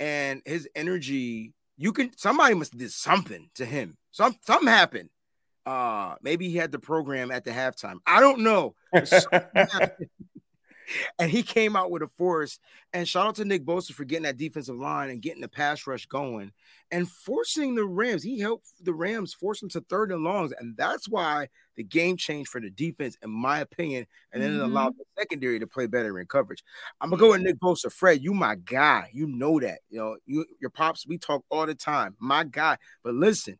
and 0.00 0.42
his 0.44 0.68
energy. 0.74 1.54
You 1.80 1.94
can 1.94 2.14
somebody 2.14 2.54
must 2.54 2.74
have 2.74 2.78
did 2.78 2.92
something 2.92 3.48
to 3.54 3.64
him. 3.64 3.96
Some 4.10 4.36
something 4.42 4.68
happened. 4.68 5.08
Uh, 5.64 6.16
maybe 6.20 6.46
he 6.50 6.56
had 6.58 6.72
the 6.72 6.78
program 6.78 7.30
at 7.30 7.42
the 7.44 7.52
halftime. 7.52 8.00
I 8.06 8.20
don't 8.20 8.40
know. 8.40 8.74
and 11.18 11.30
he 11.30 11.42
came 11.42 11.76
out 11.76 11.90
with 11.90 12.02
a 12.02 12.06
force. 12.06 12.58
And 12.92 13.08
shout 13.08 13.28
out 13.28 13.34
to 13.36 13.46
Nick 13.46 13.64
Bosa 13.64 13.92
for 13.92 14.04
getting 14.04 14.24
that 14.24 14.36
defensive 14.36 14.76
line 14.76 15.08
and 15.08 15.22
getting 15.22 15.40
the 15.40 15.48
pass 15.48 15.86
rush 15.86 16.04
going 16.04 16.52
and 16.90 17.08
forcing 17.08 17.74
the 17.74 17.86
Rams. 17.86 18.22
He 18.22 18.38
helped 18.38 18.66
the 18.84 18.92
Rams 18.92 19.32
force 19.32 19.60
them 19.60 19.70
to 19.70 19.80
third 19.80 20.12
and 20.12 20.22
longs, 20.22 20.52
and 20.52 20.76
that's 20.76 21.08
why 21.08 21.48
the 21.80 21.84
game 21.84 22.18
changed 22.18 22.50
for 22.50 22.60
the 22.60 22.68
defense, 22.68 23.16
in 23.22 23.30
my 23.30 23.60
opinion. 23.60 24.06
And 24.32 24.42
then 24.42 24.50
mm-hmm. 24.50 24.60
it 24.60 24.64
allowed 24.64 24.98
the 24.98 25.04
secondary 25.18 25.58
to 25.60 25.66
play 25.66 25.86
better 25.86 26.20
in 26.20 26.26
coverage. 26.26 26.62
I'm 27.00 27.08
gonna 27.08 27.18
go 27.18 27.30
with 27.30 27.40
Nick 27.40 27.58
Bosa. 27.58 27.90
Fred, 27.90 28.22
you 28.22 28.34
my 28.34 28.56
guy. 28.56 29.08
You 29.14 29.26
know 29.26 29.58
that. 29.60 29.78
You 29.88 29.98
know 29.98 30.16
you 30.26 30.44
your 30.60 30.68
pops. 30.68 31.06
We 31.06 31.16
talk 31.16 31.42
all 31.48 31.64
the 31.64 31.74
time. 31.74 32.16
My 32.18 32.44
guy. 32.44 32.76
But 33.02 33.14
listen. 33.14 33.58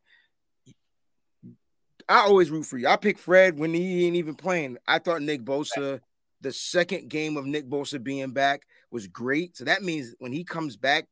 I 2.07 2.19
always 2.19 2.51
root 2.51 2.67
for 2.67 2.77
you. 2.77 2.89
I 2.89 2.97
pick 2.97 3.19
Fred 3.19 3.57
when 3.57 3.73
he 3.73 4.05
ain't 4.05 4.17
even 4.17 4.35
playing. 4.35 4.77
I 4.87 4.99
thought 4.99 5.23
Nick 5.23 5.45
Bosa 5.45 6.01
the 6.43 6.53
second 6.53 7.09
game 7.09 7.37
of 7.37 7.47
Nick 7.47 7.69
Bosa 7.69 8.03
being 8.03 8.31
back 8.31 8.63
was 8.91 9.07
great. 9.07 9.57
So 9.57 9.65
that 9.65 9.83
means 9.83 10.15
when 10.19 10.33
he 10.33 10.45
comes 10.45 10.77
back 10.77 11.07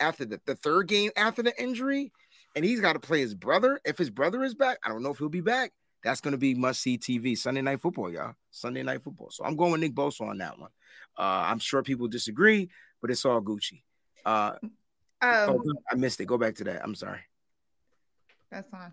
after 0.00 0.24
the, 0.24 0.40
the 0.46 0.54
third 0.54 0.88
game 0.88 1.10
after 1.16 1.42
the 1.42 1.60
injury, 1.60 2.12
and 2.56 2.64
he's 2.64 2.80
got 2.80 2.94
to 2.94 3.00
play 3.00 3.20
his 3.20 3.34
brother. 3.34 3.80
If 3.84 3.98
his 3.98 4.10
brother 4.10 4.42
is 4.42 4.54
back, 4.54 4.78
I 4.84 4.88
don't 4.88 5.02
know 5.02 5.10
if 5.10 5.18
he'll 5.18 5.28
be 5.28 5.40
back. 5.40 5.72
That's 6.04 6.20
going 6.20 6.32
to 6.32 6.38
be 6.38 6.54
must 6.54 6.80
see 6.80 6.96
TV 6.96 7.36
Sunday 7.36 7.62
night 7.62 7.80
football, 7.80 8.10
y'all. 8.10 8.34
Sunday 8.50 8.82
night 8.82 9.02
football. 9.02 9.30
So 9.30 9.44
I'm 9.44 9.56
going 9.56 9.72
with 9.72 9.80
Nick 9.80 9.94
Bosa 9.94 10.28
on 10.28 10.38
that 10.38 10.58
one. 10.58 10.70
Uh, 11.16 11.46
I'm 11.46 11.58
sure 11.58 11.82
people 11.82 12.06
disagree, 12.08 12.70
but 13.00 13.10
it's 13.10 13.24
all 13.24 13.40
Gucci. 13.40 13.82
Uh, 14.24 14.52
um, 14.62 14.70
oh, 15.20 15.62
I 15.90 15.96
missed 15.96 16.20
it. 16.20 16.26
Go 16.26 16.38
back 16.38 16.54
to 16.56 16.64
that. 16.64 16.82
I'm 16.84 16.94
sorry. 16.94 17.20
That's 18.50 18.68
fine. 18.70 18.92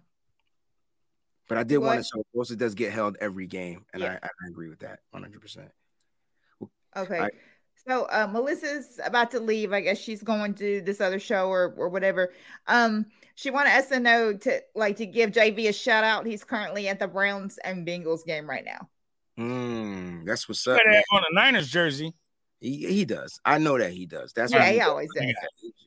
But 1.47 1.59
I 1.59 1.63
did 1.63 1.77
want 1.77 1.99
to 1.99 2.03
show 2.03 2.23
Bosa 2.35 2.57
does 2.57 2.73
get 2.73 2.91
held 2.91 3.17
every 3.21 3.45
game, 3.45 3.85
and 3.93 4.01
yeah. 4.01 4.17
I, 4.21 4.27
I, 4.27 4.47
agree 4.49 4.67
with 4.67 4.79
that 4.79 5.01
100. 5.11 5.39
percent 5.39 5.69
Okay. 6.97 7.19
I, 7.19 7.29
so 7.87 8.05
uh, 8.05 8.27
Melissa's 8.31 8.99
about 9.03 9.31
to 9.31 9.39
leave. 9.39 9.73
I 9.73 9.81
guess 9.81 9.97
she's 9.97 10.23
going 10.23 10.53
to 10.55 10.81
this 10.81 11.01
other 11.01 11.19
show 11.19 11.49
or 11.49 11.73
or 11.77 11.89
whatever. 11.89 12.33
Um, 12.67 13.05
she 13.35 13.51
wanted 13.51 13.71
us 13.71 13.87
to 13.89 13.99
know 13.99 14.33
to 14.33 14.61
like 14.75 14.95
to 14.97 15.05
give 15.05 15.31
JV 15.31 15.69
a 15.69 15.73
shout 15.73 16.03
out. 16.03 16.25
He's 16.25 16.43
currently 16.43 16.87
at 16.87 16.99
the 16.99 17.07
Browns 17.07 17.57
and 17.59 17.85
Bengals 17.85 18.25
game 18.25 18.49
right 18.49 18.65
now. 18.65 18.89
Mm, 19.37 20.25
that's 20.25 20.47
what's 20.47 20.65
up. 20.67 20.79
On 21.11 21.23
a 21.29 21.33
Niners 21.33 21.69
jersey. 21.69 22.13
He, 22.61 22.87
he 22.87 23.05
does. 23.05 23.39
I 23.45 23.57
know 23.57 23.77
that 23.77 23.91
he 23.91 24.05
does. 24.05 24.33
That's 24.33 24.51
yeah, 24.51 24.65
he, 24.67 24.75
he 24.75 24.81
always 24.81 25.09
does. 25.15 25.33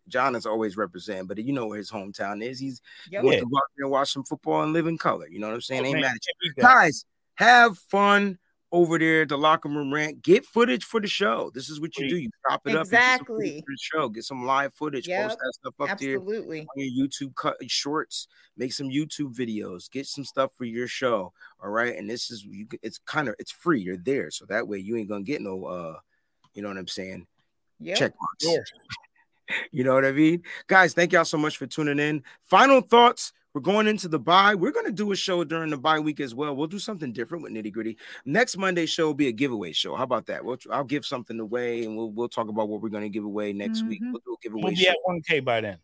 John 0.07 0.37
is 0.37 0.47
always 0.47 0.77
representing, 0.77 1.27
but 1.27 1.39
you 1.39 1.53
know 1.53 1.66
where 1.66 1.79
his 1.79 1.91
hometown 1.91 2.45
is. 2.45 2.61
He's 2.61 2.81
yep. 3.11 3.23
going 3.23 3.41
to 3.41 3.47
go 3.47 3.57
out 3.57 3.62
there 3.77 3.85
and 3.85 3.91
watch 3.91 4.12
some 4.12 4.23
football 4.23 4.62
and 4.62 4.73
live 4.73 4.87
in 4.87 4.99
color. 4.99 5.27
You 5.29 5.41
know 5.41 5.49
what 5.49 5.55
I'm 5.55 5.61
saying? 5.61 5.83
Oh, 5.83 5.87
Ain't 5.87 6.01
mad 6.01 6.15
at 6.15 6.27
you. 6.43 6.53
Guys, 6.62 7.05
have 7.37 7.77
fun 7.79 8.39
over 8.70 8.99
there 8.99 9.23
at 9.23 9.28
the 9.28 9.39
locker 9.39 9.69
room 9.69 9.93
rant. 9.93 10.23
Get 10.23 10.45
footage 10.45 10.85
for 10.85 11.01
the 11.01 11.09
show. 11.09 11.51
This 11.55 11.70
is 11.70 11.81
what 11.81 11.97
you 11.97 12.09
do. 12.09 12.16
You 12.16 12.31
chop 12.49 12.62
it 12.66 12.77
exactly. 12.77 13.59
up. 13.59 13.65
for 13.65 13.70
the 13.70 13.78
show. 13.81 14.09
Get 14.09 14.24
some 14.24 14.45
live 14.45 14.74
footage. 14.74 15.09
Yep. 15.09 15.28
Post 15.28 15.39
that 15.39 15.53
stuff 15.55 15.74
up 15.81 15.90
Absolutely. 15.90 16.61
there 16.61 16.66
on 16.66 16.66
your 16.77 17.07
YouTube 17.07 17.35
cut 17.35 17.57
shorts. 17.69 18.28
Make 18.57 18.73
some 18.73 18.89
YouTube 18.89 19.35
videos. 19.35 19.90
Get 19.90 20.07
some 20.07 20.24
stuff 20.24 20.53
for 20.55 20.65
your 20.65 20.86
show. 20.86 21.32
All 21.62 21.70
right. 21.70 21.97
And 21.97 22.09
this 22.09 22.31
is 22.31 22.45
you. 22.45 22.66
It's 22.82 22.99
kind 22.99 23.28
of 23.28 23.35
it's 23.39 23.53
free. 23.53 23.81
You're 23.81 23.97
there, 23.97 24.31
so 24.31 24.45
that 24.47 24.69
way 24.69 24.78
you 24.78 24.97
ain't 24.97 25.09
gonna 25.09 25.23
get 25.23 25.40
no. 25.40 25.65
uh 25.65 25.97
You 26.55 26.62
know 26.62 26.69
what 26.69 26.78
I'm 26.78 26.89
saying? 26.89 27.27
Yeah. 27.81 27.95
Check 27.95 28.12
marks. 28.20 28.45
Yeah. 28.45 29.57
you 29.73 29.85
know 29.85 29.95
what 29.95 30.05
I 30.05 30.12
mean, 30.12 30.43
guys? 30.66 30.93
Thank 30.93 31.12
y'all 31.12 31.24
so 31.24 31.39
much 31.39 31.57
for 31.57 31.66
tuning 31.66 31.99
in. 31.99 32.23
Final 32.43 32.81
thoughts 32.82 33.32
we're 33.59 33.62
going 33.62 33.89
into 33.89 34.06
the 34.06 34.20
bye. 34.20 34.55
We're 34.55 34.70
going 34.70 34.86
to 34.86 34.93
do 34.93 35.10
a 35.10 35.16
show 35.16 35.43
during 35.43 35.70
the 35.70 35.76
bye 35.76 35.98
week 35.98 36.20
as 36.20 36.32
well. 36.32 36.55
We'll 36.55 36.68
do 36.68 36.78
something 36.78 37.12
different 37.12 37.43
with 37.43 37.52
nitty 37.52 37.72
gritty. 37.72 37.98
Next 38.24 38.56
Monday 38.56 38.86
show 38.86 39.06
will 39.06 39.14
be 39.14 39.26
a 39.26 39.32
giveaway 39.32 39.72
show. 39.72 39.97
How 39.97 40.05
about 40.05 40.26
that? 40.26 40.44
We'll, 40.44 40.59
I'll 40.70 40.85
give 40.85 41.05
something 41.05 41.40
away, 41.40 41.82
and 41.85 41.97
we'll 41.97 42.12
we'll 42.12 42.28
talk 42.28 42.48
about 42.48 42.68
what 42.68 42.80
we're 42.80 42.89
going 42.89 43.02
to 43.02 43.09
give 43.09 43.24
away 43.24 43.52
next 43.52 43.80
mm-hmm. 43.80 43.89
week. 43.89 44.01
We'll 44.01 44.22
do 44.24 44.35
a 44.35 44.43
giveaway. 44.44 44.62
We'll 44.62 44.74
be 44.74 44.76
show. 44.76 44.90
at 44.90 44.97
one 45.02 45.20
K 45.22 45.40
by 45.40 45.60
then. 45.60 45.78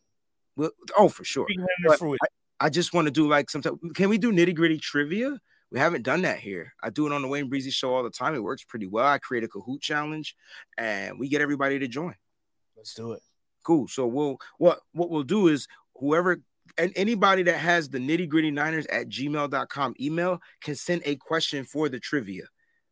We'll, 0.55 0.71
oh, 0.97 1.09
for 1.09 1.25
sure. 1.25 1.49
I, 1.91 2.17
I, 2.61 2.71
just 2.71 2.95
want 2.95 3.07
to 3.07 3.11
do 3.11 3.27
like 3.27 3.51
sometimes. 3.51 3.81
Can 3.97 4.09
we 4.09 4.19
do 4.19 4.31
nitty 4.31 4.55
gritty 4.55 4.79
trivia? 4.79 5.37
We 5.73 5.81
haven't 5.81 6.03
done 6.03 6.23
that 6.23 6.39
here. 6.39 6.75
I 6.81 6.91
do 6.91 7.09
it 7.09 7.13
on 7.13 7.23
the 7.23 7.29
Wayne 7.29 7.49
Breezy 7.49 7.73
show 7.73 7.93
all 7.93 8.05
the 8.05 8.11
time. 8.11 8.37
It 8.37 8.45
works 8.45 8.63
pretty 8.63 8.87
well. 8.87 9.07
I 9.07 9.19
create 9.19 9.43
a 9.43 9.49
Kahoot 9.49 9.81
challenge, 9.81 10.37
and 10.79 11.19
we 11.19 11.29
get 11.29 11.41
everybody 11.41 11.81
to 11.81 11.89
join. 11.89 12.15
Let's 12.77 12.95
do 12.95 13.15
it. 13.15 13.23
Cool. 13.65 13.89
So 13.89 14.07
we'll 14.07 14.37
what 14.59 14.79
what 14.93 15.11
we'll 15.11 15.25
do 15.25 15.49
is 15.49 15.67
whoever 15.97 16.41
and 16.79 16.93
anybody 16.97 17.43
that 17.45 17.59
has 17.59 17.89
the 17.89 17.99
nitty 17.99 18.29
gritty 18.29 18.51
niners 18.51 18.87
at 18.87 19.09
gmail.com 19.09 19.95
email 20.01 20.41
can 20.61 20.75
send 20.75 21.03
a 21.05 21.17
question 21.17 21.65
for 21.65 21.89
the 21.89 22.01
trivia. 22.01 22.45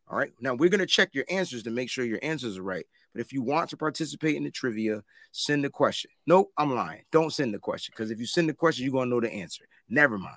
All 0.07 0.17
right. 0.17 0.31
Now 0.39 0.53
we're 0.53 0.69
going 0.69 0.79
to 0.79 0.85
check 0.85 1.09
your 1.13 1.25
answers 1.29 1.63
to 1.63 1.71
make 1.71 1.89
sure 1.89 2.05
your 2.05 2.19
answers 2.21 2.57
are 2.57 2.63
right. 2.63 2.85
But 3.13 3.21
if 3.21 3.31
you 3.31 3.41
want 3.41 3.69
to 3.69 3.77
participate 3.77 4.35
in 4.35 4.43
the 4.43 4.51
trivia, 4.51 5.03
send 5.31 5.63
the 5.63 5.69
question. 5.69 6.11
Nope, 6.25 6.51
I'm 6.57 6.73
lying. 6.73 7.03
Don't 7.11 7.33
send 7.33 7.53
the 7.53 7.59
question 7.59 7.93
because 7.95 8.11
if 8.11 8.19
you 8.19 8.25
send 8.25 8.49
the 8.49 8.53
question, 8.53 8.83
you're 8.83 8.93
going 8.93 9.09
to 9.09 9.15
know 9.15 9.21
the 9.21 9.31
answer. 9.31 9.65
Never 9.89 10.17
mind. 10.17 10.35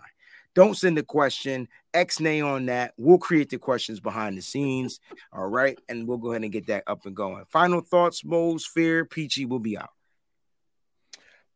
Don't 0.55 0.77
send 0.77 0.97
the 0.97 1.03
question. 1.03 1.69
X 1.93 2.21
nay 2.21 2.41
on 2.41 2.67
that. 2.67 2.95
We'll 2.97 3.19
create 3.19 3.51
the 3.51 3.59
questions 3.59 4.01
behind 4.01 4.39
the 4.39 4.43
scenes. 4.43 5.01
All 5.33 5.49
right. 5.49 5.79
And 5.89 6.09
we'll 6.09 6.17
go 6.19 6.31
ahead 6.31 6.43
and 6.43 6.53
get 6.53 6.67
that 6.69 6.85
up 6.87 7.05
and 7.05 7.15
going. 7.15 7.45
Final 7.51 7.81
thoughts, 7.81 8.25
Moles, 8.25 8.65
Fear, 8.65 9.05
Peachy 9.05 9.45
will 9.45 9.59
be 9.59 9.77
out 9.77 9.91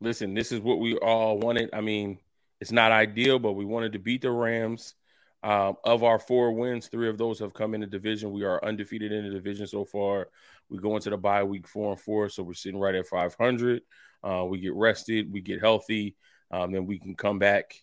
listen, 0.00 0.34
this 0.34 0.52
is 0.52 0.60
what 0.60 0.78
we 0.78 0.96
all 0.96 1.38
wanted. 1.38 1.70
I 1.72 1.80
mean, 1.80 2.18
it's 2.60 2.72
not 2.72 2.92
ideal, 2.92 3.38
but 3.38 3.52
we 3.52 3.64
wanted 3.64 3.92
to 3.92 3.98
beat 3.98 4.22
the 4.22 4.30
Rams. 4.30 4.94
Um, 5.42 5.76
of 5.84 6.04
our 6.04 6.18
four 6.18 6.52
wins, 6.52 6.88
three 6.88 7.08
of 7.08 7.16
those 7.16 7.38
have 7.38 7.54
come 7.54 7.74
in 7.74 7.80
the 7.80 7.86
division. 7.86 8.30
We 8.30 8.44
are 8.44 8.62
undefeated 8.62 9.10
in 9.10 9.24
the 9.24 9.30
division 9.30 9.66
so 9.66 9.86
far. 9.86 10.28
We 10.68 10.78
go 10.78 10.96
into 10.96 11.08
the 11.08 11.16
bye 11.16 11.44
week 11.44 11.66
four 11.66 11.92
and 11.92 12.00
four, 12.00 12.28
so 12.28 12.42
we're 12.42 12.52
sitting 12.52 12.78
right 12.78 12.94
at 12.94 13.06
500. 13.06 13.80
Uh, 14.22 14.44
we 14.46 14.60
get 14.60 14.74
rested, 14.74 15.32
we 15.32 15.40
get 15.40 15.60
healthy, 15.60 16.14
um, 16.50 16.72
then 16.72 16.84
we 16.84 16.98
can 16.98 17.14
come 17.14 17.38
back 17.38 17.74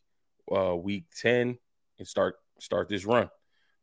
uh, 0.56 0.76
week 0.76 1.06
10 1.20 1.58
and 1.98 2.08
start 2.08 2.36
start 2.60 2.88
this 2.88 3.06
run. 3.06 3.30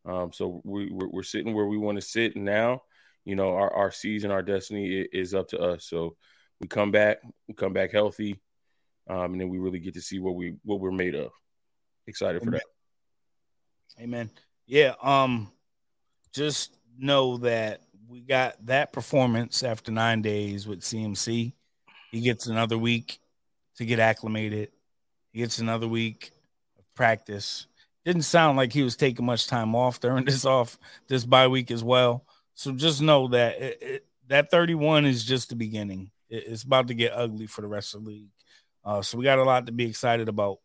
Um, 0.05 0.32
so 0.32 0.61
we, 0.65 0.90
we're, 0.93 1.09
we're, 1.09 1.23
sitting 1.23 1.55
where 1.55 1.66
we 1.66 1.78
want 1.78 1.97
to 1.97 2.02
sit 2.02 2.36
now. 2.36 2.82
You 3.24 3.36
know, 3.36 3.55
our, 3.55 3.73
our 3.73 3.90
season, 3.90 4.31
our 4.31 4.43
destiny 4.43 5.06
is 5.12 5.35
up 5.35 5.48
to 5.48 5.59
us. 5.59 5.86
So 5.86 6.16
we 6.65 6.69
come 6.69 6.91
back, 6.91 7.19
we 7.47 7.53
come 7.53 7.74
back 7.74 7.93
healthy, 7.93 8.41
um, 9.07 9.32
and 9.32 9.41
then 9.41 9.51
we 9.51 9.59
really 9.59 9.81
get 9.81 9.93
to 9.95 10.01
see 10.01 10.19
what 10.19 10.35
we 10.35 10.55
what 10.65 10.81
we're 10.81 10.91
made 10.91 11.15
of. 11.15 11.31
Excited 12.07 12.43
for 12.43 12.53
that. 12.53 12.62
Amen. 14.01 14.31
Yeah. 14.66 14.95
Um, 15.03 15.53
just 16.32 16.74
know 16.99 17.36
that 17.39 17.82
we 18.09 18.23
got 18.23 18.65
that 18.65 18.95
performance 18.95 19.62
after 19.62 19.93
nine 19.93 20.23
days 20.23 20.66
with 20.66 20.81
CMC. 20.81 21.53
He 22.11 22.20
gets 22.20 22.47
another 22.47 22.78
week 22.78 23.19
to 23.77 23.85
get 23.85 23.99
acclimated. 23.99 24.70
He 25.35 25.41
gets 25.41 25.59
another 25.59 25.86
week 25.86 26.31
of 26.78 26.85
practice. 26.95 27.66
Didn't 28.07 28.23
sound 28.23 28.57
like 28.57 28.73
he 28.73 28.82
was 28.82 28.97
taking 28.97 29.27
much 29.27 29.49
time 29.49 29.74
off 29.74 30.01
during 30.01 30.24
this 30.24 30.47
off 30.47 30.78
this 31.09 31.27
bye 31.27 31.49
week 31.49 31.70
as 31.70 31.85
well. 31.85 32.24
So 32.55 32.73
just 32.73 33.03
know 33.03 33.28
that 33.28 33.61
it, 33.61 33.78
it, 33.82 34.07
that 34.28 34.51
31 34.51 35.05
is 35.05 35.27
just 35.27 35.51
the 35.51 35.57
beginning 35.57 36.11
it's 36.35 36.62
about 36.62 36.89
to 36.89 36.94
get 36.94 37.12
ugly 37.15 37.47
for 37.47 37.62
the 37.62 37.69
rest 37.69 37.94
of 37.94 38.05
the 38.05 38.11
league. 38.11 38.28
Uh, 38.85 39.02
so 39.02 39.16
we 39.16 39.24
got 39.24 39.39
a 39.39 39.44
lot 39.44 39.66
to 39.66 39.73
be 39.73 39.86
excited 39.86 40.28
about. 40.28 40.59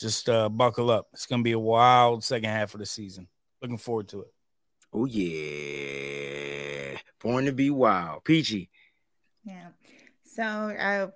Just 0.00 0.28
uh, 0.28 0.48
buckle 0.48 0.90
up. 0.90 1.06
It's 1.12 1.26
going 1.26 1.40
to 1.40 1.44
be 1.44 1.52
a 1.52 1.58
wild 1.58 2.24
second 2.24 2.50
half 2.50 2.74
of 2.74 2.80
the 2.80 2.86
season. 2.86 3.28
Looking 3.62 3.78
forward 3.78 4.08
to 4.08 4.22
it. 4.22 4.34
Oh 4.92 5.04
yeah, 5.06 6.98
born 7.20 7.44
to 7.46 7.52
be 7.52 7.70
wild, 7.70 8.24
peachy. 8.24 8.70
Yeah. 9.44 9.68
So 10.24 10.42
I 10.42 11.08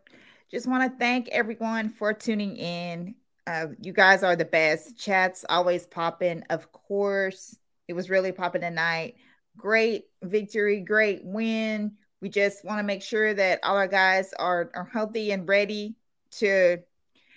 just 0.50 0.66
want 0.66 0.90
to 0.90 0.98
thank 0.98 1.28
everyone 1.28 1.90
for 1.90 2.12
tuning 2.12 2.56
in. 2.56 3.14
Uh, 3.46 3.68
you 3.80 3.92
guys 3.92 4.22
are 4.22 4.36
the 4.36 4.44
best. 4.44 4.98
Chats 4.98 5.44
always 5.48 5.86
popping. 5.86 6.42
Of 6.50 6.70
course, 6.72 7.56
it 7.88 7.94
was 7.94 8.10
really 8.10 8.32
popping 8.32 8.60
tonight. 8.60 9.14
Great 9.56 10.04
victory, 10.22 10.80
great 10.80 11.24
win. 11.24 11.96
We 12.20 12.28
just 12.28 12.64
want 12.64 12.78
to 12.78 12.84
make 12.84 13.02
sure 13.02 13.32
that 13.34 13.60
all 13.62 13.76
our 13.76 13.88
guys 13.88 14.32
are, 14.38 14.70
are 14.74 14.88
healthy 14.92 15.30
and 15.30 15.48
ready 15.48 15.94
to, 16.32 16.78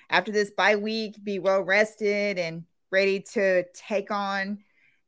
after 0.10 0.32
this 0.32 0.52
bye 0.52 0.76
week, 0.76 1.24
be 1.24 1.40
well 1.40 1.62
rested 1.62 2.40
and 2.40 2.64
ready 2.92 3.20
to 3.34 3.64
take 3.74 4.12
on 4.12 4.60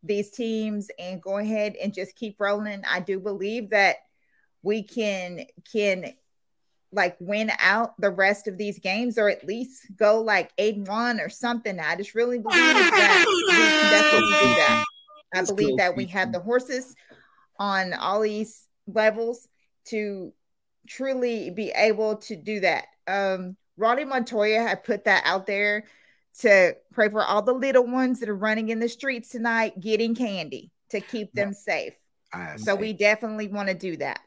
these 0.03 0.29
teams 0.29 0.89
and 0.99 1.21
go 1.21 1.37
ahead 1.37 1.75
and 1.81 1.93
just 1.93 2.15
keep 2.15 2.39
rolling. 2.39 2.83
I 2.89 2.99
do 2.99 3.19
believe 3.19 3.69
that 3.71 3.97
we 4.61 4.83
can 4.83 5.45
can 5.71 6.13
like 6.91 7.17
win 7.19 7.51
out 7.59 7.99
the 7.99 8.11
rest 8.11 8.47
of 8.47 8.57
these 8.57 8.79
games 8.79 9.17
or 9.17 9.27
at 9.27 9.45
least 9.45 9.87
go 9.97 10.21
like 10.21 10.51
eight 10.57 10.75
and 10.75 10.87
one 10.87 11.19
or 11.19 11.29
something. 11.29 11.79
I 11.79 11.95
just 11.95 12.13
really 12.15 12.37
believe 12.37 12.55
that 12.55 13.25
we 13.27 13.51
can 13.51 13.91
definitely 13.91 14.29
do 14.29 14.55
that. 14.55 14.85
I 15.35 15.43
believe 15.43 15.77
that 15.77 15.95
we 15.95 16.05
have 16.05 16.31
the 16.31 16.39
horses 16.39 16.95
on 17.57 17.93
all 17.93 18.21
these 18.21 18.67
levels 18.87 19.47
to 19.85 20.33
truly 20.87 21.49
be 21.49 21.69
able 21.71 22.17
to 22.17 22.35
do 22.35 22.59
that. 22.61 22.85
Um, 23.07 23.55
Ronnie 23.77 24.05
Montoya 24.05 24.61
had 24.61 24.83
put 24.83 25.05
that 25.05 25.23
out 25.25 25.45
there 25.45 25.85
to 26.39 26.75
pray 26.93 27.09
for 27.09 27.23
all 27.23 27.41
the 27.41 27.53
little 27.53 27.85
ones 27.85 28.19
that 28.19 28.29
are 28.29 28.35
running 28.35 28.69
in 28.69 28.79
the 28.79 28.89
streets 28.89 29.29
tonight, 29.29 29.79
getting 29.79 30.15
candy 30.15 30.71
to 30.89 30.99
keep 31.01 31.31
them 31.33 31.53
safe. 31.53 31.93
I 32.33 32.55
So 32.57 32.75
see. 32.75 32.81
we 32.81 32.93
definitely 32.93 33.47
want 33.47 33.69
to 33.69 33.75
do 33.75 33.97
that. 33.97 34.19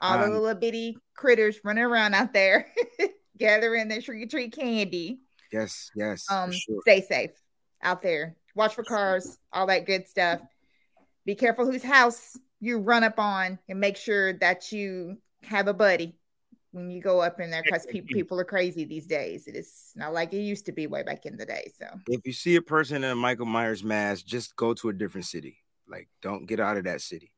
All 0.00 0.18
the 0.18 0.24
Um, 0.24 0.32
little 0.32 0.54
bitty 0.54 0.96
critters 1.14 1.58
running 1.64 1.84
around 1.84 2.14
out 2.14 2.32
there, 2.32 2.72
gathering 3.38 3.88
the 3.88 4.00
trick 4.02 4.22
or 4.22 4.26
treat 4.26 4.52
candy. 4.52 5.20
yes, 5.52 5.90
yes, 5.94 6.26
Um, 6.30 6.52
sure. 6.52 6.80
stay 6.82 7.00
safe 7.02 7.30
out 7.82 8.02
there. 8.02 8.36
Watch 8.54 8.74
for 8.74 8.84
cars, 8.84 9.38
all 9.52 9.66
that 9.66 9.86
good 9.86 10.06
stuff. 10.08 10.40
Be 11.24 11.34
careful 11.34 11.64
whose 11.66 11.82
house 11.82 12.36
you 12.62 12.78
run 12.78 13.04
up 13.04 13.18
on, 13.18 13.58
and 13.68 13.80
make 13.80 13.96
sure 13.96 14.32
that 14.34 14.70
you 14.72 15.18
have 15.42 15.66
a 15.66 15.74
buddy 15.74 16.16
when 16.70 16.90
you 16.90 17.02
go 17.02 17.20
up 17.20 17.40
in 17.40 17.50
there 17.50 17.62
because 17.62 17.84
people 17.86 18.14
people 18.14 18.40
are 18.40 18.44
crazy 18.44 18.84
these 18.84 19.06
days. 19.06 19.46
It 19.48 19.56
is 19.56 19.92
not 19.96 20.14
like 20.14 20.32
it 20.32 20.38
used 20.38 20.64
to 20.66 20.72
be 20.72 20.86
way 20.86 21.02
back 21.02 21.26
in 21.26 21.36
the 21.36 21.44
day. 21.44 21.70
So 21.78 21.86
If 22.08 22.24
you 22.24 22.32
see 22.32 22.54
a 22.56 22.62
person 22.62 23.04
in 23.04 23.10
a 23.10 23.16
Michael 23.16 23.46
Myers 23.46 23.82
mask, 23.82 24.24
just 24.24 24.54
go 24.56 24.72
to 24.74 24.88
a 24.88 24.92
different 24.92 25.26
city. 25.26 25.58
Like, 25.88 26.08
don't 26.22 26.46
get 26.46 26.60
out 26.60 26.76
of 26.76 26.84
that 26.84 27.00
city. 27.00 27.32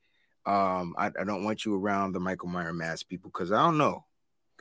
Um, 0.47 0.95
I, 0.99 1.07
I 1.07 1.25
don't 1.25 1.43
want 1.43 1.65
you 1.65 1.75
around 1.75 2.13
the 2.13 2.21
Michael 2.21 2.49
Myers 2.49 2.75
mask 2.75 3.09
people 3.09 3.31
because 3.33 3.51
I 3.51 3.65
don't 3.65 3.79
know. 3.79 4.05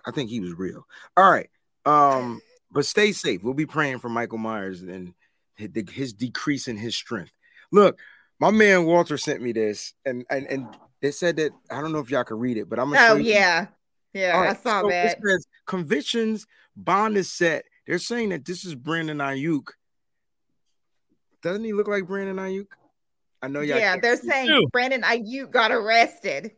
I 0.06 0.12
think 0.12 0.30
he 0.30 0.40
was 0.40 0.54
real. 0.54 0.88
All 1.18 1.30
right. 1.30 1.50
Um, 1.86 2.42
but 2.72 2.86
stay 2.86 3.12
safe. 3.12 3.44
We'll 3.44 3.54
be 3.54 3.66
praying 3.66 4.00
for 4.00 4.10
Michael 4.10 4.38
Myers 4.38 4.82
and 4.82 5.14
his, 5.56 5.70
his 5.92 6.14
decrease 6.14 6.70
in 6.70 6.78
his 6.78 6.96
strength. 6.96 7.34
Look, 7.72 8.00
my 8.44 8.52
man 8.52 8.84
Walter 8.84 9.18
sent 9.18 9.42
me 9.42 9.54
this, 9.54 9.94
and 10.06 10.26
and 10.30 10.46
and 10.48 10.68
they 11.02 11.12
said 11.12 11.38
that 11.38 11.52
I 11.72 11.80
don't 11.80 11.94
know 11.94 12.00
if 12.00 12.12
y'all 12.12 12.26
can 12.26 12.38
read 12.38 12.58
it, 12.58 12.70
but 12.70 12.78
I'm 12.78 12.88
gonna 12.90 13.00
oh, 13.02 13.08
show 13.08 13.14
Oh 13.14 13.18
you- 13.18 13.32
yeah. 13.32 13.68
Yeah, 14.14 14.38
I 14.38 14.54
saw 14.54 14.82
so 14.82 14.88
it 14.90 14.92
that. 14.92 15.18
says 15.26 15.48
convictions 15.66 16.46
bond 16.76 17.16
is 17.18 17.32
set. 17.32 17.64
They're 17.88 17.98
saying 18.00 18.30
that 18.30 18.46
this 18.46 18.66
is 18.66 18.76
Brandon 18.76 19.18
Aiyuk. 19.18 19.70
Doesn't 21.42 21.64
he 21.64 21.74
look 21.74 21.88
like 21.88 22.06
Brandon 22.06 22.36
Aiyuk? 22.36 22.68
I 23.42 23.48
know 23.48 23.62
y'all. 23.62 23.80
Yeah, 23.80 23.98
they're 23.98 24.18
saying 24.18 24.50
too. 24.50 24.68
Brandon 24.74 25.02
Aiyuk 25.04 25.50
got 25.50 25.72
arrested. 25.72 26.52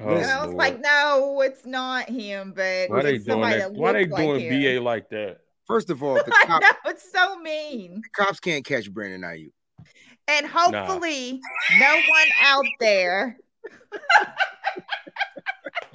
Oh, 0.00 0.14
and 0.14 0.30
I 0.30 0.38
was 0.38 0.46
Lord. 0.46 0.56
like, 0.56 0.80
no, 0.80 1.40
it's 1.42 1.66
not 1.66 2.08
him, 2.08 2.52
but 2.54 2.90
why 2.90 3.02
they 3.02 3.18
doing 3.18 3.40
that? 3.42 3.58
that 3.58 3.72
Why 3.72 3.92
they 3.92 4.00
looks 4.00 4.12
like 4.12 4.22
doing 4.22 4.40
him. 4.40 4.78
BA 4.78 4.82
like 4.82 5.10
that? 5.10 5.38
First 5.66 5.90
of 5.90 6.02
all, 6.02 6.14
the, 6.14 6.32
I 6.32 6.44
cop, 6.46 6.62
know 6.62 6.68
it's 6.86 7.10
so 7.12 7.38
mean. 7.40 8.02
the 8.02 8.24
cops 8.24 8.40
can't 8.40 8.64
catch 8.64 8.90
Brandon 8.90 9.22
Aiyuk. 9.22 9.50
And 10.28 10.46
hopefully, 10.46 11.40
no 11.78 11.94
one 11.94 12.28
out 12.42 12.64
there. 12.80 13.38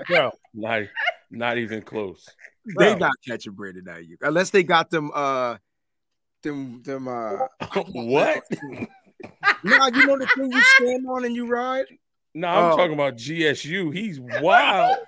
Bro, 0.08 0.32
Not, 0.54 0.84
not 1.30 1.58
even 1.58 1.82
close. 1.82 2.28
They 2.66 2.74
Bro. 2.92 2.96
not 2.98 3.14
catching 3.28 3.54
Brandon 3.54 3.86
Aiyuk 3.86 4.18
unless 4.22 4.50
they 4.52 4.64
got 4.64 4.90
them. 4.90 5.12
Uh, 5.14 5.58
them 6.44 6.82
them. 6.84 7.08
Uh, 7.08 7.48
what? 7.92 8.44
nah, 9.64 9.88
you 9.88 10.08
know 10.08 10.18
the 10.18 10.28
thing 10.36 10.52
you 10.52 10.62
stand 10.78 11.06
on 11.08 11.26
and 11.26 11.36
you 11.36 11.48
ride. 11.48 11.86
No, 12.34 12.48
I'm 12.48 12.72
Oh. 12.74 12.78
talking 12.78 12.94
about 12.94 13.16
GSU. 13.18 13.94
He's 13.94 14.20
wild. 14.20 14.98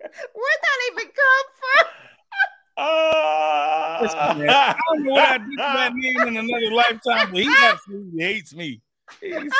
Where'd 0.00 0.60
that 0.62 0.90
even 0.92 1.06
come 1.06 1.46
Ah. 1.78 1.89
Man, 2.80 4.50
I 4.50 4.76
don't 4.88 5.04
know 5.04 5.12
what 5.12 5.28
I 5.28 5.38
did 5.38 5.50
to 5.50 5.56
that 5.56 5.92
man 5.94 6.28
in 6.28 6.36
another 6.36 6.72
lifetime, 6.72 7.30
but 7.30 7.42
he 7.42 7.54
absolutely 7.62 8.22
hates 8.22 8.54
me. 8.54 8.80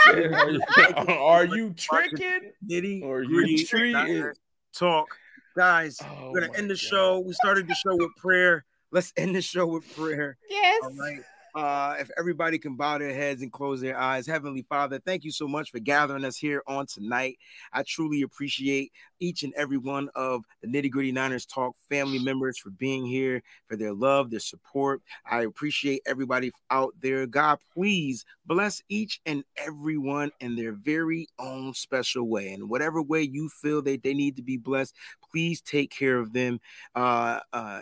Said, 0.05 0.33
are, 0.33 0.51
you, 0.51 0.61
are 1.09 1.45
you 1.45 1.75
tricking? 1.75 2.53
Nitty 2.69 3.03
Or 3.03 3.23
you 3.23 3.29
gritty 3.29 3.65
treated. 3.65 4.37
Talk, 4.73 5.09
guys. 5.57 5.99
Oh 6.01 6.31
We're 6.33 6.41
gonna 6.41 6.53
oh 6.53 6.59
end 6.59 6.71
the 6.71 6.75
God. 6.75 6.79
show. 6.79 7.21
We 7.21 7.33
started 7.33 7.67
the 7.67 7.75
show 7.75 7.97
with 7.97 8.15
prayer. 8.17 8.65
Let's 8.93 9.13
end 9.17 9.35
the 9.35 9.43
show 9.43 9.67
with 9.67 9.85
prayer. 9.95 10.37
Yes. 10.49 10.81
All 10.83 10.91
right. 10.91 11.21
Uh, 11.55 11.97
if 11.99 12.11
everybody 12.17 12.59
can 12.59 12.77
bow 12.77 12.99
their 12.99 13.13
heads 13.13 13.43
and 13.43 13.53
close 13.53 13.81
their 13.81 13.99
eyes, 13.99 14.27
Heavenly 14.27 14.63
Father, 14.63 15.01
thank 15.01 15.25
you 15.25 15.33
so 15.33 15.49
much 15.49 15.71
for 15.71 15.81
gathering 15.81 16.25
us 16.25 16.37
here 16.37 16.63
on 16.67 16.87
tonight. 16.87 17.39
I 17.73 17.83
truly 17.83 18.23
appreciate 18.23 18.93
each 19.19 19.43
and 19.43 19.53
every 19.57 19.77
one 19.77 20.09
of 20.15 20.45
the 20.63 20.69
Nitty 20.69 20.91
Gritty 20.91 21.13
Niners 21.13 21.47
Talk 21.47 21.75
family 21.89 22.19
members 22.19 22.59
for 22.59 22.71
being 22.71 23.05
here, 23.05 23.43
for 23.67 23.77
their 23.77 23.93
love, 23.93 24.31
their 24.31 24.41
support. 24.41 25.03
I 25.29 25.43
appreciate 25.43 26.03
everybody 26.07 26.53
out 26.71 26.95
there. 27.01 27.27
God, 27.27 27.59
please 27.75 28.25
bless 28.47 28.83
each 28.89 29.21
and 29.27 29.45
every 29.57 29.99
one 29.99 30.31
in 30.41 30.57
their 30.57 30.73
very 30.73 31.29
own 31.39 31.75
special 31.75 32.29
way. 32.29 32.53
In 32.53 32.69
whatever 32.69 33.03
way 33.03 33.23
you 33.23 33.49
feel 33.49 33.83
that 33.83 34.03
they 34.03 34.15
need 34.15 34.37
to 34.37 34.43
be 34.43 34.57
blessed, 34.57 34.95
please 35.31 35.61
take 35.61 35.91
care 35.91 36.19
of 36.19 36.33
them. 36.33 36.61
Uh, 36.95 37.41
uh, 37.53 37.81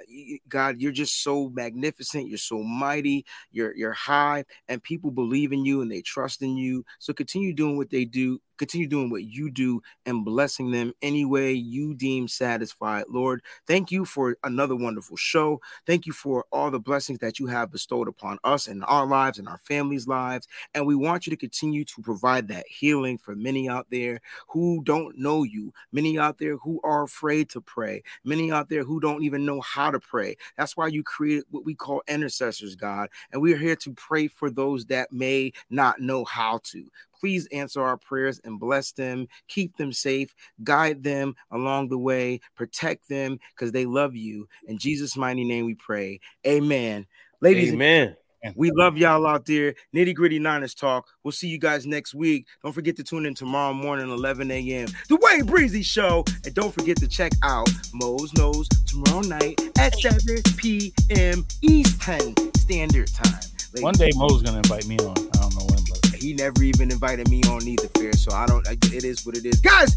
God, 0.49 0.81
you're 0.81 0.93
just 0.93 1.23
so 1.23 1.49
magnificent. 1.51 2.29
You're 2.29 2.39
so 2.39 2.62
mighty. 2.62 3.25
You're 3.53 3.75
you're 3.77 3.93
high, 3.93 4.45
and 4.69 4.83
people 4.83 5.11
believe 5.11 5.53
in 5.53 5.65
you 5.65 5.83
and 5.83 5.91
they 5.91 6.03
trust 6.03 6.43
in 6.43 6.57
you. 6.57 6.85
So 6.99 7.12
continue 7.12 7.53
doing 7.55 7.77
what 7.77 7.91
they 7.91 8.05
do. 8.05 8.41
Continue 8.59 8.86
doing 8.86 9.10
what 9.10 9.24
you 9.24 9.51
do 9.51 9.80
and 10.06 10.24
blessing 10.24 10.70
them 10.70 10.93
any 11.02 11.24
way 11.24 11.52
you 11.52 11.94
deem 11.94 12.28
satisfied. 12.28 13.05
Lord, 13.09 13.43
thank 13.66 13.90
you 13.90 14.05
for 14.05 14.36
another 14.44 14.76
wonderful 14.76 15.16
show. 15.16 15.60
Thank 15.86 16.06
you 16.06 16.12
for 16.12 16.44
all 16.52 16.70
the 16.70 16.80
blessings 16.80 17.18
that 17.20 17.39
you 17.39 17.47
have 17.47 17.70
bestowed 17.72 18.09
upon 18.09 18.39
us 18.44 18.66
and 18.66 18.85
our 18.86 19.06
lives 19.06 19.39
and 19.39 19.48
our 19.48 19.59
families' 19.59 20.09
lives. 20.09 20.47
And 20.74 20.86
we 20.86 20.94
want 20.94 21.26
you 21.26 21.30
to 21.30 21.36
continue 21.36 21.85
to 21.85 22.02
provide 22.02 22.48
that 22.48 22.66
healing 22.68 23.18
for 23.18 23.35
many 23.35 23.68
out 23.68 23.86
there 23.90 24.20
who 24.48 24.82
don't 24.85 25.16
know 25.18 25.43
you, 25.44 25.72
many 25.93 26.18
out 26.18 26.39
there 26.39 26.56
who 26.56 26.80
are 26.85 27.05
afraid 27.05 27.48
to 27.51 27.60
pray, 27.60 28.02
many 28.24 28.51
out 28.52 28.68
there 28.68 28.85
who 28.85 29.01
don't 29.01 29.22
even 29.22 29.44
know 29.44 29.60
how 29.60 29.90
to 29.90 30.01
pray. 30.01 30.36
That's 30.56 30.76
why 30.76 30.89
you 30.89 31.02
created 31.02 31.44
what 31.51 31.64
we 31.64 31.74
call 31.74 32.02
intercessors, 32.09 32.74
God. 32.74 33.09
And 33.32 33.40
we 33.40 33.52
are 33.52 33.59
here 33.59 33.76
to 33.76 33.93
pray 33.93 34.28
for 34.28 34.51
those 34.51 34.86
that 34.86 35.12
may 35.12 35.52
not 35.70 36.01
know 36.01 36.24
how 36.24 36.60
to. 36.64 36.85
Please 37.20 37.47
answer 37.53 37.82
our 37.82 37.97
prayers 37.97 38.40
and 38.45 38.61
bless 38.61 38.93
them, 38.93 39.27
keep 39.49 39.77
them 39.77 39.93
safe, 39.93 40.35
guide 40.62 41.03
them 41.03 41.35
along 41.51 41.89
the 41.89 41.99
way, 41.99 42.40
protect 42.55 43.09
them 43.09 43.39
because 43.55 43.73
they 43.73 43.86
love 43.86 44.15
you. 44.15 44.49
In 44.66 44.78
Jesus' 44.78 45.16
mighty 45.16 45.45
name 45.45 45.66
we 45.66 45.74
pray. 45.74 46.20
Amen. 46.47 47.07
Ladies 47.40 47.70
and 47.70 47.82
Amen. 47.82 48.16
we 48.57 48.70
love 48.73 48.97
y'all 48.97 49.27
out 49.27 49.47
there. 49.47 49.74
Nitty 49.95 50.15
gritty 50.15 50.39
Niners 50.39 50.74
talk. 50.74 51.07
We'll 51.23 51.32
see 51.32 51.49
you 51.49 51.59
guys 51.59 51.86
next 51.86 52.15
week. 52.15 52.47
Don't 52.62 52.73
forget 52.73 52.97
to 52.97 53.05
tune 53.05 53.27
in 53.27 53.35
tomorrow 53.35 53.73
morning, 53.73 54.11
11 54.11 54.51
a.m. 54.51 54.89
The 55.09 55.19
Wayne 55.20 55.47
Breezy 55.47 55.82
Show. 55.82 56.24
And 56.45 56.55
don't 56.55 56.73
forget 56.73 56.97
to 56.99 57.09
check 57.09 57.32
out 57.43 57.69
Mo's 57.95 58.32
Knows 58.35 58.69
tomorrow 58.86 59.20
night 59.20 59.61
at 59.78 59.95
7 59.99 60.43
p.m. 60.57 61.45
Eastern 61.62 62.35
Standard 62.55 63.09
Time. 63.09 63.40
Ladies, 63.74 63.82
One 63.82 63.95
day 63.95 64.11
Mo's 64.15 64.43
gonna 64.43 64.59
invite 64.59 64.86
me 64.86 64.99
on. 64.99 65.11
I 65.11 65.40
don't 65.40 65.55
know 65.55 65.66
when, 65.69 65.85
but 65.89 66.07
he 66.28 66.34
never 66.34 66.62
even 66.62 66.90
invited 66.90 67.30
me 67.30 67.40
on 67.48 67.66
either, 67.66 67.88
fair. 67.96 68.12
So 68.12 68.32
I 68.32 68.44
don't, 68.44 68.66
it 68.68 69.05
is 69.05 69.24
what 69.24 69.34
it 69.34 69.46
is. 69.46 69.60
Guys, 69.60 69.96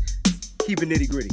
keep 0.65 0.81
it 0.81 0.87
nitty 0.87 1.09
gritty. 1.09 1.29